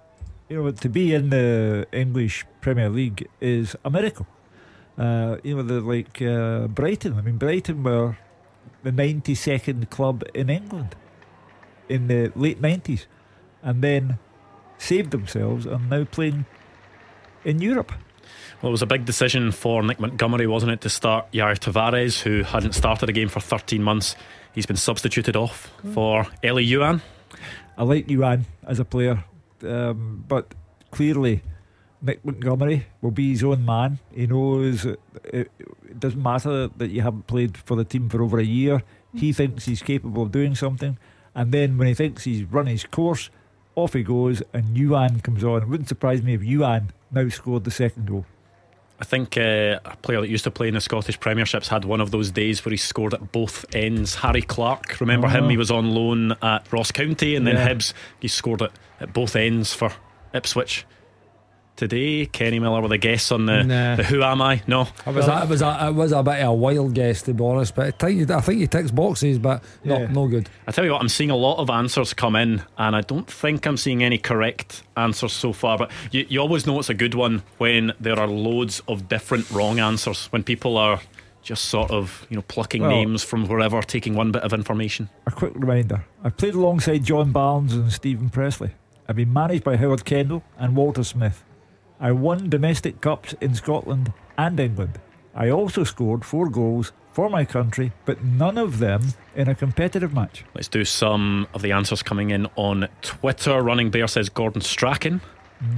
You 0.48 0.62
know, 0.62 0.70
to 0.70 0.88
be 0.90 1.14
in 1.14 1.30
the 1.30 1.86
English 1.92 2.44
Premier 2.60 2.90
League 2.90 3.26
is 3.40 3.74
a 3.84 3.90
miracle. 3.90 4.26
Uh, 4.98 5.38
you 5.42 5.56
know, 5.56 5.62
they're 5.62 5.80
like 5.80 6.20
uh, 6.20 6.66
Brighton. 6.68 7.16
I 7.18 7.22
mean, 7.22 7.38
Brighton 7.38 7.82
were 7.82 8.16
the 8.82 8.90
92nd 8.92 9.88
club 9.88 10.22
in 10.34 10.50
England 10.50 10.94
in 11.88 12.06
the 12.08 12.30
late 12.36 12.60
90s, 12.60 13.06
and 13.64 13.82
then 13.82 14.18
saved 14.78 15.10
themselves 15.10 15.66
and 15.66 15.90
now 15.90 16.04
playing 16.04 16.44
in 17.44 17.60
Europe. 17.60 17.92
Well, 18.62 18.70
it 18.70 18.72
was 18.72 18.82
a 18.82 18.86
big 18.86 19.04
decision 19.04 19.50
for 19.50 19.82
Nick 19.82 19.98
Montgomery, 19.98 20.46
wasn't 20.46 20.72
it, 20.72 20.80
to 20.82 20.88
start 20.88 21.32
Jair 21.32 21.58
Tavares, 21.58 22.20
who 22.22 22.42
hadn't 22.42 22.74
started 22.74 23.08
a 23.08 23.12
game 23.12 23.28
for 23.28 23.40
13 23.40 23.82
months. 23.82 24.16
He's 24.54 24.66
been 24.66 24.76
substituted 24.76 25.36
off 25.36 25.72
for 25.92 26.26
Elie 26.42 26.66
Youan. 26.66 27.02
I 27.76 27.82
like 27.82 28.08
Yuan 28.08 28.46
as 28.66 28.78
a 28.78 28.84
player, 28.84 29.24
um, 29.64 30.24
but 30.28 30.54
clearly 30.92 31.42
Nick 32.00 32.24
Montgomery 32.24 32.86
will 33.00 33.10
be 33.10 33.32
his 33.32 33.42
own 33.42 33.64
man. 33.64 33.98
He 34.14 34.26
knows 34.26 34.84
it, 34.84 35.00
it, 35.24 35.50
it 35.58 35.98
doesn't 35.98 36.22
matter 36.22 36.68
that 36.68 36.90
you 36.90 37.02
haven't 37.02 37.26
played 37.26 37.56
for 37.56 37.76
the 37.76 37.84
team 37.84 38.08
for 38.08 38.22
over 38.22 38.38
a 38.38 38.44
year. 38.44 38.82
He 39.14 39.32
thinks 39.32 39.64
he's 39.64 39.82
capable 39.82 40.22
of 40.22 40.32
doing 40.32 40.54
something, 40.54 40.98
and 41.34 41.52
then 41.52 41.78
when 41.78 41.88
he 41.88 41.94
thinks 41.94 42.24
he's 42.24 42.44
run 42.44 42.66
his 42.66 42.84
course, 42.84 43.30
off 43.76 43.92
he 43.92 44.02
goes, 44.02 44.42
and 44.52 44.76
Youan 44.76 45.22
comes 45.22 45.42
on. 45.44 45.62
It 45.62 45.68
wouldn't 45.68 45.88
surprise 45.88 46.22
me 46.22 46.34
if 46.34 46.40
Youan 46.40 46.90
now 47.10 47.28
scored 47.28 47.64
the 47.64 47.70
second 47.70 48.06
goal. 48.06 48.24
I 49.00 49.04
think 49.04 49.36
uh, 49.36 49.80
a 49.84 49.96
player 50.02 50.20
that 50.20 50.28
used 50.28 50.44
to 50.44 50.50
play 50.52 50.68
in 50.68 50.74
the 50.74 50.80
Scottish 50.80 51.18
Premierships 51.18 51.66
had 51.66 51.84
one 51.84 52.00
of 52.00 52.12
those 52.12 52.30
days 52.30 52.64
where 52.64 52.70
he 52.70 52.76
scored 52.76 53.12
at 53.12 53.32
both 53.32 53.64
ends. 53.74 54.14
Harry 54.16 54.42
Clarke, 54.42 55.00
remember 55.00 55.28
him? 55.28 55.44
Oh. 55.44 55.48
He 55.48 55.56
was 55.56 55.70
on 55.72 55.90
loan 55.90 56.32
at 56.42 56.72
Ross 56.72 56.92
County, 56.92 57.34
and 57.34 57.44
then 57.46 57.56
Yeah. 57.56 57.68
Hibs. 57.70 57.92
He 58.20 58.28
scored 58.28 58.62
it 58.62 58.70
at 59.00 59.12
both 59.12 59.34
ends 59.34 59.74
for 59.74 59.92
Ipswich. 60.32 60.86
Today, 61.76 62.26
Kenny 62.26 62.60
Miller 62.60 62.80
with 62.80 62.92
a 62.92 62.98
guess 62.98 63.32
on 63.32 63.46
the, 63.46 63.64
Nah. 63.64 63.96
the 63.96 64.04
Who 64.04 64.22
Am 64.22 64.40
I? 64.40 64.62
No, 64.68 64.82
It 65.04 65.12
was, 65.12 65.26
a, 65.26 65.42
it 65.42 65.48
was 65.48 65.60
a, 65.60 65.86
it 65.88 65.94
was 65.94 66.12
a 66.12 66.22
bit 66.22 66.40
of 66.40 66.50
a 66.50 66.52
wild 66.54 66.94
guess 66.94 67.22
to 67.22 67.34
be 67.34 67.42
honest, 67.42 67.74
but 67.74 67.86
I 67.86 67.90
think, 67.90 68.30
I 68.30 68.40
think 68.40 68.60
he 68.60 68.68
ticks 68.68 68.92
boxes, 68.92 69.40
but 69.40 69.64
Yeah. 69.82 70.06
no, 70.06 70.06
no 70.06 70.28
good. 70.28 70.48
I 70.68 70.70
tell 70.70 70.84
you 70.84 70.92
what, 70.92 71.00
I'm 71.00 71.08
seeing 71.08 71.30
a 71.30 71.36
lot 71.36 71.58
of 71.58 71.70
answers 71.70 72.14
come 72.14 72.36
in, 72.36 72.62
and 72.78 72.94
I 72.94 73.00
don't 73.00 73.26
think 73.28 73.66
I'm 73.66 73.76
seeing 73.76 74.04
any 74.04 74.18
correct 74.18 74.84
answers 74.96 75.32
so 75.32 75.52
far. 75.52 75.76
But 75.76 75.90
you, 76.12 76.24
you 76.28 76.38
always 76.38 76.64
know 76.64 76.78
it's 76.78 76.90
a 76.90 76.94
good 76.94 77.14
one 77.14 77.42
when 77.58 77.92
there 77.98 78.20
are 78.20 78.28
loads 78.28 78.80
of 78.86 79.08
different 79.08 79.50
wrong 79.50 79.80
answers, 79.80 80.26
when 80.26 80.44
people 80.44 80.76
are 80.76 81.00
just 81.42 81.64
sort 81.64 81.90
of, 81.90 82.24
you 82.30 82.36
know, 82.36 82.42
plucking 82.42 82.82
Well- 82.82 82.92
names 82.92 83.24
from 83.24 83.48
wherever, 83.48 83.82
taking 83.82 84.14
one 84.14 84.30
bit 84.30 84.42
of 84.44 84.52
information. 84.52 85.08
A 85.26 85.32
quick 85.32 85.54
reminder 85.56 86.04
I 86.22 86.28
played 86.30 86.54
alongside 86.54 87.02
John 87.02 87.32
Barnes 87.32 87.74
and 87.74 87.92
Steven 87.92 88.30
Pressley. 88.30 88.70
I've 89.08 89.16
been 89.16 89.32
managed 89.32 89.64
by 89.64 89.76
Howard 89.76 90.04
Kendall 90.04 90.44
and 90.56 90.76
Walter 90.76 91.02
Smith. 91.02 91.42
I 92.04 92.12
won 92.12 92.50
domestic 92.50 93.00
cups 93.00 93.32
in 93.40 93.54
Scotland 93.54 94.12
and 94.36 94.60
England. 94.60 95.00
I 95.34 95.48
also 95.48 95.84
scored 95.84 96.22
four 96.22 96.50
goals 96.50 96.92
for 97.14 97.30
my 97.30 97.46
country, 97.46 97.92
but 98.04 98.22
none 98.22 98.58
of 98.58 98.78
them 98.78 99.14
in 99.34 99.48
a 99.48 99.54
competitive 99.54 100.12
match. 100.12 100.44
Let's 100.54 100.68
do 100.68 100.84
some 100.84 101.46
of 101.54 101.62
the 101.62 101.72
answers 101.72 102.02
coming 102.02 102.28
in 102.28 102.46
on 102.56 102.88
Twitter. 103.00 103.62
Running 103.62 103.88
Bear 103.88 104.06
says 104.06 104.28
Gordon 104.28 104.60
Strachan. 104.60 105.22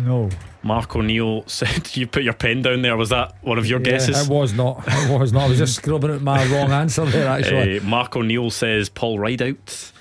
No. 0.04 0.28
Mark 0.64 0.96
O'Neill 0.96 1.44
said 1.46 1.96
you 1.96 2.08
put 2.08 2.24
your 2.24 2.32
pen 2.32 2.60
down 2.60 2.82
there. 2.82 2.96
Was 2.96 3.10
that 3.10 3.36
one 3.42 3.56
of 3.56 3.66
your 3.66 3.78
Yeah, 3.78 3.90
guesses? 3.90 4.26
It 4.26 4.28
was 4.28 4.52
not. 4.52 4.82
It 4.84 5.16
was 5.16 5.32
not. 5.32 5.44
I 5.44 5.48
was 5.50 5.58
just 5.58 5.76
scrubbing 5.80 6.10
at 6.10 6.22
my 6.22 6.44
wrong 6.46 6.72
answer 6.72 7.04
there, 7.04 7.28
actually. 7.28 7.78
Uh, 7.78 7.84
Mark 7.84 8.16
O'Neill 8.16 8.50
says 8.50 8.88
Paul 8.88 9.20
Rideout. 9.20 9.92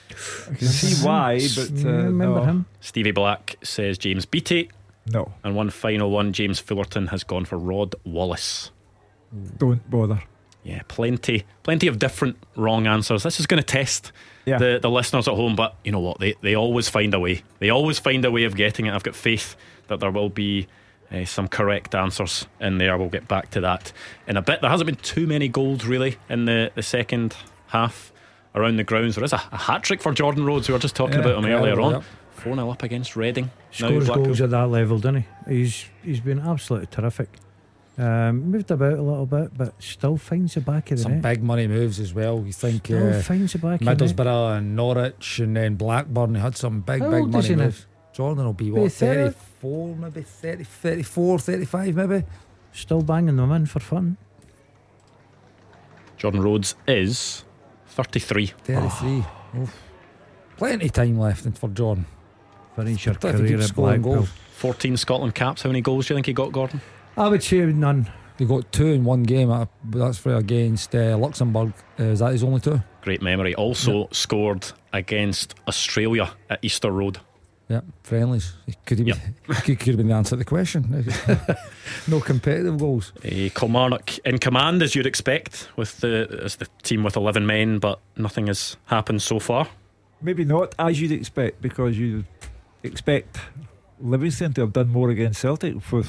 I 0.49 0.55
can 0.55 0.67
see 0.69 1.05
why, 1.05 1.39
but 1.55 1.85
uh, 1.85 1.89
remember 2.05 2.39
no. 2.39 2.45
him? 2.45 2.65
Stevie 2.79 3.11
Black 3.11 3.57
says 3.61 3.99
James 3.99 4.25
Beattie. 4.25 4.71
No, 5.11 5.33
And 5.43 5.55
one 5.55 5.69
final 5.69 6.09
one, 6.09 6.33
James 6.33 6.59
Fullerton 6.59 7.07
has 7.07 7.23
gone 7.23 7.45
for 7.45 7.57
Rod 7.57 7.93
Wallace. 8.05 8.71
don't 9.57 9.87
bother. 9.89 10.23
Yeah, 10.63 10.81
plenty, 10.87 11.43
plenty 11.61 11.85
of 11.87 11.99
different 11.99 12.37
wrong 12.55 12.87
answers. 12.87 13.21
This 13.21 13.39
is 13.39 13.45
going 13.45 13.61
to 13.61 13.65
test 13.65 14.11
Yeah. 14.45 14.57
the, 14.57 14.79
the 14.81 14.89
listeners 14.89 15.27
at 15.27 15.35
home, 15.35 15.55
but 15.55 15.75
you 15.83 15.91
know 15.91 15.99
what? 15.99 16.19
They 16.19 16.33
they 16.41 16.55
always 16.55 16.89
find 16.89 17.13
a 17.13 17.19
way. 17.19 17.43
They 17.59 17.69
always 17.69 17.99
find 17.99 18.25
a 18.25 18.31
way 18.31 18.45
of 18.45 18.55
getting 18.55 18.87
it. 18.87 18.93
I've 18.93 19.03
got 19.03 19.15
faith 19.15 19.55
that 19.89 19.99
there 19.99 20.09
will 20.09 20.29
be 20.29 20.67
uh, 21.11 21.25
some 21.25 21.47
correct 21.47 21.93
answers 21.93 22.47
in 22.59 22.79
there. 22.79 22.97
We'll 22.97 23.09
get 23.09 23.27
back 23.27 23.51
to 23.51 23.61
that 23.61 23.93
in 24.27 24.37
a 24.37 24.41
bit. 24.41 24.61
There 24.61 24.69
hasn't 24.71 24.87
been 24.87 24.95
too 24.95 25.27
many 25.27 25.47
goals 25.49 25.85
really 25.85 26.17
in 26.29 26.45
the, 26.45 26.71
the 26.73 26.81
second 26.81 27.35
half 27.67 28.11
around 28.55 28.77
the 28.77 28.83
grounds. 28.83 29.13
There 29.15 29.23
is 29.23 29.33
a, 29.33 29.41
a 29.51 29.57
hat 29.57 29.83
trick 29.83 30.01
for 30.01 30.13
Jordan 30.13 30.45
Rhodes. 30.45 30.67
We 30.67 30.73
were 30.73 30.79
just 30.79 30.95
talking 30.95 31.19
Yeah, 31.19 31.25
about 31.25 31.37
him 31.37 31.45
earlier 31.45 31.73
incredible, 31.73 31.95
on. 31.97 32.03
4 32.45 32.55
0 32.55 32.69
up 32.69 32.83
against 32.83 33.15
Reading. 33.15 33.45
Now 33.45 33.87
Scores 33.89 34.05
Blackpool. 34.05 34.25
goals 34.25 34.41
at 34.41 34.49
that 34.51 34.67
level, 34.69 34.99
doesn't 34.99 35.25
he? 35.47 35.53
He's 35.57 35.85
he's 36.03 36.19
been 36.21 36.39
absolutely 36.39 36.87
terrific. 36.87 37.29
Um, 37.97 38.51
moved 38.51 38.71
about 38.71 38.93
a 38.93 39.01
little 39.01 39.25
bit, 39.25 39.57
but 39.57 39.73
still 39.81 40.17
finds 40.17 40.53
the 40.55 40.61
back 40.61 40.91
of 40.91 40.97
the 40.97 41.03
Some 41.03 41.13
net. 41.13 41.21
big 41.21 41.41
money 41.43 41.65
moves 41.65 41.99
as 41.99 42.13
well. 42.13 42.43
You 42.45 42.51
think 42.51 42.85
Still 42.85 43.13
uh, 43.15 43.21
finds 43.21 43.53
the 43.53 43.59
back 43.59 43.79
of 43.81 43.85
the 43.85 43.85
net. 43.85 43.97
Middlesbrough 43.97 44.57
and 44.57 44.75
Norwich 44.75 45.39
and 45.39 45.55
then 45.55 45.75
Blackburn 45.75 46.35
he 46.35 46.41
had 46.41 46.57
some 46.57 46.81
big, 46.81 47.01
How 47.01 47.09
big 47.09 47.19
old 47.21 47.29
is 47.29 47.33
money 47.33 47.47
he 47.47 47.55
now? 47.55 47.63
moves. 47.65 47.85
Jordan 48.13 48.45
will 48.45 48.53
be 48.53 48.65
Be 48.65 48.71
what, 48.71 48.91
34, 48.91 49.95
maybe 49.95 50.21
30, 50.21 50.63
34, 50.65 51.39
35 51.39 51.95
maybe? 51.95 52.23
Still 52.73 53.01
banging 53.01 53.37
them 53.37 53.51
in 53.53 53.65
for 53.65 53.79
fun. 53.79 54.17
Jordan 56.17 56.41
Rhodes 56.41 56.75
is 56.87 57.43
33. 57.87 58.47
33. 58.63 59.23
Oof. 59.59 59.81
Plenty 60.57 60.89
time 60.89 61.17
left 61.19 61.45
for 61.57 61.69
Jordan. 61.69 62.05
Finish 62.75 63.05
your 63.05 63.15
career 63.15 63.47
keeps 63.47 63.69
at 63.69 63.75
Blackpool. 63.75 64.27
14 64.57 64.97
Scotland 64.97 65.35
caps. 65.35 65.61
How 65.61 65.69
many 65.69 65.81
goals 65.81 66.07
do 66.07 66.13
you 66.13 66.17
think 66.17 66.25
he 66.27 66.33
got, 66.33 66.51
Gordon? 66.51 66.81
I 67.17 67.27
would 67.27 67.43
say 67.43 67.57
none. 67.65 68.09
He 68.37 68.45
got 68.45 68.69
two 68.71 68.87
in 68.87 69.05
one 69.05 69.23
game. 69.23 69.49
uh, 69.49 69.65
but 69.83 69.99
That's 69.99 70.17
for 70.17 70.35
against 70.35 70.93
uh, 70.93 71.17
Luxembourg. 71.17 71.73
Uh, 71.99 72.03
is 72.03 72.19
that 72.19 72.33
his 72.33 72.43
only 72.43 72.59
two? 72.59 72.81
Great 73.01 73.21
memory. 73.21 73.55
Also 73.55 74.09
scored 74.11 74.65
against 74.91 75.55
Australia 75.67 76.31
at 76.49 76.59
Easter 76.61 76.91
Road. 76.91 77.19
Yeah, 77.69 77.81
friendlies. 78.03 78.53
Could 78.85 78.97
he 78.99 79.03
be? 79.05 79.13
could, 79.47 79.79
could 79.79 79.87
have 79.87 79.97
been 79.97 80.09
the 80.09 80.13
answer 80.13 80.31
to 80.31 80.35
the 80.37 80.45
question. 80.45 81.05
no 82.07 82.19
competitive 82.19 82.77
goals. 82.77 83.13
Uh, 83.23 83.49
Kilmarnock 83.55 84.17
in 84.19 84.37
command, 84.37 84.83
as 84.83 84.95
you'd 84.95 85.07
expect, 85.07 85.69
with 85.75 85.97
the 86.01 86.41
as 86.43 86.57
the 86.57 86.67
team 86.83 87.03
with 87.03 87.15
11 87.15 87.45
men, 87.45 87.79
but 87.79 87.99
nothing 88.17 88.47
has 88.47 88.77
happened 88.85 89.21
so 89.21 89.39
far. 89.39 89.67
Maybe 90.21 90.43
not 90.45 90.75
as 90.77 90.99
you'd 91.01 91.11
expect 91.11 91.61
because 91.61 91.97
you 91.97 92.25
expect 92.85 93.37
Livingston 93.99 94.53
to 94.53 94.61
have 94.61 94.73
done 94.73 94.89
more 94.89 95.09
against 95.09 95.39
Celtic 95.41 95.81
for 95.81 96.03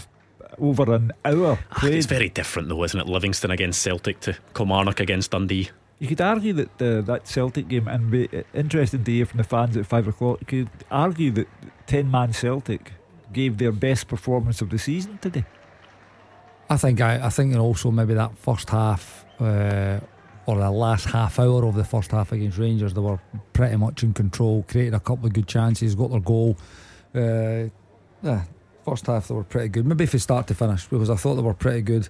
over 0.59 0.95
an 0.95 1.13
hour 1.25 1.59
Ah, 1.71 1.79
played. 1.81 1.95
it's 1.95 2.07
very 2.07 2.29
different, 2.29 2.69
though, 2.69 2.85
isn't 2.85 2.99
it? 3.01 3.07
Livingston 3.07 3.51
against 3.51 3.83
Celtic 3.83 4.21
to 4.21 4.37
Kilmarnock 4.55 5.01
against 5.01 5.31
Dundee. 5.33 5.71
You 5.99 6.09
could 6.09 6.21
argue 6.21 6.53
that 6.55 6.83
uh, 6.83 7.01
that 7.03 7.27
Celtic 7.27 7.69
game, 7.69 7.89
and 7.89 8.11
be 8.11 8.29
interesting 8.55 9.03
to 9.05 9.11
hear 9.13 9.27
from 9.27 9.39
the 9.39 9.45
fans 9.45 9.77
at 9.77 9.87
five 9.87 10.07
o'clock, 10.09 10.41
you 10.41 10.47
could 10.65 10.71
argue 10.91 11.31
that 11.33 11.49
10 11.87 12.11
man 12.11 12.33
Celtic 12.33 12.93
gave 13.33 13.57
their 13.59 13.73
best 13.73 14.07
performance 14.09 14.61
of 14.63 14.69
the 14.71 14.79
season 14.79 15.19
today. 15.19 15.45
I 16.69 16.77
think 16.77 17.01
I, 17.01 17.27
I 17.27 17.31
think 17.31 17.53
and 17.53 17.61
also 17.61 17.91
maybe 17.91 18.15
that 18.15 18.37
first 18.39 18.71
half 18.71 19.25
uh, 19.41 20.01
or 20.47 20.57
the 20.59 20.71
last 20.71 21.07
half 21.07 21.39
hour 21.39 21.65
of 21.67 21.75
the 21.75 21.85
first 21.85 22.11
half 22.13 22.33
against 22.33 22.59
Rangers 22.59 22.95
they 22.95 23.01
were 23.01 23.21
pretty 23.53 23.77
much 23.77 24.03
in 24.03 24.15
control, 24.15 24.65
created 24.69 24.95
a 24.95 25.01
couple 25.01 25.27
of 25.27 25.33
good 25.33 25.47
chances, 25.49 25.95
got 25.95 26.11
their 26.11 26.21
goal. 26.21 26.57
Uh, 27.15 27.69
yeah, 28.23 28.45
first 28.85 29.07
half 29.07 29.29
they 29.29 29.35
were 29.35 29.45
pretty 29.45 29.69
good. 29.69 29.87
Maybe 29.87 30.05
if 30.05 30.11
from 30.11 30.19
start 30.21 30.47
to 30.49 30.55
finish 30.55 30.87
because 30.87 31.11
I 31.11 31.17
thought 31.17 31.35
they 31.37 31.43
were 31.43 31.55
pretty 31.55 31.83
good 31.83 32.09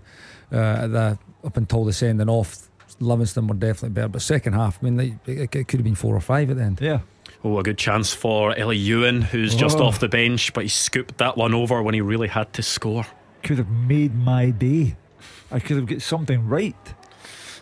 uh, 0.53 0.57
at 0.57 0.87
the 0.93 1.19
up 1.45 1.57
until 1.57 1.85
the 1.85 1.93
sending 1.93 2.29
off. 2.29 2.69
Livingston 3.01 3.47
were 3.47 3.55
definitely 3.55 3.91
better, 3.91 4.09
but 4.09 4.23
second 4.23 4.55
half, 4.55 4.79
I 4.81 4.85
mean, 4.89 4.97
they, 4.97 5.19
it, 5.27 5.55
it 5.55 5.69
could 5.69 5.81
have 5.81 5.85
been 5.85 5.97
four 5.97 6.15
or 6.17 6.21
five 6.21 6.49
at 6.51 6.57
the 6.57 6.63
end. 6.63 6.79
Yeah. 6.81 7.01
Oh, 7.45 7.59
a 7.59 7.63
good 7.63 7.77
chance 7.77 8.15
for 8.15 8.57
Elie 8.57 8.79
Youan, 8.79 9.23
who's 9.23 9.55
just 9.55 9.79
Oh. 9.79 9.85
off 9.85 9.99
the 10.01 10.09
bench, 10.09 10.53
but 10.55 10.63
he 10.63 10.69
scooped 10.69 11.19
that 11.19 11.37
one 11.37 11.53
over 11.53 11.83
when 11.83 11.95
he 11.95 12.01
really 12.01 12.29
had 12.29 12.53
to 12.55 12.63
score. 12.63 13.05
Could 13.43 13.59
have 13.59 13.69
made 13.69 14.15
my 14.15 14.51
day. 14.51 14.97
I 15.51 15.59
could 15.61 15.77
have 15.77 15.87
got 15.87 16.01
something 16.01 16.47
right. 16.49 16.75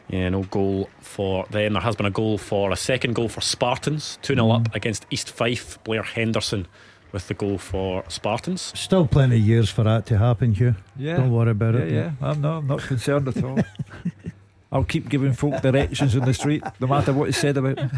Yeah, 0.08 0.28
no 0.28 0.42
goal 0.42 0.90
for 1.00 1.46
them. 1.50 1.72
There 1.72 1.82
has 1.82 1.96
been 1.96 2.06
a 2.06 2.10
goal 2.10 2.38
for 2.38 2.70
a 2.70 2.76
second 2.76 3.14
goal 3.14 3.28
for 3.28 3.40
Spartans, 3.40 4.18
2 4.22 4.34
0 4.34 4.50
up 4.50 4.74
against 4.74 5.06
East 5.10 5.30
Fife. 5.30 5.82
Blair 5.84 6.02
Henderson 6.02 6.66
with 7.12 7.28
the 7.28 7.34
goal 7.34 7.58
for 7.58 8.04
Spartans. 8.08 8.72
Still 8.78 9.06
plenty 9.06 9.36
of 9.36 9.42
years 9.42 9.70
for 9.70 9.84
that 9.84 10.04
to 10.06 10.18
happen, 10.18 10.52
Hugh. 10.52 10.74
Yeah. 10.96 11.16
Don't 11.16 11.32
worry 11.32 11.52
about 11.52 11.74
yeah, 11.74 11.80
it. 11.80 11.92
Yeah, 11.92 12.12
I'm 12.20 12.40
not, 12.40 12.58
I'm 12.58 12.66
not 12.66 12.80
concerned 12.80 13.28
at 13.28 13.42
all. 13.42 13.58
I'll 14.72 14.82
keep 14.82 15.08
giving 15.08 15.32
folk 15.32 15.62
directions 15.62 16.16
in 16.16 16.24
the 16.24 16.34
street, 16.34 16.64
no 16.80 16.88
matter 16.88 17.12
what 17.12 17.28
is 17.28 17.36
said 17.36 17.56
about 17.56 17.76
me. 17.76 17.88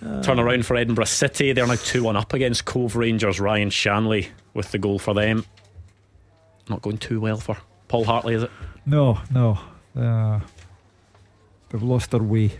Turn 0.22 0.38
around 0.38 0.66
for 0.66 0.76
Edinburgh 0.76 1.06
City. 1.06 1.54
They're 1.54 1.66
now 1.66 1.76
2 1.76 2.04
1 2.04 2.16
up 2.16 2.34
against 2.34 2.66
Cove 2.66 2.96
Rangers. 2.96 3.40
Ryan 3.40 3.70
Shanley 3.70 4.28
with 4.52 4.70
the 4.72 4.78
goal 4.78 4.98
for 4.98 5.14
them. 5.14 5.46
Not 6.68 6.82
going 6.82 6.98
too 6.98 7.20
well 7.20 7.38
for 7.38 7.56
Paul 7.88 8.04
Hartley, 8.04 8.34
is 8.34 8.42
it? 8.42 8.50
No, 8.84 9.18
no. 9.32 9.58
Uh, 9.96 10.40
they've 11.72 11.82
lost 11.82 12.10
their 12.10 12.22
way. 12.22 12.52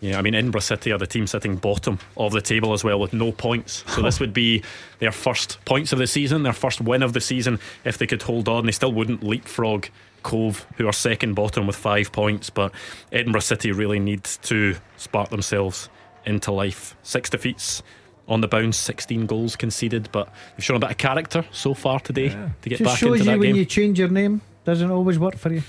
Yeah, 0.00 0.18
I 0.18 0.22
mean, 0.22 0.34
Edinburgh 0.34 0.60
City 0.60 0.92
are 0.92 0.98
the 0.98 1.08
team 1.08 1.26
sitting 1.26 1.56
bottom 1.56 1.98
of 2.16 2.32
the 2.32 2.40
table 2.40 2.72
as 2.72 2.84
well 2.84 3.00
with 3.00 3.12
no 3.12 3.32
points. 3.32 3.84
So 3.88 4.00
this 4.00 4.20
would 4.20 4.32
be 4.32 4.62
their 5.00 5.10
first 5.10 5.58
points 5.64 5.92
of 5.92 5.98
the 5.98 6.06
season, 6.06 6.44
their 6.44 6.52
first 6.52 6.80
win 6.80 7.02
of 7.02 7.12
the 7.14 7.20
season. 7.20 7.58
If 7.84 7.98
they 7.98 8.06
could 8.06 8.22
hold 8.22 8.48
on, 8.48 8.66
they 8.66 8.72
still 8.72 8.92
wouldn't 8.92 9.24
leapfrog 9.24 9.88
Cove, 10.22 10.66
who 10.76 10.86
are 10.86 10.92
second 10.92 11.34
bottom 11.34 11.66
with 11.66 11.76
five 11.76 12.12
points. 12.12 12.50
But 12.50 12.72
Edinburgh 13.12 13.40
City 13.40 13.72
really 13.72 13.98
need 13.98 14.24
to 14.24 14.76
spark 14.96 15.30
themselves 15.30 15.88
into 16.24 16.52
life. 16.52 16.94
Six 17.02 17.30
defeats 17.30 17.82
on 18.28 18.40
the 18.40 18.48
bounce, 18.48 18.76
16 18.76 19.26
goals 19.26 19.56
conceded, 19.56 20.10
but 20.12 20.28
they've 20.56 20.64
shown 20.64 20.76
a 20.76 20.80
bit 20.80 20.90
of 20.90 20.98
character 20.98 21.44
so 21.50 21.72
far 21.74 21.98
today 21.98 22.28
to 22.28 22.68
get 22.68 22.78
Just 22.78 22.84
back 22.84 23.02
into 23.02 23.24
that 23.24 23.24
game. 23.24 23.24
Just 23.24 23.26
shows 23.26 23.26
you 23.26 23.38
when 23.38 23.56
you 23.56 23.64
change 23.64 23.98
your 23.98 24.08
name, 24.08 24.42
doesn't 24.64 24.90
always 24.90 25.18
work 25.18 25.36
for 25.36 25.52
you. 25.52 25.62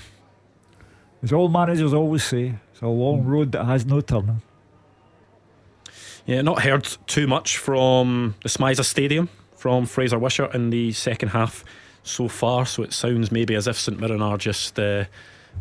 As 1.22 1.32
all 1.32 1.48
managers 1.48 1.92
always 1.92 2.24
say, 2.24 2.54
it's 2.72 2.80
a 2.80 2.86
long 2.86 3.22
hmm. 3.22 3.28
road 3.28 3.52
that 3.52 3.64
has 3.64 3.84
no 3.84 4.00
turning. 4.00 4.42
Yeah, 6.26 6.42
not 6.42 6.62
heard 6.62 6.84
too 7.06 7.26
much 7.26 7.58
from 7.58 8.34
the 8.42 8.48
SMiSA 8.48 8.84
Stadium 8.84 9.28
from 9.56 9.84
Fraser 9.84 10.18
Wishart 10.18 10.54
in 10.54 10.70
the 10.70 10.92
second 10.92 11.30
half 11.30 11.64
so 12.02 12.28
far. 12.28 12.64
So 12.66 12.82
it 12.82 12.92
sounds 12.92 13.30
maybe 13.30 13.54
as 13.54 13.66
if 13.66 13.78
St 13.78 13.98
Mirren 14.00 14.22
are 14.22 14.38
just 14.38 14.78
uh, 14.78 15.04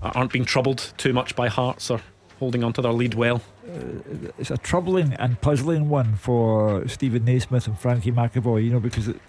aren't 0.01 0.31
being 0.31 0.45
troubled 0.45 0.93
too 0.97 1.11
much 1.13 1.35
by 1.35 1.47
Hearts 1.47 1.89
or 1.89 2.01
holding 2.39 2.63
on 2.63 2.71
to 2.73 2.81
their 2.81 2.93
lead 2.93 3.13
well. 3.13 3.41
Uh, 3.67 4.31
it's 4.37 4.51
a 4.51 4.57
troubling 4.57 5.13
and 5.13 5.41
puzzling 5.41 5.89
one 5.89 6.15
for 6.15 6.87
Stephen 6.87 7.25
Naismith 7.25 7.67
and 7.67 7.77
Frankie 7.77 8.11
McAvoy, 8.11 8.63
you 8.63 8.71
know, 8.71 8.79
because 8.79 9.09
it, 9.09 9.19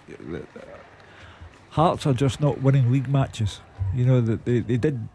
Hearts 1.71 2.05
are 2.05 2.13
just 2.13 2.41
not 2.41 2.61
winning 2.61 2.91
league 2.91 3.09
matches. 3.09 3.61
You 3.93 4.05
know, 4.05 4.21
that 4.21 4.45
they, 4.45 4.59
they 4.59 4.77
did 4.77 5.07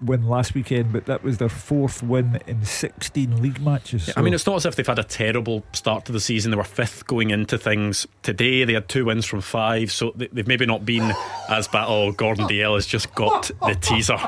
win 0.00 0.26
last 0.28 0.54
weekend, 0.54 0.92
but 0.92 1.06
that 1.06 1.22
was 1.22 1.38
their 1.38 1.48
fourth 1.48 2.02
win 2.02 2.40
in 2.46 2.64
16 2.64 3.42
league 3.42 3.60
matches. 3.60 4.10
I 4.16 4.22
mean, 4.22 4.32
it's 4.34 4.46
not 4.46 4.56
as 4.56 4.66
if 4.66 4.76
they've 4.76 4.86
had 4.86 4.98
a 4.98 5.04
terrible 5.04 5.64
start 5.72 6.04
to 6.06 6.12
the 6.12 6.20
season. 6.20 6.50
They 6.50 6.56
were 6.56 6.64
fifth 6.64 7.06
going 7.06 7.30
into 7.30 7.58
things 7.58 8.06
today. 8.22 8.64
They 8.64 8.74
had 8.74 8.88
two 8.88 9.04
wins 9.06 9.26
from 9.26 9.40
five, 9.40 9.90
so 9.90 10.12
they- 10.14 10.28
they've 10.32 10.46
maybe 10.46 10.66
not 10.66 10.84
been 10.84 11.12
as 11.48 11.66
bad. 11.68 11.86
Oh, 11.88 12.12
Gordon 12.12 12.44
Dalziel 12.48 12.74
has 12.76 12.86
just 12.86 13.14
got 13.14 13.50
the 13.66 13.74
teaser. 13.80 14.18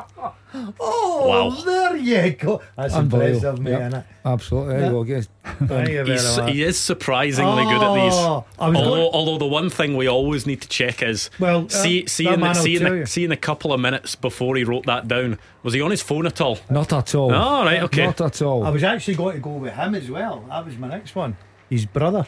Oh, 0.80 1.26
Wow. 1.28 1.62
there 1.64 1.96
you 1.96 2.32
go. 2.32 2.60
That's 2.76 2.94
impressive, 2.94 3.58
mate. 3.60 3.70
Yep. 3.70 3.92
innit? 3.92 4.04
Absolutely. 4.24 4.74
There 4.74 4.84
you 4.86 4.90
go. 4.90 5.04
Guess. 5.04 5.28
Thank 5.44 5.70
you 5.90 6.04
very 6.04 6.10
He's, 6.12 6.36
he 6.36 6.62
is 6.62 6.78
surprisingly 6.78 7.64
good 7.64 7.82
at 7.82 7.94
these. 7.94 8.14
Oh, 8.14 8.44
I 8.58 8.68
was 8.68 8.76
Although, 8.78 8.90
going- 8.90 9.10
although 9.12 9.38
the 9.38 9.46
one 9.46 9.70
thing 9.70 9.96
we 9.96 10.08
always 10.08 10.46
need 10.46 10.60
to 10.62 10.68
check 10.68 11.02
is 11.02 11.30
Well, 11.38 11.66
uh, 11.66 11.68
see, 11.68 12.06
see, 12.06 12.24
that 12.24 12.34
in 12.34 12.40
the, 12.40 12.46
man 12.46 12.56
will 12.56 12.62
see, 12.62 12.76
in 12.76 12.82
tell 12.82 12.90
the, 12.92 12.96
you. 12.98 13.06
see 13.06 13.24
in 13.24 13.30
the 13.30 13.36
couple 13.36 13.72
of 13.72 13.80
minutes 13.80 14.14
before 14.16 14.56
he 14.56 14.64
wrote 14.64 14.86
that 14.86 15.06
down, 15.08 15.38
was 15.62 15.74
he 15.74 15.80
on 15.80 15.90
his 15.90 16.02
phone 16.02 16.26
at 16.26 16.40
all? 16.40 16.58
Not 16.68 16.92
at 16.92 17.14
all. 17.14 17.32
Oh, 17.32 17.64
right, 17.64 17.82
okay. 17.84 18.06
Not 18.06 18.20
at 18.20 18.42
all. 18.42 18.64
I 18.64 18.70
was 18.70 18.82
actually 18.82 19.14
going 19.14 19.36
to 19.36 19.40
go 19.40 19.50
with 19.52 19.72
him 19.74 19.94
as 19.94 20.10
well. 20.10 20.44
That 20.48 20.64
was 20.66 20.76
my 20.76 20.88
next 20.88 21.14
one. 21.14 21.36
His 21.68 21.86
brother. 21.86 22.26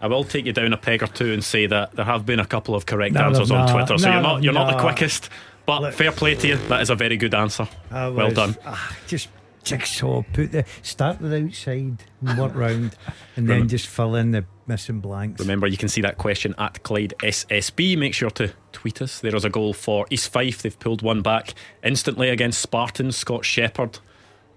I 0.00 0.08
will 0.08 0.24
take 0.24 0.44
you 0.44 0.52
down 0.52 0.72
a 0.74 0.76
peg 0.76 1.02
or 1.02 1.06
two 1.06 1.32
and 1.32 1.42
say 1.42 1.66
that 1.66 1.96
there 1.96 2.04
have 2.04 2.26
been 2.26 2.38
a 2.38 2.44
couple 2.44 2.74
of 2.74 2.84
correct 2.84 3.14
No, 3.14 3.22
answers 3.22 3.50
on 3.50 3.66
no, 3.66 3.72
Twitter, 3.72 3.96
so 3.98 4.10
you're 4.12 4.20
not 4.20 4.42
you're 4.42 4.52
not 4.52 4.70
the 4.76 4.78
quickest. 4.80 5.30
But 5.66 5.82
Look. 5.82 5.94
fair 5.94 6.12
play 6.12 6.34
to 6.36 6.46
you. 6.48 6.56
That 6.68 6.80
is 6.80 6.90
a 6.90 6.94
very 6.94 7.16
good 7.16 7.34
answer. 7.34 7.68
I 7.90 8.08
Well 8.08 8.30
done. 8.30 8.56
ah, 8.64 8.96
just 9.06 9.28
jigsaw. 9.64 10.22
Put 10.32 10.52
the 10.52 10.64
start 10.82 11.20
with 11.20 11.32
the 11.32 11.44
outside 11.44 12.04
and 12.20 12.38
work 12.38 12.54
round, 12.54 12.96
and 13.36 13.48
then 13.48 13.66
just 13.68 13.88
fill 13.88 14.14
in 14.14 14.30
the 14.30 14.44
missing 14.68 15.00
blanks. 15.00 15.40
Remember, 15.40 15.66
you 15.66 15.76
can 15.76 15.88
see 15.88 16.00
that 16.02 16.18
question 16.18 16.54
at 16.58 16.82
Clyde 16.84 17.14
SSB. 17.18 17.98
Make 17.98 18.14
sure 18.14 18.30
to 18.30 18.52
tweet 18.72 19.02
us. 19.02 19.18
There 19.20 19.34
is 19.34 19.44
a 19.44 19.50
goal 19.50 19.72
for 19.74 20.06
East 20.08 20.30
Fife. 20.32 20.62
They've 20.62 20.78
pulled 20.78 21.02
one 21.02 21.20
back 21.22 21.54
instantly 21.82 22.28
against 22.28 22.60
Spartans. 22.60 23.16
Scott 23.16 23.44
Shepherd 23.44 23.98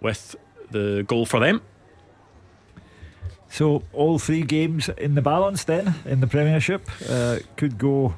with 0.01 0.35
the 0.69 1.03
goal 1.07 1.25
for 1.25 1.39
them. 1.39 1.61
So 3.49 3.81
all 3.93 4.19
three 4.19 4.43
games 4.43 4.89
in 4.89 5.15
the 5.15 5.23
balance 5.23 5.63
then 5.63 5.95
in 6.05 6.19
the 6.19 6.27
Premiership 6.27 6.87
uh, 7.09 7.37
could 7.57 7.79
go 7.79 8.13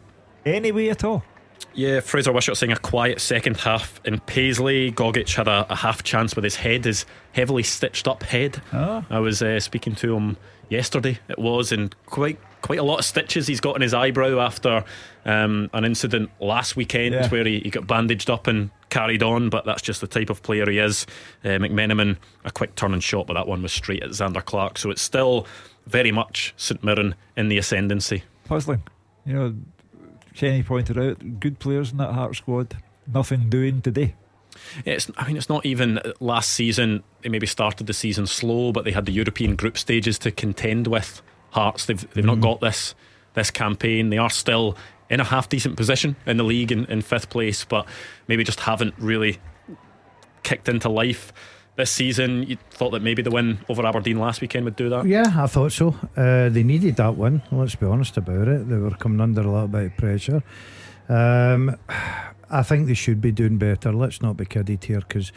any 0.46 0.74
way 0.74 0.90
at 0.90 1.06
all. 1.06 1.24
Yeah, 1.74 2.00
Fraser 2.02 2.32
Wishart 2.32 2.58
saying 2.58 2.72
a 2.74 2.78
quiet 2.78 3.22
second 3.22 3.58
half 3.58 4.02
in 4.06 4.20
Paisley. 4.20 4.92
Gogic 4.92 5.34
had 5.36 5.48
a, 5.48 5.66
a 5.70 5.76
half 5.76 6.04
chance 6.04 6.36
with 6.36 6.44
his 6.44 6.56
head, 6.58 6.86
his 6.86 7.06
heavily 7.32 7.64
stitched 7.64 8.08
up 8.08 8.24
head. 8.24 8.62
Ah. 8.74 9.06
I 9.10 9.20
was 9.20 9.42
uh, 9.42 9.60
speaking 9.60 9.96
to 9.96 10.16
him 10.16 10.38
yesterday, 10.70 11.20
it 11.30 11.40
was, 11.40 11.72
and 11.72 11.96
quite 12.06 12.40
quite 12.62 12.78
a 12.78 12.84
lot 12.84 13.00
of 13.00 13.06
stitches 13.06 13.48
he's 13.48 13.60
got 13.60 13.76
in 13.76 13.82
his 13.82 13.94
eyebrow 13.94 14.40
after 14.40 14.84
um, 15.26 15.68
an 15.74 15.84
incident 15.84 16.30
last 16.40 16.76
weekend 16.76 17.16
Yeah. 17.16 17.28
where 17.30 17.44
he, 17.44 17.60
he 17.62 17.70
got 17.72 17.88
bandaged 17.88 18.30
up 18.30 18.46
and 18.46 18.70
carried 18.90 19.24
on. 19.24 19.50
But 19.50 19.66
that's 19.66 19.82
just 19.82 20.00
the 20.02 20.08
type 20.08 20.30
of 20.30 20.44
player 20.44 20.70
he 20.70 20.78
is. 20.78 21.08
Uh, 21.44 21.48
McMenamin, 21.58 22.18
a 22.46 22.52
quick 22.52 22.76
turn 22.76 22.94
and 22.94 23.04
shot, 23.04 23.26
but 23.28 23.34
that 23.34 23.48
one 23.48 23.64
was 23.64 23.72
straight 23.74 24.04
at 24.04 24.10
Zander 24.12 24.46
Clark. 24.46 24.78
So 24.78 24.92
it's 24.92 25.02
still 25.02 25.48
very 25.88 26.12
much 26.12 26.54
St 26.58 26.84
Mirren 26.84 27.16
in 27.36 27.48
the 27.50 27.58
ascendancy. 27.58 28.24
Puzzling. 28.46 28.84
You 29.26 29.34
know, 29.34 29.56
Kenny 30.36 30.64
pointed 30.64 30.98
out 30.98 31.40
good 31.40 31.60
players 31.60 31.92
in 31.92 31.98
that 31.98 32.14
Heart 32.14 32.36
squad. 32.36 32.78
Nothing 33.12 33.50
doing 33.50 33.82
today. 33.82 34.16
It's, 34.86 35.10
I 35.18 35.28
mean, 35.28 35.38
it's 35.38 35.50
not 35.50 35.66
even 35.66 36.00
last 36.20 36.52
season. 36.52 37.04
They 37.22 37.30
maybe 37.30 37.48
started 37.48 37.88
the 37.88 37.94
season 37.94 38.28
slow, 38.28 38.72
but 38.72 38.86
they 38.86 38.92
had 38.92 39.06
the 39.06 39.12
European 39.12 39.56
group 39.56 39.78
stages 39.78 40.20
to 40.20 40.32
contend 40.32 40.88
with. 40.88 41.22
Hearts, 41.52 41.86
they've 41.86 42.14
they've 42.14 42.24
not 42.24 42.36
mm-hmm. 42.36 42.44
got 42.44 42.62
this 42.62 42.96
this 43.34 43.52
campaign. 43.52 44.10
They 44.10 44.18
are 44.18 44.30
still 44.30 44.78
in 45.10 45.20
a 45.20 45.26
half 45.26 45.50
decent 45.50 45.76
position 45.76 46.16
in 46.26 46.38
the 46.38 46.46
league 46.46 46.72
in, 46.72 46.86
in 46.86 47.02
fifth 47.02 47.30
place, 47.30 47.66
but 47.66 47.86
maybe 48.28 48.46
just 48.46 48.62
haven't 48.62 48.94
really 48.98 49.40
kicked 50.44 50.70
into 50.70 50.88
life 50.88 51.34
this 51.76 51.92
season. 51.92 52.44
You 52.44 52.58
thought 52.72 52.92
that 52.92 53.02
maybe 53.02 53.22
the 53.22 53.32
win 53.32 53.60
over 53.70 53.86
Aberdeen 53.86 54.20
last 54.20 54.42
weekend 54.42 54.66
would 54.66 54.76
do 54.76 54.90
that. 54.90 55.06
Yeah, 55.06 55.34
I 55.36 55.48
thought 55.48 55.72
so. 55.72 55.96
Uh, 56.16 56.50
they 56.50 56.64
needed 56.64 56.96
that 56.98 57.16
one. 57.16 57.42
Let's 57.52 57.76
be 57.76 57.86
honest 57.86 58.18
about 58.18 58.48
it. 58.48 58.70
They 58.70 58.78
were 58.78 58.92
coming 58.92 59.22
under 59.22 59.42
a 59.42 59.52
little 59.52 59.68
bit 59.68 59.86
of 59.86 59.98
pressure. 59.98 60.44
Um, 61.10 61.78
I 62.54 62.64
think 62.64 62.88
they 62.88 62.96
should 62.96 63.22
be 63.22 63.32
doing 63.32 63.58
better. 63.58 63.94
Let's 63.94 64.22
not 64.22 64.36
be 64.36 64.46
kidded 64.46 64.84
here 64.84 65.00
because 65.00 65.32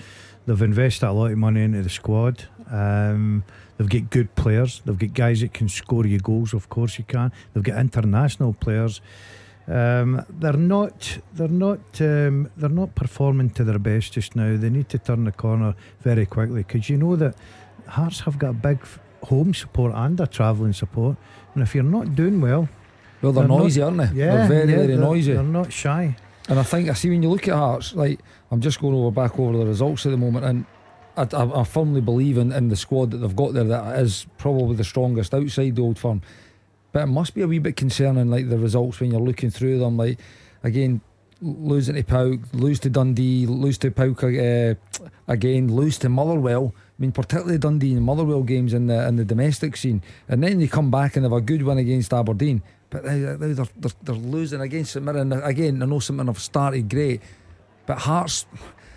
they've 0.47 0.63
invested 0.63 1.07
a 1.07 1.13
lot 1.13 1.31
of 1.31 1.39
money 1.39 1.63
into 1.63 1.83
the 1.83 1.89
squad. 1.89 2.45
Um, 2.69 3.45
they've 3.77 3.89
got 3.89 4.11
good 4.11 4.35
players. 4.35 4.83
They've 4.85 4.99
got 4.99 5.15
guys 5.15 5.41
that 5.41 5.55
can 5.55 5.69
score 5.69 6.07
you 6.07 6.19
goals. 6.19 6.53
Of 6.53 6.69
course, 6.69 6.99
you 6.99 7.05
can. 7.05 7.31
They've 7.53 7.63
got 7.63 7.79
international 7.79 8.55
players. 8.55 9.01
Um, 9.67 10.25
they're 10.29 10.53
not. 10.53 11.19
They're 11.33 11.49
not. 11.49 11.81
Um, 12.01 12.51
they're 12.57 12.69
not 12.69 12.95
performing 12.95 13.51
to 13.51 13.65
their 13.65 13.79
best 13.79 14.13
just 14.13 14.37
now. 14.37 14.57
They 14.57 14.69
need 14.71 14.89
to 14.91 14.99
turn 14.99 15.25
the 15.25 15.33
corner 15.33 15.75
very 16.01 16.27
quickly 16.27 16.63
because 16.63 16.91
you 16.91 16.99
know 16.99 17.17
that 17.17 17.35
Hearts 17.87 18.21
have 18.21 18.39
got 18.39 18.51
a 18.51 18.53
big 18.55 18.79
home 19.25 19.55
support 19.55 19.93
and 19.95 20.19
a 20.21 20.27
travelling 20.27 20.73
support, 20.75 21.17
and 21.55 21.63
if 21.63 21.75
you're 21.75 21.85
not 21.85 22.15
doing 22.15 22.41
well, 22.41 22.69
Well, 23.23 23.33
they're, 23.33 23.49
not- 23.49 23.59
noisy, 23.59 23.81
aren't 23.83 23.97
they? 23.99 24.11
Yeah, 24.15 24.37
they're 24.37 24.49
very, 24.49 24.71
yeah, 24.71 24.77
very 24.77 24.87
they're- 24.89 24.97
noisy. 24.99 25.33
They're 25.33 25.43
not 25.43 25.73
shy. 25.73 26.17
And 26.49 26.59
I 26.59 26.63
think 26.63 26.91
I 26.91 26.93
see 26.93 27.09
when 27.09 27.23
you 27.23 27.31
look 27.31 27.49
at 27.49 27.55
Hearts, 27.55 27.95
like 27.95 28.21
I'm 28.51 28.61
just 28.61 28.81
going 28.81 28.95
over 28.95 29.11
back 29.11 29.39
over 29.39 29.57
the 29.57 29.65
results 29.67 30.05
at 30.05 30.11
the 30.11 30.19
moment, 30.19 30.45
and 30.45 30.67
I, 31.17 31.27
I, 31.35 31.61
I 31.61 31.65
firmly 31.65 32.03
believe 32.03 32.37
in, 32.37 32.53
in 32.53 32.69
the 32.69 32.77
squad 32.77 33.13
that 33.13 33.19
they've 33.19 33.35
got 33.37 33.55
there 33.55 33.65
that 33.65 33.99
is 34.01 34.27
probably 34.37 34.77
the 34.77 34.85
strongest 34.85 35.33
outside 35.33 35.75
the 35.77 35.83
old 35.83 35.99
firm. 35.99 36.21
But 36.95 37.03
it 37.03 37.07
must 37.07 37.35
be 37.35 37.43
a 37.43 37.49
wee 37.49 37.59
bit 37.59 37.75
concerning, 37.75 38.31
like 38.31 38.49
the 38.49 38.57
results 38.57 39.01
when 39.01 39.11
you're 39.11 39.21
looking 39.21 39.51
through 39.51 39.81
them. 39.81 39.97
Like 39.97 40.17
again, 40.63 41.01
losing 41.43 41.97
to 41.97 42.05
PAOK, 42.05 42.41
lose 42.53 42.79
to 42.81 42.89
Dundee, 42.89 43.47
lose 43.47 43.79
to 43.79 43.91
PAOK 43.91 44.23
uh, 44.23 45.09
again, 45.27 45.75
lose 45.75 45.99
to 45.99 46.09
Motherwell. 46.09 46.73
I 46.77 47.03
mean, 47.03 47.11
particularly 47.11 47.59
Dundee 47.59 47.95
and 47.95 48.03
Motherwell 48.03 48.45
games 48.45 48.73
in 48.73 48.87
the 48.87 49.09
in 49.09 49.17
the 49.17 49.25
domestic 49.25 49.77
scene, 49.77 50.03
and 50.29 50.41
then 50.41 50.61
they 50.61 50.69
come 50.69 50.93
back 50.93 51.17
and 51.17 51.25
have 51.25 51.33
a 51.33 51.41
good 51.41 51.63
win 51.63 51.79
against 51.79 52.15
Aberdeen. 52.15 52.63
But 52.91 53.03
they, 53.03 53.19
they're, 53.19 53.55
they're, 53.55 53.67
they're 54.05 54.15
losing 54.15 54.61
against 54.61 54.93
St 54.93 55.05
Mirren. 55.05 55.33
Again, 55.33 55.83
I 55.83 55.87
know 55.87 55.99
St 55.99 56.17
Mirren 56.17 56.29
have 56.29 56.39
started 56.39 56.89
great, 56.89 57.21
but 57.87 57.99
Hearts 57.99 58.47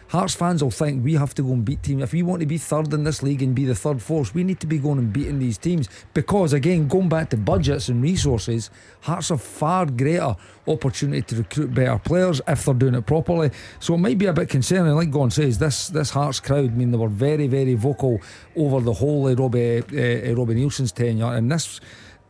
Hearts 0.10 0.36
fans 0.36 0.64
will 0.64 0.72
think 0.72 1.04
we 1.04 1.16
have 1.16 1.36
to 1.36 1.42
go 1.44 1.52
and 1.52 1.66
beat 1.66 1.84
teams. 1.84 2.02
If 2.02 2.14
we 2.14 2.24
want 2.24 2.40
to 2.40 2.46
be 2.46 2.58
third 2.58 2.94
in 2.94 3.04
this 3.04 3.22
league 3.22 3.42
and 3.42 3.54
be 3.54 3.66
the 3.66 3.76
third 3.76 4.02
force, 4.02 4.34
we 4.34 4.44
need 4.44 4.60
to 4.62 4.68
be 4.68 4.78
going 4.78 5.00
and 5.00 5.12
beating 5.12 5.40
these 5.40 5.58
teams. 5.58 5.90
Because 6.14 6.54
again, 6.54 6.88
going 6.88 7.10
back 7.10 7.30
to 7.32 7.38
budgets 7.38 7.90
and 7.90 8.02
resources, 8.02 8.70
Hearts 9.02 9.30
have 9.30 9.42
far 9.42 9.86
greater 9.86 10.36
opportunity 10.66 11.22
to 11.24 11.36
recruit 11.38 11.74
better 11.74 12.00
players 12.00 12.42
if 12.48 12.64
they're 12.64 12.74
doing 12.74 12.96
it 12.96 13.06
properly. 13.06 13.52
So 13.80 13.96
it 13.96 13.98
might 13.98 14.18
be 14.18 14.28
a 14.28 14.34
bit 14.34 14.48
concerning. 14.48 14.94
Like 14.96 15.12
Gon 15.12 15.30
says, 15.30 15.58
this 15.58 15.90
this 15.90 16.12
Hearts 16.12 16.40
crowd, 16.40 16.72
I 16.72 16.76
mean, 16.76 16.92
they 16.92 16.98
were 16.98 17.10
very, 17.10 17.48
very 17.48 17.74
vocal 17.74 18.22
over 18.56 18.80
the 18.80 18.94
whole 18.94 19.28
of 19.28 19.38
Robbie, 19.38 19.80
uh, 19.80 20.36
Robbie 20.36 20.56
Neilson's 20.56 20.94
tenure. 20.94 21.34
And 21.34 21.52
this, 21.52 21.82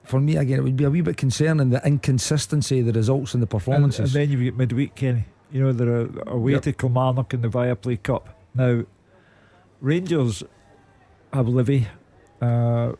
for 0.04 0.20
me, 0.20 0.38
again, 0.38 0.60
it 0.60 0.64
would 0.64 0.78
be 0.78 0.84
a 0.84 0.90
wee 0.90 1.02
bit 1.02 1.18
concerning 1.18 1.70
the 1.70 1.86
inconsistency 1.86 2.80
of 2.80 2.88
the 2.88 2.94
results 2.94 3.36
and 3.36 3.44
the 3.44 3.48
And, 3.68 4.00
and 4.00 4.30
then 4.32 4.32
you've 4.32 4.52
got 4.52 4.58
midweek, 4.58 4.96
Kenny. 4.96 5.26
You 5.52 5.62
know, 5.64 5.72
they're 5.72 6.02
a- 6.02 6.30
away 6.34 6.54
Yep. 6.54 6.62
to 6.64 6.74
Kilmarnock 6.74 7.34
in 7.34 7.42
the 7.42 7.48
Viaplay 7.50 8.02
Cup. 8.02 8.38
Now, 8.54 8.84
Rangers 9.82 10.44
have 11.34 11.48
Livy. 11.48 11.88
Uh, 12.42 12.94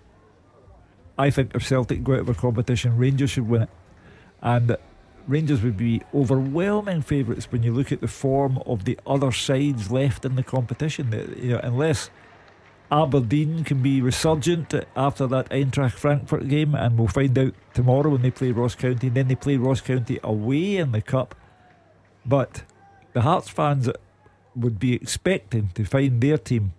I 1.18 1.30
think 1.30 1.56
if 1.56 1.66
Celtic 1.66 2.04
go 2.04 2.14
out 2.14 2.20
of 2.20 2.30
a 2.30 2.34
competition, 2.34 2.98
Rangers 2.98 3.32
should 3.32 3.48
win 3.50 3.64
it. 3.64 3.70
And 4.42 4.78
Rangers 5.28 5.62
would 5.64 5.76
be 5.78 6.02
overwhelming 6.14 7.02
favourites 7.02 7.52
when 7.52 7.64
you 7.64 7.74
look 7.74 7.92
at 7.92 8.02
the 8.02 8.08
form 8.08 8.60
of 8.66 8.86
the 8.86 8.98
other 9.06 9.32
sides 9.32 9.92
left 9.92 10.24
in 10.26 10.36
the 10.36 10.44
competition. 10.44 11.12
You 11.42 11.54
know, 11.54 11.60
unless 11.64 12.10
Aberdeen 12.92 13.64
can 13.66 13.82
be 13.82 14.00
resurgent 14.02 14.74
after 14.96 15.28
that 15.28 15.50
Eintracht 15.50 15.94
Frankfurt 15.94 16.48
game, 16.48 16.74
and 16.76 16.98
we'll 16.98 17.08
find 17.10 17.38
out 17.38 17.54
tomorrow 17.74 18.12
when 18.12 18.22
they 18.22 18.32
play 18.32 18.52
Ross 18.52 18.76
County. 18.76 19.08
And 19.08 19.16
Then 19.18 19.28
they 19.28 19.36
play 19.36 19.58
Ross 19.58 19.82
County 19.82 20.20
away 20.24 20.78
in 20.78 20.92
the 20.94 21.02
cup. 21.02 21.36
But 22.28 22.64
the 23.14 23.22
Hearts 23.22 23.50
fans 23.50 23.90
would 24.56 24.80
be 24.80 24.94
expecting 24.94 25.70
to 25.76 25.86
find 25.86 26.22
their 26.22 26.38
team 26.38 26.74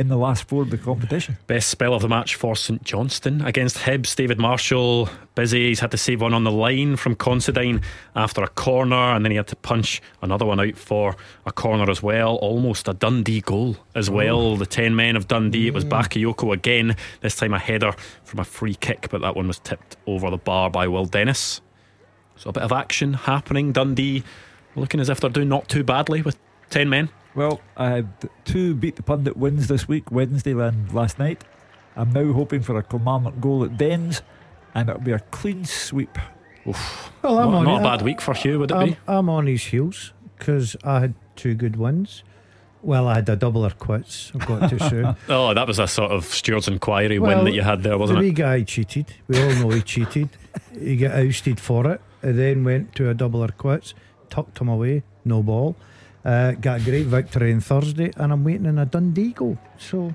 in 0.00 0.08
the 0.08 0.16
last 0.16 0.44
four 0.44 0.62
of 0.62 0.70
the 0.70 0.78
competition. 0.78 1.36
Best 1.46 1.68
spell 1.68 1.92
of 1.92 2.00
the 2.00 2.08
match 2.08 2.34
for 2.34 2.56
St 2.56 2.82
Johnstone 2.82 3.42
against 3.42 3.76
Hibs. 3.76 4.16
David 4.16 4.38
Marshall 4.38 5.10
busy. 5.34 5.68
He's 5.68 5.80
had 5.80 5.90
to 5.90 5.98
save 5.98 6.22
one 6.22 6.32
on 6.32 6.42
the 6.42 6.50
line 6.50 6.96
from 6.96 7.14
Considine 7.14 7.82
after 8.16 8.42
a 8.42 8.48
corner, 8.48 8.96
and 8.96 9.22
then 9.22 9.30
he 9.30 9.36
had 9.36 9.48
to 9.48 9.56
punch 9.56 10.00
another 10.22 10.46
one 10.46 10.58
out 10.58 10.78
for 10.78 11.16
a 11.44 11.52
corner 11.52 11.90
as 11.90 12.02
well. 12.02 12.36
Almost 12.36 12.88
a 12.88 12.94
Dundee 12.94 13.42
goal 13.42 13.76
as 13.94 14.08
oh. 14.08 14.12
well. 14.12 14.56
The 14.56 14.64
10 14.64 14.96
men 14.96 15.16
of 15.16 15.28
Dundee. 15.28 15.68
It 15.68 15.74
was 15.74 15.84
Bakayoko 15.84 16.54
again, 16.54 16.96
this 17.20 17.36
time 17.36 17.52
a 17.52 17.58
header 17.58 17.92
from 18.24 18.40
a 18.40 18.44
free 18.44 18.76
kick, 18.76 19.08
but 19.10 19.20
that 19.20 19.36
one 19.36 19.48
was 19.48 19.58
tipped 19.58 19.98
over 20.06 20.30
the 20.30 20.38
bar 20.38 20.70
by 20.70 20.88
Will 20.88 21.04
Dennis. 21.04 21.60
So 22.36 22.48
a 22.48 22.52
bit 22.54 22.62
of 22.62 22.72
action 22.72 23.12
happening. 23.12 23.72
Dundee 23.72 24.24
looking 24.76 25.00
as 25.00 25.08
if 25.08 25.20
they're 25.20 25.30
doing 25.30 25.48
not 25.48 25.68
too 25.68 25.84
badly 25.84 26.22
with 26.22 26.38
10 26.70 26.88
men. 26.88 27.08
Well, 27.34 27.60
I 27.76 27.90
had 27.90 28.08
two 28.44 28.74
beat 28.74 28.96
the 28.96 29.02
pundit 29.02 29.36
wins 29.36 29.68
this 29.68 29.86
week, 29.86 30.10
Wednesday 30.10 30.52
and 30.52 30.92
last 30.92 31.18
night. 31.18 31.44
I'm 31.96 32.12
now 32.12 32.32
hoping 32.32 32.62
for 32.62 32.76
a 32.78 32.82
Kilmarnock 32.82 33.40
goal 33.40 33.64
at 33.64 33.76
Dens, 33.76 34.22
and 34.74 34.88
it'll 34.88 35.00
be 35.00 35.12
a 35.12 35.18
clean 35.18 35.64
sweep. 35.64 36.18
Well, 36.64 36.74
I'm 37.24 37.50
Not, 37.52 37.54
on 37.54 37.64
not 37.64 37.80
a 37.80 37.84
bad 37.84 38.02
week 38.02 38.20
for 38.20 38.34
Hugh, 38.34 38.58
would 38.60 38.70
it 38.70 38.74
I'm, 38.76 38.88
be? 38.90 38.96
I'm 39.08 39.28
on 39.28 39.46
his 39.46 39.64
heels 39.64 40.12
because 40.38 40.76
I 40.84 41.00
had 41.00 41.14
two 41.36 41.54
good 41.54 41.76
wins. 41.76 42.22
Well, 42.82 43.08
I 43.08 43.16
had 43.16 43.28
a 43.28 43.36
double 43.36 43.64
or 43.66 43.70
quits. 43.70 44.32
I've 44.34 44.46
got 44.46 44.70
to 44.70 44.78
say. 44.78 45.14
Oh, 45.28 45.52
that 45.52 45.66
was 45.66 45.78
a 45.78 45.86
sort 45.86 46.12
of 46.12 46.24
Stewards 46.24 46.66
Inquiry 46.68 47.18
Well, 47.18 47.36
win 47.36 47.44
that 47.44 47.52
you 47.52 47.62
had 47.62 47.82
there, 47.82 47.98
wasn't 47.98 48.20
the 48.20 48.24
it? 48.24 48.28
wee 48.28 48.32
guy 48.32 48.62
cheated. 48.62 49.12
We 49.28 49.40
all 49.42 49.54
know 49.56 49.70
he 49.70 49.82
cheated. 49.82 50.30
He 50.78 50.96
got 50.96 51.12
ousted 51.12 51.60
for 51.60 51.90
it. 51.90 52.00
He 52.22 52.32
then 52.32 52.64
went 52.64 52.94
to 52.96 53.10
a 53.10 53.14
double 53.14 53.42
or 53.44 53.48
quits, 53.48 53.94
tucked 54.30 54.58
him 54.58 54.68
away, 54.68 55.02
no 55.24 55.42
ball. 55.42 55.76
Uh, 56.24 56.52
got 56.52 56.80
a 56.80 56.84
great 56.84 57.06
victory 57.06 57.52
on 57.52 57.60
Thursday, 57.60 58.10
and 58.16 58.32
I'm 58.32 58.44
waiting 58.44 58.66
on 58.66 58.78
a 58.78 58.86
Dundee 58.86 59.32
goal. 59.32 59.58
So 59.78 60.14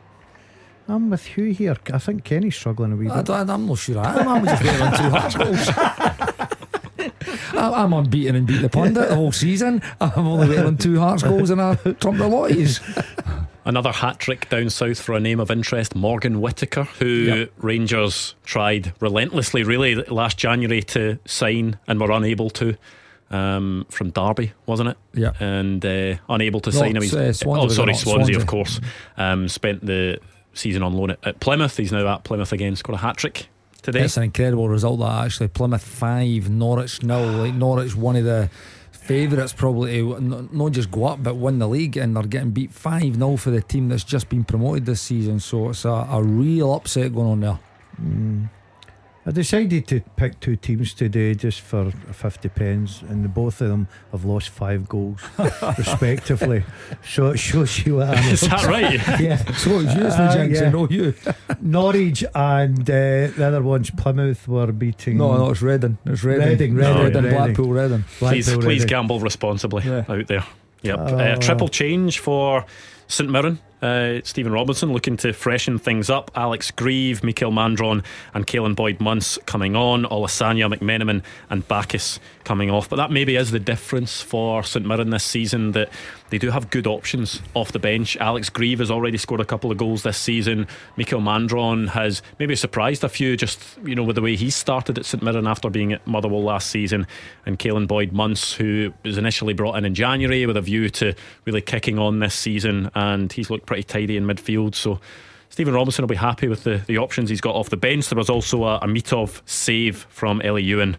I'm 0.87 1.09
with 1.09 1.25
Hugh 1.25 1.51
here. 1.51 1.75
I 1.91 1.97
think 1.97 2.23
Kenny's 2.23 2.55
struggling 2.55 2.91
a 2.93 2.95
wee 2.95 3.05
bit. 3.05 3.13
I, 3.29 3.43
bit. 3.43 3.49
am 3.51 3.67
not 3.67 3.77
sure 3.79 3.97
I 3.99 4.19
am. 4.19 4.27
I'm 4.27 4.45
just 4.45 4.63
waiting 4.63 4.81
on 4.81 4.97
two 4.97 5.09
Hearts 5.09 5.35
goals. 5.35 5.69
I- 5.77 6.41
I'm 7.83 7.93
unbeaten 7.93 8.35
and 8.35 8.45
beat 8.45 8.61
the 8.61 8.69
pundit 8.69 9.09
the 9.09 9.15
whole 9.15 9.31
season. 9.31 9.81
I'm 9.99 10.27
only 10.27 10.49
waiting 10.49 10.65
on 10.65 10.77
two 10.77 10.99
Hearts 10.99 11.23
goals 11.23 11.49
and 11.49 11.61
I 11.61 11.75
trump 11.75 12.17
the 12.17 12.25
lotties. 12.29 12.81
Another 13.63 13.91
hat 13.91 14.19
trick 14.19 14.47
down 14.49 14.69
south 14.69 15.01
for 15.01 15.13
a 15.13 15.19
name 15.19 15.39
of 15.39 15.49
interest, 15.49 15.95
Morgan 15.95 16.39
Whittaker, 16.39 16.83
who 16.83 17.05
Yep. 17.07 17.51
Rangers 17.57 18.35
tried 18.43 18.93
relentlessly, 18.99 19.63
really, 19.63 19.95
last 19.95 20.37
January 20.37 20.83
to 20.83 21.17
sign 21.25 21.79
and 21.87 21.99
were 21.99 22.11
unable 22.11 22.51
to. 22.51 22.75
Um, 23.31 23.87
from 23.89 24.11
Derby, 24.11 24.53
wasn't 24.67 24.89
it? 24.89 24.97
Yeah. 25.13 25.31
And 25.39 25.83
uh, 25.83 26.15
unable 26.29 26.59
to 26.61 26.69
No, 26.69 26.77
sign 26.77 26.95
him. 26.95 27.01
He's- 27.01 27.13
uh, 27.13 27.33
Swansea, 27.33 27.65
oh, 27.65 27.67
sorry. 27.69 27.93
Swansea, 27.95 28.13
Swansea. 28.35 28.37
of 28.37 28.45
course. 28.47 28.79
Um, 29.17 29.49
spent 29.49 29.83
the 29.85 30.19
season 30.53 30.83
on 30.83 30.93
loan 30.93 31.09
at, 31.11 31.19
at 31.25 31.39
Plymouth. 31.39 31.75
He's 31.75 31.91
now 31.91 32.07
at 32.07 32.23
Plymouth 32.23 32.51
again. 32.53 32.75
Scored 32.75 32.99
a 32.99 33.01
hat 33.01 33.17
trick 33.17 33.47
today. 33.81 34.01
It's 34.03 34.15
an 34.17 34.23
incredible 34.23 34.69
result 34.69 34.99
that 34.99 35.25
actually 35.25 35.47
Plymouth 35.47 35.83
five, 35.83 36.49
Norwich 36.49 37.01
nil. 37.01 37.25
Like 37.31 37.55
Norwich, 37.55 37.95
one 37.95 38.15
of 38.15 38.25
the 38.25 38.49
favourites 38.91 39.53
probably 39.53 39.97
to 39.99 40.15
n- 40.17 40.49
not 40.51 40.71
just 40.71 40.89
go 40.91 41.05
up 41.05 41.21
but 41.21 41.35
win 41.35 41.57
the 41.59 41.67
league, 41.67 41.97
and 41.97 42.15
they're 42.15 42.23
getting 42.23 42.51
beat 42.51 42.71
five 42.71 43.15
0 43.15 43.37
for 43.37 43.49
the 43.49 43.61
team 43.61 43.89
that's 43.89 44.03
just 44.03 44.29
been 44.29 44.43
promoted 44.43 44.85
this 44.85 45.01
season. 45.01 45.39
So 45.39 45.69
it's 45.69 45.83
a, 45.83 45.89
a 46.11 46.21
real 46.23 46.73
upset 46.73 47.13
going 47.13 47.27
on 47.31 47.39
there. 47.39 47.59
I 49.27 49.31
decided 49.31 49.87
to 49.87 50.01
pick 50.17 50.39
two 50.39 50.55
teams 50.55 50.93
today 50.93 51.33
just 51.33 51.61
for 51.61 51.89
50 51.89 52.47
pence, 52.49 53.01
and 53.09 53.33
both 53.33 53.59
of 53.59 53.69
them 53.69 53.87
have 54.11 54.23
lost 54.23 54.49
five 54.49 54.87
goals, 54.87 55.19
respectively. 55.79 56.63
So 57.03 57.31
it 57.31 57.37
shows 57.39 57.85
you 57.85 57.95
what 57.95 58.09
I'm 58.09 58.23
Is 58.31 58.41
that 58.41 58.63
right? 58.65 59.01
Yeah. 59.19 59.37
So 59.57 59.79
it's 59.79 59.95
you, 59.95 60.05
it's 60.05 60.15
the 60.15 60.23
Uh, 60.23 60.33
jinx, 60.35 60.59
yeah. 60.61 60.67
I 60.67 60.69
know 60.69 60.87
you. 60.89 61.13
Norwich 61.59 62.23
and 62.35 62.81
uh, 62.87 62.93
the 63.35 63.45
other 63.47 63.63
ones, 63.63 63.89
Plymouth, 63.89 64.47
were 64.47 64.71
beating. 64.71 65.17
No, 65.17 65.35
no, 65.37 65.49
it's 65.49 65.61
Reading. 65.63 65.97
It's 66.05 66.23
Reading. 66.23 66.47
Reading, 66.47 66.75
Reading, 66.75 66.97
Reading, 67.03 67.23
Reading. 67.23 67.31
Blackpool, 67.37 67.69
Reading. 67.73 68.03
please, 68.19 68.45
Blackpool, 68.45 68.63
please 68.63 68.81
Reading. 68.83 68.87
gamble 68.87 69.19
responsibly 69.19 69.83
Yeah. 69.85 70.05
out 70.07 70.27
there. 70.27 70.45
Yep. 70.83 70.99
Oh. 70.99 71.17
Uh, 71.17 71.35
triple 71.37 71.67
change 71.67 72.19
for 72.19 72.63
St 73.07 73.27
Mirren. 73.29 73.57
Uh, 73.85 74.19
Stephen 74.23 74.51
Robinson 74.51 74.91
looking 74.91 75.15
to 75.17 75.31
freshen 75.31 75.77
things 75.77 76.09
up. 76.09 76.31
Alex 76.33 76.71
Greive, 76.71 77.23
Mikael 77.23 77.51
Mandron, 77.51 78.03
and 78.33 78.47
Caolan 78.47 78.75
Boyd 78.75 78.97
Munce 78.97 79.37
coming 79.45 79.75
on. 79.75 80.05
Olasanya, 80.05 80.73
McMenamin, 80.73 81.21
and 81.51 81.67
Baccus 81.67 82.19
coming 82.43 82.71
off. 82.71 82.89
But 82.89 82.95
that 82.95 83.11
maybe 83.11 83.35
is 83.35 83.51
the 83.51 83.59
difference 83.59 84.21
for 84.21 84.63
St 84.63 84.85
Mirren 84.85 85.11
this 85.11 85.23
season 85.23 85.73
that 85.73 85.89
they 86.29 86.39
do 86.39 86.49
have 86.49 86.69
good 86.69 86.87
options 86.87 87.41
off 87.53 87.71
the 87.71 87.79
bench. 87.79 88.17
Alex 88.17 88.49
Greive 88.49 88.79
has 88.79 88.89
already 88.89 89.17
scored 89.17 89.41
a 89.41 89.45
couple 89.45 89.71
of 89.71 89.77
goals 89.77 90.03
this 90.03 90.17
season. 90.17 90.67
Mikael 90.97 91.21
Mandron 91.21 91.89
has 91.89 92.21
maybe 92.39 92.55
surprised 92.55 93.03
a 93.03 93.09
few 93.09 93.37
just 93.37 93.61
you 93.83 93.93
know 93.93 94.03
with 94.03 94.15
the 94.15 94.21
way 94.21 94.35
he 94.35 94.49
started 94.49 94.97
at 94.97 95.05
St 95.05 95.21
Mirren 95.21 95.45
after 95.47 95.69
being 95.69 95.93
at 95.93 96.05
Motherwell 96.07 96.43
last 96.43 96.69
season. 96.69 97.05
And 97.45 97.59
Caolan 97.59 97.87
Boyd 97.87 98.11
Munce, 98.11 98.55
who 98.55 98.93
was 99.03 99.17
initially 99.17 99.53
brought 99.53 99.77
in 99.77 99.85
in 99.85 99.93
January 99.93 100.45
with 100.45 100.57
a 100.57 100.61
view 100.61 100.89
to 100.89 101.13
really 101.45 101.61
kicking 101.61 101.99
on 101.99 102.19
this 102.19 102.33
season, 102.33 102.89
and 102.95 103.31
he's 103.31 103.49
looked 103.49 103.65
pretty 103.65 103.74
tidy 103.83 104.17
in 104.17 104.25
midfield. 104.25 104.75
So. 104.75 104.99
Stephen 105.47 105.73
Robinson 105.73 106.03
will 106.03 106.07
be 106.07 106.15
happy 106.15 106.49
with 106.49 106.63
the, 106.63 106.81
the 106.85 106.97
options 106.97 107.29
he's 107.29 107.39
got 107.39 107.55
off 107.55 107.69
the 107.69 107.77
bench. 107.77 108.09
There 108.09 108.17
was 108.17 108.29
also 108.29 108.65
a, 108.65 108.77
a 108.77 108.87
Mitov 108.87 109.41
save 109.45 110.05
from 110.09 110.41
Elie 110.41 110.65
Youan. 110.65 110.97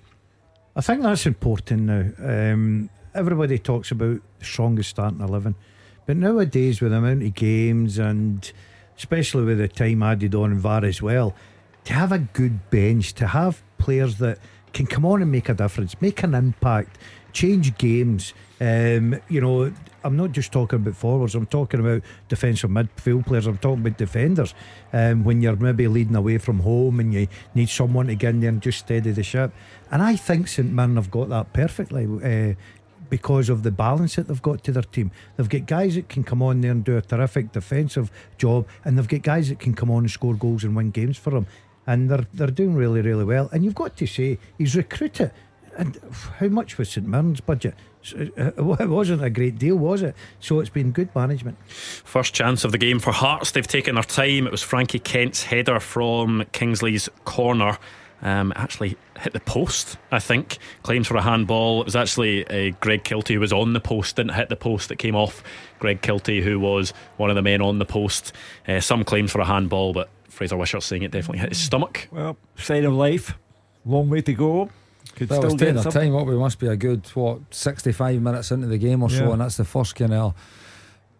I 0.74 0.80
think 0.80 1.02
that's 1.02 1.26
important 1.26 1.82
now. 1.82 2.10
Um, 2.18 2.88
everybody 3.14 3.58
talks 3.58 3.90
about 3.90 4.20
the 4.38 4.44
strongest 4.44 4.90
starting 4.90 5.20
11, 5.20 5.56
but 6.06 6.16
nowadays, 6.16 6.80
with 6.80 6.92
the 6.92 6.98
amount 6.98 7.22
of 7.24 7.34
games 7.34 7.98
and 7.98 8.50
especially 8.96 9.44
with 9.44 9.58
the 9.58 9.68
time 9.68 10.02
added 10.02 10.34
on 10.34 10.52
in 10.52 10.58
VAR 10.58 10.84
as 10.84 11.02
well, 11.02 11.34
to 11.84 11.92
have 11.92 12.12
a 12.12 12.18
good 12.18 12.70
bench, 12.70 13.12
to 13.14 13.26
have 13.26 13.62
players 13.78 14.18
that 14.18 14.38
can 14.72 14.86
come 14.86 15.04
on 15.04 15.22
and 15.22 15.30
make 15.30 15.48
a 15.48 15.54
difference, 15.54 16.00
make 16.00 16.22
an 16.22 16.34
impact, 16.34 16.98
change 17.32 17.76
games. 17.78 18.34
Um, 18.60 19.20
you 19.28 19.40
know, 19.40 19.72
I'm 20.06 20.16
not 20.16 20.30
just 20.30 20.52
talking 20.52 20.78
about 20.78 20.94
forwards, 20.94 21.34
I'm 21.34 21.46
talking 21.46 21.80
about 21.80 22.02
defensive 22.28 22.70
midfield 22.70 23.26
players, 23.26 23.46
I'm 23.46 23.58
talking 23.58 23.84
about 23.84 23.98
defenders. 23.98 24.54
Um, 24.92 25.24
when 25.24 25.42
you're 25.42 25.56
maybe 25.56 25.88
leading 25.88 26.14
away 26.14 26.38
from 26.38 26.60
home 26.60 27.00
and 27.00 27.12
you 27.12 27.26
need 27.54 27.68
someone 27.68 28.06
to 28.06 28.14
get 28.14 28.30
in 28.30 28.40
there 28.40 28.50
and 28.50 28.62
just 28.62 28.78
steady 28.78 29.10
the 29.10 29.24
ship. 29.24 29.52
And 29.90 30.02
I 30.02 30.14
think 30.14 30.46
St 30.46 30.72
Mirren 30.72 30.94
have 30.94 31.10
got 31.10 31.28
that 31.30 31.52
perfectly. 31.52 32.06
Uh, 32.06 32.54
because 33.08 33.48
of 33.48 33.62
the 33.62 33.70
balance 33.70 34.16
that 34.16 34.26
they've 34.26 34.42
got 34.42 34.64
to 34.64 34.72
their 34.72 34.82
team. 34.82 35.12
They've 35.36 35.48
got 35.48 35.66
guys 35.66 35.94
that 35.94 36.08
can 36.08 36.24
come 36.24 36.42
on 36.42 36.60
there 36.60 36.72
and 36.72 36.84
do 36.84 36.96
a 36.96 37.02
terrific 37.02 37.52
defensive 37.52 38.10
job, 38.36 38.66
and 38.84 38.98
they've 38.98 39.06
got 39.06 39.22
guys 39.22 39.48
that 39.48 39.60
can 39.60 39.74
come 39.74 39.92
on 39.92 39.98
and 39.98 40.10
score 40.10 40.34
goals 40.34 40.64
and 40.64 40.74
win 40.74 40.90
games 40.90 41.16
for 41.16 41.30
them. 41.30 41.46
And 41.86 42.10
they're 42.10 42.26
they're 42.34 42.48
doing 42.48 42.74
really, 42.74 43.00
really 43.00 43.24
well. 43.24 43.48
And 43.52 43.64
you've 43.64 43.76
got 43.76 43.96
to 43.98 44.06
say 44.06 44.38
he's 44.58 44.74
recruited. 44.74 45.30
And 45.76 46.00
how 46.38 46.48
much 46.48 46.78
was 46.78 46.88
St 46.88 47.06
Mirren's 47.06 47.40
budget? 47.40 47.74
So, 48.06 48.28
uh, 48.38 48.52
It 48.80 48.88
wasn't 48.88 49.24
a 49.24 49.30
great 49.30 49.58
deal, 49.58 49.76
was 49.76 50.02
it? 50.02 50.14
So 50.38 50.60
it's 50.60 50.70
been 50.70 50.92
good 50.92 51.14
management. 51.14 51.58
First 51.68 52.34
chance 52.34 52.64
of 52.64 52.70
the 52.70 52.78
game 52.78 53.00
for 53.00 53.12
Hearts. 53.12 53.50
They've 53.50 53.66
taken 53.66 53.96
their 53.96 54.04
time. 54.04 54.46
It 54.46 54.52
was 54.52 54.62
Frankie 54.62 55.00
Kent's 55.00 55.42
header 55.42 55.80
from 55.80 56.44
Kingsley's 56.52 57.08
corner. 57.24 57.78
Um, 58.22 58.52
actually 58.56 58.96
hit 59.20 59.32
the 59.32 59.40
post, 59.40 59.98
I 60.10 60.20
think. 60.20 60.58
Claims 60.82 61.06
for 61.06 61.16
a 61.16 61.22
handball. 61.22 61.82
It 61.82 61.86
was 61.86 61.96
actually 61.96 62.46
uh, 62.46 62.74
Greg 62.80 63.04
Kiltie 63.04 63.34
who 63.34 63.40
was 63.40 63.52
on 63.52 63.72
the 63.72 63.80
post, 63.80 64.16
didn't 64.16 64.34
hit 64.34 64.48
the 64.48 64.56
post. 64.56 64.90
It 64.90 64.96
came 64.96 65.16
off 65.16 65.42
Greg 65.80 66.00
Kiltie, 66.00 66.42
who 66.42 66.58
was 66.58 66.94
one 67.16 67.28
of 67.28 67.36
the 67.36 67.42
men 67.42 67.60
on 67.60 67.78
the 67.78 67.84
post. 67.84 68.32
Uh, 68.66 68.80
some 68.80 69.04
claims 69.04 69.32
for 69.32 69.40
a 69.40 69.44
handball, 69.44 69.92
but 69.92 70.08
Fraser 70.28 70.56
Wishart 70.56 70.82
saying 70.82 71.02
it 71.02 71.10
definitely 71.10 71.40
hit 71.40 71.50
his 71.50 71.58
stomach. 71.58 72.08
Well, 72.10 72.36
sign 72.56 72.84
of 72.84 72.94
life. 72.94 73.34
Long 73.84 74.08
way 74.08 74.22
to 74.22 74.32
go. 74.32 74.70
Could 75.16 75.28
That 75.30 75.42
was 75.42 75.54
still 75.54 75.58
taking 75.58 75.74
get 75.74 75.82
their 75.82 75.92
time 76.02 76.14
up. 76.14 76.26
We 76.26 76.36
must 76.36 76.58
be 76.58 76.66
a 76.68 76.76
good, 76.76 77.06
what, 77.14 77.40
65 77.52 78.20
minutes 78.22 78.50
into 78.52 78.66
the 78.68 78.78
game 78.78 79.02
or 79.02 79.10
so, 79.10 79.24
Yeah. 79.26 79.32
and 79.32 79.40
that's 79.40 79.56
the 79.56 79.64
first 79.64 79.94
kind 79.96 80.12
of 80.12 80.34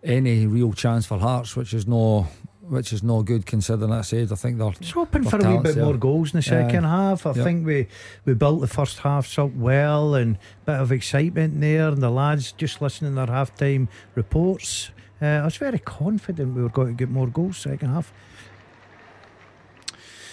any 0.05 0.47
real 0.47 0.73
chance 0.75 1.07
for 1.07 1.19
Hearts, 1.19 1.57
which 1.57 1.73
is 1.75 1.87
no. 1.87 2.29
Which 2.69 2.93
is 2.93 3.05
no 3.05 3.23
good 3.23 3.47
considering 3.47 3.91
that 3.93 4.07
said. 4.07 4.33
I 4.33 4.35
think 4.35 4.59
they're 4.59 4.67
It's 4.81 4.91
hoping 4.91 5.23
for 5.23 5.37
a 5.37 5.57
wee 5.57 5.63
bit 5.63 5.77
there. 5.77 5.85
more 5.85 5.97
goals 5.97 6.35
in 6.35 6.41
the 6.41 6.45
Yeah. 6.47 6.67
second 6.67 6.83
half. 6.83 7.25
I 7.25 7.31
Yep. 7.33 7.45
think 7.45 7.65
we, 7.65 7.87
we 8.25 8.35
built 8.35 8.61
the 8.61 8.67
first 8.67 8.99
half 8.99 9.39
up 9.39 9.53
well 9.55 10.17
and 10.17 10.35
a 10.35 10.39
bit 10.73 10.81
of 10.81 10.91
excitement 10.91 11.61
there. 11.61 11.87
And 11.91 12.03
the 12.03 12.11
lads 12.11 12.51
just 12.51 12.83
listening 12.83 13.13
to 13.13 13.15
their 13.25 13.27
half 13.33 13.55
time 13.55 13.89
reports. 14.17 14.91
Uh, 15.23 15.27
I 15.27 15.45
was 15.45 15.57
very 15.59 15.79
confident 15.79 16.57
we 16.57 16.63
were 16.65 16.69
going 16.69 16.89
to 16.89 16.95
get 16.95 17.09
more 17.09 17.29
goals 17.29 17.59
second 17.59 17.91
half. 17.91 18.13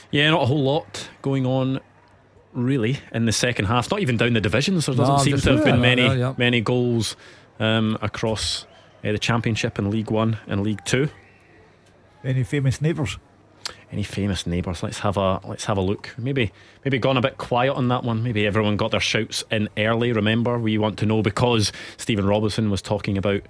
Yeah, 0.10 0.31
not 0.31 0.41
a 0.41 0.45
whole 0.48 0.64
lot 0.64 1.10
going 1.22 1.45
on 1.45 1.81
really 2.53 2.99
in 3.11 3.25
the 3.25 3.31
second 3.31 3.65
half. 3.65 3.89
Not 3.91 3.99
even 3.99 4.17
down 4.17 4.34
the 4.34 4.41
divisions. 4.41 4.85
There 4.85 4.95
doesn't 4.95 5.15
I'm 5.15 5.23
seem 5.23 5.38
to 5.38 5.55
have 5.55 5.65
been 5.65 5.81
many 5.81 6.07
there, 6.07 6.17
yeah. 6.17 6.34
many 6.38 6.61
goals 6.61 7.15
um, 7.59 7.97
across 8.01 8.65
uh, 9.03 9.11
the 9.11 9.19
Championship 9.19 9.77
and 9.77 9.89
League 9.89 10.11
One 10.11 10.38
and 10.47 10.61
League 10.61 10.84
Two. 10.85 11.09
Any 12.23 12.43
famous 12.43 12.81
neighbours? 12.81 13.17
Any 13.91 14.03
famous 14.03 14.47
neighbours? 14.47 14.81
Let's 14.81 14.99
have 14.99 15.17
a 15.17 15.39
let's 15.45 15.65
have 15.65 15.77
a 15.77 15.81
look. 15.81 16.13
Maybe 16.17 16.51
maybe 16.84 16.97
gone 16.97 17.17
a 17.17 17.21
bit 17.21 17.38
quiet 17.38 17.73
on 17.73 17.89
that 17.89 18.03
one. 18.03 18.23
Maybe 18.23 18.45
everyone 18.45 18.77
got 18.77 18.91
their 18.91 18.99
shouts 18.99 19.43
in 19.51 19.69
early. 19.77 20.11
Remember, 20.11 20.57
we 20.57 20.77
want 20.77 20.97
to 20.99 21.05
know 21.05 21.21
because 21.21 21.71
Stephen 21.97 22.25
Robinson 22.25 22.69
was 22.69 22.81
talking 22.81 23.17
about 23.17 23.41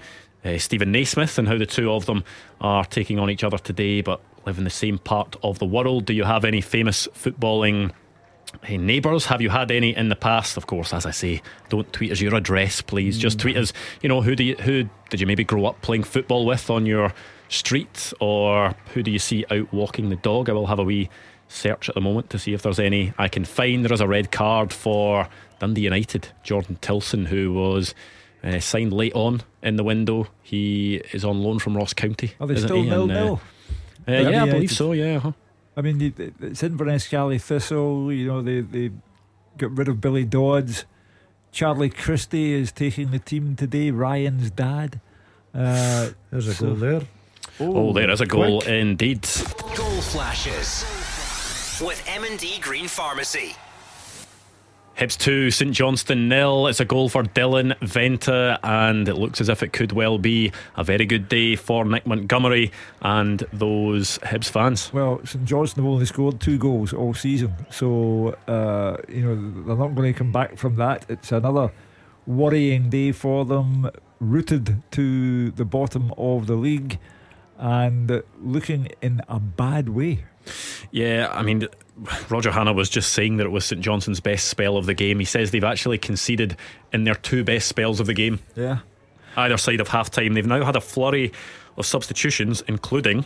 uh, 0.43 0.57
Steven 0.57 0.91
Naismith 0.91 1.38
and 1.38 1.47
how 1.47 1.57
the 1.57 1.65
two 1.65 1.91
of 1.91 2.05
them 2.05 2.23
are 2.61 2.85
taking 2.85 3.19
on 3.19 3.30
each 3.30 3.43
other 3.43 3.57
today, 3.57 4.01
but 4.01 4.21
live 4.45 4.57
in 4.57 4.65
the 4.65 4.69
same 4.69 4.97
part 4.97 5.35
of 5.41 5.59
the 5.59 5.65
world. 5.65 6.05
Do 6.05 6.13
you 6.13 6.25
have 6.25 6.45
any 6.45 6.61
famous 6.61 7.07
footballing? 7.13 7.91
Hey, 8.61 8.77
neighbours, 8.77 9.25
have 9.25 9.41
you 9.41 9.49
had 9.49 9.71
any 9.71 9.95
in 9.95 10.09
the 10.09 10.15
past? 10.15 10.55
Of 10.55 10.67
course, 10.67 10.93
as 10.93 11.05
I 11.05 11.11
say, 11.11 11.41
don't 11.69 11.91
tweet 11.91 12.11
us 12.11 12.21
your 12.21 12.34
address, 12.35 12.81
please. 12.81 13.17
Just 13.17 13.39
tweet 13.39 13.57
us. 13.57 13.73
You 14.01 14.07
know, 14.09 14.21
who 14.21 14.35
do 14.35 14.43
you, 14.43 14.55
who 14.55 14.88
did 15.09 15.19
you 15.19 15.27
maybe 15.27 15.43
grow 15.43 15.65
up 15.65 15.81
playing 15.81 16.03
football 16.03 16.45
with 16.45 16.69
on 16.69 16.85
your 16.85 17.13
street, 17.49 18.13
or 18.21 18.73
who 18.93 19.03
do 19.03 19.11
you 19.11 19.19
see 19.19 19.45
out 19.51 19.71
walking 19.73 20.09
the 20.09 20.15
dog? 20.15 20.49
I 20.49 20.53
will 20.53 20.67
have 20.67 20.80
a 20.80 20.84
wee 20.84 21.09
search 21.49 21.89
at 21.89 21.95
the 21.95 22.01
moment 22.01 22.30
to 22.30 22.39
see 22.39 22.53
if 22.53 22.61
there's 22.61 22.80
any 22.80 23.13
I 23.17 23.27
can 23.27 23.43
find. 23.43 23.84
There 23.84 23.93
is 23.93 24.01
a 24.01 24.07
red 24.07 24.31
card 24.31 24.71
for 24.71 25.27
Dundee 25.59 25.81
United, 25.81 26.30
Jordan 26.43 26.77
Tilson, 26.81 27.25
who 27.25 27.53
was. 27.53 27.93
Uh, 28.45 28.59
signed 28.59 28.91
late 28.91 29.13
on 29.13 29.41
in 29.61 29.77
the 29.77 29.85
window. 29.85 30.27
He 30.41 30.95
is 31.13 31.23
on 31.23 31.41
loan 31.41 31.59
from 31.59 31.77
Ross 31.77 31.93
County. 31.93 32.34
Are 32.41 32.47
they 32.47 32.57
still 32.57 32.84
nil 32.84 33.03
uh, 33.03 33.05
nil? 33.05 33.41
uh, 34.05 34.11
yeah, 34.11 34.43
I 34.43 34.51
believe 34.51 34.69
so. 34.69 34.91
Yeah. 34.91 35.15
uh-huh. 35.15 35.31
I 35.76 35.82
mean, 35.82 36.00
you- 36.00 36.14
it's 36.41 36.64
Inverness 36.64 37.08
Caley 37.08 37.40
Thistle. 37.40 38.12
You 38.12 38.28
know, 38.28 38.41
they 38.41 38.62
they 38.62 38.91
got 39.58 39.76
rid 39.78 39.88
of 39.88 40.00
Billy 40.02 40.26
Dodds. 40.26 40.86
Charlie 41.52 41.90
Christie 41.90 42.54
is 42.54 42.72
taking 42.72 43.12
the 43.12 43.20
team 43.20 43.56
today. 43.56 43.91
Ryan's 43.91 44.50
dad. 44.52 45.00
Uh, 45.54 46.10
There's 46.32 46.48
a 46.48 46.54
So- 46.54 46.66
goal 46.68 46.76
there. 46.76 47.02
Oh, 47.60 47.94
there 47.94 48.10
is 48.10 48.20
a 48.22 48.26
goal 48.26 48.62
quick. 48.62 48.72
indeed. 48.74 49.22
Goal 49.76 50.02
flashes 50.02 50.84
with 51.86 52.02
M&D 52.08 52.58
Green 52.62 52.88
Pharmacy. 52.88 53.56
Hibs 54.98 55.18
2, 55.18 55.49
St 55.49 55.72
Johnstone 55.72 56.30
nil. 56.30 56.68
It's 56.68 56.80
a 56.80 56.86
goal 56.86 57.10
for 57.10 57.24
Dylan 57.24 57.76
Vente, 57.80 58.60
and 58.64 59.07
it 59.07 59.15
looks 59.15 59.41
as 59.41 59.49
if 59.49 59.64
it 59.64 59.74
could 59.74 59.91
well 59.91 60.20
be 60.20 60.52
a 60.78 60.84
very 60.84 61.06
good 61.06 61.28
day 61.28 61.56
for 61.56 61.84
Nick 61.84 62.06
Montgomery 62.06 62.72
and 63.02 63.40
those 63.52 64.20
Hibs 64.20 64.49
fans. 64.49 64.94
well, 64.94 65.20
St 65.26 65.45
Johnstone 65.45 65.84
have 65.84 65.91
only 65.94 66.06
scored 66.06 66.40
two 66.40 66.60
goals 66.60 66.94
all 66.94 67.15
season, 67.15 67.56
so 67.72 68.38
uh, 68.48 68.98
you 69.10 69.24
know 69.24 69.64
they're 69.64 69.76
not 69.76 69.95
going 69.95 70.14
to 70.14 70.18
come 70.18 70.32
back 70.32 70.57
from 70.57 70.76
that. 70.76 71.06
It's 71.10 71.32
another 71.32 71.72
worrying 72.28 72.91
day 72.91 73.11
for 73.14 73.45
them, 73.45 73.90
rooted 74.20 74.84
to 74.91 75.49
the 75.52 75.65
bottom 75.65 76.14
of 76.20 76.45
the 76.45 76.56
league, 76.56 76.99
and 77.57 78.22
looking 78.40 78.90
in 79.02 79.22
a 79.28 79.40
bad 79.40 79.90
way. 79.90 80.26
Yeah, 80.91 81.32
I 81.34 81.41
mean, 81.41 81.68
Roger 82.30 82.51
Hanna 82.51 82.73
was 82.73 82.89
just 82.89 83.13
saying 83.13 83.38
that 83.38 83.45
it 83.45 83.51
was 83.51 83.65
St 83.65 83.81
Johnstone's 83.81 84.19
best 84.19 84.47
spell 84.47 84.77
of 84.77 84.85
the 84.85 84.93
game. 84.93 85.19
He 85.19 85.25
says 85.25 85.51
they've 85.51 85.63
actually 85.63 85.97
conceded 85.97 86.57
in 86.91 87.03
their 87.03 87.15
two 87.15 87.43
best 87.43 87.67
spells 87.67 87.99
of 87.99 88.07
the 88.07 88.13
game, 88.13 88.39
Yeah. 88.55 88.80
either 89.38 89.57
side 89.57 89.80
of 89.81 89.88
half 89.89 90.09
time. 90.11 90.34
They've 90.34 90.45
now 90.45 90.63
had 90.63 90.75
a 90.75 90.81
flurry 90.81 91.31
of 91.77 91.85
substitutions, 91.85 92.63
including. 92.67 93.25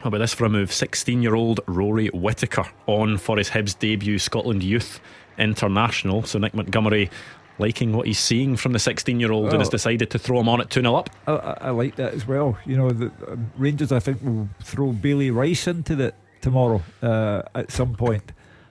How 0.00 0.08
about 0.08 0.18
this 0.18 0.34
for 0.34 0.44
a 0.44 0.48
move? 0.48 0.72
16 0.72 1.22
year 1.22 1.34
old 1.36 1.60
Rory 1.66 2.08
Whittaker 2.08 2.66
on 2.86 3.18
for 3.18 3.38
his 3.38 3.50
Hibs 3.50 3.78
debut 3.78 4.18
Scotland 4.18 4.62
Youth 4.62 5.00
International. 5.38 6.22
So 6.24 6.38
Nick 6.38 6.54
Montgomery 6.54 7.10
liking 7.58 7.92
what 7.92 8.06
he's 8.06 8.18
seeing 8.18 8.56
from 8.56 8.72
the 8.72 8.78
16 8.78 9.20
year 9.20 9.30
old 9.30 9.50
and 9.50 9.60
has 9.60 9.68
decided 9.68 10.10
to 10.10 10.18
throw 10.18 10.40
him 10.40 10.48
on 10.48 10.60
at 10.60 10.70
2 10.70 10.80
0 10.80 10.94
up. 10.94 11.10
I, 11.26 11.32
I, 11.32 11.70
like 11.70 11.96
that 11.96 12.14
as 12.14 12.26
well. 12.26 12.58
You 12.66 12.76
know, 12.76 12.90
the 12.90 13.12
um, 13.30 13.52
Rangers, 13.56 13.92
I 13.92 14.00
think, 14.00 14.22
will 14.22 14.48
throw 14.62 14.92
Bailey 14.92 15.30
Rice 15.30 15.66
into 15.68 16.00
it 16.02 16.14
tomorrow 16.42 16.82
uh, 17.02 17.42
at 17.54 17.70
some 17.70 17.96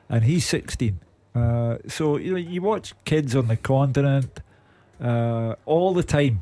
and 0.10 0.23
he's 0.23 0.45
16. 0.45 0.99
Uh, 1.34 1.77
so 1.88 2.18
you 2.18 2.34
know, 2.34 2.38
you 2.38 2.61
watch 2.61 2.93
kids 3.06 3.35
on 3.35 3.48
the 3.48 3.57
continent 3.57 4.41
uh, 5.02 5.56
all 5.65 5.93
the 5.93 6.03
time 6.03 6.41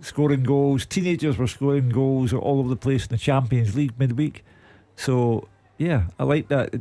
scoring 0.00 0.42
goals. 0.42 0.86
Teenagers 0.86 1.36
were 1.36 1.46
scoring 1.46 1.88
goals 1.88 2.32
all 2.32 2.60
over 2.60 2.68
the 2.68 2.76
place 2.76 3.04
in 3.04 3.08
the 3.08 3.18
Champions 3.18 3.74
League 3.74 3.98
midweek. 3.98 4.44
So 4.96 5.48
yeah, 5.78 6.04
I 6.18 6.24
like 6.24 6.48
that. 6.48 6.74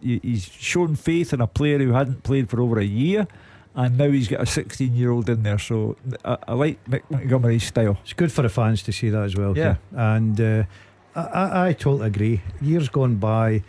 He's 0.00 0.46
shown 0.46 0.96
faith 0.96 1.32
in 1.32 1.40
a 1.40 1.46
player 1.46 1.78
who 1.78 1.92
hadn't 1.92 2.22
played 2.22 2.48
for 2.48 2.60
over 2.60 2.78
a 2.78 2.84
year, 2.84 3.26
and 3.74 3.98
now 3.98 4.10
he's 4.10 4.28
got 4.28 4.40
a 4.40 4.46
16 4.46 4.94
year 4.94 5.10
old 5.10 5.28
in 5.28 5.42
there. 5.42 5.58
So 5.58 5.96
I, 6.24 6.38
I 6.48 6.54
like 6.54 6.82
Mick 6.86 7.02
Montgomery's 7.10 7.64
style. 7.64 7.98
It's 8.02 8.14
good 8.14 8.32
for 8.32 8.40
the 8.42 8.48
fans 8.48 8.82
to 8.84 8.92
see 8.92 9.10
that 9.10 9.22
as 9.22 9.36
well. 9.36 9.56
Yeah. 9.56 9.74
Kev. 9.74 10.16
and 10.16 10.40
uh, 10.40 10.64
I, 11.16 11.68
I, 11.68 11.72
totally 11.72 12.08
agree. 12.08 12.42
Years 12.60 12.90
gone 12.90 13.16
by, 13.16 13.62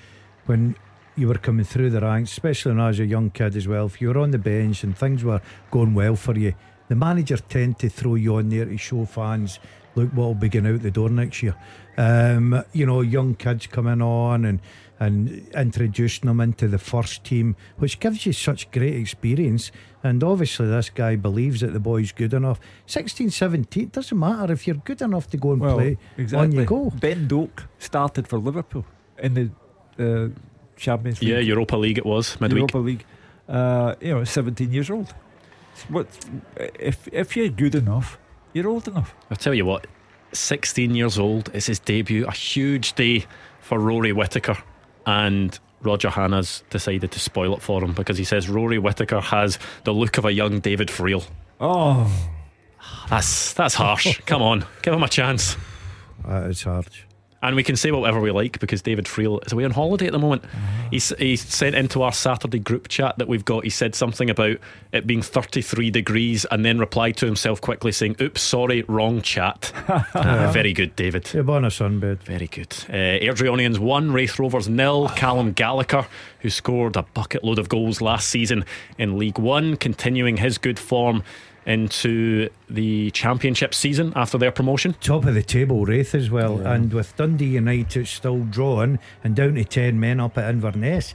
when 0.48 0.76
you 1.16 1.30
were 1.30 1.38
coming 1.38 1.66
through 1.66 1.92
the 1.92 2.02
ranks, 2.02 2.32
especially 2.32 2.74
when 2.74 2.82
I 2.82 2.90
was 2.90 3.00
a 3.00 3.06
young 3.06 3.30
kid 3.30 3.56
as 3.56 3.68
well, 3.68 3.86
if 3.86 4.02
you 4.02 4.10
were 4.10 4.18
on 4.18 4.32
the 4.32 4.38
bench 4.38 4.84
and 4.84 4.98
things 4.98 5.24
were 5.24 5.42
going 5.72 5.94
well 5.94 6.18
for 6.18 6.38
you, 6.38 6.54
the 6.90 6.96
manager 6.96 7.38
tend 7.38 7.80
to 7.80 7.90
throw 7.90 8.16
you 8.16 8.36
on 8.36 8.50
there 8.50 8.66
to 8.66 8.78
show 8.78 9.06
fans, 9.06 9.60
look 9.96 10.10
what 10.10 10.26
will 10.26 10.36
be 10.36 10.50
going 10.50 10.68
out 10.68 10.82
the 10.82 10.92
door 10.92 11.10
next 11.10 11.42
year. 11.42 11.56
Um, 11.98 12.64
you 12.74 12.86
know, 12.86 13.00
young 13.00 13.36
kids 13.36 13.68
coming 13.68 14.02
on 14.02 14.44
and 14.44 14.60
and 15.00 15.48
introducing 15.54 16.28
them 16.28 16.40
into 16.40 16.68
the 16.68 16.78
first 16.78 17.24
team, 17.24 17.56
which 17.78 18.00
gives 18.00 18.26
you 18.26 18.34
such 18.34 18.70
great 18.72 18.96
experience. 18.96 19.72
And 20.04 20.24
obviously, 20.24 20.68
this 20.68 20.90
guy 20.90 21.16
believes 21.16 21.62
that 21.62 21.74
the 21.74 21.80
boy's 21.80 22.12
good 22.12 22.34
enough. 22.34 22.60
16, 22.86 23.30
17, 23.30 23.84
it 23.84 23.92
doesn't 23.92 24.18
matter 24.18 24.54
if 24.54 24.66
you're 24.68 24.78
good 24.78 25.02
enough 25.02 25.30
to 25.30 25.38
go 25.38 25.54
and 25.54 25.62
play. 25.62 25.98
On 26.36 26.52
you 26.52 26.66
go. 26.66 26.92
Ben 27.00 27.28
Doak 27.28 27.66
started 27.80 28.28
for 28.28 28.40
Liverpool 28.40 28.86
in 29.20 29.34
the 29.34 29.50
uh, 30.00 30.30
Champions 30.76 31.22
League. 31.22 31.30
Yeah, 31.30 31.40
Europa 31.40 31.76
League 31.76 31.98
it 31.98 32.06
was 32.06 32.40
midweek. 32.40 32.60
Europa 32.60 32.78
League. 32.78 33.06
Uh, 33.48 33.96
you 34.02 34.14
know, 34.14 34.24
17 34.24 34.72
years 34.72 34.90
old. 34.90 35.14
What 35.90 36.08
if 36.80 37.08
if 37.12 37.38
you're 37.38 37.50
good 37.50 37.76
enough, 37.76 38.18
you're 38.54 38.68
old 38.68 38.88
enough. 38.88 39.14
I'll 39.30 39.38
tell 39.38 39.54
you 39.54 39.66
what, 39.66 39.86
16 40.34 40.96
years 40.96 41.20
old, 41.20 41.50
it's 41.54 41.68
his 41.68 41.80
debut. 41.80 42.26
A 42.26 42.32
huge 42.32 42.94
day 42.94 43.26
for 43.60 43.80
Rory 43.80 44.12
Whittaker. 44.12 44.58
And 45.08 45.58
Roger 45.82 46.10
Hanna's 46.10 46.64
decided 46.70 47.12
to 47.12 47.20
spoil 47.20 47.56
it 47.56 47.62
for 47.62 47.84
him 47.84 47.94
because 47.94 48.18
he 48.18 48.24
says 48.24 48.50
Rory 48.50 48.78
Whittaker 48.78 49.22
has 49.22 49.58
the 49.86 49.94
look 49.94 50.18
of 50.18 50.26
a 50.26 50.32
young 50.34 50.60
David 50.60 50.90
Friel. 50.90 51.26
Oh, 51.60 52.12
That's 53.10 53.54
that's 53.54 53.74
harsh. 53.74 54.20
Come 54.26 54.42
on, 54.42 54.66
give 54.82 54.94
him 54.94 55.04
a 55.04 55.08
chance. 55.10 55.56
Uh, 56.28 56.48
it's 56.50 56.64
hard. 56.64 56.88
And 57.42 57.56
we 57.56 57.64
can 57.64 57.76
say 57.76 57.92
whatever 57.92 58.20
we 58.20 58.32
like 58.32 58.60
because 58.60 58.82
David 58.82 59.06
Friel 59.06 59.46
is 59.46 59.54
away 59.54 59.64
on 59.64 59.72
holiday 59.72 60.08
at 60.08 60.12
the 60.12 60.20
moment. 60.20 60.44
He's 60.90 61.10
he 61.20 61.36
sent 61.36 61.76
into 61.76 62.02
our 62.02 62.12
Saturday 62.12 62.60
group 62.60 62.88
chat 62.88 63.18
that 63.20 63.28
we've 63.28 63.46
got. 63.46 63.64
He 63.64 63.70
said 63.70 63.94
something 63.94 64.30
about 64.30 64.58
it 64.92 65.06
being 65.06 65.22
33 65.22 65.92
degrees 65.92 66.46
and 66.46 66.66
then 66.66 66.80
replied 66.80 67.16
to 67.18 67.28
himself 67.28 67.62
quickly 67.62 67.92
saying, 67.92 68.16
"Oops, 68.20 68.42
sorry, 68.42 68.84
wrong 68.88 69.22
chat." 69.22 69.72
Ah, 69.88 70.50
very 70.54 70.74
good, 70.74 70.96
David. 70.96 71.32
You're 71.32 71.50
on 71.52 71.66
a 71.66 71.70
sunbed. 71.70 72.24
Very 72.24 72.48
good. 72.48 72.76
Uh, 72.90 73.22
Airdrieonians 73.22 73.78
one, 73.78 74.12
Raith 74.12 74.40
Rovers 74.40 74.68
nil. 74.68 75.10
Callum 75.10 75.54
Gallagher, 75.54 76.08
who 76.40 76.50
scored 76.50 76.96
a 76.96 77.04
bucket 77.04 77.44
load 77.44 77.60
of 77.60 77.70
goals 77.70 78.02
last 78.02 78.30
season 78.30 78.66
in 78.98 79.18
League 79.20 79.38
One, 79.38 79.78
continuing 79.78 80.38
his 80.38 80.58
good 80.58 80.80
form 80.80 81.24
into 81.68 82.50
the 82.70 83.12
Championship 83.12 83.74
season 83.76 84.14
after 84.16 84.38
their 84.38 84.52
promotion. 84.52 84.96
Top 85.02 85.26
of 85.26 85.34
the 85.36 85.44
table, 85.44 85.86
Raith 85.86 86.16
as 86.16 86.32
well. 86.32 86.66
And 86.66 86.92
with 86.94 87.16
Dundee 87.18 87.46
United 87.46 88.08
still 88.08 88.46
drawing 88.46 88.98
and 89.24 89.36
down 89.36 89.56
to 89.56 89.66
10 89.66 90.00
men 90.00 90.20
up 90.22 90.38
at 90.38 90.50
Inverness, 90.50 91.14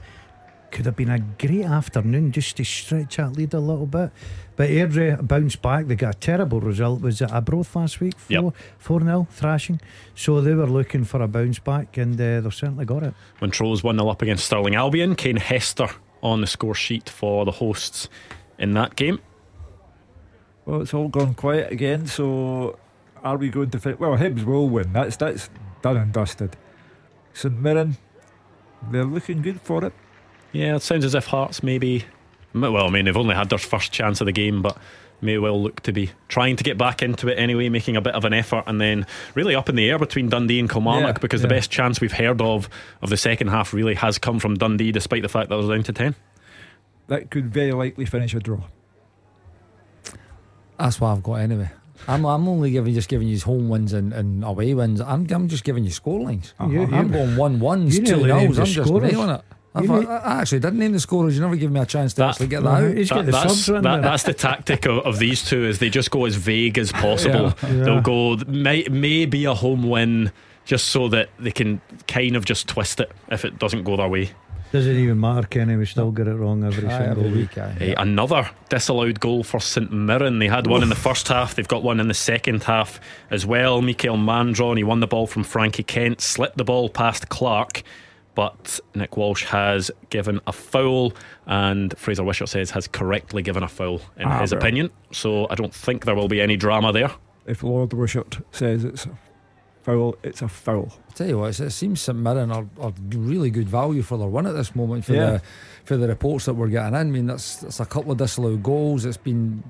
could 0.69 0.85
have 0.85 0.95
been 0.95 1.09
a 1.09 1.19
great 1.19 1.65
afternoon 1.65 2.31
just 2.31 2.57
to 2.57 2.63
stretch 2.63 3.17
that 3.17 3.33
lead 3.35 3.53
a 3.53 3.59
little 3.59 3.85
bit. 3.87 4.11
But 4.55 4.69
Airdrie 4.69 5.27
bounced 5.27 5.61
back. 5.61 5.87
They 5.87 5.95
got 5.95 6.15
a 6.15 6.19
terrible 6.19 6.61
result. 6.61 7.01
Was 7.01 7.21
it 7.21 7.31
Arbroath 7.31 7.75
last 7.75 7.99
week? 7.99 8.17
4 8.17 8.43
Yep. 8.43 8.55
4 8.77 9.01
0 9.01 9.27
thrashing. 9.31 9.81
So 10.15 10.39
they 10.41 10.53
were 10.53 10.67
looking 10.67 11.03
for 11.03 11.21
a 11.21 11.27
bounce 11.27 11.57
back 11.59 11.97
and 11.97 12.13
uh, 12.19 12.41
they've 12.41 12.53
certainly 12.53 12.85
got 12.85 13.01
it. 13.03 13.13
Montrose 13.41 13.83
1 13.83 13.97
0 13.97 14.07
up 14.07 14.21
against 14.21 14.45
Stirling 14.45 14.75
Albion. 14.75 15.15
Kane 15.15 15.37
Hester 15.37 15.87
on 16.21 16.41
the 16.41 16.47
score 16.47 16.75
sheet 16.75 17.09
for 17.09 17.43
the 17.45 17.51
hosts 17.51 18.07
in 18.59 18.73
that 18.73 18.95
game. 18.95 19.19
Well, 20.65 20.81
it's 20.81 20.93
all 20.93 21.07
gone 21.07 21.33
quiet 21.33 21.71
again. 21.71 22.07
So, 22.07 22.77
are 23.23 23.37
we 23.37 23.49
going 23.49 23.69
to 23.71 23.79
fit? 23.79 23.99
Well, 23.99 24.17
Hibs 24.17 24.43
will 24.43 24.69
win. 24.69 24.93
That's 24.93 25.15
that's 25.17 25.49
done 25.81 25.97
and 25.97 26.13
dusted. 26.13 26.55
St 27.33 27.59
Mirren, 27.59 27.97
they're 28.91 29.05
looking 29.05 29.41
good 29.41 29.61
for 29.61 29.83
it. 29.85 29.93
Yeah, 30.51 30.75
it 30.75 30.83
sounds 30.83 31.03
as 31.03 31.15
if 31.15 31.25
Hearts 31.27 31.63
maybe. 31.63 32.05
Well, 32.53 32.85
I 32.85 32.89
mean, 32.89 33.05
they've 33.05 33.17
only 33.17 33.35
had 33.35 33.49
their 33.49 33.57
first 33.57 33.91
chance 33.91 34.21
of 34.21 34.25
the 34.25 34.31
game, 34.31 34.61
but 34.61 34.77
may 35.21 35.37
well 35.37 35.61
look 35.61 35.79
to 35.81 35.91
be 35.91 36.11
trying 36.27 36.55
to 36.57 36.63
get 36.63 36.77
back 36.77 37.01
into 37.01 37.27
it 37.27 37.35
anyway, 37.39 37.69
making 37.69 37.95
a 37.95 38.01
bit 38.01 38.13
of 38.13 38.25
an 38.25 38.33
effort, 38.33 38.63
and 38.67 38.79
then 38.79 39.07
really 39.33 39.55
up 39.55 39.69
in 39.69 39.75
the 39.75 39.89
air 39.89 39.97
between 39.97 40.29
Dundee 40.29 40.59
and 40.59 40.69
Kilmarnock 40.69 41.17
Yeah, 41.17 41.21
because 41.21 41.41
the 41.41 41.47
best 41.47 41.71
chance 41.71 41.99
we've 41.99 42.11
heard 42.11 42.41
of 42.41 42.69
of 43.01 43.09
the 43.09 43.17
second 43.17 43.47
half 43.47 43.73
really 43.73 43.95
has 43.95 44.19
come 44.19 44.39
from 44.39 44.55
Dundee, 44.55 44.91
despite 44.91 45.23
the 45.23 45.29
fact 45.29 45.49
that 45.49 45.55
they're 45.57 45.75
down 45.75 45.83
to 45.85 45.93
10. 45.93 46.15
That 47.07 47.31
could 47.31 47.51
very 47.51 47.71
likely 47.71 48.05
finish 48.05 48.33
a 48.35 48.39
draw. 48.39 48.61
That's 50.77 50.99
what 50.99 51.09
I've 51.09 51.23
got 51.23 51.35
anyway. 51.35 51.69
I'm, 52.07 52.25
I'm 52.25 52.47
only 52.49 52.71
giving 52.71 52.93
just 52.93 53.07
giving 53.07 53.27
you 53.29 53.39
home 53.39 53.69
wins 53.69 53.93
and, 53.93 54.11
and 54.11 54.43
away 54.43 54.73
wins. 54.73 54.99
I'm, 54.99 55.25
I'm 55.31 55.47
just 55.47 55.63
giving 55.63 55.83
you 55.85 55.89
scorelines. 55.91 56.53
You- 56.59 56.83
I'm 56.83 57.07
you- 57.07 57.13
going 57.13 57.35
one 57.37 57.59
ones, 57.59 57.97
you 57.97 58.05
two 58.05 58.25
nils. 58.27 58.59
I'm 58.59 58.65
just 58.65 58.87
scorers. 58.89 59.11
nailing 59.11 59.29
it. 59.29 59.41
I, 59.75 59.81
You 59.81 59.87
thought, 59.87 59.99
need- 60.01 60.07
I 60.09 60.41
actually 60.41 60.59
didn't 60.59 60.79
name 60.79 60.91
the 60.91 60.99
scorers. 60.99 61.33
You 61.35 61.41
never 61.41 61.55
give 61.55 61.71
me 61.71 61.79
a 61.79 61.85
chance 61.85 62.13
to 62.15 62.21
That- 62.21 62.29
actually 62.31 62.47
get 62.47 62.63
that 62.63 62.69
Uh, 62.69 62.87
out. 62.87 62.95
he's 62.97 63.09
the 63.09 63.23
that's, 63.23 63.59
subs 63.65 63.83
that- 63.83 64.01
that's 64.01 64.23
the 64.23 64.33
tactic 64.33 64.85
of, 64.85 64.99
of 65.05 65.17
these 65.19 65.45
two 65.45 65.63
is 65.65 65.79
they 65.79 65.89
just 65.89 66.11
go 66.11 66.25
as 66.25 66.35
vague 66.35 66.77
as 66.77 66.91
possible. 66.91 67.53
Yeah. 67.63 67.69
They'll 67.83 68.01
go 68.01 68.35
may, 68.47 68.83
may 68.91 69.25
be 69.25 69.45
a 69.45 69.53
home 69.53 69.83
win 69.89 70.31
just 70.65 70.87
so 70.89 71.07
that 71.09 71.29
they 71.39 71.51
can 71.51 71.81
kind 72.07 72.35
of 72.35 72.45
just 72.45 72.67
twist 72.67 72.99
it 72.99 73.11
if 73.31 73.45
it 73.45 73.59
doesn't 73.59 73.83
go 73.83 73.95
their 73.97 74.07
way. 74.09 74.31
Doesn't 74.73 74.95
even 74.97 75.19
matter, 75.19 75.45
Kenny. 75.47 75.75
We 75.75 75.85
still 75.85 76.09
get 76.11 76.27
it 76.27 76.33
wrong 76.33 76.63
every 76.63 76.87
Aye, 76.89 76.97
single 76.97 77.25
every 77.27 77.41
week. 77.41 77.55
week. 77.55 77.57
aye. 77.59 77.93
Another 77.95 78.49
disallowed 78.69 79.19
goal 79.19 79.43
for 79.43 79.59
St 79.59 79.91
Mirren. 79.93 80.39
They 80.39 80.47
had 80.47 80.65
one 80.65 80.81
in 80.81 80.89
the 80.89 80.95
first 80.95 81.27
half. 81.27 81.53
They've 81.53 81.67
got 81.67 81.83
one 81.83 81.99
in 81.99 82.07
the 82.07 82.15
second 82.15 82.63
half 82.63 82.99
as 83.29 83.45
well. 83.45 83.83
Mikael 83.83 84.17
Mandron, 84.17 84.75
he 84.77 84.83
won 84.83 84.99
the 84.99 85.05
ball 85.07 85.27
from 85.27 85.43
Frankie 85.43 85.83
Kent, 85.83 86.21
slipped 86.21 86.57
the 86.57 86.63
ball 86.63 86.89
past 86.89 87.29
Clark, 87.29 87.83
but 88.33 88.79
Nick 88.95 89.15
Walsh 89.15 89.43
has 89.45 89.91
given 90.09 90.41
a 90.47 90.51
foul, 90.51 91.13
and 91.45 91.95
Fraser 91.95 92.23
Wishart 92.23 92.49
says 92.49 92.71
has 92.71 92.87
correctly 92.87 93.43
given 93.43 93.61
a 93.61 93.67
foul 93.67 94.01
in 94.17 94.25
Ah, 94.27 94.39
his 94.41 94.53
well. 94.53 94.59
opinion. 94.59 94.89
So 95.11 95.45
I 95.51 95.55
don't 95.55 95.71
think 95.73 96.05
there 96.05 96.15
will 96.15 96.27
be 96.27 96.41
any 96.41 96.57
drama 96.57 96.91
there. 96.91 97.11
If 97.45 97.61
Lord 97.61 97.93
Wishart 97.93 98.39
says 98.51 98.83
it's 98.85 99.05
a 99.05 99.09
foul, 99.83 100.15
it's 100.23 100.41
a 100.41 100.47
foul. 100.47 100.91
I 101.09 101.13
Tell 101.13 101.27
you 101.27 101.39
what, 101.39 101.49
it's- 101.49 101.59
it 101.59 101.71
seems 101.71 102.01
St 102.01 102.17
Mirren 102.17 102.51
are, 102.51 102.65
are 102.79 102.93
really 103.09 103.49
good 103.51 103.69
value 103.69 104.01
for 104.01 104.17
their 104.17 104.27
win 104.27 104.47
at 104.47 104.53
this 104.53 104.75
moment 104.75 105.05
for 105.05 105.13
Yeah. 105.13 105.29
the 105.31 105.41
for 105.85 105.97
the 105.97 106.07
reports 106.07 106.45
that 106.45 106.53
we're 106.53 106.69
getting 106.69 106.89
in. 106.95 106.95
I 106.95 107.03
mean, 107.03 107.27
that's 107.27 107.57
that's 107.57 107.79
a 107.79 107.85
couple 107.85 108.11
of 108.11 108.17
disallowed 108.17 108.63
goals. 108.63 109.03
It's 109.05 109.17
been 109.17 109.63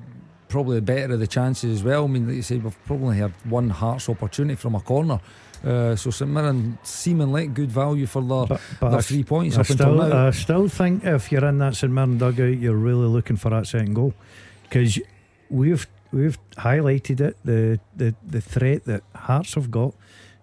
probably 0.47 0.75
the 0.75 0.81
better 0.83 1.13
of 1.15 1.19
the 1.19 1.25
chances 1.27 1.79
as 1.79 1.83
well. 1.83 2.03
I 2.05 2.07
mean, 2.07 2.27
like 2.27 2.35
you 2.35 2.41
said, 2.43 2.63
we've 2.63 2.85
probably 2.85 3.17
had 3.17 3.31
one 3.49 3.69
Hearts 3.71 4.07
opportunity 4.07 4.55
from 4.55 4.75
a 4.75 4.79
corner. 4.79 5.19
Uh, 5.65 5.95
so 5.95 6.11
St 6.11 6.29
Mirren 6.29 6.77
seeming 6.83 7.31
like 7.31 7.53
good 7.55 7.71
value 7.71 8.05
for 8.05 8.21
their, 8.21 8.45
But, 8.45 8.61
but 8.79 8.89
their 8.91 9.01
three 9.01 9.23
points 9.23 9.57
I 9.57 9.61
up 9.61 9.69
until 9.69 9.95
still, 9.97 10.09
now. 10.09 10.27
I 10.27 10.31
still 10.31 10.67
think 10.67 11.05
if 11.05 11.31
you're 11.31 11.45
in 11.45 11.57
that 11.59 11.75
St 11.75 11.91
Mirren 11.91 12.17
dugout, 12.19 12.59
you're 12.59 12.75
really 12.75 13.07
looking 13.07 13.37
for 13.37 13.49
that 13.49 13.65
second 13.65 13.93
goal 13.95 14.13
because 14.63 14.99
we've 15.49 15.87
we've 16.13 16.37
highlighted 16.53 17.19
it 17.19 17.37
the, 17.43 17.79
the 17.95 18.15
the 18.25 18.41
threat 18.41 18.85
that 18.85 19.03
Hearts 19.15 19.55
have 19.55 19.71
got. 19.71 19.93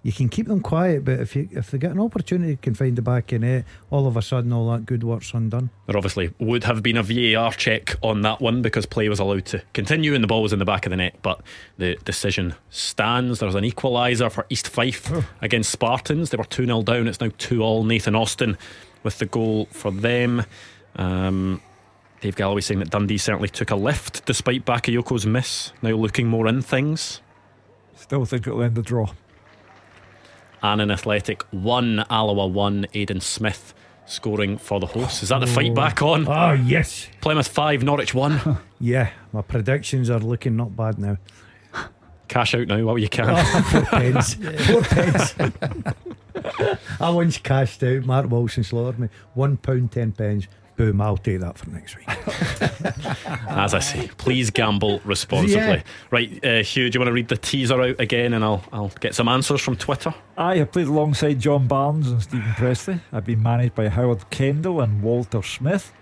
You 0.03 0.13
can 0.13 0.31
keep 0.31 0.47
them 0.47 0.61
quiet, 0.61 1.05
but 1.05 1.21
if 1.21 1.37
you 1.37 1.49
if 1.53 1.71
they 1.71 1.79
get 1.79 1.91
an 1.91 2.01
opportunity, 2.01 2.57
can 2.57 2.75
find 2.75 2.97
the 2.97 3.03
back 3.03 3.35
in 3.35 3.45
it. 3.45 3.67
All 3.91 4.07
of 4.07 4.17
a 4.17 4.23
sudden, 4.23 4.51
all 4.51 4.71
that 4.73 4.87
good 4.87 5.05
work's 5.05 5.35
undone. 5.35 5.69
There 5.87 5.97
obviously 5.97 6.33
would 6.39 6.65
have 6.65 6.83
been 6.83 6.97
a 6.97 7.03
VAR 7.03 7.53
check 7.53 7.97
on 8.03 8.23
that 8.23 8.41
one 8.41 8.63
because 8.63 8.87
play 8.87 9.11
was 9.11 9.19
allowed 9.19 9.45
to 9.47 9.63
continue 9.75 10.15
and 10.15 10.25
the 10.25 10.29
ball 10.29 10.43
was 10.43 10.55
in 10.55 10.59
the 10.59 10.65
back 10.65 10.87
of 10.87 10.91
the 10.91 10.97
net, 10.97 11.17
but 11.21 11.43
the 11.77 11.97
decision 12.05 12.55
stands. 12.71 13.41
There's 13.41 13.55
an 13.55 13.65
equaliser 13.65 14.33
for 14.33 14.47
East 14.49 14.69
Fife 14.69 15.13
against 15.43 15.71
Spartans. 15.71 16.31
They 16.31 16.39
were 16.39 16.45
2 16.45 16.65
0 16.65 16.83
down. 16.83 17.07
It's 17.07 17.21
now 17.21 17.31
2 17.37 17.63
all. 17.63 17.85
Nathan 17.85 18.15
Austin 18.15 18.57
with 19.03 19.19
the 19.19 19.27
goal 19.27 19.67
for 19.71 19.91
them. 19.91 20.45
Um, 20.97 21.61
Dave 22.21 22.37
Galloway 22.37 22.61
saying 22.61 22.81
that 22.81 22.91
Dundee 22.91 23.19
certainly 23.19 23.49
took 23.49 23.71
a 23.71 23.77
lift 23.77 24.25
despite 24.27 24.65
Bakayoko's 24.65 25.27
miss, 25.27 25.73
now 25.83 25.91
looking 25.91 26.27
more 26.27 26.47
in 26.47 26.61
things. 26.61 27.21
Still 27.95 28.25
think 28.25 28.47
it'll 28.47 28.63
end 28.63 28.75
the 28.75 28.83
draw. 28.83 29.09
Annan 30.63 30.91
Athletic 30.91 31.43
1, 31.53 32.05
Alloa 32.11 32.47
1, 32.47 32.87
Aidan 32.93 33.21
Smith 33.21 33.73
scoring 34.05 34.59
for 34.59 34.81
the 34.81 34.87
hosts. 34.87 35.23
Is 35.23 35.29
that 35.31 35.39
the 35.39 35.47
fight 35.47 35.75
back 35.75 36.03
on? 36.03 36.27
Oh 36.27 36.33
ah, 36.33 36.53
yes, 36.53 37.09
Plymouth 37.21 37.49
5, 37.49 37.83
Norwich 37.83 38.13
1. 38.15 38.59
yeah. 38.81 39.11
My 39.33 39.43
predictions 39.43 40.11
are 40.11 40.19
looking 40.19 40.57
not 40.57 40.77
bad 40.77 40.99
now. 40.99 41.17
Cash 42.29 42.55
out 42.55 42.67
now 42.69 42.85
while 42.85 42.99
you 42.99 43.09
can. 43.11 43.27
Oh, 43.31 43.63
four 43.71 43.83
pence. 43.83 44.35
Four 44.35 44.83
pence. 44.83 45.35
I 47.01 47.11
once 47.11 47.39
cashed 47.39 47.83
out. 47.83 48.05
Mark 48.05 48.31
Wilson 48.31 48.63
slaughtered 48.63 49.01
me. 49.01 49.09
One 49.35 49.57
pound 49.57 49.93
ten 49.93 50.13
pence. 50.13 50.47
Boom, 50.81 50.99
I'll 51.03 51.19
take 51.19 51.41
that 51.41 51.59
for 51.59 51.69
next 51.69 51.95
week. 51.95 52.09
As 53.51 53.75
I 53.75 53.81
say, 53.81 54.09
please 54.17 54.49
gamble 54.49 55.03
responsibly. 55.05 55.55
Yeah. 55.55 55.83
Right, 56.11 56.43
uh, 56.43 56.63
Hugh, 56.63 56.89
do 56.89 56.97
you 56.97 57.01
want 57.01 57.09
to 57.09 57.13
read 57.13 57.29
the 57.29 57.37
teaser 57.37 57.83
out 57.83 58.01
again 58.01 58.33
and 58.33 58.43
I'll, 58.43 58.65
I'll 58.73 58.89
get 58.99 59.15
some 59.15 59.29
answers 59.29 59.61
from 59.61 59.77
Twitter? 59.77 60.15
I 60.39 60.57
have 60.57 60.73
played 60.73 60.87
alongside 60.87 61.39
John 61.39 61.67
Barnes 61.67 62.11
and 62.11 62.23
Steven 62.23 62.55
Pressley. 62.55 62.99
I've 63.13 63.27
been 63.27 63.43
managed 63.43 63.75
by 63.75 63.89
Howard 63.89 64.31
Kendall 64.31 64.81
and 64.81 65.03
Walter 65.03 65.43
Smith. 65.43 65.93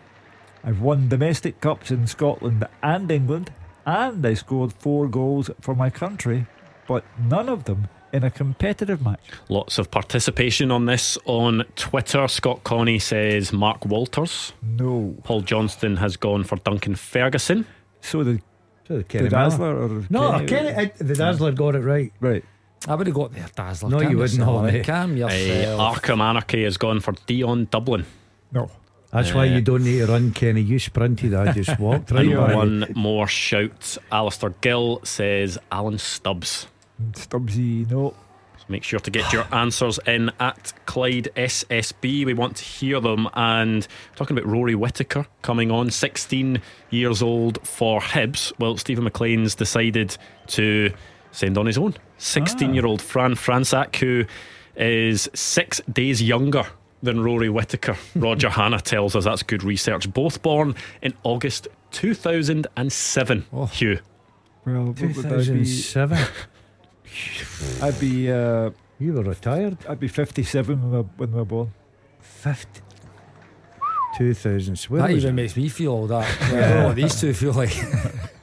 I've 0.62 0.80
won 0.80 1.08
domestic 1.08 1.60
cups 1.60 1.90
in 1.90 2.06
Scotland 2.06 2.64
and 2.80 3.10
England, 3.10 3.52
and 3.84 4.24
I 4.24 4.34
scored 4.34 4.72
four 4.74 5.08
goals 5.08 5.50
for 5.60 5.74
my 5.74 5.90
country, 5.90 6.46
but 6.86 7.04
none 7.18 7.48
of 7.48 7.64
them 7.64 7.88
in 8.12 8.24
a 8.24 8.30
competitive 8.30 9.02
match. 9.02 9.20
Lots 9.48 9.78
of 9.78 9.90
participation 9.90 10.70
on 10.70 10.86
this 10.86 11.18
on 11.24 11.64
Twitter. 11.76 12.26
Scott 12.28 12.64
Connie 12.64 12.98
says 12.98 13.52
Mark 13.52 13.84
Walters. 13.84 14.52
No. 14.62 15.14
Paul 15.24 15.42
Johnston 15.42 15.96
has 15.98 16.16
gone 16.16 16.44
for 16.44 16.56
Duncan 16.56 16.94
Ferguson. 16.94 17.66
So 18.00 18.24
the, 18.24 18.40
So 18.86 18.98
the 18.98 19.18
the 19.18 19.28
Dazzler 19.28 19.76
or 19.76 20.04
No, 20.10 20.32
Kenny- 20.32 20.46
Kenny, 20.46 20.68
I, 20.70 20.92
the 20.98 21.14
Dazzler 21.14 21.52
got 21.52 21.74
it 21.74 21.80
right. 21.80 22.12
Right. 22.20 22.44
I 22.86 22.94
would 22.94 23.06
have 23.08 23.16
got 23.16 23.32
there, 23.32 23.46
Dazzler. 23.56 23.90
No, 23.90 24.00
Calm 24.00 24.10
you 24.10 24.18
wouldn't 24.18 24.38
yourself, 24.38 24.64
have, 24.64 24.72
mate. 24.74 24.80
eh? 24.80 24.84
Calm 24.84 25.10
Uh, 25.12 25.14
yourself. 25.16 25.96
Arkham 25.96 26.20
Anarchy 26.20 26.62
has 26.64 26.76
gone 26.76 27.00
for 27.00 27.12
Dion 27.26 27.66
Dublin. 27.70 28.06
No. 28.52 28.70
That's 29.10 29.32
why 29.32 29.46
you 29.46 29.62
don't 29.62 29.84
need 29.84 29.98
to 30.00 30.06
run, 30.06 30.32
Kenny. 30.32 30.60
You 30.60 30.78
sprinted, 30.78 31.32
I 31.34 31.52
just 31.52 31.78
walked 31.80 32.10
right 32.12 32.26
And 32.26 32.34
by 32.36 32.54
one 32.54 32.92
more 32.94 33.26
shout. 33.26 33.96
Alistair 34.12 34.50
Gill 34.60 35.00
says 35.02 35.58
Alan 35.72 35.96
Stubbs. 35.98 36.66
Stubbsy, 37.12 37.90
no. 37.90 38.14
So 38.58 38.64
make 38.68 38.82
sure 38.82 38.98
to 38.98 39.10
get 39.10 39.32
your 39.32 39.46
answers 39.52 40.00
in 40.06 40.30
at 40.40 40.72
Clyde 40.86 41.28
SSB. 41.36 42.26
We 42.26 42.34
want 42.34 42.56
to 42.56 42.64
hear 42.64 43.00
them. 43.00 43.28
And 43.34 43.86
talking 44.16 44.36
about 44.36 44.50
Rory 44.50 44.74
Whittaker 44.74 45.26
coming 45.42 45.70
on, 45.70 45.90
16 45.90 46.60
years 46.90 47.22
old 47.22 47.66
for 47.66 48.00
Hibs. 48.00 48.52
Well, 48.58 48.76
Steven 48.76 49.04
MacLean's 49.04 49.54
decided 49.54 50.16
to 50.48 50.92
send 51.30 51.56
on 51.56 51.66
his 51.66 51.78
own. 51.78 51.94
16 52.18 52.70
ah. 52.70 52.72
year 52.72 52.86
old 52.86 53.00
Fran 53.00 53.34
Franczak, 53.34 53.94
who 53.96 54.24
is 54.76 55.28
six 55.34 55.80
days 55.92 56.20
younger 56.20 56.66
than 57.02 57.22
Rory 57.22 57.48
Whittaker. 57.48 57.96
Roger 58.16 58.50
Hanna 58.50 58.80
tells 58.80 59.14
us 59.14 59.24
that's 59.24 59.44
good 59.44 59.62
research. 59.62 60.12
Both 60.12 60.42
born 60.42 60.74
in 61.00 61.14
August 61.22 61.68
2007. 61.92 63.46
Hugh. 63.72 64.00
Well, 64.64 64.86
what 64.86 65.00
would 65.00 65.26
I 65.26 65.38
be? 65.38 65.44
2007. 65.44 66.18
I'd 67.82 67.98
be, 68.00 68.30
uh, 68.30 68.70
You 68.98 69.12
were 69.14 69.22
retired. 69.22 69.78
I'd 69.88 70.00
be 70.00 70.08
57 70.08 70.80
when 70.80 70.90
we 70.90 70.96
were, 70.98 71.02
when 71.16 71.32
we 71.32 71.38
were 71.38 71.44
born. 71.44 71.72
50. 72.20 72.80
2000. 74.16 74.78
Where 74.88 75.02
That 75.02 75.10
was 75.12 75.18
even 75.24 75.30
it? 75.38 75.42
makes 75.42 75.56
me 75.56 75.68
feel 75.68 75.92
all 75.92 76.06
that. 76.08 76.26
I 76.42 76.50
don't 76.50 76.60
know 76.80 76.86
what 76.86 76.96
these 76.96 77.20
two 77.20 77.32
feel 77.34 77.52
like. 77.52 77.76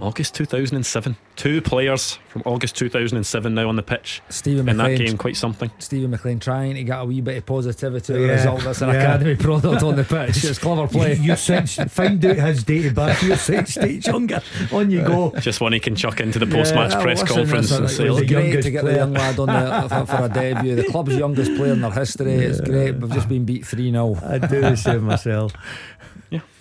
August 0.00 0.34
2007. 0.34 1.16
Two 1.36 1.60
players 1.62 2.18
from 2.28 2.42
August 2.44 2.76
2007 2.76 3.54
now 3.54 3.68
on 3.68 3.76
the 3.76 3.82
pitch. 3.82 4.22
Stephen 4.28 4.68
In 4.68 4.76
that 4.76 4.96
game, 4.96 5.16
quite 5.16 5.36
something. 5.36 5.70
Steven 5.78 6.10
MacLean 6.10 6.40
trying 6.40 6.74
to 6.74 6.84
get 6.84 7.00
a 7.00 7.04
wee 7.04 7.20
bit 7.20 7.36
of 7.36 7.46
positivity 7.46 8.14
out 8.14 8.20
Yeah, 8.20 8.26
the 8.26 8.32
result. 8.32 8.62
That's 8.64 8.82
an 8.82 8.88
yeah. 8.88 8.94
academy 8.94 9.36
product 9.36 9.82
on 9.82 9.96
the 9.96 10.04
pitch. 10.04 10.44
It's 10.48 10.58
clever 10.58 10.88
play. 10.88 11.14
You 11.14 11.36
six, 11.36 11.76
find 11.76 12.24
out 12.24 12.36
his 12.36 12.64
date 12.64 12.86
of 12.86 12.94
birth. 12.94 13.22
You're 13.22 13.36
six 13.36 13.74
days 13.74 14.06
younger. 14.06 14.40
On 14.72 14.90
you 14.90 15.02
go. 15.02 15.32
Just 15.40 15.60
one 15.60 15.72
he 15.72 15.80
can 15.80 15.94
chuck 15.94 16.20
into 16.20 16.38
the 16.38 16.46
post 16.46 16.74
match 16.74 16.92
Yeah, 16.92 17.02
press 17.02 17.22
conference 17.22 17.70
and 17.70 17.88
say, 17.90 18.08
was 18.08 18.20
the 18.20 18.26
great 18.26 18.62
to 18.62 18.70
get 18.70 18.84
the 18.84 18.94
young 18.94 19.12
lad 19.12 19.38
on 19.38 19.46
the, 19.46 19.88
for, 19.88 20.06
for 20.06 20.24
a 20.24 20.28
debut. 20.28 20.74
The 20.76 20.84
club's 20.84 21.16
youngest 21.16 21.54
player 21.56 21.72
in 21.72 21.80
their 21.80 21.90
history. 21.90 22.34
It's 22.34 22.60
great. 22.60 22.96
We've 22.96 23.12
just 23.12 23.28
been 23.28 23.44
beat 23.44 23.66
3 23.66 23.90
0. 23.90 24.16
I 24.22 24.38
do 24.38 24.60
the 24.60 24.76
same 24.76 25.04
myself. 25.04 25.52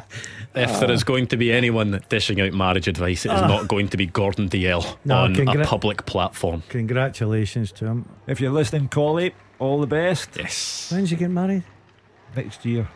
If 0.54 0.80
there 0.80 0.90
is 0.90 1.04
going 1.04 1.26
to 1.28 1.36
be 1.36 1.52
anyone 1.52 2.00
dishing 2.08 2.40
out 2.40 2.52
marriage 2.52 2.88
advice, 2.88 3.24
it 3.26 3.32
is 3.32 3.40
not 3.42 3.68
going 3.68 3.88
to 3.88 3.96
be 3.96 4.06
Gordon 4.06 4.48
Dalziel 4.48 4.96
No, 5.04 5.24
on 5.24 5.60
a 5.60 5.64
public 5.64 6.06
platform. 6.06 6.62
Congratulations 6.68 7.72
to 7.72 7.86
him. 7.86 8.08
If 8.26 8.40
you're 8.40 8.52
listening, 8.52 8.88
Collie, 8.88 9.34
all 9.58 9.80
the 9.80 9.86
best. 9.86 10.30
Yes. 10.36 10.90
When's 10.92 11.10
he 11.10 11.16
getting 11.16 11.34
married? 11.34 11.64
Next 12.34 12.64
year. 12.64 12.88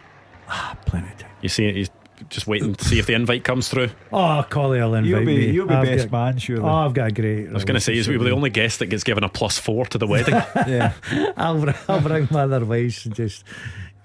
Ah, 0.49 0.77
plenty 0.86 1.09
of 1.09 1.19
time. 1.19 1.31
You 1.41 1.49
see, 1.49 1.73
he's 1.73 1.91
just 2.28 2.47
waiting 2.47 2.74
to 2.74 2.85
see 2.85 2.99
if 2.99 3.07
the 3.07 3.15
invite 3.15 3.45
comes 3.45 3.69
through. 3.69 3.91
Oh, 4.12 4.45
Collie, 4.49 4.81
will 4.81 4.95
invite 4.95 5.09
You'll 5.11 5.20
be, 5.20 5.27
me. 5.27 5.51
you'll 5.51 5.66
be 5.66 5.74
I've 5.74 5.85
best 5.85 6.11
got, 6.11 6.27
man, 6.27 6.39
surely. 6.39 6.62
Oh, 6.62 6.69
I've 6.69 6.95
got 6.95 7.09
a 7.09 7.12
great. 7.12 7.49
I 7.49 7.53
was 7.53 7.65
going 7.65 7.74
to 7.74 7.81
say, 7.81 7.97
is 7.97 8.09
we 8.09 8.16
were 8.19 8.24
the 8.24 8.31
only 8.31 8.51
guest 8.51 8.78
that 8.78 8.86
gets 8.86 9.05
given 9.05 9.24
a 9.24 9.28
plus 9.28 9.59
four 9.59 9.86
to 9.86 9.99
the 9.99 10.07
wedding. 10.07 10.35
yeah. 10.66 10.93
I'll, 11.36 11.65
I'll 11.89 12.01
bring 12.01 12.28
my 12.31 12.43
other 12.43 12.65
wives 12.65 13.05
and 13.07 13.15
just 13.15 13.45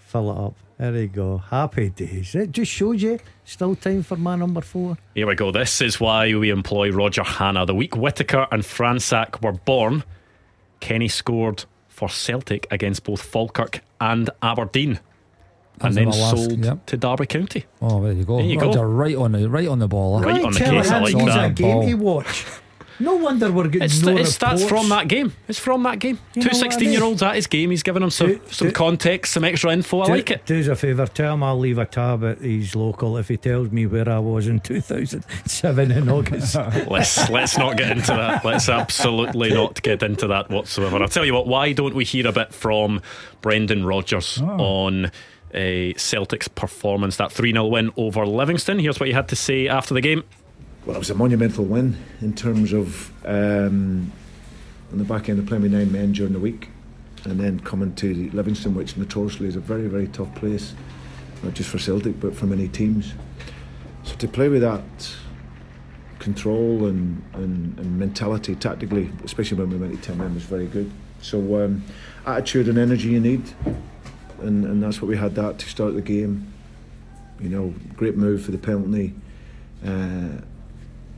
fill 0.08 0.32
it 0.32 0.46
up. 0.46 0.56
There 0.78 0.96
you 0.96 1.08
go. 1.08 1.38
Happy 1.40 1.90
days. 1.90 2.34
It 2.36 2.52
just 2.52 2.72
shows 2.72 3.02
you 3.04 3.20
still 3.44 3.76
time 3.76 4.02
for 4.02 4.16
my 4.16 4.36
number 4.38 4.62
four. 4.62 4.98
Here 5.14 5.28
we 5.28 5.36
go. 5.36 5.52
This 5.52 5.82
is 5.82 6.00
why 6.00 6.34
we 6.34 6.52
employ 6.52 6.92
Roger 6.92 7.24
Hanna. 7.24 7.66
The 7.66 7.76
week 7.76 7.98
Whittaker 7.98 8.48
and 8.50 8.64
Franczak 8.64 9.44
were 9.44 9.52
born, 9.52 10.06
Kenny 10.80 11.10
scored 11.10 11.66
for 11.90 12.08
Celtic 12.08 12.66
against 12.72 13.04
both 13.04 13.22
Falkirk 13.22 13.82
and 14.00 14.30
Aberdeen. 14.42 15.02
And 15.82 15.96
then 15.96 16.06
my 16.10 16.12
last- 16.12 16.36
sold 16.38 16.66
yep. 16.66 16.86
to 16.88 16.98
Derby 16.98 17.26
County. 17.26 17.66
Oh, 17.82 18.02
there 18.04 18.14
you 18.14 18.26
go. 18.26 18.38
There 18.38 18.46
you 18.46 18.60
go. 18.60 18.68
Roger, 18.68 18.88
right 18.88 19.16
on 19.16 19.32
the 19.32 19.50
right 19.50 19.68
on 19.68 19.80
the 19.80 19.88
ball. 19.88 20.22
Right 20.22 20.44
on 20.44 20.52
the 20.52 20.60
case, 20.60 20.92
I 20.92 21.00
like 21.00 21.16
that. 21.16 21.46
a 21.46 21.50
game 21.52 21.72
Ball. 21.78 21.88
to 21.88 21.94
watch. 21.96 22.46
No 23.02 23.16
wonder 23.16 23.50
we're 23.50 23.70
getting 23.70 23.84
It's, 23.84 24.02
no 24.02 24.18
it's 24.18 24.38
stats 24.38 24.56
reports. 24.56 24.70
from 24.70 24.90
that 24.90 25.08
game. 25.08 25.32
It's 25.48 25.58
from 25.58 25.84
that 25.84 26.00
game. 26.00 26.20
You 26.36 26.42
Two 26.42 26.50
know 26.50 26.58
what 26.58 26.66
I 26.66 26.70
16 26.70 26.92
year 26.92 27.02
olds 27.04 27.24
at 27.24 27.36
his 27.36 27.48
game. 27.48 27.70
He's 27.72 27.82
giving 27.82 28.04
him 28.04 28.10
some, 28.10 28.28
Do- 28.28 28.42
some 28.52 28.68
do- 28.68 28.74
context, 28.74 29.32
some 29.32 29.46
extra 29.46 29.72
info. 29.72 30.02
I 30.02 30.06
Do- 30.08 30.12
like 30.12 30.32
it. 30.32 30.46
Do 30.46 30.60
us 30.60 30.68
a 30.68 30.76
favour, 30.76 31.08
tell 31.08 31.36
him 31.36 31.44
I'll 31.44 31.58
leave 31.58 31.78
a 31.78 31.86
tab 31.86 32.26
at 32.26 32.40
his 32.40 32.76
local 32.76 33.18
if 33.18 33.30
he 33.30 33.38
tells 33.38 33.72
me 33.72 33.86
where 33.86 34.10
I 34.10 34.20
was 34.20 34.48
in 34.48 34.60
2007 35.04 35.92
in 35.92 36.10
August. 36.10 36.56
Let's 36.90 37.30
let's 37.30 37.58
not 37.58 37.78
get 37.78 37.92
into 37.92 38.12
that. 38.12 38.44
Let's 38.44 38.68
absolutely 38.68 39.54
not 39.54 39.82
get 39.82 40.04
into 40.04 40.28
that 40.28 40.50
whatsoever. 40.50 41.02
I'll 41.02 41.08
tell 41.08 41.26
you 41.26 41.34
what. 41.34 41.48
Why 41.48 41.72
don't 41.72 41.96
we 41.96 42.04
hear 42.04 42.28
a 42.28 42.34
bit 42.34 42.54
from 42.54 43.02
Brendan 43.42 43.86
Rodgers 43.86 44.40
oh. 44.44 44.46
on 44.46 45.12
uh, 45.54 45.98
Celtic's 45.98 46.48
performance? 46.48 47.18
That 47.18 47.32
three 47.32 47.52
0 47.52 47.68
win 47.68 47.92
over 47.98 48.26
Livingston. 48.26 48.80
Here's 48.80 49.00
what 49.00 49.08
he 49.08 49.14
had 49.14 49.28
to 49.30 49.36
say 49.36 49.68
after 49.68 49.94
the 49.94 50.02
game. 50.02 50.24
Well, 50.86 50.96
it 50.96 51.00
was 51.00 51.10
a 51.10 51.16
monumental 51.16 51.66
win 51.66 51.98
in 52.22 52.34
terms 52.34 52.74
of 52.74 53.12
um, 53.26 54.12
on 54.92 54.98
the 54.98 55.04
back 55.04 55.30
end 55.30 55.40
of 55.40 55.46
playing 55.46 55.64
with 55.64 55.74
nine 55.74 55.92
men 55.92 56.14
during 56.14 56.34
the 56.34 56.40
week, 56.40 56.70
and 57.26 57.40
then 57.40 57.60
coming 57.60 57.94
to 57.96 58.30
Livingston, 58.32 58.74
which 58.76 58.98
notoriously 58.98 59.48
is 59.48 59.56
a 59.56 59.60
very, 59.60 59.88
very 59.88 60.08
tough 60.08 60.34
place, 60.36 60.74
not 61.44 61.54
just 61.54 61.70
for 61.70 61.80
Celtic 61.80 62.20
but 62.20 62.36
for 62.36 62.46
many 62.46 62.68
teams. 62.68 63.14
So 64.04 64.16
to 64.16 64.28
play 64.28 64.50
with 64.50 64.62
that 64.62 64.82
control 66.20 66.86
and, 66.88 67.24
and, 67.34 67.78
and 67.80 68.00
mentality 68.00 68.56
tactically, 68.56 69.12
especially 69.24 69.58
when 69.58 69.70
we 69.70 69.78
went 69.78 69.94
to 69.94 70.02
ten 70.02 70.18
men, 70.18 70.34
was 70.34 70.44
very 70.44 70.68
good. 70.68 70.92
So 71.22 71.64
um, 71.64 71.84
attitude 72.26 72.68
and 72.70 72.78
energy 72.78 73.10
you 73.10 73.20
need, 73.20 73.44
and, 74.42 74.66
and 74.66 74.84
that's 74.84 75.02
what 75.02 75.08
we 75.08 75.18
had 75.18 75.36
that 75.36 75.60
to 75.60 75.70
start 75.70 75.96
the 75.96 76.02
game. 76.02 76.52
You 77.40 77.50
know, 77.50 77.74
great 77.96 78.18
move 78.18 78.44
for 78.44 78.52
the 78.52 78.58
penalty. 78.58 79.14
Uh, 79.86 80.42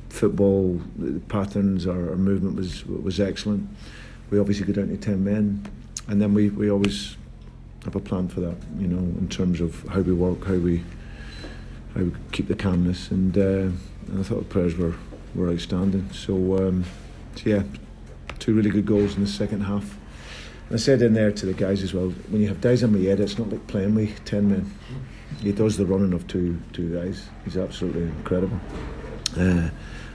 football 0.10 0.82
patterns, 1.30 1.88
our, 1.88 2.12
our 2.12 2.16
movement 2.16 2.56
was 2.56 2.86
was 2.86 3.20
excellent. 3.20 3.68
We 4.30 4.40
obviously 4.40 4.66
go 4.66 4.74
down 4.74 4.90
to 4.90 4.98
ten 4.98 5.24
men, 5.24 5.66
and 6.08 6.22
then 6.22 6.34
we, 6.34 6.50
we 6.50 6.70
always 6.70 7.18
have 7.86 7.96
a 7.96 8.00
plan 8.00 8.28
for 8.28 8.42
that. 8.42 8.58
You 8.78 8.88
know, 8.88 9.00
in 9.20 9.28
terms 9.30 9.62
of 9.62 9.84
how 9.88 10.02
we 10.02 10.14
work, 10.14 10.46
how 10.46 10.56
we 10.56 10.84
how 11.96 12.02
we 12.02 12.12
keep 12.32 12.48
the 12.48 12.56
calmness, 12.56 13.12
and, 13.12 13.38
uh, 13.38 13.42
and 13.42 14.20
I 14.20 14.24
thought 14.24 14.40
the 14.40 14.46
players 14.46 14.76
were 14.78 14.96
were 15.34 15.50
outstanding. 15.50 16.10
So, 16.12 16.68
um, 16.68 16.86
so 17.36 17.50
yeah, 17.50 17.64
two 18.40 18.54
really 18.54 18.70
good 18.70 18.86
goals 18.86 19.16
in 19.16 19.22
the 19.24 19.30
second 19.30 19.62
half. 19.62 19.98
I 20.74 20.78
said 20.78 21.02
in 21.02 21.14
there 21.14 21.32
to 21.32 21.46
the 21.46 21.54
guys 21.54 21.84
as 21.84 21.94
well, 21.94 22.10
when 22.30 22.42
you 22.42 22.48
have 22.48 22.62
Daizen 22.62 22.92
Maeda, 22.92 23.20
it's 23.20 23.38
not 23.38 23.50
like 23.50 23.68
playing 23.68 23.96
with 23.96 24.24
10 24.26 24.50
men. 24.50 24.74
He 25.42 25.52
does 25.52 25.76
the 25.78 25.86
running 25.86 26.14
of 26.14 26.28
two 26.28 26.60
two 26.72 26.94
guys. 26.94 27.28
He's 27.46 27.58
absolutely 27.58 28.04
incredible. 28.04 28.60
Uh, 29.38 29.70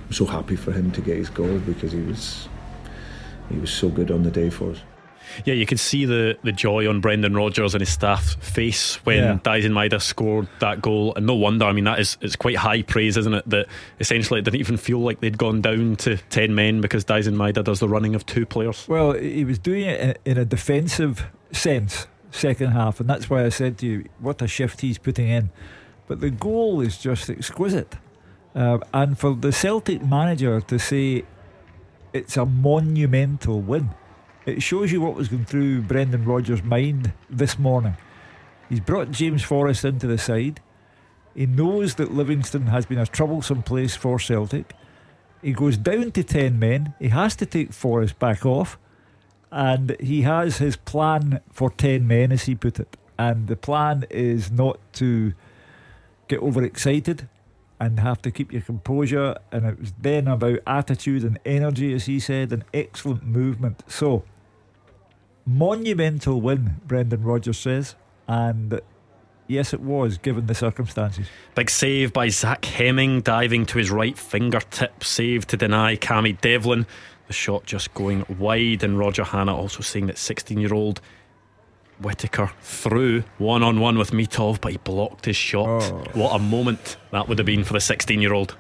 I'm 0.06 0.12
so 0.12 0.24
happy 0.24 0.56
for 0.56 0.72
him 0.72 0.92
to 0.92 1.00
get 1.00 1.16
his 1.16 1.30
goal 1.30 1.58
because 1.60 1.92
he 1.92 2.00
was 2.00 2.48
he 3.50 3.58
was 3.58 3.70
so 3.70 3.88
good 3.88 4.10
on 4.10 4.22
the 4.22 4.30
day 4.30 4.50
for 4.50 4.70
us. 4.70 4.78
Yeah, 5.44 5.54
you 5.54 5.66
could 5.66 5.80
see 5.80 6.04
the, 6.04 6.38
the 6.42 6.52
joy 6.52 6.88
on 6.88 7.00
Brendan 7.00 7.34
Rodgers 7.34 7.74
and 7.74 7.80
his 7.80 7.88
staff's 7.90 8.34
face 8.36 8.96
when 9.04 9.18
Yeah. 9.18 9.38
Daizen 9.42 9.72
Maeda 9.72 10.00
scored 10.00 10.48
that 10.60 10.80
goal. 10.82 11.12
And 11.14 11.26
no 11.26 11.34
wonder, 11.34 11.64
I 11.66 11.72
mean, 11.72 11.84
that 11.84 11.98
is 12.00 12.16
it's 12.20 12.36
quite 12.36 12.56
high 12.56 12.82
praise, 12.82 13.16
isn't 13.16 13.34
it? 13.34 13.48
That 13.48 13.66
essentially 14.00 14.40
it 14.40 14.44
didn't 14.44 14.60
even 14.60 14.76
feel 14.76 14.98
like 15.00 15.20
they'd 15.20 15.38
gone 15.38 15.60
down 15.60 15.96
to 15.96 16.16
10 16.16 16.54
men 16.54 16.80
because 16.80 17.04
Daizen 17.04 17.34
Maeda 17.34 17.62
does 17.64 17.80
the 17.80 17.88
running 17.88 18.14
of 18.14 18.24
two 18.26 18.46
players. 18.46 18.86
Well, 18.88 19.12
he 19.12 19.44
was 19.44 19.58
doing 19.58 19.82
it 19.82 20.18
in, 20.24 20.32
in 20.32 20.38
a 20.38 20.44
defensive 20.44 21.26
sense, 21.52 22.06
second 22.30 22.70
half, 22.70 23.00
and 23.00 23.08
that's 23.08 23.28
why 23.30 23.44
I 23.44 23.50
said 23.50 23.78
to 23.78 23.86
you, 23.86 24.04
what 24.18 24.40
a 24.42 24.46
shift 24.48 24.80
he's 24.80 24.98
putting 24.98 25.28
in. 25.28 25.50
But 26.06 26.20
the 26.20 26.30
goal 26.30 26.80
is 26.80 26.98
just 26.98 27.28
exquisite. 27.30 27.96
Uh, 28.54 28.78
and 28.94 29.18
for 29.18 29.34
the 29.34 29.52
Celtic 29.52 30.02
manager 30.02 30.60
to 30.62 30.78
say 30.78 31.24
it's 32.12 32.36
a 32.38 32.46
monumental 32.46 33.60
win, 33.60 33.90
it 34.46 34.62
shows 34.62 34.92
you 34.92 35.00
what 35.00 35.14
was 35.14 35.28
going 35.28 35.44
through 35.44 35.82
Brendan 35.82 36.24
Rodgers' 36.24 36.62
mind 36.62 37.12
this 37.28 37.58
morning. 37.58 37.96
He's 38.68 38.80
brought 38.80 39.10
James 39.10 39.42
Forrest 39.42 39.84
into 39.84 40.06
the 40.06 40.18
side. 40.18 40.60
He 41.34 41.46
knows 41.46 41.96
that 41.96 42.14
Livingston 42.14 42.68
has 42.68 42.86
been 42.86 42.98
a 42.98 43.06
troublesome 43.06 43.62
place 43.62 43.96
for 43.96 44.18
Celtic. 44.18 44.72
He 45.42 45.52
goes 45.52 45.76
down 45.76 46.12
to 46.12 46.22
10 46.22 46.58
men. 46.58 46.94
He 46.98 47.08
has 47.08 47.36
to 47.36 47.46
take 47.46 47.72
Forrest 47.72 48.18
back 48.18 48.46
off. 48.46 48.78
And 49.50 49.96
he 50.00 50.22
has 50.22 50.58
his 50.58 50.76
plan 50.76 51.40
for 51.52 51.70
10 51.70 52.06
men, 52.06 52.32
as 52.32 52.44
he 52.44 52.54
put 52.54 52.80
it. 52.80 52.96
And 53.18 53.48
the 53.48 53.56
plan 53.56 54.04
is 54.10 54.50
not 54.50 54.78
to 54.94 55.34
get 56.28 56.40
overexcited 56.40 57.28
and 57.80 58.00
have 58.00 58.22
to 58.22 58.30
keep 58.30 58.52
your 58.52 58.62
composure. 58.62 59.36
And 59.52 59.66
it 59.66 59.80
was 59.80 59.92
then 60.00 60.28
about 60.28 60.60
attitude 60.66 61.22
and 61.24 61.38
energy, 61.44 61.94
as 61.94 62.06
he 62.06 62.18
said, 62.20 62.52
and 62.52 62.64
excellent 62.72 63.24
movement. 63.24 63.82
So, 63.86 64.24
monumental 65.46 66.40
win, 66.40 66.80
Brendan 66.86 67.22
Rodgers 67.22 67.58
says. 67.58 67.94
And 68.28 68.80
yes, 69.46 69.72
it 69.72 69.80
was, 69.80 70.18
given 70.18 70.46
the 70.46 70.54
circumstances. 70.54 71.28
Big 71.54 71.70
save 71.70 72.12
by 72.12 72.28
Zach 72.28 72.64
Hemming, 72.64 73.20
diving 73.20 73.64
to 73.66 73.78
his 73.78 73.90
right 73.90 74.18
fingertip, 74.18 75.04
save 75.04 75.46
to 75.48 75.56
deny 75.56 75.96
Cammy 75.96 76.38
Devlin. 76.40 76.86
The 77.28 77.32
shot 77.32 77.64
just 77.64 77.92
going 77.94 78.24
wide, 78.38 78.84
and 78.84 78.98
Roger 78.98 79.24
Hanna 79.24 79.56
also 79.56 79.80
saying 79.80 80.06
that 80.06 80.18
16 80.18 80.58
year 80.58 80.74
old 80.74 81.00
Whittaker 82.00 82.50
through 82.60 83.24
one 83.38 83.62
on 83.62 83.80
one 83.80 83.96
with 83.98 84.10
Mitov, 84.10 84.60
but 84.60 84.72
he 84.72 84.78
blocked 84.78 85.24
his 85.24 85.36
shot. 85.36 85.80
What 86.14 86.34
a 86.34 86.38
moment 86.38 86.98
that 87.10 87.28
would 87.28 87.38
have 87.38 87.46
been 87.46 87.64
for 87.64 87.72
the 87.72 87.80
16 87.80 88.20
year 88.20 88.34
old. 88.34 88.56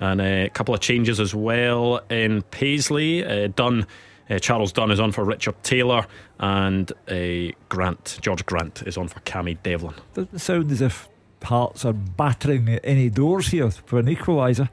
And 0.00 0.20
uh, 0.20 0.24
a 0.24 0.50
couple 0.50 0.74
of 0.74 0.80
changes 0.80 1.20
as 1.20 1.34
well 1.34 1.98
in 2.10 2.42
Paisley. 2.42 3.24
Uh, 3.24 3.48
Dunne, 3.48 3.86
uh, 4.30 4.38
Charles 4.38 4.72
Dunne 4.72 4.90
is 4.90 5.00
on 5.00 5.12
for 5.12 5.24
Richard 5.24 5.62
Taylor, 5.62 6.06
and 6.38 6.90
uh, 7.08 7.52
Grant, 7.68 8.18
George 8.22 8.46
Grant, 8.46 8.82
is 8.86 8.96
on 8.96 9.08
for 9.08 9.20
Cammy 9.20 9.58
Devlin. 9.62 9.94
Doesn't 10.14 10.38
sound 10.38 10.70
as 10.70 10.80
if 10.80 11.08
Hearts 11.42 11.84
are 11.84 11.92
battering 11.94 12.68
any 12.84 13.08
doors 13.08 13.48
here 13.48 13.70
for 13.70 13.98
an 13.98 14.06
equaliser. 14.06 14.68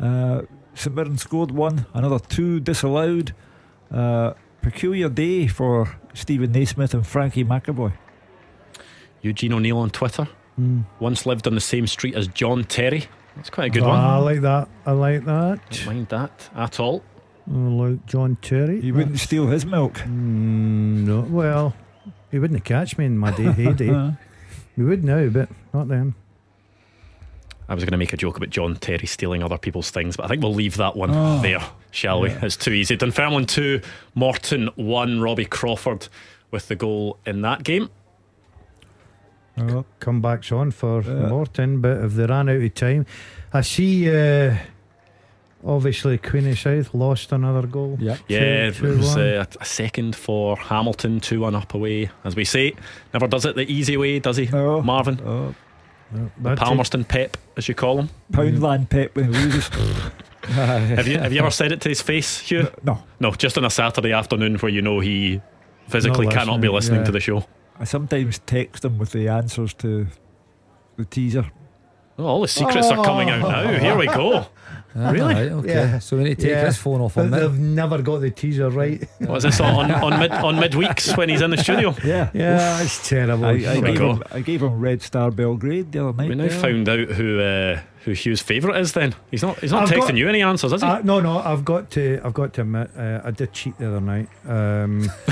Uh, 0.00 0.42
St 0.74 0.94
Mirren 0.94 1.16
scored 1.16 1.52
one, 1.52 1.86
another 1.94 2.18
two 2.18 2.58
disallowed. 2.60 3.34
Uh, 3.90 4.32
peculiar 4.62 5.08
day 5.08 5.46
for 5.46 5.96
Steven 6.14 6.50
Naismith 6.50 6.92
and 6.94 7.06
Frankie 7.06 7.44
McAvoy. 7.44 7.92
Eugene 9.20 9.52
O'Neill 9.52 9.78
on 9.78 9.90
Twitter. 9.90 10.26
Once 11.00 11.24
lived 11.24 11.46
on 11.46 11.54
the 11.54 11.60
same 11.60 11.86
street 11.86 12.14
as 12.14 12.28
John 12.28 12.64
Terry. 12.64 13.06
That's 13.36 13.48
quite 13.48 13.66
a 13.66 13.70
good 13.70 13.82
Ah, 13.84 14.16
I 14.16 14.18
like 14.18 14.40
that. 14.42 14.68
I 14.84 14.92
like 14.92 15.24
that. 15.24 15.60
Don't 15.70 15.86
mind 15.86 16.08
that 16.08 16.50
at 16.54 16.78
all. 16.80 17.02
I 17.50 17.54
like 17.56 18.06
John 18.06 18.36
Terry. 18.40 18.80
You 18.80 18.94
wouldn't 18.94 19.18
steal 19.18 19.48
his 19.48 19.66
milk. 19.66 19.94
Mm, 19.94 21.04
no, 21.04 21.20
well, 21.22 21.74
he 22.30 22.38
wouldn't 22.38 22.64
catch 22.64 22.96
me 22.96 23.04
in 23.06 23.18
my 23.18 23.30
day 23.32 23.50
heyday. 23.52 24.12
he 24.76 24.82
would 24.82 25.04
now, 25.04 25.28
but 25.28 25.48
not 25.74 25.88
then. 25.88 26.14
I 27.68 27.74
was 27.74 27.84
going 27.84 27.92
to 27.92 27.98
make 27.98 28.12
a 28.12 28.16
joke 28.16 28.36
about 28.36 28.50
John 28.50 28.76
Terry 28.76 29.06
stealing 29.06 29.42
other 29.42 29.56
people's 29.56 29.90
things, 29.90 30.16
but 30.16 30.24
I 30.26 30.28
think 30.28 30.42
we'll 30.42 30.54
leave 30.54 30.76
that 30.76 30.94
one 30.94 31.10
there, 31.42 31.62
shall 31.90 32.20
we? 32.20 32.30
It's 32.30 32.56
too 32.56 32.72
easy. 32.72 32.96
Dunfermline 32.96 33.46
2, 33.46 33.80
Morton 34.14 34.68
1, 34.74 35.20
Robbie 35.20 35.46
Crawford 35.46 36.08
with 36.50 36.68
the 36.68 36.76
goal 36.76 37.18
in 37.24 37.40
that 37.42 37.62
game. 37.62 37.88
Oh, 39.56 39.84
comebacks 40.00 40.54
on 40.56 40.70
for 40.70 41.02
Morton, 41.02 41.80
but 41.80 41.98
if 42.04 42.12
they 42.12 42.26
ran 42.26 42.48
out 42.48 42.60
of 42.62 42.74
time, 42.74 43.06
I 43.52 43.60
see. 43.62 44.08
Uh, 44.10 44.56
obviously, 45.64 46.18
Queen 46.18 46.42
Queenie 46.42 46.56
South 46.56 46.94
lost 46.94 47.32
another 47.32 47.66
goal. 47.66 47.96
Yeah. 48.00 48.16
Yeah, 48.28 48.70
Two- 48.70 48.86
it 48.92 48.98
was 48.98 49.14
two-one. 49.14 49.26
uh, 49.36 49.44
a 49.60 49.64
second 49.64 50.16
for 50.16 50.56
Hamilton, 50.56 51.20
2 51.20 51.40
1 51.40 51.54
up 51.54 51.74
away. 51.74 52.10
As 52.24 52.36
we 52.36 52.44
say, 52.44 52.74
never 53.12 53.26
does 53.26 53.44
it 53.44 53.56
the 53.56 53.70
easy 53.72 53.96
way, 53.96 54.18
does 54.18 54.36
he? 54.36 54.46
No. 54.46 54.82
Marvin? 54.82 55.20
Oh, 55.24 55.54
That 56.42 56.58
Palmerston 56.58 57.04
Pep, 57.04 57.36
as 57.56 57.68
you 57.68 57.74
call 57.74 57.98
him. 57.98 58.10
Poundland 58.32 58.88
Pep 58.90 59.14
when 59.16 59.32
he 59.32 59.40
loses. 59.40 59.70
Have 60.42 61.06
you, 61.06 61.18
have 61.20 61.32
you 61.32 61.38
ever 61.38 61.52
said 61.52 61.70
it 61.70 61.80
to 61.82 61.88
his 61.88 62.02
face, 62.02 62.40
Hugh? 62.40 62.66
no. 62.82 63.00
No, 63.20 63.30
just 63.30 63.56
on 63.56 63.64
a 63.64 63.70
Saturday 63.70 64.10
afternoon 64.12 64.56
where 64.56 64.72
you 64.72 64.82
know 64.82 64.98
he 64.98 65.40
physically 65.86 66.26
Not 66.26 66.34
cannot 66.34 66.60
be 66.60 66.68
listening, 66.68 66.74
listening 66.74 66.98
yeah. 67.00 67.04
to 67.04 67.12
the 67.12 67.20
show. 67.20 67.46
I 67.78 67.84
sometimes 67.84 68.40
text 68.40 68.84
him 68.84 68.98
with 68.98 69.12
the 69.12 69.28
answers 69.28 69.72
to 69.74 70.08
the 70.96 71.04
teaser. 71.04 71.46
Oh, 72.18 72.24
all 72.24 72.40
the 72.40 72.48
secrets 72.48 72.88
are 72.90 73.04
coming 73.04 73.30
out 73.30 73.42
now. 73.48 73.78
Here 73.78 73.96
we 73.96 74.06
go. 74.06 74.46
Really? 74.94 75.34
Right, 75.34 75.52
okay. 75.52 75.68
Yeah. 75.68 75.98
So 76.00 76.16
we 76.16 76.24
need 76.24 76.36
to 76.36 76.42
take 76.42 76.50
Yeah. 76.50 76.66
his 76.66 76.76
phone 76.76 77.00
off 77.00 77.14
But 77.14 77.24
on 77.26 77.30
they've 77.30 77.58
never 77.58 78.02
got 78.02 78.18
the 78.20 78.30
teaser 78.30 78.68
right. 78.70 79.02
What 79.20 79.38
is 79.38 79.42
this 79.44 79.60
on 79.60 79.90
on 79.90 80.18
mid 80.18 80.30
on 80.32 80.56
midweeks 80.56 81.16
when 81.16 81.28
he's 81.28 81.40
in 81.40 81.50
the 81.50 81.56
studio? 81.56 81.94
Yeah. 82.04 82.30
yeah, 82.34 82.82
it's 82.82 83.08
terrible. 83.08 83.46
I, 83.46 83.50
I, 83.50 83.80
gave 83.80 84.00
him, 84.00 84.22
I 84.32 84.40
gave 84.40 84.62
him 84.62 84.80
Red 84.80 85.02
Star 85.02 85.30
Belgrade 85.30 85.92
the 85.92 86.08
other 86.08 86.16
night. 86.16 86.28
We 86.28 86.34
now 86.34 86.48
there. 86.48 86.58
found 86.60 86.88
out 86.88 87.08
who 87.08 87.40
uh, 87.40 87.80
who 88.04 88.12
Hugh's 88.12 88.40
favourite 88.40 88.80
is. 88.80 88.92
Then 88.92 89.14
he's 89.30 89.42
not 89.42 89.58
he's 89.60 89.72
not 89.72 89.82
I've 89.84 89.88
texting 89.90 89.98
got- 90.08 90.16
you 90.16 90.28
any 90.28 90.42
answers, 90.42 90.72
is 90.72 90.82
he? 90.82 90.86
Uh, 90.88 91.00
no, 91.02 91.20
no, 91.20 91.38
I've 91.38 91.64
got 91.64 91.90
to, 91.92 92.20
I've 92.24 92.34
got 92.34 92.52
to 92.54 92.60
admit, 92.62 92.90
uh, 92.96 93.20
I 93.24 93.30
did 93.30 93.52
cheat 93.52 93.76
the 93.78 93.88
other 93.88 94.00
night. 94.00 94.28
Um, 94.46 95.08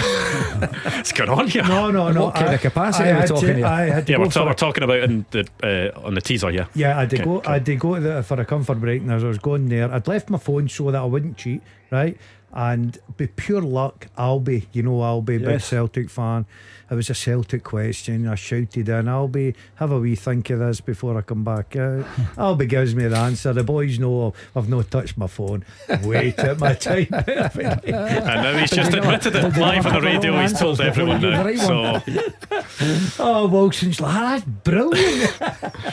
What's 0.84 1.12
going 1.12 1.30
on 1.30 1.48
here? 1.48 1.62
no, 1.64 1.90
no, 1.90 2.10
no. 2.12 2.24
What 2.26 2.34
kind 2.34 2.48
I- 2.50 2.54
of 2.54 2.60
capacity 2.60 3.04
I 3.08 3.10
are 3.10 3.14
we 3.14 3.20
had 3.20 3.28
talking 3.28 3.48
to, 3.48 3.54
here? 3.56 3.66
I 3.66 3.80
had 3.86 4.06
to 4.06 4.12
Yeah, 4.12 4.18
go 4.18 4.24
we're, 4.24 4.30
ta- 4.30 4.44
we're 4.46 4.54
talking 4.54 4.84
about 4.84 4.98
in 5.00 5.24
the 5.30 5.48
uh, 5.62 6.06
on 6.06 6.14
the 6.14 6.20
teaser. 6.20 6.50
Yeah, 6.50 6.66
Yeah, 6.74 6.98
I 6.98 7.06
did 7.06 7.20
Okay, 7.20 7.24
go. 7.28 7.36
okay. 7.38 7.50
I 7.52 7.58
did 7.58 7.78
go 7.80 7.94
to 7.96 8.00
the, 8.00 8.22
for 8.22 8.40
a 8.40 8.44
comfort 8.44 8.80
break, 8.80 9.02
and 9.02 9.10
as 9.10 9.24
I 9.24 9.28
was 9.28 9.38
going 9.38 9.68
there, 9.68 9.92
I'd 9.92 10.06
left 10.08 10.30
my 10.30 10.38
phone 10.38 10.68
so 10.68 10.90
that 10.90 11.00
I 11.00 11.04
wouldn't 11.04 11.36
cheat, 11.36 11.62
right? 11.90 12.16
And 12.52 12.98
by 13.16 13.26
pure 13.36 13.60
luck, 13.62 14.08
I'll 14.16 14.40
be. 14.40 14.66
you 14.72 14.82
know 14.82 14.98
Albie, 14.98 15.24
big 15.26 15.40
Yes. 15.42 15.50
Big 15.52 15.60
Celtic 15.62 16.10
fan. 16.10 16.46
It 16.90 16.94
was 16.94 17.08
a 17.08 17.14
Celtic 17.14 17.62
question. 17.62 18.26
I 18.26 18.34
shouted 18.34 18.88
in, 18.88 19.08
I'll 19.08 19.28
be 19.28 19.54
have 19.76 19.92
a 19.92 20.00
wee 20.00 20.16
think 20.16 20.50
of 20.50 20.58
this 20.58 20.80
before 20.80 21.16
I 21.16 21.20
come 21.20 21.44
back 21.44 21.76
out. 21.76 22.04
Albie 22.36 22.68
gives 22.68 22.96
me 22.96 23.06
the 23.06 23.16
answer. 23.16 23.52
The 23.52 23.62
boys 23.62 23.98
know 24.00 24.34
I've 24.56 24.68
not 24.68 24.90
touched 24.90 25.16
my 25.16 25.28
phone. 25.28 25.64
Wait 26.02 26.36
at 26.40 26.58
my 26.58 26.74
time. 26.74 27.06
and 27.12 27.84
now 27.84 28.56
he's 28.58 28.70
just 28.70 28.92
admitted 28.92 29.36
it 29.36 29.56
live 29.56 29.86
on 29.86 29.94
the 29.94 30.00
radio. 30.00 30.40
He's 30.40 30.58
told 30.58 30.80
everyone 30.80 31.20
now. 31.22 31.52
So 31.54 32.02
oh, 33.20 33.46
Wilson's 33.46 34.00
like, 34.00 34.12
"Ah, 34.14 34.20
that's 34.32 34.44
brilliant. 34.44 35.32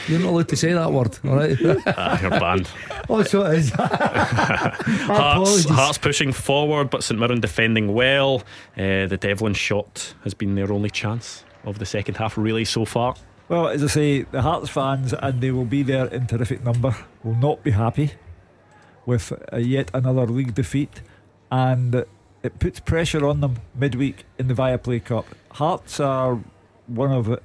You're 0.08 0.18
not 0.18 0.30
allowed 0.30 0.48
to 0.48 0.56
say 0.56 0.72
that 0.72 0.92
word, 0.92 1.16
all 1.24 1.36
right? 1.36 1.56
ah, 1.86 2.20
you're 2.20 2.30
banned. 2.30 2.68
oh, 3.08 3.22
so 3.22 3.44
it 3.46 3.58
is. 3.58 3.70
Hearts, 3.70 5.64
Hearts 5.68 5.98
pushing 5.98 6.32
forward, 6.32 6.90
but 6.90 7.04
St 7.04 7.18
Mirren 7.20 7.40
defending 7.40 7.94
well. 7.94 8.42
Uh, 8.76 9.06
the 9.06 9.18
Devlin 9.20 9.54
shot 9.54 10.14
has 10.24 10.34
been 10.34 10.54
their 10.54 10.72
only 10.72 10.87
chance 10.90 11.44
of 11.64 11.78
the 11.78 11.86
second 11.86 12.16
half, 12.16 12.38
really, 12.38 12.64
so 12.64 12.84
far. 12.84 13.14
Well, 13.48 13.68
as 13.68 13.82
I 13.82 13.86
say, 13.86 14.22
the 14.22 14.42
Hearts 14.42 14.68
fans, 14.68 15.14
and 15.14 15.40
they 15.40 15.50
will 15.50 15.64
be 15.64 15.82
there 15.82 16.06
in 16.06 16.26
terrific 16.26 16.62
number, 16.62 16.94
will 17.24 17.34
not 17.36 17.62
be 17.62 17.70
happy 17.70 18.12
with 19.06 19.32
uh, 19.52 19.56
yet 19.56 19.90
another 19.94 20.26
league 20.26 20.54
defeat, 20.54 21.00
and 21.50 22.04
it 22.42 22.58
puts 22.58 22.80
pressure 22.80 23.26
on 23.26 23.40
them 23.40 23.56
midweek 23.74 24.24
in 24.38 24.48
the 24.48 24.54
Viaplay 24.54 25.02
Cup. 25.02 25.24
Hearts 25.52 25.98
are 25.98 26.38
one 26.86 27.10
of 27.10 27.24
the 27.24 27.40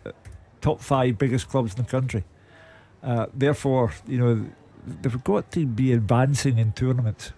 top 0.60 0.82
five 0.82 1.18
biggest 1.18 1.48
clubs 1.48 1.76
in 1.76 1.84
the 1.84 1.90
country. 1.90 2.26
Uh, 3.02 3.28
therefore, 3.34 3.94
you 4.06 4.18
know, 4.18 4.46
they've 5.02 5.24
got 5.24 5.52
to 5.52 5.66
be 5.66 5.94
advancing 5.94 6.58
in 6.58 6.74
tournaments. 6.74 7.32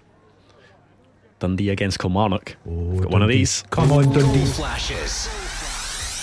Dundee 1.37 1.69
against 1.69 1.99
Kilmarnock. 1.99 2.55
We've 2.65 3.03
got 3.03 3.11
one 3.11 3.21
of 3.21 3.29
these. 3.29 3.63
Come 3.69 3.91
on, 3.91 4.11
Dundee. 4.11 4.45
Flashes 4.45 5.27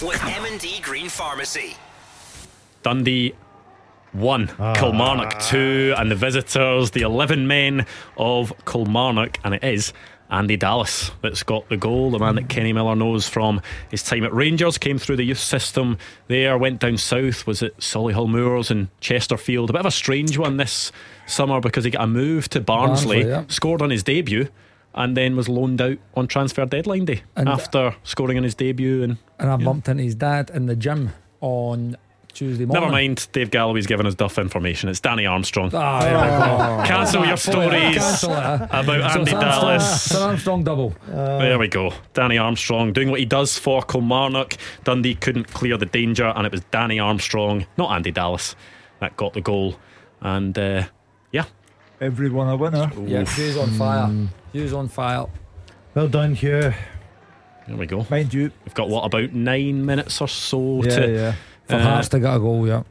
with 0.02 0.22
M&D 0.24 0.80
Green 0.80 1.08
Pharmacy. 1.08 1.76
Dundee 2.82 3.34
1, 4.12 4.50
ah. 4.58 4.74
Kilmarnock 4.74 5.38
2, 5.40 5.94
and 5.96 6.10
the 6.10 6.16
visitors, 6.16 6.90
the 6.90 7.02
11 7.02 7.46
men 7.46 7.86
of 8.16 8.52
Kilmarnock, 8.66 9.38
and 9.44 9.54
it 9.54 9.64
is 9.64 9.92
Andy 10.30 10.56
Dallas 10.56 11.10
that's 11.20 11.42
got 11.42 11.68
the 11.68 11.76
goal. 11.76 12.10
The 12.10 12.18
man 12.18 12.34
that 12.36 12.48
Kenny 12.48 12.72
Miller 12.72 12.96
knows 12.96 13.28
from 13.28 13.60
his 13.90 14.02
time 14.02 14.24
at 14.24 14.32
Rangers 14.32 14.78
came 14.78 14.98
through 14.98 15.16
the 15.16 15.24
youth 15.24 15.38
system 15.38 15.98
there, 16.26 16.56
went 16.58 16.80
down 16.80 16.96
south, 16.96 17.46
was 17.46 17.62
at 17.62 17.76
Solihull 17.78 18.28
Moors 18.28 18.70
and 18.70 18.88
Chesterfield. 19.00 19.70
A 19.70 19.74
bit 19.74 19.80
of 19.80 19.86
a 19.86 19.90
strange 19.90 20.38
one 20.38 20.56
this 20.56 20.90
summer 21.26 21.60
because 21.60 21.84
he 21.84 21.90
got 21.90 22.04
a 22.04 22.06
move 22.06 22.48
to 22.50 22.60
Barnsley, 22.60 23.22
Barnsley, 23.24 23.30
yeah. 23.30 23.44
scored 23.48 23.82
on 23.82 23.90
his 23.90 24.02
debut, 24.02 24.48
and 24.94 25.16
then 25.16 25.36
was 25.36 25.48
loaned 25.48 25.80
out 25.80 25.98
on 26.14 26.26
transfer 26.26 26.64
deadline 26.66 27.04
day 27.04 27.22
And- 27.36 27.48
after 27.48 27.94
scoring 28.04 28.36
on 28.38 28.44
his 28.44 28.54
debut. 28.54 29.02
And 29.02 29.16
And 29.38 29.50
I 29.50 29.56
bumped 29.56 29.88
into 29.88 30.02
his 30.02 30.14
dad 30.14 30.50
in 30.54 30.66
the 30.66 30.76
gym 30.76 31.10
on 31.40 31.96
Tuesday 32.32 32.64
morning. 32.64 32.82
never 32.84 32.92
mind, 32.92 33.28
Dave 33.32 33.50
Galloway's 33.50 33.86
given 33.86 34.06
us 34.06 34.14
duff 34.14 34.38
information. 34.38 34.88
It's 34.88 35.00
Danny 35.00 35.26
Armstrong. 35.26 35.70
Ah, 35.74 36.00
there 36.00 36.14
we 36.16 36.28
go. 36.28 36.82
Cancel 36.88 37.26
your 37.26 37.36
stories 37.36 37.96
Cancel 37.98 38.32
about 38.32 38.70
So 38.70 38.76
Andy 38.78 38.92
it's 39.02 39.16
Armstrong- 39.16 39.40
Dallas. 39.42 40.06
it's 40.06 40.14
Armstrong 40.14 40.64
double. 40.64 40.94
There 41.08 41.58
we 41.58 41.68
go. 41.68 41.92
Danny 42.14 42.38
Armstrong 42.38 42.94
doing 42.94 43.10
what 43.10 43.20
he 43.20 43.26
does 43.26 43.58
for 43.58 43.82
Kilmarnock. 43.82 44.56
Dundee 44.84 45.14
couldn't 45.14 45.48
clear 45.52 45.76
the 45.76 45.84
danger, 45.84 46.32
and 46.34 46.46
it 46.46 46.52
was 46.52 46.62
Danny 46.70 46.98
Armstrong, 46.98 47.66
not 47.76 47.90
Andy 47.90 48.10
Dallas, 48.12 48.56
that 49.00 49.14
got 49.18 49.34
the 49.34 49.42
goal. 49.42 49.76
And 50.22 50.56
uh, 50.58 50.84
yeah, 51.32 51.44
Everyone 52.00 52.48
a 52.48 52.56
winner. 52.56 52.90
Yeah, 53.04 53.24
Hugh's 53.24 53.56
on 53.58 53.68
fire. 53.72 54.10
Hugh's 54.52 54.72
on 54.72 54.88
fire. 54.88 55.26
Well 55.94 56.08
done, 56.08 56.34
Hugh. 56.34 56.72
there 57.66 57.76
we 57.76 57.86
go. 57.86 58.06
Mind 58.10 58.32
you. 58.34 58.50
We've 58.64 58.74
got 58.74 58.88
what 58.88 59.04
about 59.04 59.32
nine 59.32 59.84
minutes 59.84 60.20
or 60.20 60.28
so 60.28 60.82
Yeah, 60.84 60.96
to. 60.96 61.12
yeah. 61.14 61.34
For 61.68 61.76
Uh, 61.76 61.82
Hearts 61.82 62.08
to 62.08 62.18
get 62.20 62.34
a 62.36 62.38
goal, 62.40 62.66
yeah. 62.66 62.82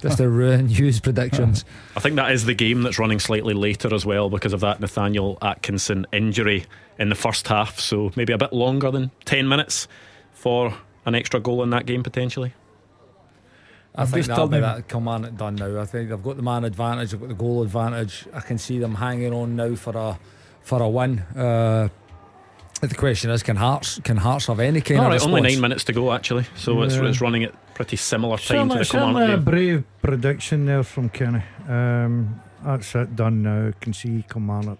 Just 0.00 0.16
to 0.18 0.28
ruin 0.28 0.68
Hugh's 0.68 1.00
predictions. 1.00 1.64
I 1.96 2.00
think 2.00 2.16
that 2.16 2.32
is 2.32 2.44
the 2.46 2.54
game 2.54 2.82
that's 2.82 2.98
running 2.98 3.18
slightly 3.20 3.52
later 3.54 3.94
as 3.94 4.06
well 4.06 4.30
because 4.30 4.52
of 4.54 4.60
that 4.60 4.80
Nathaniel 4.80 5.36
Atkinson 5.42 6.06
injury 6.12 6.64
in 6.98 7.08
the 7.10 7.14
first 7.14 7.46
half. 7.48 7.78
So 7.78 8.10
maybe 8.16 8.32
a 8.32 8.38
bit 8.38 8.52
longer 8.54 8.90
than 8.90 9.10
10 9.26 9.46
minutes 9.48 9.86
for 10.32 10.74
an 11.04 11.14
extra 11.14 11.40
goal 11.40 11.62
in 11.62 11.70
that 11.70 11.84
game 11.84 12.02
potentially. 12.02 12.54
I 13.94 14.02
I'm 14.02 14.06
think 14.08 14.16
just 14.16 14.28
that'll 14.30 14.48
be 14.48 14.58
that 14.60 14.88
Kilmarnock 14.88 15.36
done 15.36 15.54
now. 15.56 15.78
I 15.80 15.84
think 15.84 16.08
they've 16.08 16.22
got 16.22 16.36
the 16.36 16.42
man 16.42 16.64
advantage, 16.64 17.10
they've 17.10 17.20
got 17.20 17.28
the 17.28 17.34
goal 17.34 17.62
advantage. 17.62 18.26
I 18.32 18.40
can 18.40 18.56
see 18.58 18.78
them 18.78 18.94
hanging 18.96 19.32
on 19.34 19.54
now 19.56 19.74
for 19.76 19.94
a 19.96 20.18
for 20.64 20.82
a 20.82 20.88
win. 20.88 21.20
Uh, 21.36 21.88
the 22.80 22.94
question 22.94 23.30
is, 23.30 23.42
can 23.42 23.56
Hearts 23.56 24.00
can 24.04 24.16
Hearts 24.18 24.46
have 24.48 24.60
any 24.60 24.80
kind 24.80 25.00
All 25.00 25.06
of 25.06 25.12
right, 25.12 25.22
only 25.22 25.40
nine 25.40 25.60
minutes 25.60 25.84
to 25.84 25.92
go 25.92 26.12
actually. 26.12 26.44
So 26.56 26.82
it's, 26.82 26.96
Yeah. 26.96 27.06
it's 27.06 27.20
running 27.20 27.44
at 27.44 27.54
pretty 27.74 27.96
similar 27.96 28.36
time 28.36 28.44
Certainly, 28.68 28.74
to 28.74 28.78
the 28.80 28.84
certainly 28.84 29.12
Kilmarnock 29.14 29.30
a 29.30 29.36
game. 29.36 29.44
brave 29.44 29.84
prediction 30.02 30.66
there 30.66 30.82
from 30.82 31.08
Kenny. 31.08 31.42
Um, 31.68 32.40
that's 32.64 32.94
it, 32.94 33.14
done 33.16 33.42
now. 33.42 33.72
Can 33.80 33.92
see 33.94 34.24
Kilmarnock. 34.30 34.78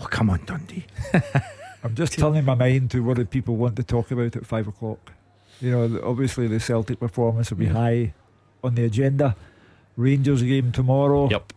Oh, 0.00 0.06
come 0.10 0.30
on, 0.30 0.44
Dundee. 0.46 0.86
I'm 1.84 1.94
just 1.94 2.18
turning 2.18 2.44
my 2.44 2.54
mind 2.56 2.90
to 2.92 3.04
what 3.04 3.18
the 3.18 3.24
people 3.24 3.56
want 3.56 3.76
to 3.76 3.84
talk 3.84 4.10
about 4.10 4.34
at 4.34 4.44
five 4.46 4.66
o'clock. 4.66 5.12
You 5.60 5.70
know, 5.70 6.00
obviously 6.04 6.48
the 6.48 6.58
Celtic 6.60 6.98
performance 6.98 7.50
will 7.50 7.58
be 7.58 7.66
Yeah. 7.66 7.72
high 7.72 8.14
on 8.64 8.74
the 8.74 8.84
agenda. 8.84 9.36
Rangers 9.96 10.42
game 10.42 10.72
tomorrow. 10.72 11.28
Yep. 11.30 11.52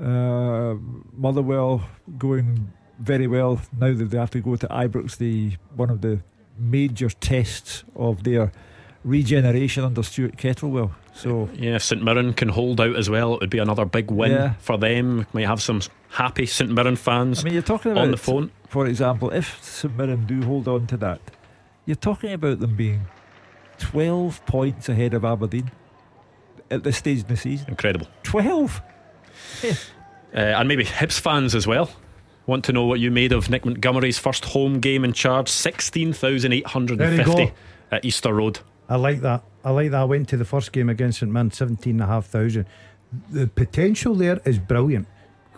Uh, 0.00 0.74
Motherwell 1.16 1.84
going 2.18 2.72
very 2.98 3.26
well 3.26 3.60
now 3.78 3.92
that 3.94 4.04
they 4.10 4.18
have 4.18 4.30
to 4.30 4.40
go 4.40 4.56
to 4.56 4.66
Ibrox, 4.68 5.16
the 5.16 5.52
one 5.76 5.90
of 5.90 6.00
the 6.00 6.20
major 6.58 7.08
tests 7.08 7.84
of 7.96 8.22
their 8.24 8.52
regeneration 9.04 9.82
under 9.84 10.02
Stuart 10.02 10.36
Kettlewell. 10.36 10.92
So 11.14 11.48
Yeah, 11.54 11.74
if 11.76 11.82
St 11.82 12.02
Mirren 12.02 12.32
can 12.34 12.48
hold 12.50 12.80
out 12.80 12.94
as 12.96 13.10
well, 13.10 13.34
it 13.34 13.40
would 13.40 13.50
be 13.50 13.58
another 13.58 13.84
big 13.84 14.10
win 14.10 14.30
Yeah. 14.32 14.54
for 14.60 14.78
them. 14.78 15.26
Might 15.32 15.46
have 15.46 15.60
some 15.60 15.80
happy 16.10 16.46
St 16.46 16.70
Mirren 16.70 16.94
fans 16.96 17.40
I 17.40 17.44
mean, 17.44 17.54
you're 17.54 17.62
talking 17.62 17.92
about 17.92 18.04
on 18.04 18.10
the 18.12 18.16
phone. 18.16 18.50
for 18.68 18.86
example, 18.86 19.30
if 19.30 19.62
St 19.62 19.96
Mirren 19.96 20.24
do 20.26 20.42
hold 20.42 20.68
on 20.68 20.86
to 20.86 20.96
that, 20.98 21.20
you're 21.84 21.96
talking 21.96 22.32
about 22.32 22.60
them 22.60 22.76
being 22.76 23.06
12 23.78 24.44
points 24.46 24.88
ahead 24.88 25.14
of 25.14 25.24
Aberdeen 25.24 25.72
at 26.70 26.84
this 26.84 26.98
stage 26.98 27.20
in 27.22 27.26
the 27.26 27.36
season. 27.36 27.68
Incredible. 27.70 28.06
12? 28.22 28.80
Uh, 29.64 30.38
and 30.38 30.68
maybe 30.68 30.84
Hibs 30.84 31.18
fans 31.20 31.54
as 31.54 31.66
well. 31.66 31.90
Want 32.52 32.66
to 32.66 32.72
know 32.74 32.84
what 32.84 33.00
you 33.00 33.10
made 33.10 33.32
of 33.32 33.48
Nick 33.48 33.64
Montgomery's 33.64 34.18
first 34.18 34.44
home 34.44 34.78
game 34.78 35.06
in 35.06 35.14
charge? 35.14 35.48
16,850 35.48 37.52
at 37.90 38.04
Easter 38.04 38.34
Road. 38.34 38.58
I 38.90 38.96
like 38.96 39.22
that. 39.22 39.42
I 39.64 39.70
like 39.70 39.90
that. 39.92 40.02
I 40.02 40.04
went 40.04 40.28
to 40.28 40.36
the 40.36 40.44
first 40.44 40.70
game 40.70 40.90
against 40.90 41.20
St 41.20 41.32
Mirren, 41.32 41.50
17,500. 41.50 42.66
The 43.30 43.46
potential 43.46 44.14
there 44.14 44.42
is 44.44 44.58
brilliant. 44.58 45.08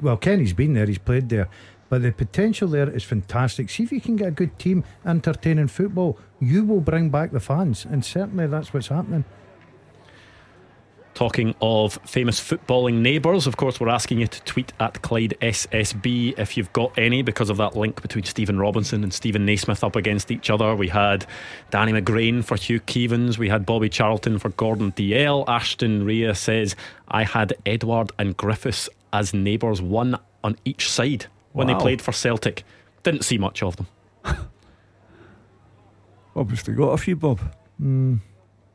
Well, 0.01 0.17
Kenny's 0.17 0.53
been 0.53 0.75
there, 0.75 0.87
he's 0.87 0.99
played 0.99 1.31
there. 1.31 1.49
But 1.89 2.03
the 2.03 2.13
potential 2.13 2.69
there 2.69 2.89
is 2.89 3.03
fantastic. 3.03 3.71
See 3.71 3.83
if 3.83 3.91
you 3.91 4.01
can 4.01 4.15
get 4.15 4.29
a 4.29 4.31
good 4.31 4.57
team 4.61 4.85
entertaining 5.05 5.67
football, 5.67 6.17
you 6.39 6.63
will 6.63 6.81
bring 6.81 7.11
back 7.11 7.33
the 7.33 7.41
fans. 7.41 7.85
And 7.85 8.05
certainly 8.05 8.47
that's 8.47 8.73
what's 8.73 8.87
happening. 8.87 9.25
Talking 11.15 11.55
of 11.61 11.99
famous 12.05 12.41
footballing 12.41 12.95
neighbours, 12.95 13.47
of 13.47 13.57
course, 13.57 13.79
we're 13.79 13.89
asking 13.89 14.19
you 14.19 14.27
to 14.27 14.43
tweet 14.43 14.73
at 14.81 15.01
Clyde 15.03 15.35
SSB 15.41 16.37
if 16.37 16.57
you've 16.57 16.73
got 16.73 16.99
any 16.99 17.23
because 17.23 17.51
of 17.51 17.57
that 17.59 17.77
link 17.77 18.03
between 18.03 18.25
Stephen 18.25 18.59
Robinson 18.59 19.05
and 19.05 19.15
Steven 19.15 19.47
Naismith 19.47 19.85
up 19.85 19.95
against 19.95 20.33
each 20.33 20.51
other. 20.51 20.75
We 20.75 20.89
had 20.89 21.25
Danny 21.71 21.93
McGrain 21.93 22.43
for 22.45 22.57
Hugh 22.57 22.81
Keevins, 22.81 23.39
we 23.39 23.49
had 23.49 23.65
Bobby 23.65 23.89
Charlton 23.89 24.41
for 24.41 24.49
Gordon 24.51 24.91
Dalziel. 24.91 25.45
Ashton 25.47 26.05
Rhea 26.05 26.35
says, 26.35 26.75
I 27.07 27.23
had 27.23 27.55
Edouard 27.65 28.11
and 28.19 28.37
Griffiths 28.37 28.89
as 29.13 29.33
neighbours, 29.33 29.81
one 29.81 30.19
on 30.43 30.57
each 30.65 30.91
side 30.91 31.27
when 31.53 31.69
they 31.69 31.75
played 31.77 32.03
for 32.03 32.11
Celtic. 32.11 32.65
Didn't 33.05 33.23
see 33.23 33.39
much 33.39 33.63
of 33.63 33.77
them. 33.77 33.87
Obviously 36.37 36.75
got 36.75 36.89
a 36.89 36.99
few, 36.99 37.15
Bob. 37.15 37.41
Hmm. 37.79 38.17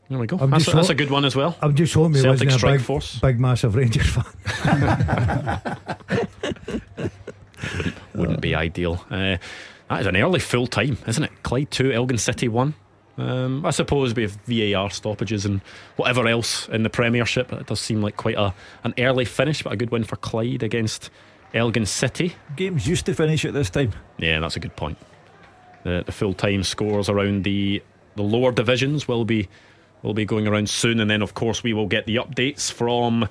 There 0.09 0.17
we 0.17 0.25
go. 0.25 0.37
That's, 0.37 0.65
just 0.65 0.75
that's 0.75 0.89
a 0.89 0.95
good 0.95 1.11
one 1.11 1.23
as 1.23 1.35
well. 1.35 1.55
I'm 1.61 1.75
just 1.75 1.93
hoping 1.93 2.13
Celtic 2.13 2.29
wasn't 2.31 2.51
a 2.51 2.53
strike 2.57 2.79
big, 2.79 2.85
force. 2.85 3.19
big, 3.19 3.39
massive 3.39 3.75
Rangers 3.75 4.09
fan. 4.09 5.77
wouldn't 8.15 8.41
be 8.41 8.55
ideal. 8.55 9.05
Uh, 9.11 9.37
that 9.89 10.01
is 10.01 10.07
an 10.07 10.17
early 10.17 10.39
full 10.39 10.65
time, 10.65 10.97
isn't 11.07 11.23
it? 11.23 11.43
Clyde 11.43 11.69
2, 11.71 11.91
Elgin 11.91 12.17
City 12.17 12.47
1. 12.47 12.73
Um, 13.17 13.65
I 13.65 13.71
suppose 13.71 14.15
with 14.15 14.37
VAR 14.45 14.89
stoppages 14.89 15.45
and 15.45 15.61
whatever 15.97 16.25
else 16.27 16.67
in 16.69 16.83
the 16.83 16.89
Premiership, 16.89 17.51
it 17.51 17.67
does 17.67 17.79
seem 17.79 18.01
like 18.01 18.15
quite 18.15 18.35
a 18.35 18.53
an 18.83 18.93
early 18.97 19.25
finish, 19.25 19.61
but 19.61 19.73
a 19.73 19.75
good 19.75 19.91
win 19.91 20.05
for 20.05 20.15
Clyde 20.15 20.63
against 20.63 21.09
Elgin 21.53 21.85
City. 21.85 22.35
Games 22.55 22.87
used 22.87 23.05
to 23.07 23.13
finish 23.13 23.43
at 23.45 23.53
this 23.53 23.69
time. 23.69 23.91
Yeah, 24.17 24.39
that's 24.39 24.55
a 24.55 24.59
good 24.59 24.75
point. 24.75 24.97
The, 25.83 26.03
the 26.05 26.11
full 26.11 26.33
time 26.33 26.63
scores 26.63 27.09
around 27.09 27.43
the 27.43 27.83
the 28.15 28.23
lower 28.23 28.51
divisions 28.51 29.07
will 29.07 29.25
be 29.25 29.47
will 30.01 30.13
be 30.13 30.25
going 30.25 30.47
around 30.47 30.69
soon, 30.69 30.99
and 30.99 31.09
then 31.09 31.21
of 31.21 31.33
course 31.33 31.63
we 31.63 31.73
will 31.73 31.87
get 31.87 32.05
the 32.05 32.17
updates 32.17 32.71
from 32.71 33.27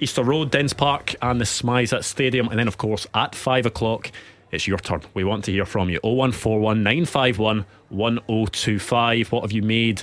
Easter 0.00 0.22
Road, 0.22 0.50
Dens 0.50 0.72
Park, 0.72 1.14
and 1.22 1.40
the 1.40 1.44
SMiSA 1.44 2.04
Stadium, 2.04 2.48
and 2.48 2.58
then 2.58 2.68
of 2.68 2.78
course 2.78 3.06
at 3.14 3.34
five 3.34 3.66
o'clock. 3.66 4.10
It's 4.50 4.66
your 4.66 4.78
turn. 4.78 5.02
We 5.12 5.24
want 5.24 5.44
to 5.44 5.52
hear 5.52 5.66
from 5.66 5.90
you. 5.90 6.00
0141 6.02 6.82
951 6.82 7.66
1025. 7.90 9.32
What 9.32 9.42
have 9.42 9.52
you 9.52 9.62
made 9.62 10.02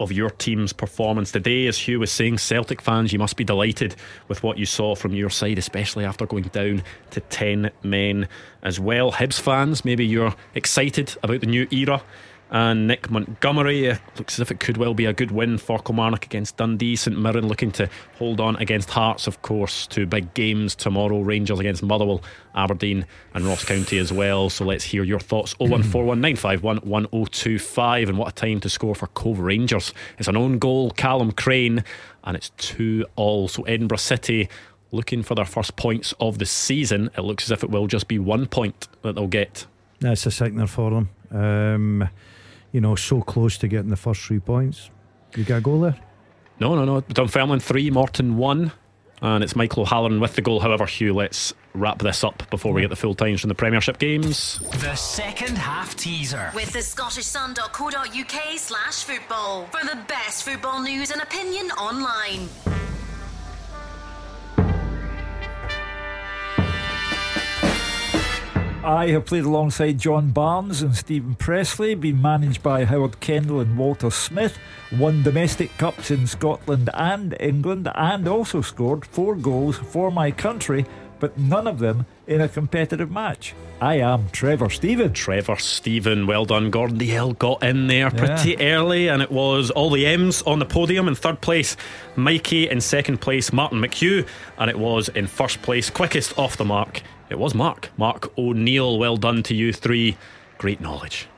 of 0.00 0.10
your 0.10 0.30
team's 0.30 0.72
performance 0.72 1.30
today? 1.30 1.68
As 1.68 1.78
Hugh 1.78 2.00
was 2.00 2.10
saying, 2.10 2.38
Celtic 2.38 2.82
fans, 2.82 3.12
you 3.12 3.20
must 3.20 3.36
be 3.36 3.44
delighted 3.44 3.94
with 4.26 4.42
what 4.42 4.58
you 4.58 4.66
saw 4.66 4.96
from 4.96 5.14
your 5.14 5.30
side, 5.30 5.58
especially 5.58 6.04
after 6.04 6.26
going 6.26 6.44
down 6.44 6.82
to 7.10 7.20
10 7.20 7.70
men 7.84 8.26
as 8.64 8.80
well. 8.80 9.12
Hibs 9.12 9.40
fans, 9.40 9.84
maybe 9.84 10.04
you're 10.04 10.34
excited 10.56 11.14
about 11.22 11.40
the 11.40 11.46
new 11.46 11.68
era. 11.70 12.02
And 12.52 12.86
Nick 12.86 13.10
Montgomery 13.10 13.90
uh, 13.90 13.96
looks 14.18 14.34
as 14.34 14.40
if 14.40 14.50
it 14.50 14.60
could 14.60 14.76
well 14.76 14.92
be 14.92 15.06
a 15.06 15.14
good 15.14 15.30
win 15.30 15.56
for 15.56 15.78
Kilmarnock 15.78 16.26
against 16.26 16.58
Dundee. 16.58 16.96
St 16.96 17.18
Mirren 17.18 17.48
looking 17.48 17.72
to 17.72 17.88
hold 18.18 18.42
on 18.42 18.56
against 18.56 18.90
Hearts, 18.90 19.26
of 19.26 19.40
course. 19.40 19.86
Two 19.86 20.04
big 20.04 20.34
games 20.34 20.74
tomorrow 20.74 21.22
Rangers 21.22 21.58
against 21.58 21.82
Motherwell, 21.82 22.22
Aberdeen, 22.54 23.06
and 23.32 23.46
Ross 23.46 23.64
County 23.64 23.96
as 23.96 24.12
well. 24.12 24.50
So 24.50 24.66
let's 24.66 24.84
hear 24.84 25.02
your 25.02 25.18
thoughts 25.18 25.54
0141951 25.54 26.84
1025. 26.84 28.10
And 28.10 28.18
what 28.18 28.28
a 28.28 28.32
time 28.32 28.60
to 28.60 28.68
score 28.68 28.94
for 28.94 29.06
Cove 29.06 29.38
Rangers. 29.38 29.94
It's 30.18 30.28
an 30.28 30.36
own 30.36 30.58
goal, 30.58 30.90
Callum 30.90 31.32
Crane, 31.32 31.82
and 32.22 32.36
it's 32.36 32.50
2 32.58 33.06
all. 33.16 33.48
So 33.48 33.62
Edinburgh 33.62 33.96
City 33.96 34.50
looking 34.90 35.22
for 35.22 35.34
their 35.34 35.46
first 35.46 35.76
points 35.76 36.12
of 36.20 36.38
the 36.38 36.44
season. 36.44 37.08
It 37.16 37.22
looks 37.22 37.44
as 37.44 37.50
if 37.50 37.64
it 37.64 37.70
will 37.70 37.86
just 37.86 38.08
be 38.08 38.18
one 38.18 38.44
point 38.46 38.88
that 39.00 39.14
they'll 39.14 39.26
get. 39.26 39.64
That's 40.00 40.26
a 40.26 40.30
sickener 40.30 40.66
for 40.66 40.90
them. 40.90 41.08
Um, 41.30 42.08
you 42.72 42.80
know, 42.80 42.94
so 42.96 43.20
close 43.20 43.58
to 43.58 43.68
getting 43.68 43.90
the 43.90 43.96
first 43.96 44.22
three 44.22 44.40
points. 44.40 44.90
You 45.36 45.44
got 45.44 45.58
a 45.58 45.60
goal 45.60 45.80
there? 45.80 45.96
No, 46.58 46.74
no, 46.74 46.84
no. 46.84 47.00
Dunfermline 47.00 47.60
3, 47.60 47.90
Morton 47.90 48.36
1. 48.36 48.72
And 49.22 49.44
it's 49.44 49.54
Michael 49.54 49.82
O'Halloran 49.82 50.18
with 50.18 50.34
the 50.34 50.42
goal. 50.42 50.58
However, 50.58 50.84
Hugh, 50.84 51.14
let's 51.14 51.54
wrap 51.74 52.00
this 52.00 52.24
up 52.24 52.50
before 52.50 52.72
we 52.72 52.80
get 52.80 52.90
the 52.90 52.96
full 52.96 53.14
times 53.14 53.40
from 53.40 53.48
the 53.48 53.54
Premiership 53.54 53.98
games. 53.98 54.58
The 54.80 54.96
second 54.96 55.56
half 55.56 55.94
teaser. 55.94 56.50
With 56.54 56.72
the 56.72 56.82
Scottish 56.82 57.24
scottishsun.co.uk 57.26 58.58
slash 58.58 59.04
football 59.04 59.66
for 59.66 59.86
the 59.86 59.96
best 60.08 60.42
football 60.42 60.82
news 60.82 61.12
and 61.12 61.22
opinion 61.22 61.70
online. 61.72 62.48
I 68.84 69.10
have 69.10 69.26
played 69.26 69.44
alongside 69.44 69.98
John 69.98 70.30
Barnes 70.30 70.82
and 70.82 70.96
Steven 70.96 71.36
Pressley, 71.36 71.94
been 71.94 72.20
managed 72.20 72.64
by 72.64 72.84
Howard 72.84 73.20
Kendall 73.20 73.60
and 73.60 73.78
Walter 73.78 74.10
Smith, 74.10 74.58
won 74.90 75.22
domestic 75.22 75.78
cups 75.78 76.10
in 76.10 76.26
Scotland 76.26 76.90
and 76.92 77.36
England, 77.38 77.88
and 77.94 78.26
also 78.26 78.60
scored 78.60 79.06
four 79.06 79.36
goals 79.36 79.78
for 79.78 80.10
my 80.10 80.32
country, 80.32 80.84
but 81.22 81.38
none 81.38 81.68
of 81.68 81.78
them 81.78 82.04
in 82.26 82.40
a 82.40 82.48
competitive 82.48 83.08
match. 83.10 83.54
I 83.80 83.94
am 84.00 84.28
Trevor 84.30 84.68
Steven. 84.70 85.12
Trevor 85.12 85.56
Steven, 85.56 86.26
well 86.26 86.44
done. 86.44 86.68
Gordon 86.70 86.98
Dalziel 86.98 87.38
got 87.38 87.62
in 87.62 87.86
there 87.86 88.10
pretty 88.10 88.58
early, 88.60 89.06
and 89.08 89.22
it 89.22 89.30
was 89.30 89.70
all 89.70 89.88
the 89.90 90.04
M's 90.04 90.42
on 90.42 90.58
the 90.58 90.64
podium 90.66 91.06
in 91.06 91.14
third 91.14 91.40
place, 91.40 91.76
Mikey 92.16 92.68
in 92.68 92.80
second 92.80 93.18
place, 93.20 93.52
Martin 93.52 93.80
McHugh, 93.80 94.26
and 94.58 94.68
it 94.68 94.78
was 94.78 95.08
in 95.10 95.28
first 95.28 95.62
place, 95.62 95.90
quickest 95.90 96.36
off 96.36 96.56
the 96.56 96.64
mark. 96.64 97.02
It 97.30 97.38
was 97.38 97.54
Mark, 97.54 97.90
Mark 97.96 98.36
O'Neill. 98.36 98.98
Well 98.98 99.16
done 99.16 99.42
to 99.44 99.54
you 99.54 99.72
three. 99.72 100.16
Great 100.58 100.80
knowledge. 100.80 101.28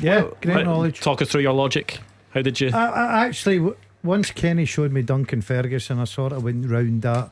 Yeah, 0.00 0.24
great 0.42 0.58
Uh, 0.58 0.62
knowledge. 0.64 1.00
Talk 1.00 1.22
us 1.22 1.30
through 1.30 1.40
your 1.40 1.54
logic. 1.54 2.00
How 2.30 2.42
did 2.42 2.60
you? 2.60 2.70
I, 2.74 2.86
I 2.86 3.26
actually, 3.26 3.56
w- 3.58 3.76
once 4.02 4.30
Kenny 4.30 4.66
showed 4.66 4.92
me 4.92 5.00
Duncan 5.02 5.40
Ferguson, 5.40 5.98
I 5.98 6.04
sort 6.04 6.32
of 6.32 6.44
went 6.44 6.66
round 6.66 7.02
that, 7.02 7.30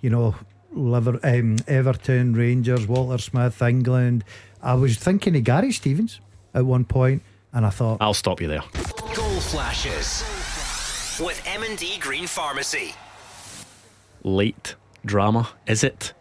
you 0.00 0.08
know, 0.10 0.34
Liver, 0.76 1.18
um, 1.24 1.56
Everton, 1.66 2.34
Rangers, 2.34 2.86
Walter 2.86 3.18
Smith, 3.18 3.60
England. 3.62 4.24
I 4.62 4.74
was 4.74 4.96
thinking 4.96 5.34
of 5.36 5.44
Gary 5.44 5.72
Stevens 5.72 6.20
at 6.54 6.64
one 6.64 6.84
point, 6.84 7.22
and 7.52 7.64
I 7.64 7.70
thought, 7.70 7.98
I'll 8.00 8.14
stop 8.14 8.40
you 8.40 8.48
there. 8.48 8.62
Goal 9.14 9.40
flashes 9.40 10.22
with 11.20 11.42
M&D 11.46 11.98
Green 11.98 12.26
Pharmacy. 12.26 12.94
Late 14.22 14.74
drama, 15.04 15.48
is 15.66 15.82
it? 15.82 16.12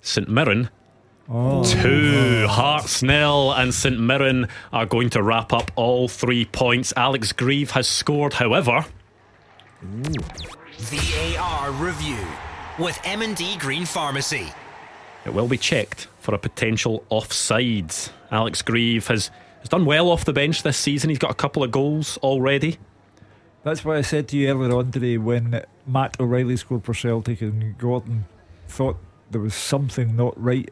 St 0.00 0.28
Mirren. 0.28 0.70
Two 1.28 2.46
Hearts 2.48 3.02
nil, 3.02 3.52
and 3.52 3.72
St 3.72 3.98
Mirren 3.98 4.48
are 4.72 4.84
going 4.84 5.08
to 5.10 5.22
wrap 5.22 5.52
up 5.52 5.70
all 5.76 6.08
three 6.08 6.44
points. 6.44 6.92
Alex 6.96 7.32
Greive 7.32 7.70
has 7.70 7.88
scored, 7.88 8.34
however. 8.34 8.84
The 9.80 11.36
VAR 11.36 11.70
review 11.72 12.18
with 12.78 12.98
M&D 13.04 13.56
Green 13.58 13.84
Pharmacy. 13.84 14.52
It 15.24 15.32
will 15.32 15.48
be 15.48 15.58
checked 15.58 16.08
for 16.20 16.34
a 16.34 16.38
potential 16.38 17.04
offside. 17.10 17.92
Alex 18.30 18.62
Greive 18.62 19.06
has, 19.08 19.30
has 19.60 19.68
done 19.68 19.84
well 19.84 20.08
off 20.08 20.24
the 20.24 20.32
bench 20.32 20.62
this 20.62 20.76
season. 20.76 21.10
He's 21.10 21.18
got 21.18 21.30
a 21.30 21.34
couple 21.34 21.62
of 21.62 21.70
goals 21.70 22.16
already. 22.18 22.78
That's 23.62 23.84
why 23.84 23.98
I 23.98 24.00
said 24.00 24.26
to 24.28 24.36
you 24.36 24.48
earlier 24.48 24.76
on 24.76 24.90
today 24.90 25.18
when 25.18 25.62
Matt 25.86 26.16
O'Riley 26.18 26.56
scored 26.56 26.84
for 26.84 26.94
Celtic 26.94 27.40
and 27.40 27.78
Gordon 27.78 28.24
thought 28.66 28.96
there 29.30 29.40
was 29.40 29.54
something 29.54 30.16
not 30.16 30.40
right. 30.42 30.70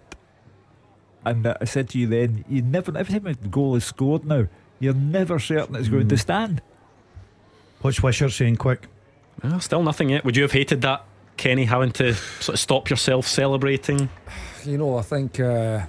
And 1.24 1.47
I 1.47 1.64
said 1.64 1.90
to 1.90 1.98
you 1.98 2.06
then, 2.06 2.44
you 2.48 2.62
never, 2.62 2.97
every 2.97 3.20
time 3.20 3.27
a 3.27 3.35
goal 3.35 3.77
is 3.77 3.85
scored 3.85 4.24
now, 4.24 4.48
you're 4.81 4.94
never 4.94 5.39
certain 5.39 5.77
it's 5.77 5.89
going 5.89 6.09
to 6.09 6.14
hmm. 6.14 6.20
stand. 6.20 6.62
what's 7.82 8.02
Wisher 8.02 8.31
saying 8.31 8.56
quick? 8.56 8.89
Well, 9.43 9.60
still 9.60 9.82
nothing 9.82 10.10
yet. 10.10 10.24
Would 10.24 10.36
you 10.36 10.43
have 10.43 10.52
hated 10.52 10.81
that, 10.82 11.05
Kenny, 11.41 11.65
having 11.65 11.91
to 11.93 12.12
sort 12.12 12.55
of 12.55 12.61
stop 12.61 12.91
yourself 12.91 13.27
celebrating? 13.27 14.11
You 14.65 14.77
know, 14.77 14.99
I 14.99 15.03
think. 15.03 15.41
Uh, 15.41 15.87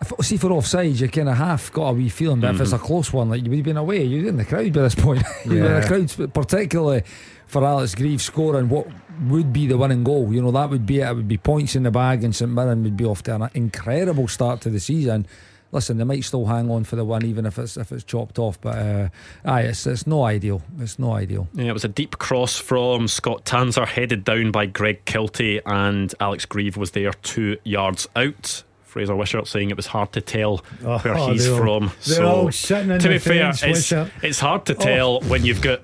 if, 0.00 0.12
see, 0.24 0.36
for 0.36 0.52
offside, 0.52 0.94
you 0.94 1.08
kind 1.08 1.28
of 1.28 1.36
half 1.36 1.72
got 1.72 1.88
a 1.88 1.92
wee 1.92 2.08
feeling, 2.08 2.40
but 2.40 2.54
if 2.54 2.60
it's 2.60 2.72
a 2.72 2.78
close 2.78 3.12
one, 3.12 3.30
like 3.30 3.42
you 3.42 3.50
would 3.50 3.56
have 3.56 3.64
been 3.64 3.76
away, 3.76 4.04
you're 4.04 4.28
in 4.28 4.36
the 4.36 4.44
crowd 4.44 4.72
by 4.72 4.82
this 4.82 4.94
point. 4.94 5.24
you're 5.44 5.66
in 5.66 5.80
the 5.80 5.86
crowd, 5.86 6.32
particularly 6.32 7.02
for 7.48 7.64
Alex 7.64 7.96
Greive 7.96 8.22
scoring 8.22 8.68
what 8.68 8.86
would 9.22 9.52
be 9.52 9.66
the 9.66 9.76
winning 9.76 10.04
goal. 10.04 10.32
You 10.32 10.40
know, 10.40 10.52
that 10.52 10.70
would 10.70 10.86
be 10.86 11.00
it. 11.00 11.08
It 11.08 11.14
would 11.16 11.28
be 11.28 11.38
points 11.38 11.74
in 11.74 11.82
the 11.82 11.90
bag, 11.90 12.22
and 12.22 12.34
St 12.34 12.50
Mirren 12.50 12.84
would 12.84 12.96
be 12.96 13.04
off 13.04 13.24
to 13.24 13.34
an 13.34 13.50
incredible 13.54 14.28
start 14.28 14.60
to 14.60 14.70
the 14.70 14.78
season. 14.78 15.26
Listen, 15.72 15.96
they 15.96 16.04
might 16.04 16.22
still 16.22 16.44
hang 16.44 16.70
on 16.70 16.84
for 16.84 16.96
the 16.96 17.04
one, 17.04 17.24
even 17.24 17.46
if 17.46 17.58
it's 17.58 17.76
if 17.78 17.90
it's 17.92 18.04
chopped 18.04 18.38
off. 18.38 18.60
But 18.60 18.78
uh, 18.78 19.08
aye, 19.44 19.62
it's 19.62 19.86
it's 19.86 20.06
no 20.06 20.24
ideal. 20.24 20.62
It's 20.78 20.98
no 20.98 21.12
ideal. 21.14 21.48
Yeah, 21.54 21.64
it 21.64 21.72
was 21.72 21.84
a 21.84 21.88
deep 21.88 22.18
cross 22.18 22.58
from 22.58 23.08
Scott 23.08 23.44
Tanser, 23.46 23.86
headed 23.86 24.22
down 24.22 24.52
by 24.52 24.66
Greg 24.66 25.04
Kiltie, 25.06 25.60
and 25.64 26.14
Alex 26.20 26.44
Greive 26.44 26.76
was 26.76 26.90
there 26.90 27.12
two 27.12 27.56
yards 27.64 28.06
out. 28.14 28.62
Fraser 28.84 29.16
Wishart 29.16 29.46
saying 29.48 29.70
it 29.70 29.76
was 29.78 29.86
hard 29.86 30.12
to 30.12 30.20
tell 30.20 30.62
Oh, 30.84 30.98
where 30.98 31.14
oh, 31.18 31.32
he's 31.32 31.46
from. 31.48 31.86
they're 32.06 32.16
so, 32.16 32.26
all 32.28 32.52
sitting 32.52 32.90
in 32.90 32.98
to 32.98 33.08
be 33.08 33.16
fair, 33.16 33.50
it's, 33.62 33.92
it's 34.22 34.38
hard 34.40 34.66
to 34.66 34.74
tell 34.74 35.22
when 35.22 35.46
you've 35.46 35.62
got. 35.62 35.80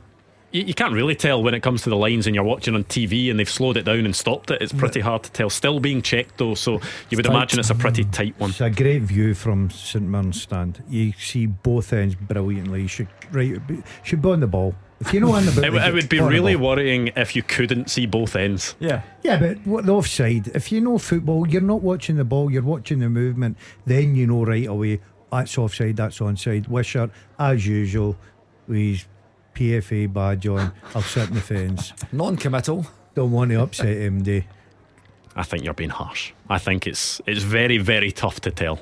You, 0.51 0.63
you 0.63 0.75
can't 0.75 0.95
really 0.95 1.15
tell 1.15 1.43
when 1.43 1.55
it 1.55 1.63
comes 1.63 1.83
to 1.83 1.91
the 1.91 1.97
lines 1.97 2.27
and 2.27 2.35
you're 2.35 2.45
watching 2.45 2.75
on 2.75 2.85
TV 2.85 3.31
and 3.31 3.39
they've 3.39 3.49
slowed 3.49 3.77
it 3.77 3.85
down 3.85 4.05
and 4.05 4.15
stopped 4.15 4.51
it. 4.51 4.63
It's 4.63 4.73
pretty 4.73 5.01
hard 5.01 5.23
to 5.25 5.33
tell. 5.33 5.51
Still 5.51 5.81
being 5.81 6.03
checked 6.03 6.39
though, 6.39 6.55
so 6.55 6.81
you 7.11 7.17
would 7.17 7.25
tight. 7.25 7.35
imagine 7.35 7.61
it's 7.61 7.71
a 7.71 7.75
pretty 7.75 8.05
mm. 8.05 8.13
tight 8.13 8.39
one. 8.39 8.51
It's 8.51 8.61
a 8.61 8.71
great 8.71 9.03
view 9.03 9.35
from 9.35 9.71
St 9.71 10.05
Mirren's 10.05 10.43
stand. 10.43 10.83
You 10.89 11.13
see 11.13 11.47
both 11.47 11.93
ends 11.93 12.15
brilliantly. 12.15 12.83
You 12.83 12.89
should 12.89 13.09
right, 13.31 13.67
be- 13.67 13.83
should 14.03 14.23
be 14.23 14.29
on 14.29 14.41
the 14.41 14.47
ball. 14.47 14.75
If 15.01 15.15
you 15.15 15.21
know 15.21 15.33
on 15.33 15.47
the 15.47 15.53
ball, 15.53 15.65
It, 15.65 15.75
it 15.75 15.95
would 15.95 16.09
be 16.09 16.19
really 16.19 16.57
worrying 16.57 17.13
if 17.15 17.37
you 17.37 17.43
couldn't 17.45 17.89
see 17.89 18.07
both 18.07 18.35
ends. 18.35 18.75
Yeah. 18.81 19.03
Yeah, 19.23 19.39
but 19.39 19.65
what 19.65 19.87
the 19.87 19.95
offside? 19.95 20.49
If 20.49 20.73
you 20.73 20.81
know 20.81 20.99
football, 20.99 21.47
you're 21.47 21.63
not 21.63 21.83
watching 21.83 22.17
the 22.17 22.25
ball. 22.25 22.51
You're 22.51 22.63
watching 22.63 22.99
the 22.99 23.09
movement. 23.09 23.59
Then 23.87 24.17
you 24.17 24.27
know 24.27 24.45
right 24.45 24.67
away 24.67 25.01
that's 25.31 25.59
offside. 25.59 25.97
That's 25.97 26.19
onside. 26.19 26.69
Wishart, 26.69 27.11
as 27.39 27.67
usual, 27.67 28.17
his 28.69 29.05
PFA 29.59 30.13
badge 30.13 30.47
on. 30.47 30.73
I'll 30.95 31.03
sit 31.03 31.29
in 31.29 31.35
the 31.35 31.41
fence. 31.41 31.93
Non-committal. 32.13 32.87
Don't 33.17 33.33
want 33.33 33.51
to 33.51 33.61
upset 33.61 33.89
MD. 33.89 34.45
I 35.35 35.43
think 35.43 35.65
you're 35.65 35.75
being 35.75 35.91
harsh. 35.91 36.33
I 36.49 36.59
think 36.59 36.87
it's 36.87 37.21
it's 37.27 37.43
very 37.43 37.79
very 37.79 38.13
tough 38.13 38.41
to 38.43 38.53
tell. 38.53 38.81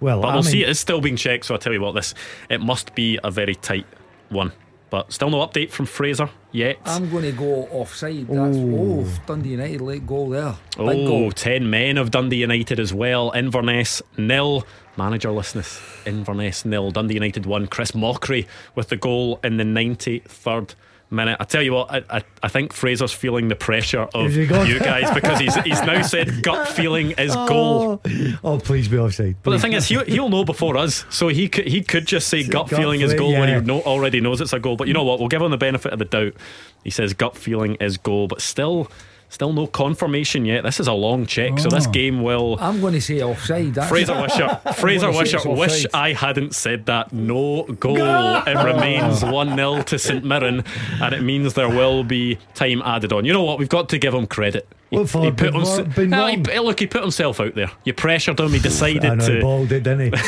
Well, 0.00 0.20
But 0.20 0.28
I 0.28 0.34
we'll 0.34 0.42
mean, 0.42 0.52
see. 0.52 0.62
It 0.62 0.68
is 0.68 0.78
still 0.78 1.00
being 1.00 1.16
checked, 1.16 1.46
so 1.46 1.54
I'll 1.54 1.60
tell 1.60 1.72
you 1.72 1.80
what, 1.80 1.92
this 1.92 2.14
it 2.50 2.60
must 2.60 2.94
be 2.94 3.18
a 3.24 3.30
very 3.30 3.54
tight 3.54 3.86
one. 4.28 4.52
But 4.90 5.10
still 5.12 5.30
no 5.30 5.38
update 5.38 5.70
from 5.70 5.86
Fraser 5.86 6.28
yet. 6.52 6.78
I'm 6.84 7.10
going 7.10 7.24
to 7.24 7.32
go 7.32 7.66
offside. 7.72 8.28
That's 8.28 8.56
oh, 8.56 9.06
Dundee 9.26 9.50
United 9.50 9.80
late 9.80 10.06
goal 10.06 10.28
there. 10.28 10.54
Big 10.76 10.86
oh, 10.86 11.06
goal. 11.06 11.32
10 11.32 11.68
men 11.68 11.96
of 11.96 12.10
Dundee 12.10 12.36
United 12.36 12.78
as 12.78 12.92
well. 12.92 13.32
Inverness 13.32 14.02
nil. 14.16 14.64
Managerlessness. 14.96 16.06
Inverness 16.06 16.64
nil. 16.64 16.90
Dundee 16.90 17.14
United 17.14 17.46
one. 17.46 17.66
Chris 17.66 17.92
Mochrie 17.92 18.46
with 18.74 18.88
the 18.88 18.96
goal 18.96 19.40
in 19.42 19.56
the 19.56 19.64
93rd 19.64 20.74
minute. 21.10 21.36
I 21.40 21.44
tell 21.44 21.62
you 21.62 21.72
what, 21.72 21.90
I, 21.90 22.02
I, 22.10 22.22
I 22.42 22.48
think 22.48 22.72
Fraser's 22.72 23.12
feeling 23.12 23.48
the 23.48 23.56
pressure 23.56 24.08
of 24.14 24.32
he 24.32 24.42
you 24.42 24.78
guys 24.78 25.12
because 25.14 25.38
he's 25.38 25.54
he's 25.56 25.80
now 25.82 26.02
said 26.02 26.42
gut 26.42 26.68
feeling 26.68 27.12
is 27.12 27.32
oh. 27.36 27.46
goal. 27.46 28.02
Oh, 28.04 28.38
oh, 28.44 28.58
please 28.58 28.88
be 28.88 28.98
offside. 28.98 29.36
But 29.42 29.52
the 29.52 29.58
thing 29.58 29.72
is, 29.72 29.86
he'll, 29.86 30.04
he'll 30.04 30.28
know 30.28 30.44
before 30.44 30.76
us, 30.76 31.04
so 31.10 31.28
he 31.28 31.48
could 31.48 31.66
he 31.66 31.82
could 31.82 32.06
just 32.06 32.28
say 32.28 32.42
gut, 32.42 32.68
gut 32.68 32.78
feeling 32.78 33.00
is 33.00 33.14
goal 33.14 33.32
when 33.32 33.48
he 33.48 33.66
know, 33.66 33.80
already 33.82 34.20
knows 34.20 34.40
it's 34.40 34.52
a 34.52 34.60
goal. 34.60 34.76
But 34.76 34.88
you 34.88 34.94
know 34.94 35.04
what? 35.04 35.18
We'll 35.18 35.28
give 35.28 35.42
him 35.42 35.50
the 35.50 35.56
benefit 35.56 35.92
of 35.92 35.98
the 35.98 36.04
doubt. 36.04 36.34
He 36.82 36.90
says 36.90 37.14
gut 37.14 37.36
feeling 37.36 37.76
is 37.76 37.96
goal, 37.96 38.28
but 38.28 38.40
still, 38.40 38.90
still 39.34 39.52
no 39.52 39.66
confirmation 39.66 40.44
yet. 40.44 40.62
This 40.64 40.78
is 40.80 40.86
a 40.86 40.92
long 40.92 41.26
check, 41.26 41.58
so 41.58 41.68
this 41.68 41.86
game 41.88 42.22
will. 42.22 42.56
I'm 42.60 42.80
going 42.80 42.94
to 42.94 43.00
say 43.00 43.20
offside. 43.22 43.74
That's 43.74 43.88
Fraser 43.88 44.20
Wishart, 44.20 44.76
Fraser 44.76 45.06
wanna 45.08 45.18
Wishart, 45.18 45.44
wish. 45.46 45.86
I 45.92 46.12
hadn't 46.12 46.54
said 46.54 46.86
that. 46.86 47.12
No 47.12 47.64
goal. 47.64 47.96
It 47.98 48.64
remains 48.64 49.24
1 49.24 49.56
0 49.56 49.82
to 49.82 49.98
St 49.98 50.24
Mirren, 50.24 50.64
and 51.02 51.14
it 51.14 51.22
means 51.22 51.54
there 51.54 51.68
will 51.68 52.04
be 52.04 52.38
time 52.54 52.80
added 52.82 53.12
on. 53.12 53.24
You 53.24 53.32
know 53.32 53.42
what? 53.42 53.58
We've 53.58 53.68
got 53.68 53.88
to 53.90 53.98
give 53.98 54.14
him 54.14 54.26
credit. 54.26 54.66
He, 54.90 54.98
What 54.98 55.08
for? 55.10 55.30
Been 55.32 55.52
hims- 55.54 55.78
wrong- 55.78 55.90
been 55.90 56.14
Ah, 56.14 56.28
he- 56.28 56.58
look, 56.60 56.78
he 56.78 56.86
put 56.86 57.02
himself 57.02 57.40
out 57.40 57.54
there. 57.56 57.70
You 57.84 57.92
pressured 57.92 58.38
him. 58.38 58.52
He 58.52 58.60
decided 58.60 59.04
I 59.10 59.14
know, 59.16 59.26
to. 59.26 59.34
he 59.34 59.40
balled 59.40 59.72
it, 59.72 59.82
didn't 59.82 60.12
he? 60.14 60.18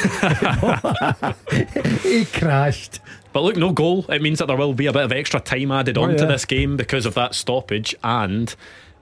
he 2.08 2.24
crashed. 2.24 3.00
But 3.32 3.42
look, 3.42 3.56
no 3.56 3.72
goal. 3.72 4.06
It 4.08 4.22
means 4.22 4.38
that 4.38 4.46
there 4.46 4.56
will 4.56 4.72
be 4.72 4.86
a 4.86 4.92
bit 4.92 5.04
of 5.04 5.12
extra 5.12 5.40
time 5.40 5.70
added 5.70 5.98
Oh, 5.98 6.04
on 6.04 6.16
to 6.16 6.22
yeah. 6.22 6.24
this 6.24 6.44
game 6.46 6.76
because 6.76 7.04
of 7.06 7.14
that 7.14 7.34
stoppage. 7.34 7.94
And 8.02 8.54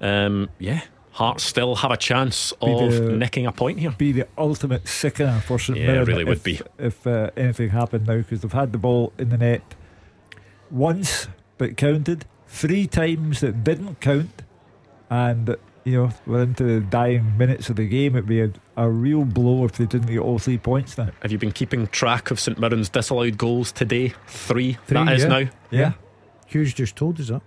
um, 0.04 0.50
yeah, 0.58 0.82
Hearts 1.12 1.44
still 1.44 1.76
have 1.76 1.92
a 1.92 1.96
chance 1.96 2.52
of 2.60 2.92
the- 2.92 3.16
nicking 3.16 3.46
a 3.46 3.52
point 3.52 3.78
here. 3.78 3.90
Be 3.92 4.10
the 4.12 4.26
ultimate 4.36 4.88
sickener 4.88 5.40
for 5.40 5.58
St 5.58 5.78
Yeah, 5.78 5.84
it 5.84 5.88
Mirren. 5.88 6.06
really 6.06 6.22
if, 6.22 6.28
would 6.28 6.42
be. 6.42 6.60
If 6.78 7.06
uh, 7.06 7.30
anything 7.36 7.70
happened 7.70 8.06
now, 8.06 8.16
because 8.16 8.40
they've 8.40 8.52
had 8.52 8.72
the 8.72 8.78
ball 8.78 9.12
in 9.16 9.28
the 9.28 9.38
net 9.38 9.62
once, 10.70 11.28
but 11.56 11.76
counted. 11.76 12.24
Three 12.48 12.86
times 12.86 13.40
that 13.40 13.64
didn't 13.64 14.00
count. 14.00 14.42
And, 15.10 15.56
you 15.84 16.02
know, 16.02 16.10
we're 16.26 16.42
into 16.42 16.64
the 16.64 16.80
dying 16.80 17.38
minutes 17.38 17.68
of 17.70 17.76
the 17.76 17.86
game. 17.86 18.16
It'd 18.16 18.26
be 18.26 18.42
a, 18.42 18.50
a 18.76 18.88
real 18.90 19.24
blow 19.24 19.64
if 19.64 19.72
they 19.72 19.86
didn't 19.86 20.08
get 20.08 20.18
all 20.18 20.38
three 20.38 20.58
points 20.58 20.98
now. 20.98 21.10
Have 21.22 21.30
you 21.30 21.38
been 21.38 21.52
keeping 21.52 21.86
track 21.88 22.30
of 22.30 22.40
St 22.40 22.58
Mirren's 22.58 22.88
disallowed 22.88 23.38
goals 23.38 23.70
today? 23.70 24.14
Three. 24.26 24.78
Three, 24.86 25.04
that 25.04 25.12
is 25.12 25.22
yeah. 25.22 25.28
now. 25.28 25.50
Yeah. 25.70 25.92
Hughes 26.46 26.74
just 26.74 26.96
told 26.96 27.20
us 27.20 27.28
that. 27.28 27.42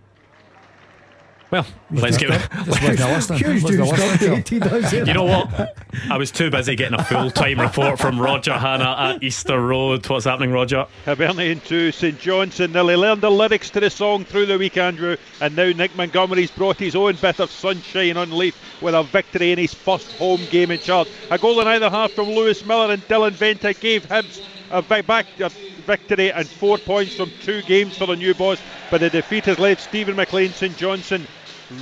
Well, 1.49 1.65
let's 1.91 2.17
get. 2.17 2.29
Just 2.65 2.67
wasn't 2.67 2.99
listening. 2.99 3.39
Huge 3.39 3.63
Wasn't 3.63 3.79
news 3.79 3.91
listening. 3.91 4.41
update. 4.43 4.47
He 4.49 4.59
does 4.59 4.93
it. 4.93 5.07
You 5.07 5.13
know 5.13 5.23
what? 5.23 5.77
I 6.09 6.17
was 6.17 6.29
too 6.29 6.49
busy 6.49 6.75
getting 6.75 6.99
a 6.99 7.03
full 7.03 7.31
time 7.31 7.61
report 7.61 7.99
from 7.99 8.19
Roger 8.19 8.53
Hanna 8.57 8.95
at 8.97 9.23
Easter 9.23 9.59
Road. 9.61 10.05
What's 10.09 10.25
happening, 10.25 10.51
Roger? 10.51 10.85
Hibernian 11.05 11.61
2, 11.61 11.91
St 11.93 12.19
Johnstone 12.19 12.73
nearly 12.73 12.97
learned 12.97 13.21
the 13.21 13.31
lyrics 13.31 13.69
to 13.71 13.79
the 13.79 13.89
song 13.89 14.25
through 14.25 14.47
the 14.47 14.57
week, 14.57 14.75
Andrew, 14.77 15.15
and 15.39 15.55
now 15.55 15.71
Nick 15.71 15.95
Montgomery's 15.95 16.51
brought 16.51 16.77
his 16.77 16.95
own 16.97 17.15
bit 17.15 17.39
of 17.39 17.49
sunshine 17.49 18.17
on 18.17 18.29
Leith 18.37 18.57
with 18.81 18.93
a 18.93 19.03
victory 19.03 19.53
in 19.53 19.57
his 19.57 19.73
first 19.73 20.11
home 20.17 20.41
game 20.51 20.71
in 20.71 20.79
charge. 20.79 21.07
A 21.31 21.37
goal 21.37 21.61
in 21.61 21.67
either 21.67 21.89
half 21.89 22.11
from 22.11 22.27
Lewis 22.29 22.65
Miller 22.65 22.91
and 22.93 23.01
Dylan 23.03 23.31
Vente 23.31 23.73
gave 23.79 24.05
Hibs 24.07 24.41
a 24.69 24.81
back, 24.81 25.07
back 25.07 25.25
a 25.39 25.49
victory 25.49 26.29
and 26.33 26.45
four 26.45 26.77
points 26.77 27.15
from 27.15 27.31
two 27.41 27.61
games 27.61 27.97
for 27.97 28.05
the 28.05 28.15
new 28.17 28.33
boss, 28.33 28.59
but 28.91 28.99
the 28.99 29.09
defeat 29.09 29.45
has 29.45 29.57
left 29.57 29.81
Steven 29.81 30.15
MacLean 30.17 30.51
St 30.51 30.75
Johnstone 30.75 31.25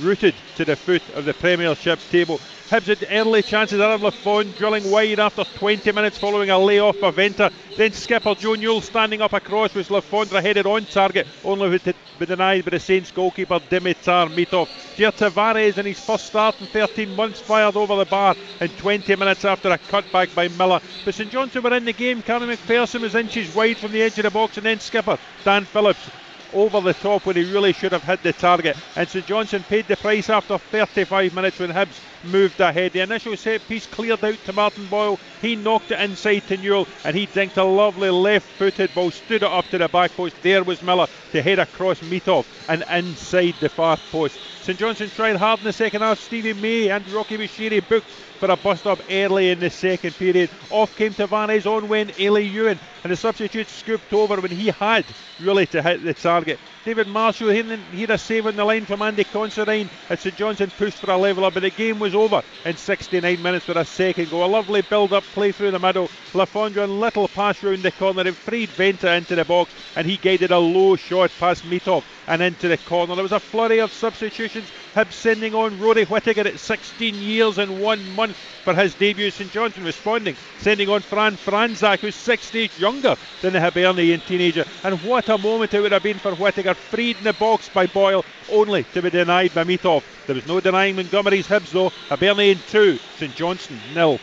rooted 0.02 0.34
to 0.56 0.64
the 0.64 0.76
foot 0.76 1.02
of 1.14 1.24
the 1.24 1.34
Premiership 1.34 1.98
table. 2.10 2.40
Hibs 2.70 2.86
had 2.86 3.06
early 3.10 3.42
chances. 3.42 3.80
Aaron 3.80 4.02
Le 4.02 4.10
Fondre 4.10 4.56
drilling 4.56 4.90
wide 4.90 5.20
after 5.20 5.44
20 5.44 5.92
minutes 5.92 6.18
following 6.18 6.50
a 6.50 6.58
layoff 6.58 7.00
by 7.00 7.10
Vente. 7.10 7.50
Then 7.76 7.92
skipper 7.92 8.34
Joe 8.34 8.54
Newell 8.54 8.80
standing 8.80 9.20
up 9.20 9.32
across 9.32 9.74
was 9.74 9.90
Le 9.90 10.02
Fondre 10.02 10.42
headed 10.42 10.66
on 10.66 10.86
target, 10.86 11.26
only 11.44 11.78
to 11.78 11.94
be 12.18 12.26
denied 12.26 12.64
by 12.64 12.70
the 12.70 12.80
Saints 12.80 13.12
goalkeeper 13.12 13.60
Dimitar 13.60 14.28
Mitov. 14.34 14.68
Jair 14.96 15.12
Tavares 15.12 15.78
in 15.78 15.86
his 15.86 16.00
first 16.00 16.26
start 16.26 16.60
in 16.60 16.66
13 16.66 17.14
months 17.14 17.40
fired 17.40 17.76
over 17.76 17.96
the 17.96 18.04
bar 18.06 18.34
in 18.60 18.68
20 18.68 19.14
minutes 19.16 19.44
after 19.44 19.70
a 19.70 19.78
cutback 19.78 20.34
by 20.34 20.48
Miller. 20.48 20.80
But 21.04 21.14
St 21.14 21.30
Johnstone 21.30 21.62
were 21.62 21.76
in 21.76 21.84
the 21.84 21.92
game. 21.92 22.22
Karen 22.22 22.48
McPherson 22.48 23.02
was 23.02 23.14
inches 23.14 23.54
wide 23.54 23.76
from 23.76 23.92
the 23.92 24.02
edge 24.02 24.18
of 24.18 24.24
the 24.24 24.30
box 24.30 24.56
and 24.56 24.66
then 24.66 24.80
skipper 24.80 25.18
Dan 25.44 25.64
Phillips 25.64 26.10
over 26.52 26.80
the 26.80 26.94
top 26.94 27.26
when 27.26 27.36
he 27.36 27.44
really 27.44 27.72
should 27.72 27.92
have 27.92 28.02
hit 28.02 28.22
the 28.22 28.32
target. 28.32 28.76
And 28.96 29.08
St 29.08 29.26
Johnstone 29.26 29.62
paid 29.64 29.86
the 29.88 29.96
price 29.96 30.30
after 30.30 30.58
35 30.58 31.34
minutes 31.34 31.58
when 31.58 31.70
Hibs 31.70 32.00
moved 32.24 32.60
ahead. 32.60 32.92
The 32.92 33.00
initial 33.00 33.36
set 33.36 33.66
piece 33.68 33.86
cleared 33.86 34.24
out 34.24 34.44
to 34.44 34.52
Martin 34.52 34.86
Boyle. 34.86 35.18
He 35.40 35.56
knocked 35.56 35.90
it 35.90 36.00
inside 36.00 36.46
to 36.48 36.56
Newell 36.56 36.86
and 37.04 37.16
he 37.16 37.26
dinked 37.26 37.56
a 37.56 37.64
lovely 37.64 38.10
left 38.10 38.46
footed 38.58 38.94
ball, 38.94 39.10
stood 39.10 39.42
it 39.42 39.44
up 39.44 39.68
to 39.70 39.78
the 39.78 39.88
back 39.88 40.12
post. 40.12 40.34
There 40.42 40.64
was 40.64 40.82
Miller 40.82 41.06
to 41.32 41.42
head 41.42 41.58
across 41.58 42.00
Mitov 42.00 42.44
and 42.68 42.84
inside 42.90 43.54
the 43.60 43.68
far 43.68 43.96
post. 43.96 44.55
St 44.66 44.80
Johnstone 44.80 45.10
tried 45.10 45.36
hard 45.36 45.60
in 45.60 45.64
the 45.64 45.72
second 45.72 46.02
half. 46.02 46.18
Stevie 46.18 46.52
May 46.52 46.88
and 46.90 47.06
Rocky 47.14 47.36
Bushiri 47.36 47.88
booked 47.88 48.10
for 48.40 48.50
a 48.50 48.56
bust 48.56 48.84
up 48.84 49.00
early 49.08 49.50
in 49.50 49.60
the 49.60 49.70
second 49.70 50.12
period. 50.14 50.50
Off 50.70 50.92
came 50.96 51.14
Tavares, 51.14 51.66
on 51.66 51.86
went 51.86 52.10
Elie 52.18 52.52
Youan, 52.52 52.76
and 53.04 53.12
the 53.12 53.16
substitute 53.16 53.68
scooped 53.70 54.12
over 54.12 54.40
when 54.40 54.50
he 54.50 54.72
had 54.80 55.04
really 55.38 55.66
to 55.66 55.80
hit 55.80 56.04
the 56.04 56.14
target. 56.14 56.58
David 56.86 57.08
Marshall 57.08 57.48
he 57.48 57.64
he 57.92 58.04
a 58.04 58.16
save 58.16 58.46
on 58.46 58.54
the 58.54 58.64
line 58.64 58.84
from 58.84 59.02
Andy 59.02 59.24
Considine 59.24 59.90
as 60.08 60.20
St 60.20 60.36
Johnstone 60.36 60.70
pushed 60.70 60.98
for 60.98 61.10
a 61.10 61.18
leveller, 61.18 61.50
but 61.50 61.64
the 61.64 61.70
game 61.70 61.98
was 61.98 62.14
over 62.14 62.44
in 62.64 62.76
69 62.76 63.42
minutes 63.42 63.66
with 63.66 63.76
a 63.76 63.84
second 63.84 64.30
goal. 64.30 64.44
A 64.44 64.46
lovely 64.46 64.82
build 64.82 65.12
up 65.12 65.24
play 65.34 65.50
through 65.50 65.72
the 65.72 65.80
middle. 65.80 66.08
Le 66.32 66.46
Fondre 66.46 66.86
little 66.86 67.26
pass 67.26 67.60
round 67.64 67.82
the 67.82 67.90
corner 67.90 68.22
and 68.22 68.36
freed 68.36 68.68
Vente 68.68 69.16
into 69.16 69.34
the 69.34 69.44
box, 69.44 69.72
and 69.96 70.06
he 70.06 70.16
guided 70.16 70.52
a 70.52 70.58
low 70.60 70.94
shot 70.94 71.32
past 71.40 71.64
Mitov 71.64 72.04
and 72.28 72.40
into 72.40 72.68
the 72.68 72.78
corner. 72.78 73.16
There 73.16 73.24
was 73.24 73.32
a 73.32 73.40
flurry 73.40 73.80
of 73.80 73.92
substitutions. 73.92 74.68
Hibs 74.94 75.12
sending 75.12 75.54
on 75.54 75.80
Rory 75.80 76.04
Whittaker 76.04 76.46
at 76.46 76.58
16 76.58 77.14
years 77.16 77.58
and 77.58 77.82
one 77.82 78.14
month 78.14 78.36
for 78.64 78.74
his 78.74 78.94
debut. 78.94 79.30
St 79.30 79.50
Johnstone 79.52 79.84
responding, 79.84 80.36
sending 80.58 80.88
on 80.88 81.00
Fran 81.00 81.36
Franczak, 81.36 81.98
who's 81.98 82.14
six 82.14 82.50
days 82.50 82.78
younger 82.78 83.16
than 83.42 83.52
the 83.52 83.60
Hibernian 83.60 84.20
teenager. 84.20 84.64
And 84.84 85.02
what 85.02 85.28
a 85.28 85.36
moment 85.36 85.74
it 85.74 85.80
would 85.80 85.92
have 85.92 86.02
been 86.02 86.18
for 86.18 86.34
Whittaker, 86.34 86.75
freed 86.76 87.16
in 87.18 87.24
the 87.24 87.32
box 87.34 87.68
by 87.68 87.86
Boyle, 87.86 88.24
only 88.50 88.84
to 88.94 89.02
be 89.02 89.10
denied 89.10 89.54
by 89.54 89.64
Mitov. 89.64 90.02
There 90.26 90.34
was 90.34 90.46
no 90.46 90.60
denying 90.60 90.96
Montgomery's 90.96 91.46
Hibs 91.46 91.70
though. 91.70 91.90
Hibernian 92.08 92.58
2, 92.68 92.98
St 93.18 93.34
Johnstone 93.34 93.80
nil. 93.94 94.18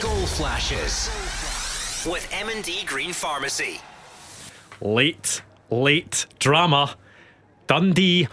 Goal 0.00 0.26
flashes 0.26 1.10
with 2.06 2.26
M&D 2.32 2.84
Green 2.86 3.12
Pharmacy. 3.12 3.80
Late, 4.80 5.42
late 5.70 6.26
drama. 6.38 6.96
Dundee 7.66 8.26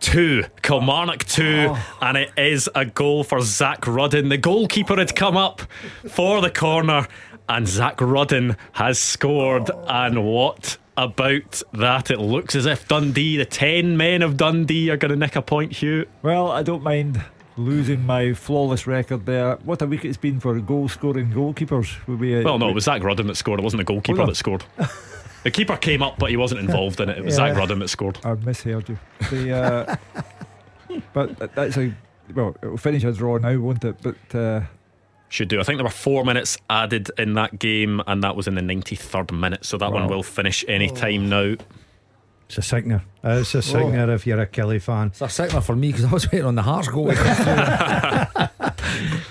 2, 0.00 0.44
Kilmarnock 0.62 1.24
2, 1.24 1.76
and 2.02 2.16
it 2.16 2.30
is 2.36 2.68
a 2.74 2.84
goal 2.84 3.24
for 3.24 3.40
Zak 3.40 3.86
Rudden. 3.86 4.28
The 4.28 4.36
goalkeeper 4.36 4.96
had 4.96 5.14
come 5.14 5.36
up 5.36 5.62
for 6.08 6.40
the 6.40 6.50
corner, 6.50 7.06
and 7.48 7.68
Zak 7.68 8.00
Rudden 8.00 8.56
has 8.72 8.98
scored. 8.98 9.70
And 9.86 10.24
what 10.24 10.76
about 10.96 11.62
that? 11.72 12.10
It 12.10 12.18
looks 12.20 12.54
as 12.54 12.66
if 12.66 12.86
Dundee, 12.88 13.36
the 13.36 13.44
10 13.44 13.96
men 13.96 14.22
of 14.22 14.36
Dundee, 14.36 14.90
are 14.90 14.96
going 14.96 15.10
to 15.10 15.16
nick 15.16 15.36
a 15.36 15.42
point, 15.42 15.72
Hugh. 15.72 16.06
Well, 16.22 16.50
I 16.50 16.62
don't 16.62 16.82
mind 16.82 17.22
losing 17.56 18.04
my 18.04 18.32
flawless 18.34 18.86
record 18.86 19.26
there. 19.26 19.56
What 19.64 19.80
a 19.82 19.86
week 19.86 20.04
it's 20.04 20.16
been 20.16 20.40
for 20.40 20.58
goal 20.60 20.88
scoring 20.88 21.30
goalkeepers. 21.32 22.04
Would 22.06 22.20
be 22.20 22.34
a, 22.34 22.42
Well, 22.42 22.58
no, 22.58 22.68
it 22.68 22.74
was 22.74 22.84
Zak 22.84 23.02
Rudden 23.02 23.26
that 23.28 23.36
scored. 23.36 23.60
It 23.60 23.62
wasn't 23.62 23.80
the 23.80 23.84
goalkeeper 23.84 24.20
Oh, 24.20 24.24
no. 24.24 24.30
that 24.30 24.36
scored. 24.36 24.64
The 25.44 25.50
keeper 25.50 25.76
came 25.76 26.02
up, 26.02 26.18
but 26.18 26.30
he 26.30 26.38
wasn't 26.38 26.60
involved 26.60 27.00
in 27.02 27.10
it. 27.10 27.18
It 27.18 27.24
was 27.24 27.34
Yeah. 27.36 27.48
Zak 27.48 27.56
Rudden 27.58 27.78
that 27.80 27.88
scored. 27.88 28.18
I 28.24 28.32
misheard 28.32 28.88
you. 28.88 28.98
The, 29.30 29.52
uh, 29.52 30.22
but 31.12 31.54
that's 31.54 31.76
a 31.76 31.92
well. 32.34 32.56
It'll 32.62 32.78
finish 32.78 33.04
a 33.04 33.12
draw 33.12 33.36
now, 33.36 33.54
won't 33.58 33.84
it? 33.84 33.96
But 34.00 34.34
uh, 34.34 34.62
Should 35.34 35.48
do. 35.48 35.58
I 35.58 35.64
think 35.64 35.78
there 35.78 35.84
were 35.84 35.90
four 35.90 36.24
minutes 36.24 36.58
added 36.70 37.10
in 37.18 37.34
that 37.34 37.58
game, 37.58 38.00
and 38.06 38.22
that 38.22 38.36
was 38.36 38.46
in 38.46 38.54
the 38.54 38.60
93rd 38.60 39.32
minute. 39.32 39.64
So 39.64 39.76
that 39.78 39.90
one 39.90 40.06
will 40.06 40.22
finish 40.22 40.64
any 40.68 40.88
time 40.88 41.28
now. 41.28 41.56
It's 42.46 42.58
a 42.58 42.62
sickener. 42.62 43.02
It's 43.24 43.52
a 43.56 43.60
sickener 43.60 44.14
if 44.14 44.28
you're 44.28 44.40
a 44.40 44.46
Killie 44.46 44.80
fan. 44.80 45.08
It's 45.08 45.22
a 45.22 45.28
sickener 45.28 45.60
for 45.60 45.74
me 45.74 45.88
because 45.88 46.04
I 46.04 46.12
was 46.12 46.30
waiting 46.30 46.46
on 46.46 46.54
the 46.54 46.62
Hearts 46.62 46.86
goal. 46.86 47.08
to 47.08 47.16
come 47.16 47.34
through. 47.34 48.68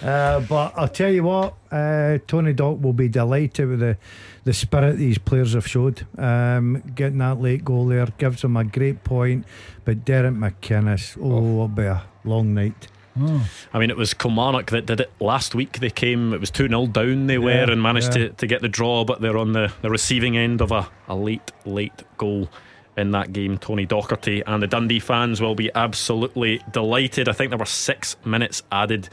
Uh, 0.04 0.42
but 0.42 0.74
I'll 0.76 0.90
tell 0.90 1.10
you 1.10 1.24
what, 1.24 1.54
uh, 1.72 2.18
Tony 2.28 2.52
Dock 2.52 2.82
will 2.82 2.92
be 2.92 3.08
delighted 3.08 3.70
with 3.70 3.80
the, 3.80 3.98
the 4.44 4.52
spirit 4.52 4.98
these 4.98 5.18
players 5.18 5.54
have 5.54 5.66
showed. 5.66 6.06
Um, 6.18 6.84
getting 6.94 7.20
that 7.20 7.40
late 7.40 7.64
goal 7.64 7.86
there 7.86 8.08
gives 8.18 8.42
them 8.42 8.58
a 8.58 8.66
great 8.66 9.06
point. 9.06 9.46
But 9.86 10.04
Derek 10.04 10.34
McInnes, 10.34 11.18
oh, 11.18 11.38
it'll 11.38 11.68
be 11.70 11.84
a 11.84 12.04
long 12.26 12.54
night. 12.54 12.90
I 13.16 13.80
mean, 13.80 13.90
it 13.90 13.98
was 13.98 14.14
Kilmarnock 14.14 14.72
that 14.72 14.86
did 14.86 15.00
it 15.00 15.12
last 15.20 15.54
week. 15.54 15.80
They 15.80 15.90
came, 15.90 16.34
it 16.34 16.40
was 16.40 16.50
2 16.50 16.68
0 16.68 16.88
down, 16.88 17.28
they 17.28 17.38
were, 17.38 17.72
and 17.72 17.82
managed 17.82 18.16
yeah. 18.16 18.30
to, 18.30 18.30
to 18.30 18.48
get 18.48 18.62
the 18.62 18.68
draw, 18.68 19.06
but 19.06 19.22
they're 19.22 19.38
on 19.38 19.54
the, 19.54 19.72
the 19.82 19.90
receiving 19.90 20.38
end 20.38 20.62
of 20.62 20.72
a, 20.72 20.90
a 21.08 21.16
late, 21.16 21.52
late 21.66 22.04
goal 22.18 22.50
in 22.98 23.12
that 23.12 23.34
game. 23.34 23.58
Tony 23.58 23.86
Docherty 23.86 24.44
and 24.46 24.62
the 24.62 24.68
Dundee 24.68 25.00
fans 25.00 25.42
will 25.42 25.56
be 25.56 25.72
absolutely 25.76 26.62
delighted. 26.72 27.30
I 27.30 27.34
think 27.34 27.50
there 27.50 27.60
were 27.60 27.66
six 27.66 28.16
minutes 28.26 28.64
added 28.72 29.10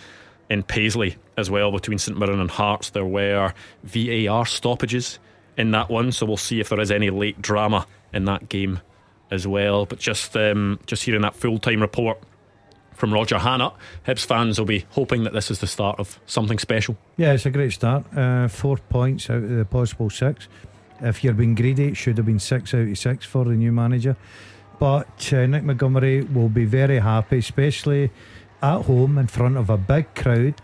in 0.49 0.63
Paisley 0.63 1.17
as 1.37 1.51
well 1.51 1.71
between 1.71 1.99
St 1.99 2.19
Mirren 2.19 2.41
and 2.41 2.51
Hearts. 2.51 2.91
There 2.91 3.05
were 3.05 3.55
VAR 3.85 4.47
stoppages 4.47 5.19
in 5.57 5.71
that 5.73 5.89
one, 5.89 6.13
so 6.13 6.27
we'll 6.27 6.37
see 6.37 6.61
if 6.61 6.69
there 6.69 6.81
is 6.81 6.91
any 6.91 7.11
late 7.11 7.41
drama 7.41 7.87
in 8.13 8.25
that 8.25 8.49
game 8.49 8.81
as 9.31 9.47
well. 9.47 9.87
But 9.87 9.99
just 9.99 10.37
um, 10.37 10.81
just 10.87 11.05
hearing 11.05 11.23
that 11.23 11.37
full 11.37 11.59
time 11.59 11.81
report 11.81 12.19
from 12.93 13.13
Roger 13.13 13.39
Hanna. 13.39 13.73
Hibs 14.07 14.25
fans 14.25 14.59
will 14.59 14.67
be 14.67 14.85
hoping 14.91 15.25
that 15.25 15.33
this 15.33 15.51
is 15.51 15.61
the 15.61 15.67
start 15.67 15.99
of 15.99 16.21
something 16.27 16.59
special. 16.59 16.97
Yeah, 17.17 17.33
it's 17.33 17.47
a 17.47 17.51
great 17.51 17.73
start. 17.73 18.05
Uh, 18.17 18.49
four 18.49 18.77
points 18.77 19.31
out 19.31 19.39
of 19.43 19.49
the 19.49 19.65
possible 19.65 20.11
six. 20.11 20.49
If 21.01 21.25
you're 21.25 21.33
being 21.33 21.55
greedy, 21.55 21.89
it 21.89 21.97
should 21.97 22.19
have 22.19 22.27
been 22.27 22.39
six 22.39 22.75
out 22.75 22.89
of 22.89 22.99
six 22.99 23.25
for 23.25 23.45
the 23.45 23.53
new 23.55 23.73
manager. 23.73 24.17
But 24.79 25.33
uh, 25.33 25.47
Nick 25.47 25.65
Montgomery 25.65 26.23
will 26.23 26.49
be 26.49 26.65
very 26.65 26.99
happy, 26.99 27.39
especially 27.39 28.11
at 28.63 28.83
home 28.83 29.19
in 29.19 29.27
front 29.27 29.57
of 29.57 29.71
a 29.71 29.77
big 29.77 30.15
crowd, 30.15 30.55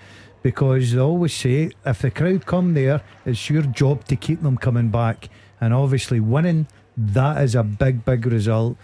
because 0.42 0.92
they 0.92 1.00
always 1.00 1.34
say 1.34 1.70
if 1.84 2.00
the 2.00 2.10
crowd 2.10 2.46
come 2.46 2.74
there, 2.74 3.02
it's 3.24 3.48
your 3.48 3.62
job 3.62 4.04
to 4.06 4.16
keep 4.16 4.42
them 4.42 4.56
coming 4.56 4.90
back. 4.90 5.28
And 5.60 5.72
obviously, 5.72 6.20
winning 6.20 6.66
that 6.96 7.42
is 7.42 7.54
a 7.54 7.62
big, 7.62 8.04
big 8.04 8.26
result. 8.26 8.76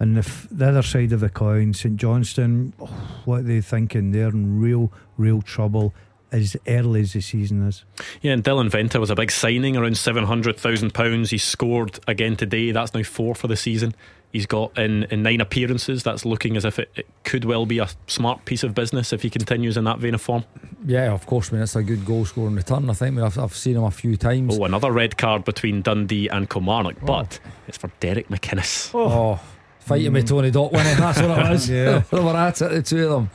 And 0.00 0.16
the, 0.16 0.20
f- 0.20 0.48
the 0.50 0.68
other 0.68 0.82
side 0.82 1.12
of 1.12 1.20
the 1.20 1.28
coin, 1.30 1.72
St 1.72 1.96
Johnstone, 1.96 2.72
oh, 2.80 2.86
what 3.24 3.40
are 3.40 3.42
they 3.42 3.60
thinking? 3.60 4.10
They're 4.12 4.28
in 4.28 4.60
real, 4.60 4.92
real 5.16 5.40
trouble 5.40 5.94
as 6.32 6.56
early 6.66 7.02
as 7.02 7.12
the 7.12 7.20
season 7.20 7.66
is. 7.68 7.84
Yeah, 8.20 8.32
and 8.32 8.42
Dylan 8.42 8.68
Vente 8.70 8.98
was 8.98 9.10
a 9.10 9.14
big 9.14 9.30
signing, 9.30 9.76
around 9.76 9.92
£700,000. 9.92 11.30
He 11.30 11.38
scored 11.38 12.00
again 12.08 12.36
today. 12.36 12.72
That's 12.72 12.92
now 12.92 13.04
four 13.04 13.36
for 13.36 13.46
the 13.46 13.56
season. 13.56 13.94
He's 14.32 14.46
got 14.46 14.76
in, 14.76 15.04
in 15.04 15.22
nine 15.22 15.40
appearances. 15.40 16.02
That's 16.02 16.24
looking 16.24 16.56
as 16.56 16.64
if 16.64 16.80
it, 16.80 16.90
it 16.96 17.06
could 17.22 17.44
well 17.44 17.66
be 17.66 17.78
a 17.78 17.88
smart 18.08 18.44
piece 18.46 18.64
of 18.64 18.74
business 18.74 19.12
if 19.12 19.22
he 19.22 19.30
continues 19.30 19.76
in 19.76 19.84
that 19.84 20.00
vein 20.00 20.14
of 20.14 20.20
form. 20.20 20.44
yeah, 20.84 21.12
of 21.12 21.24
course, 21.24 21.50
I 21.50 21.52
mean, 21.54 21.62
it's 21.62 21.76
a 21.76 21.84
good 21.84 22.04
goal 22.04 22.24
scoring 22.24 22.56
return. 22.56 22.90
I 22.90 22.94
think 22.94 23.16
I've, 23.20 23.38
I've 23.38 23.54
seen 23.54 23.76
him 23.76 23.84
a 23.84 23.92
few 23.92 24.16
times. 24.16 24.58
Oh, 24.58 24.64
another 24.64 24.90
red 24.90 25.16
card 25.16 25.44
between 25.44 25.82
Dundee 25.82 26.26
and 26.26 26.50
Kilmarnock, 26.50 26.96
but 27.02 27.38
it's 27.68 27.78
for 27.78 27.92
Derek 28.00 28.26
McInnes. 28.28 28.90
Oh, 28.92 29.40
fighting 29.84 30.12
with 30.12 30.24
mm. 30.24 30.28
Tony 30.28 30.50
Dock 30.50 30.72
winning. 30.72 30.96
That's 30.96 31.20
what 31.20 31.38
it 31.38 31.50
was. 31.50 31.68
Yeah. 31.68 32.02
they 32.10 32.20
were 32.20 32.36
at 32.36 32.60
it, 32.62 32.70
the 32.70 32.82
two 32.82 33.04
of 33.04 33.10
them. 33.10 33.30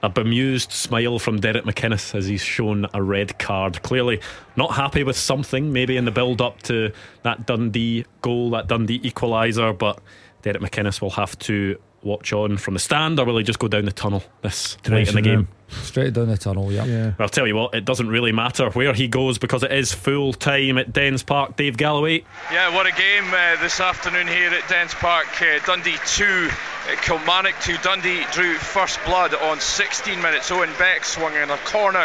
A 0.00 0.08
bemused 0.08 0.70
smile 0.70 1.18
from 1.18 1.40
Derek 1.40 1.64
McInnes 1.64 2.14
as 2.14 2.26
he's 2.26 2.42
shown 2.42 2.86
a 2.94 3.02
red 3.02 3.38
card. 3.40 3.82
Clearly 3.82 4.20
not 4.54 4.74
happy 4.74 5.02
with 5.02 5.16
something, 5.16 5.72
maybe 5.72 5.96
in 5.96 6.04
the 6.04 6.12
build 6.12 6.40
up 6.40 6.62
to 6.64 6.92
that 7.22 7.46
Dundee 7.46 8.04
goal, 8.22 8.50
that 8.50 8.68
Dundee 8.68 9.00
equaliser, 9.00 9.76
but 9.76 10.00
Derek 10.42 10.62
McInnes 10.62 11.00
will 11.00 11.10
have 11.10 11.36
to 11.40 11.80
watch 12.02 12.32
on 12.32 12.58
from 12.58 12.74
the 12.74 12.80
stand, 12.80 13.18
or 13.18 13.24
will 13.24 13.38
he 13.38 13.42
just 13.42 13.58
go 13.58 13.66
down 13.66 13.86
the 13.86 13.92
tunnel 13.92 14.22
this 14.42 14.78
late 14.86 15.08
in 15.08 15.16
the 15.16 15.22
game? 15.22 15.48
Straight 15.70 16.14
down 16.14 16.28
the 16.28 16.38
tunnel, 16.38 16.72
yeah. 16.72 16.84
Yeah. 16.84 17.04
Well, 17.04 17.14
I'll 17.20 17.28
tell 17.28 17.46
you 17.46 17.54
what, 17.56 17.74
it 17.74 17.84
doesn't 17.84 18.08
really 18.08 18.32
matter 18.32 18.70
where 18.70 18.94
he 18.94 19.08
goes 19.08 19.38
because 19.38 19.62
it 19.62 19.72
is 19.72 19.92
full 19.92 20.32
time 20.32 20.78
at 20.78 20.92
Dens 20.92 21.22
Park. 21.22 21.56
Dave 21.56 21.76
Galloway. 21.76 22.24
Yeah, 22.50 22.74
what 22.74 22.86
a 22.86 22.92
game 22.92 23.24
uh, 23.32 23.60
this 23.60 23.80
afternoon 23.80 24.26
here 24.26 24.50
at 24.50 24.68
Dens 24.68 24.94
Park. 24.94 25.26
Uh, 25.40 25.58
Dundee 25.66 25.96
2, 26.06 26.24
uh, 26.24 26.96
Kilmarnock 27.02 27.54
2. 27.60 27.76
Dundee 27.82 28.24
drew 28.32 28.54
first 28.54 28.98
blood 29.04 29.34
on 29.34 29.60
16 29.60 30.20
minutes. 30.22 30.50
Owen 30.50 30.70
Beck 30.78 31.04
swung 31.04 31.34
in 31.34 31.50
a 31.50 31.58
corner 31.58 31.98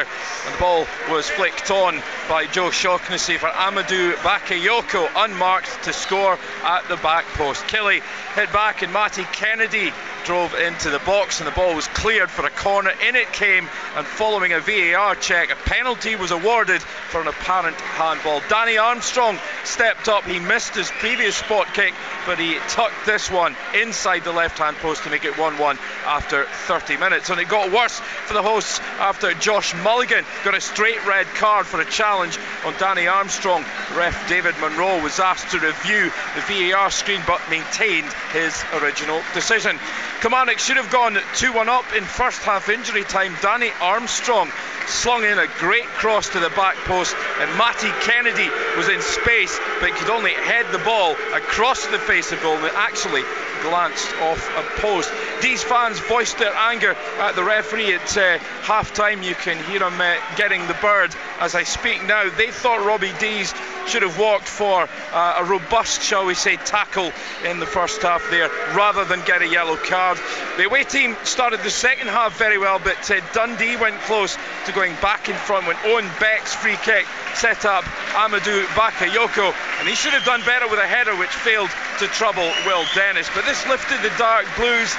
and 0.46 0.56
the 0.56 0.60
ball 0.60 0.86
was 1.10 1.30
flicked 1.30 1.72
on 1.72 2.02
by 2.28 2.46
Joe 2.48 2.70
Shaughnessy 2.70 3.38
for 3.38 3.48
Amadou 3.48 4.14
Bakayoko, 4.16 5.10
unmarked 5.16 5.84
to 5.84 5.94
score 5.94 6.38
at 6.64 6.88
the 6.90 6.98
back 6.98 7.26
post. 7.34 7.64
Killie 7.66 8.02
hit 8.36 8.52
back 8.52 8.82
and 8.82 8.92
Matty 8.92 9.24
Kennedy 9.32 9.92
drove 10.24 10.54
into 10.54 10.90
the 10.90 11.00
box 11.00 11.40
and 11.40 11.48
the 11.48 11.52
ball 11.52 11.76
was 11.76 11.88
cleared 11.88 12.30
for 12.30 12.46
a 12.46 12.50
corner. 12.50 12.92
In 13.08 13.16
it 13.16 13.32
came 13.34 13.68
and 13.96 14.06
following 14.06 14.54
a 14.54 14.60
VAR 14.60 15.16
check, 15.16 15.52
a 15.52 15.56
penalty 15.56 16.16
was 16.16 16.32
awarded 16.32 16.82
for 16.82 17.22
an 17.22 17.28
apparent 17.28 17.76
handball. 17.76 18.42
Danny 18.50 18.78
Armstrong 18.78 19.38
stepped 19.64 20.08
up. 20.08 20.24
He 20.24 20.40
missed 20.40 20.76
his 20.76 20.90
previous 20.90 21.36
spot 21.36 21.74
kick, 21.74 21.94
but 22.26 22.40
he 22.40 22.58
tucked 22.70 23.06
this 23.06 23.30
one 23.30 23.56
inside 23.76 24.24
the 24.24 24.32
left 24.32 24.58
hand 24.58 24.78
post 24.78 25.04
to 25.04 25.10
make 25.10 25.26
it 25.26 25.38
1 25.38 25.58
1 25.58 25.78
after 26.06 26.46
30 26.46 26.98
minutes. 26.98 27.30
And 27.30 27.40
it 27.40 27.50
got 27.50 27.72
worse 27.72 28.00
for 28.00 28.34
the 28.34 28.44
hosts 28.44 28.80
after 29.00 29.34
Josh 29.34 29.74
Mulligan 29.84 30.26
got 30.44 30.56
a 30.56 30.62
straight 30.62 31.06
red 31.06 31.28
card 31.36 31.66
for 31.66 31.82
a 31.82 31.86
challenge 31.86 32.38
on 32.66 32.74
Danny 32.80 33.08
Armstrong. 33.08 33.64
Ref 33.96 34.30
David 34.30 34.56
Munro 34.60 35.02
was 35.02 35.20
asked 35.20 35.52
to 35.52 35.60
review 35.60 36.12
the 36.36 36.72
VAR 36.72 36.90
screen 36.92 37.22
but 37.28 37.42
maintained 37.50 38.12
his 38.32 38.64
original 38.82 39.22
decision. 39.34 39.78
Kilmarnock 40.22 40.60
should 40.60 40.78
have 40.78 40.92
gone 40.92 41.18
2 41.36 41.54
1 41.54 41.70
up 41.70 41.86
in 41.96 42.04
first 42.04 42.42
half 42.44 42.70
injury 42.70 43.04
time. 43.04 43.36
Danny 43.42 43.72
Armstrong 43.82 44.50
slung 44.88 45.24
in 45.24 45.40
a 45.40 45.48
great 45.60 45.86
cross 45.86 46.30
to 46.30 46.40
the 46.40 46.50
back 46.50 46.76
post, 46.86 47.16
and 47.40 47.58
Matty 47.58 47.90
Kennedy 48.02 48.50
was 48.78 48.90
in 48.90 49.02
space 49.02 49.58
but 49.80 49.92
could 49.96 50.10
only 50.10 50.34
head 50.34 50.66
the 50.72 50.80
ball 50.80 51.16
across 51.34 51.86
the 51.88 52.00
face 52.00 52.32
of 52.32 52.42
goal 52.42 52.56
and 52.56 52.66
it 52.66 52.74
actually 52.76 53.24
glanced 53.64 54.14
off 54.22 54.50
a 54.58 54.82
post. 54.82 55.12
These 55.42 55.64
fans 55.64 56.00
voiced 56.00 56.38
their 56.38 56.54
anger 56.54 56.96
at 57.20 57.36
the 57.36 57.44
referee 57.44 57.94
at 57.94 58.18
uh, 58.18 58.38
half 58.64 58.94
time. 58.94 59.24
You 59.24 59.36
can 59.36 59.64
hear 59.66 59.80
them 59.80 60.00
uh, 60.00 60.16
getting 60.36 60.68
the 60.68 60.74
bird 60.76 61.16
as 61.40 61.56
I 61.56 61.64
speak 61.64 62.04
now. 62.06 62.30
They 62.30 62.52
thought 62.52 62.86
Robbie 62.86 63.14
Deas 63.20 63.54
should 63.88 64.04
have 64.04 64.20
walked 64.20 64.48
for 64.48 64.88
uh, 65.14 65.36
a 65.40 65.46
robust, 65.46 66.02
shall 66.02 66.26
we 66.26 66.34
say, 66.36 66.58
tackle 66.58 67.12
in 67.46 67.60
the 67.60 67.66
first 67.66 68.02
half 68.02 68.30
there 68.30 68.50
rather 68.76 69.06
than 69.06 69.22
get 69.26 69.42
a 69.42 69.48
yellow 69.48 69.78
card. 69.78 70.13
The 70.58 70.66
away 70.66 70.84
team 70.84 71.16
started 71.24 71.62
the 71.62 71.70
second 71.70 72.08
half 72.08 72.38
very 72.38 72.58
well, 72.58 72.80
but 72.80 73.10
uh, 73.10 73.22
Dundee 73.34 73.76
went 73.76 74.00
close 74.02 74.38
to 74.66 74.72
going 74.72 74.96
back 75.02 75.30
in 75.30 75.36
front 75.36 75.68
when 75.68 75.78
Owen 75.86 76.10
Beck's 76.20 76.54
free 76.54 76.78
kick 76.78 77.06
set 77.36 77.66
up 77.66 77.84
Amadou 78.14 78.64
Bakayoko, 78.76 79.54
and 79.80 79.88
he 79.88 79.96
should 79.96 80.14
have 80.14 80.26
done 80.26 80.42
better 80.46 80.68
with 80.68 80.80
a 80.80 80.88
header 80.88 81.16
which 81.16 81.30
failed 81.30 81.70
to 82.00 82.08
trouble 82.08 82.52
Will 82.66 82.86
Dennis. 82.96 83.30
But 83.34 83.46
this 83.46 83.66
lifted 83.68 84.02
the 84.02 84.16
dark 84.18 84.46
blues. 84.56 84.94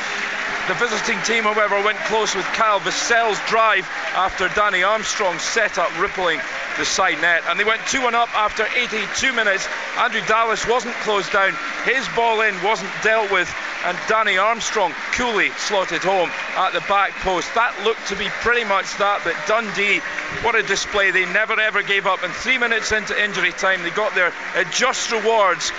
The 0.68 0.74
visiting 0.74 1.20
team, 1.22 1.44
however, 1.44 1.82
went 1.82 1.98
close 2.08 2.34
with 2.34 2.46
Kyle 2.56 2.80
Vassell's 2.80 3.38
drive 3.48 3.86
after 4.14 4.48
Danny 4.48 4.82
Armstrong 4.82 5.38
set 5.38 5.76
up 5.76 5.90
rippling 6.00 6.40
the 6.78 6.86
side 6.86 7.20
net. 7.20 7.42
And 7.46 7.60
they 7.60 7.64
went 7.64 7.86
2 7.88 8.00
1 8.00 8.14
up 8.14 8.34
after 8.34 8.64
82 8.74 9.32
minutes. 9.34 9.68
Andrew 9.98 10.22
Dallas 10.26 10.66
wasn't 10.66 10.94
closed 11.04 11.30
down, 11.32 11.52
his 11.84 12.08
ball 12.16 12.40
in 12.40 12.54
wasn't 12.62 12.90
dealt 13.02 13.30
with, 13.30 13.52
and 13.84 13.98
Danny 14.08 14.38
Armstrong 14.38 14.92
coolly 15.12 15.50
slotted 15.58 16.02
home 16.02 16.30
at 16.56 16.72
the 16.72 16.80
back 16.88 17.12
post. 17.20 17.54
That 17.54 17.84
looked 17.84 18.08
to 18.08 18.16
be 18.16 18.28
pretty 18.40 18.64
much 18.64 18.96
that, 18.96 19.20
but 19.22 19.36
Dundee, 19.46 20.00
what 20.40 20.54
a 20.54 20.62
display. 20.62 21.10
They 21.10 21.26
never 21.26 21.60
ever 21.60 21.82
gave 21.82 22.06
up. 22.06 22.22
And 22.22 22.32
three 22.32 22.56
minutes 22.56 22.90
into 22.90 23.22
injury 23.22 23.52
time, 23.52 23.82
they 23.82 23.90
got 23.90 24.14
their 24.14 24.32
just 24.72 25.12
rewards 25.12 25.72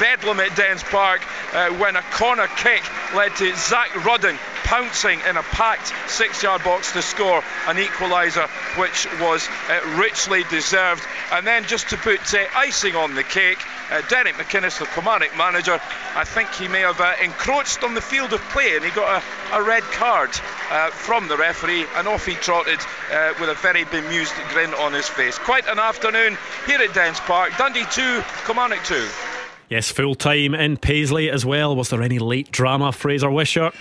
bedlam 0.00 0.40
at 0.40 0.54
Dens 0.56 0.82
Park 0.82 1.20
uh, 1.52 1.70
when 1.70 1.96
a 1.96 2.02
corner 2.02 2.46
kick 2.56 2.82
led 3.14 3.34
to 3.36 3.54
Zak 3.56 4.04
Rudden 4.04 4.38
pouncing 4.68 5.18
in 5.26 5.38
a 5.38 5.42
packed 5.42 5.94
six 6.10 6.42
yard 6.42 6.62
box 6.62 6.92
to 6.92 7.00
score 7.00 7.42
an 7.66 7.76
equaliser, 7.76 8.46
which 8.78 9.08
was 9.18 9.48
uh, 9.70 9.80
richly 9.96 10.44
deserved. 10.50 11.02
And 11.32 11.46
then 11.46 11.64
just 11.64 11.88
to 11.88 11.96
put 11.96 12.34
uh, 12.34 12.44
icing 12.54 12.94
on 12.94 13.14
the 13.14 13.22
cake, 13.22 13.58
uh, 13.90 14.02
Derek 14.10 14.34
McInnes, 14.34 14.78
the 14.78 14.84
Kilmarnock 14.84 15.34
manager, 15.38 15.80
I 16.14 16.24
think 16.24 16.52
he 16.52 16.68
may 16.68 16.80
have 16.80 17.00
uh, 17.00 17.14
encroached 17.22 17.82
on 17.82 17.94
the 17.94 18.02
field 18.02 18.34
of 18.34 18.42
play 18.50 18.76
and 18.76 18.84
he 18.84 18.90
got 18.90 19.22
a, 19.22 19.56
a 19.56 19.62
red 19.62 19.84
card 19.84 20.30
uh, 20.70 20.90
from 20.90 21.28
the 21.28 21.38
referee 21.38 21.86
and 21.96 22.06
off 22.06 22.26
he 22.26 22.34
trotted 22.34 22.78
uh, 23.10 23.32
with 23.40 23.48
a 23.48 23.54
very 23.54 23.84
bemused 23.84 24.34
grin 24.50 24.74
on 24.74 24.92
his 24.92 25.08
face. 25.08 25.38
Quite 25.38 25.66
an 25.66 25.78
afternoon 25.78 26.36
here 26.66 26.80
at 26.80 26.92
Dens 26.92 27.20
Park. 27.20 27.56
Dundee 27.56 27.86
2, 27.90 28.22
Kilmarnock 28.44 28.84
2. 28.84 29.37
Yes, 29.68 29.90
full 29.90 30.14
time 30.14 30.54
in 30.54 30.78
Paisley 30.78 31.28
as 31.28 31.44
well. 31.44 31.76
Was 31.76 31.90
there 31.90 32.00
any 32.00 32.18
late 32.18 32.50
drama, 32.50 32.90
Fraser 32.90 33.30
Wishart? 33.30 33.74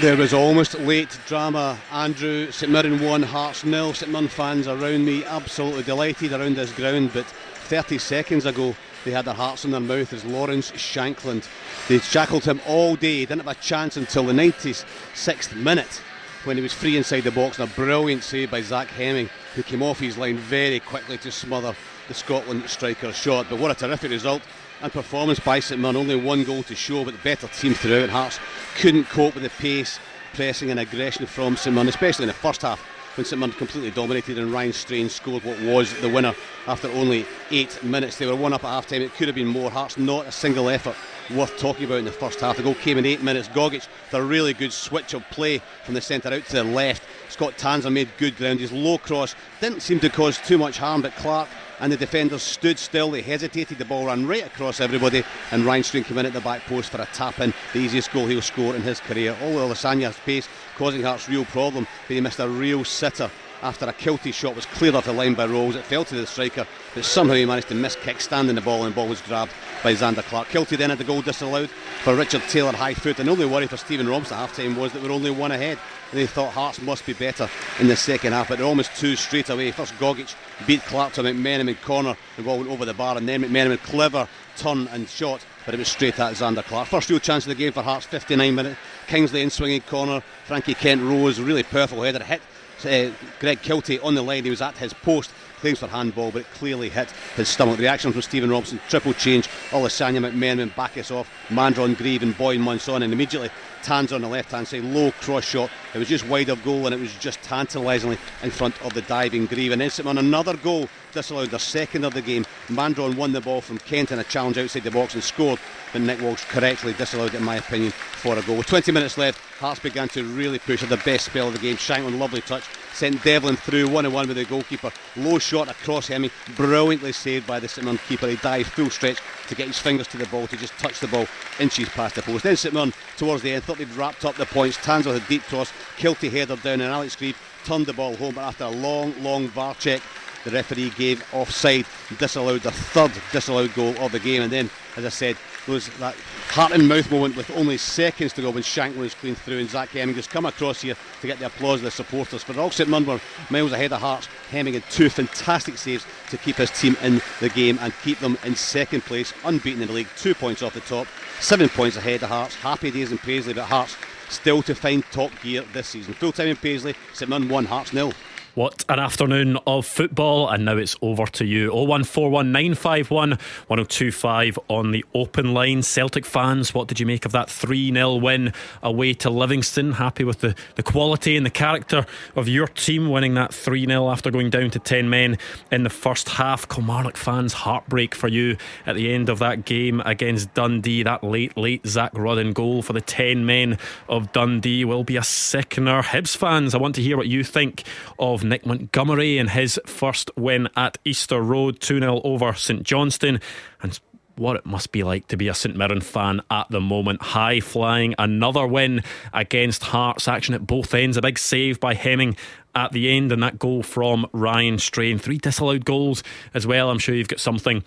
There 0.00 0.16
was 0.16 0.34
almost 0.34 0.74
late 0.80 1.16
drama. 1.28 1.78
Andrew, 1.92 2.50
St 2.50 2.72
Mirren 2.72 3.00
1, 3.00 3.22
Hearts 3.22 3.62
nil. 3.62 3.94
St 3.94 4.10
Mirren 4.10 4.26
fans 4.26 4.66
around 4.66 5.04
me 5.04 5.24
absolutely 5.24 5.84
delighted 5.84 6.32
around 6.32 6.56
this 6.56 6.72
ground, 6.72 7.12
but 7.14 7.24
30 7.24 7.98
seconds 7.98 8.46
ago 8.46 8.74
they 9.04 9.12
had 9.12 9.26
their 9.26 9.34
hearts 9.34 9.64
in 9.64 9.70
their 9.70 9.80
mouth 9.80 10.12
as 10.12 10.24
Lawrence 10.24 10.72
Shankland. 10.72 11.46
They 11.86 12.00
shackled 12.00 12.44
him 12.44 12.60
all 12.66 12.96
day, 12.96 13.20
didn't 13.20 13.44
have 13.44 13.56
a 13.56 13.60
chance 13.60 13.96
until 13.96 14.24
the 14.24 14.32
96th 14.32 15.54
minute 15.54 16.02
when 16.42 16.56
he 16.56 16.62
was 16.64 16.72
free 16.72 16.96
inside 16.96 17.20
the 17.20 17.30
box 17.30 17.60
and 17.60 17.70
a 17.70 17.74
brilliant 17.74 18.24
save 18.24 18.50
by 18.50 18.60
Zach 18.60 18.88
Hemming, 18.88 19.30
who 19.54 19.62
came 19.62 19.84
off 19.84 20.00
his 20.00 20.18
line 20.18 20.36
very 20.36 20.80
quickly 20.80 21.16
to 21.18 21.30
smother 21.30 21.76
the 22.08 22.14
Scotland 22.14 22.68
striker's 22.68 23.16
shot. 23.16 23.46
But 23.48 23.58
what 23.58 23.70
a 23.70 23.74
terrific 23.74 24.10
result 24.10 24.42
and 24.82 24.92
performance 24.92 25.40
by 25.40 25.60
St 25.60 25.80
Mirren. 25.80 25.96
Only 25.96 26.16
one 26.16 26.44
goal 26.44 26.62
to 26.64 26.74
show, 26.74 27.04
but 27.04 27.14
the 27.14 27.22
better 27.22 27.48
team 27.48 27.74
throughout. 27.74 28.10
Hearts 28.10 28.38
couldn't 28.76 29.04
cope 29.04 29.34
with 29.34 29.42
the 29.42 29.50
pace, 29.50 29.98
pressing, 30.34 30.70
and 30.70 30.80
aggression 30.80 31.26
from 31.26 31.56
St 31.56 31.74
Mirren, 31.74 31.88
especially 31.88 32.24
in 32.24 32.28
the 32.28 32.34
first 32.34 32.62
half 32.62 32.80
when 33.16 33.24
St 33.24 33.38
Mirren 33.38 33.52
completely 33.52 33.90
dominated 33.90 34.38
and 34.38 34.52
Ryan 34.52 34.72
Strain 34.72 35.08
scored 35.08 35.44
what 35.44 35.60
was 35.62 35.92
the 36.00 36.08
winner 36.08 36.34
after 36.66 36.88
only 36.90 37.24
eight 37.50 37.82
minutes. 37.82 38.18
They 38.18 38.26
were 38.26 38.36
one 38.36 38.52
up 38.52 38.64
at 38.64 38.68
half 38.68 38.86
time. 38.86 39.02
It 39.02 39.14
could 39.14 39.28
have 39.28 39.34
been 39.34 39.46
more. 39.46 39.70
Hearts 39.70 39.96
not 39.96 40.26
a 40.26 40.32
single 40.32 40.68
effort 40.68 40.96
worth 41.34 41.58
talking 41.58 41.84
about 41.84 41.98
in 41.98 42.04
the 42.04 42.12
first 42.12 42.40
half. 42.40 42.56
The 42.56 42.62
goal 42.62 42.74
came 42.74 42.98
in 42.98 43.06
eight 43.06 43.22
minutes. 43.22 43.48
Gogic, 43.48 43.86
the 44.10 44.22
really 44.22 44.52
good 44.52 44.72
switch 44.72 45.14
of 45.14 45.28
play 45.30 45.58
from 45.84 45.94
the 45.94 46.00
centre 46.00 46.32
out 46.32 46.44
to 46.46 46.52
the 46.52 46.64
left. 46.64 47.02
Scott 47.28 47.56
Tanser 47.58 47.90
made 47.90 48.08
good 48.18 48.36
ground. 48.36 48.60
His 48.60 48.72
low 48.72 48.98
cross 48.98 49.34
didn't 49.60 49.80
seem 49.80 50.00
to 50.00 50.10
cause 50.10 50.38
too 50.38 50.58
much 50.58 50.78
harm, 50.78 51.02
but 51.02 51.14
Clark 51.16 51.48
and 51.80 51.92
the 51.92 51.96
defenders 51.96 52.42
stood 52.42 52.78
still. 52.78 53.10
They 53.10 53.22
hesitated. 53.22 53.78
The 53.78 53.84
ball 53.84 54.06
ran 54.06 54.26
right 54.26 54.46
across 54.46 54.80
everybody, 54.80 55.24
and 55.50 55.64
Ryan 55.64 55.82
Strain 55.82 56.04
came 56.04 56.18
in 56.18 56.26
at 56.26 56.32
the 56.32 56.40
back 56.40 56.62
post 56.66 56.90
for 56.90 57.00
a 57.00 57.06
tap 57.06 57.40
in. 57.40 57.52
The 57.72 57.80
easiest 57.80 58.12
goal 58.12 58.26
he'll 58.26 58.42
score 58.42 58.74
in 58.76 58.82
his 58.82 59.00
career. 59.00 59.36
Oh, 59.42 59.52
Olusanya's 59.52 60.18
pace 60.24 60.48
causing 60.76 61.02
Hearts 61.02 61.28
real 61.28 61.44
problem, 61.46 61.86
but 62.06 62.14
he 62.14 62.20
missed 62.20 62.40
a 62.40 62.48
real 62.48 62.84
sitter 62.84 63.30
after 63.62 63.86
a 63.86 63.92
Kiltie 63.92 64.34
shot 64.34 64.54
was 64.54 64.66
cleared 64.66 64.94
off 64.94 65.06
the 65.06 65.12
line 65.12 65.34
by 65.34 65.46
Rowles. 65.46 65.76
It 65.76 65.84
fell 65.84 66.04
to 66.04 66.14
the 66.14 66.26
striker, 66.26 66.66
but 66.94 67.04
somehow 67.04 67.34
he 67.34 67.44
managed 67.44 67.68
to 67.68 67.74
miss 67.74 67.96
kick, 67.96 68.20
standing 68.20 68.54
the 68.54 68.60
ball, 68.60 68.84
and 68.84 68.92
the 68.92 68.96
ball 68.96 69.08
was 69.08 69.20
grabbed 69.22 69.52
by 69.82 69.94
Zander 69.94 70.22
Clark. 70.22 70.48
Kiltie 70.48 70.76
then 70.76 70.90
had 70.90 70.98
the 70.98 71.04
goal 71.04 71.22
disallowed 71.22 71.70
for 72.02 72.14
Richard 72.14 72.42
Taylor 72.48 72.72
high 72.72 72.94
foot. 72.94 73.18
And 73.18 73.28
the 73.28 73.32
only 73.32 73.46
worry 73.46 73.66
for 73.66 73.76
Stephen 73.76 74.08
Robinson 74.08 74.36
at 74.36 74.40
half 74.40 74.56
time 74.56 74.76
was 74.76 74.92
that 74.92 75.02
we're 75.02 75.10
only 75.10 75.30
one 75.30 75.52
ahead. 75.52 75.78
They 76.12 76.26
thought 76.26 76.52
Hearts 76.52 76.80
must 76.80 77.04
be 77.04 77.12
better 77.12 77.48
in 77.80 77.88
the 77.88 77.96
second 77.96 78.32
half, 78.32 78.48
but 78.48 78.58
they're 78.58 78.66
almost 78.66 78.94
two 78.96 79.16
straight 79.16 79.50
away. 79.50 79.70
First 79.72 79.94
Gogic 79.94 80.34
beat 80.66 80.82
Clark 80.82 81.12
to 81.14 81.22
McMenamin 81.22 81.80
corner, 81.82 82.16
the 82.36 82.42
ball 82.42 82.58
went 82.58 82.70
over 82.70 82.84
the 82.84 82.94
bar, 82.94 83.16
and 83.16 83.28
then 83.28 83.42
McMenamin 83.42 83.82
clever 83.82 84.28
turn 84.56 84.88
and 84.88 85.08
shot, 85.08 85.44
but 85.64 85.74
it 85.74 85.78
was 85.78 85.88
straight 85.88 86.18
at 86.18 86.32
Zander 86.34 86.64
Clark. 86.64 86.88
First 86.88 87.10
real 87.10 87.18
chance 87.18 87.44
of 87.44 87.48
the 87.48 87.54
game 87.54 87.72
for 87.72 87.82
Hearts, 87.82 88.06
59 88.06 88.54
minutes. 88.54 88.78
Kingsley 89.08 89.42
in 89.42 89.50
swinging 89.50 89.82
corner, 89.82 90.22
Frankie 90.44 90.74
Kent 90.74 91.02
rose, 91.02 91.40
really 91.40 91.62
powerful 91.62 92.02
header, 92.02 92.22
hit 92.22 92.40
uh, 92.84 93.10
Greg 93.40 93.60
Kiltie 93.62 94.02
on 94.04 94.14
the 94.14 94.22
line. 94.22 94.44
He 94.44 94.50
was 94.50 94.62
at 94.62 94.76
his 94.76 94.92
post. 94.92 95.32
Claims 95.60 95.78
for 95.78 95.86
handball, 95.86 96.30
but 96.30 96.42
it 96.42 96.50
clearly 96.54 96.88
hit 96.88 97.10
his 97.34 97.48
stomach. 97.48 97.76
The 97.76 97.82
reaction 97.82 98.12
from 98.12 98.22
Stephen 98.22 98.50
Robinson, 98.50 98.80
triple 98.88 99.12
change. 99.14 99.48
Olusanya, 99.70 100.30
McMenamin, 100.30 100.74
Baccus 100.74 101.10
off, 101.10 101.30
Mandron, 101.48 101.96
Greive, 101.96 102.22
and 102.22 102.36
Boyd 102.36 102.60
Munce. 102.60 102.94
And 102.94 103.04
immediately, 103.04 103.50
Tans 103.82 104.12
on 104.12 104.22
the 104.22 104.28
left 104.28 104.50
hand 104.50 104.66
side, 104.66 104.82
low 104.82 105.12
cross 105.12 105.44
shot. 105.44 105.70
It 105.94 105.98
was 105.98 106.08
just 106.08 106.26
wide 106.26 106.48
of 106.48 106.62
goal, 106.64 106.86
and 106.86 106.94
it 106.94 107.00
was 107.00 107.14
just 107.16 107.40
tantalisingly 107.42 108.18
in 108.42 108.50
front 108.50 108.80
of 108.84 108.92
the 108.94 109.02
diving 109.02 109.46
Greive. 109.46 109.72
And 109.72 109.80
then 109.80 110.06
on 110.06 110.18
another 110.18 110.56
goal, 110.56 110.88
disallowed 111.12 111.50
their 111.50 111.60
second 111.60 112.04
of 112.04 112.12
the 112.12 112.20
game. 112.20 112.44
Mandron 112.68 113.16
won 113.16 113.32
the 113.32 113.40
ball 113.40 113.60
from 113.60 113.78
Kent 113.78 114.10
in 114.12 114.18
a 114.18 114.24
challenge 114.24 114.58
outside 114.58 114.82
the 114.82 114.90
box 114.90 115.14
and 115.14 115.22
scored. 115.22 115.60
But 115.92 116.02
Nick 116.02 116.20
Walsh 116.20 116.44
correctly 116.44 116.94
disallowed 116.94 117.34
it, 117.34 117.38
in 117.38 117.44
my 117.44 117.56
opinion, 117.56 117.92
for 117.92 118.36
a 118.36 118.42
goal. 118.42 118.56
With 118.56 118.66
20 118.66 118.90
minutes 118.92 119.16
left, 119.16 119.40
Hearts 119.58 119.80
began 119.80 120.08
to 120.08 120.22
really 120.22 120.58
push 120.58 120.82
at 120.82 120.90
the 120.90 120.98
best 120.98 121.26
spell 121.26 121.48
of 121.48 121.54
the 121.54 121.60
game. 121.60 121.76
Shankland, 121.76 122.18
lovely 122.18 122.42
touch, 122.42 122.64
sent 122.96 123.22
Devlin 123.22 123.56
through 123.56 123.88
one 123.88 124.06
on 124.06 124.12
one 124.12 124.26
with 124.26 124.38
the 124.38 124.44
goalkeeper. 124.44 124.90
Low 125.16 125.38
shot 125.38 125.68
across 125.68 126.08
Hemming, 126.08 126.30
brilliantly 126.56 127.12
saved 127.12 127.46
by 127.46 127.60
the 127.60 127.72
Mirren 127.82 127.98
keeper. 128.08 128.26
He 128.26 128.36
dived 128.36 128.72
full 128.72 128.88
stretch 128.88 129.18
to 129.48 129.54
get 129.54 129.66
his 129.66 129.78
fingers 129.78 130.08
to 130.08 130.16
the 130.16 130.26
ball 130.26 130.46
to 130.46 130.56
just 130.56 130.72
touch 130.78 131.00
the 131.00 131.08
ball 131.08 131.26
inches 131.60 131.90
past 131.90 132.14
the 132.14 132.22
post. 132.22 132.44
Then 132.44 132.56
Mirren 132.72 132.94
towards 133.18 133.42
the 133.42 133.52
end 133.52 133.64
thought 133.64 133.76
they'd 133.76 133.90
wrapped 133.92 134.24
up 134.24 134.36
the 134.36 134.46
points. 134.46 134.78
Tans 134.78 135.04
with 135.04 135.22
a 135.22 135.28
deep 135.28 135.42
cross, 135.42 135.72
Kiltie 135.98 136.30
header 136.30 136.56
down, 136.56 136.80
and 136.80 136.92
Alex 136.92 137.16
Greive 137.16 137.36
turned 137.64 137.84
the 137.84 137.92
ball 137.92 138.16
home. 138.16 138.34
But 138.34 138.44
after 138.44 138.64
a 138.64 138.70
long, 138.70 139.14
long 139.22 139.48
VAR 139.48 139.74
check, 139.74 140.00
the 140.44 140.50
referee 140.50 140.90
gave 140.90 141.22
offside, 141.34 141.84
disallowed 142.18 142.62
the 142.62 142.70
third 142.70 143.12
disallowed 143.30 143.74
goal 143.74 143.94
of 143.98 144.12
the 144.12 144.20
game, 144.20 144.42
and 144.42 144.52
then, 144.52 144.70
as 144.96 145.04
I 145.04 145.10
said, 145.10 145.36
was 145.68 145.88
that 145.98 146.14
heart 146.48 146.72
and 146.72 146.88
mouth 146.88 147.10
moment 147.10 147.36
with 147.36 147.50
only 147.50 147.76
seconds 147.76 148.32
to 148.34 148.42
go 148.42 148.50
when 148.50 148.62
Shankland 148.62 148.96
was 148.96 149.14
clean 149.14 149.34
through 149.34 149.58
and 149.58 149.70
Zach 149.70 149.90
Hemming 149.90 150.14
has 150.14 150.26
come 150.26 150.46
across 150.46 150.80
here 150.80 150.96
to 151.20 151.26
get 151.26 151.38
the 151.38 151.46
applause 151.46 151.80
of 151.80 151.84
the 151.84 151.90
supporters. 151.90 152.44
But 152.44 152.58
Oxford 152.58 152.88
were 152.88 153.20
miles 153.50 153.72
ahead 153.72 153.92
of 153.92 154.00
Hearts. 154.00 154.28
Hemming 154.50 154.74
had 154.74 154.88
two 154.90 155.08
fantastic 155.08 155.76
saves 155.76 156.06
to 156.30 156.38
keep 156.38 156.56
his 156.56 156.70
team 156.70 156.96
in 157.02 157.20
the 157.40 157.48
game 157.48 157.78
and 157.80 157.92
keep 158.02 158.18
them 158.20 158.38
in 158.44 158.54
second 158.54 159.02
place, 159.02 159.32
unbeaten 159.44 159.82
in 159.82 159.88
the 159.88 159.94
league, 159.94 160.08
two 160.16 160.34
points 160.34 160.62
off 160.62 160.74
the 160.74 160.80
top, 160.80 161.06
seven 161.40 161.68
points 161.68 161.96
ahead 161.96 162.22
of 162.22 162.28
Hearts. 162.28 162.54
Happy 162.54 162.90
days 162.90 163.12
in 163.12 163.18
Paisley, 163.18 163.54
but 163.54 163.64
Hearts 163.64 163.96
still 164.28 164.62
to 164.62 164.74
find 164.74 165.04
top 165.10 165.30
gear 165.42 165.62
this 165.72 165.88
season. 165.88 166.14
Full 166.14 166.32
time 166.32 166.48
in 166.48 166.56
Paisley, 166.56 166.94
St 167.12 167.28
Mirren 167.28 167.48
1, 167.48 167.64
Hearts 167.66 167.92
nil. 167.92 168.12
What 168.56 168.86
an 168.88 168.98
afternoon 168.98 169.58
of 169.66 169.84
football, 169.84 170.48
and 170.48 170.64
now 170.64 170.78
it's 170.78 170.96
over 171.02 171.26
to 171.26 171.44
you. 171.44 171.70
0141951 171.72 173.10
1025 173.10 174.58
on 174.68 174.92
the 174.92 175.04
open 175.12 175.52
line. 175.52 175.82
Celtic 175.82 176.24
fans, 176.24 176.72
what 176.72 176.88
did 176.88 176.98
you 176.98 177.04
make 177.04 177.26
of 177.26 177.32
that 177.32 177.50
3 177.50 177.92
0 177.92 178.14
win 178.14 178.54
away 178.82 179.12
to 179.12 179.28
Livingston? 179.28 179.92
Happy 179.92 180.24
with 180.24 180.40
the, 180.40 180.54
the 180.76 180.82
quality 180.82 181.36
and 181.36 181.44
the 181.44 181.50
character 181.50 182.06
of 182.34 182.48
your 182.48 182.66
team 182.66 183.10
winning 183.10 183.34
that 183.34 183.52
3 183.52 183.84
0 183.84 184.08
after 184.08 184.30
going 184.30 184.48
down 184.48 184.70
to 184.70 184.78
10 184.78 185.10
men 185.10 185.36
in 185.70 185.82
the 185.82 185.90
first 185.90 186.30
half. 186.30 186.66
Kilmarnock 186.66 187.18
fans, 187.18 187.52
heartbreak 187.52 188.14
for 188.14 188.28
you 188.28 188.56
at 188.86 188.96
the 188.96 189.12
end 189.12 189.28
of 189.28 189.38
that 189.38 189.66
game 189.66 190.00
against 190.06 190.54
Dundee. 190.54 191.02
That 191.02 191.22
late, 191.22 191.54
late 191.58 191.86
Zak 191.86 192.12
Rudden 192.14 192.54
goal 192.54 192.80
for 192.80 192.94
the 192.94 193.02
10 193.02 193.44
men 193.44 193.76
of 194.08 194.32
Dundee 194.32 194.86
will 194.86 195.04
be 195.04 195.18
a 195.18 195.22
sickener. 195.22 196.00
Hibs 196.00 196.34
fans, 196.34 196.74
I 196.74 196.78
want 196.78 196.94
to 196.94 197.02
hear 197.02 197.18
what 197.18 197.26
you 197.26 197.44
think 197.44 197.82
of 198.18 198.45
Nick 198.48 198.66
Montgomery 198.66 199.38
in 199.38 199.48
his 199.48 199.78
first 199.86 200.30
win 200.36 200.68
at 200.76 200.98
Easter 201.04 201.40
Road, 201.40 201.80
2 201.80 202.00
0 202.00 202.20
over 202.24 202.52
St 202.54 202.82
Johnstone. 202.82 203.40
And 203.82 203.98
what 204.36 204.56
it 204.56 204.66
must 204.66 204.92
be 204.92 205.02
like 205.02 205.28
to 205.28 205.36
be 205.36 205.48
a 205.48 205.54
St 205.54 205.76
Mirren 205.76 206.00
fan 206.00 206.42
at 206.50 206.68
the 206.70 206.80
moment. 206.80 207.22
High 207.22 207.60
flying, 207.60 208.14
another 208.18 208.66
win 208.66 209.02
against 209.32 209.82
Hearts. 209.84 210.28
Action 210.28 210.54
at 210.54 210.66
both 210.66 210.94
ends. 210.94 211.16
A 211.16 211.22
big 211.22 211.38
save 211.38 211.80
by 211.80 211.94
Hemming 211.94 212.36
at 212.74 212.92
the 212.92 213.10
end, 213.10 213.32
and 213.32 213.42
that 213.42 213.58
goal 213.58 213.82
from 213.82 214.26
Ryan 214.32 214.78
Strain. 214.78 215.18
Three 215.18 215.38
disallowed 215.38 215.84
goals 215.84 216.22
as 216.52 216.66
well. 216.66 216.90
I'm 216.90 216.98
sure 216.98 217.14
you've 217.14 217.28
got 217.28 217.40
something 217.40 217.82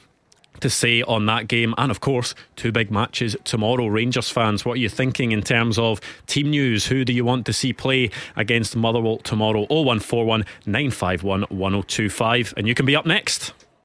to 0.60 0.70
say 0.70 1.02
on 1.04 1.26
that 1.28 1.48
game. 1.48 1.74
And 1.78 1.92
of 1.92 2.00
course, 2.00 2.36
two 2.56 2.72
big 2.72 2.92
matches 2.92 3.36
tomorrow. 3.44 3.88
Rangers 3.88 4.30
fans, 4.30 4.66
what 4.66 4.74
are 4.74 4.82
you 4.82 4.90
thinking 4.90 5.32
in 5.32 5.42
terms 5.42 5.78
of 5.78 6.02
team 6.28 6.50
news? 6.50 6.86
Who 6.88 7.06
do 7.06 7.14
you 7.14 7.26
want 7.26 7.46
to 7.46 7.54
see 7.54 7.74
play 7.74 8.12
against 8.36 8.76
Motherwell 8.76 9.18
tomorrow? 9.18 9.66
0141 9.70 10.46
951 10.66 11.42
1025. 11.50 12.54
And 12.58 12.68
you 12.68 12.76
can 12.76 12.86
be 12.86 12.96
up 12.96 13.06
next. 13.06 13.54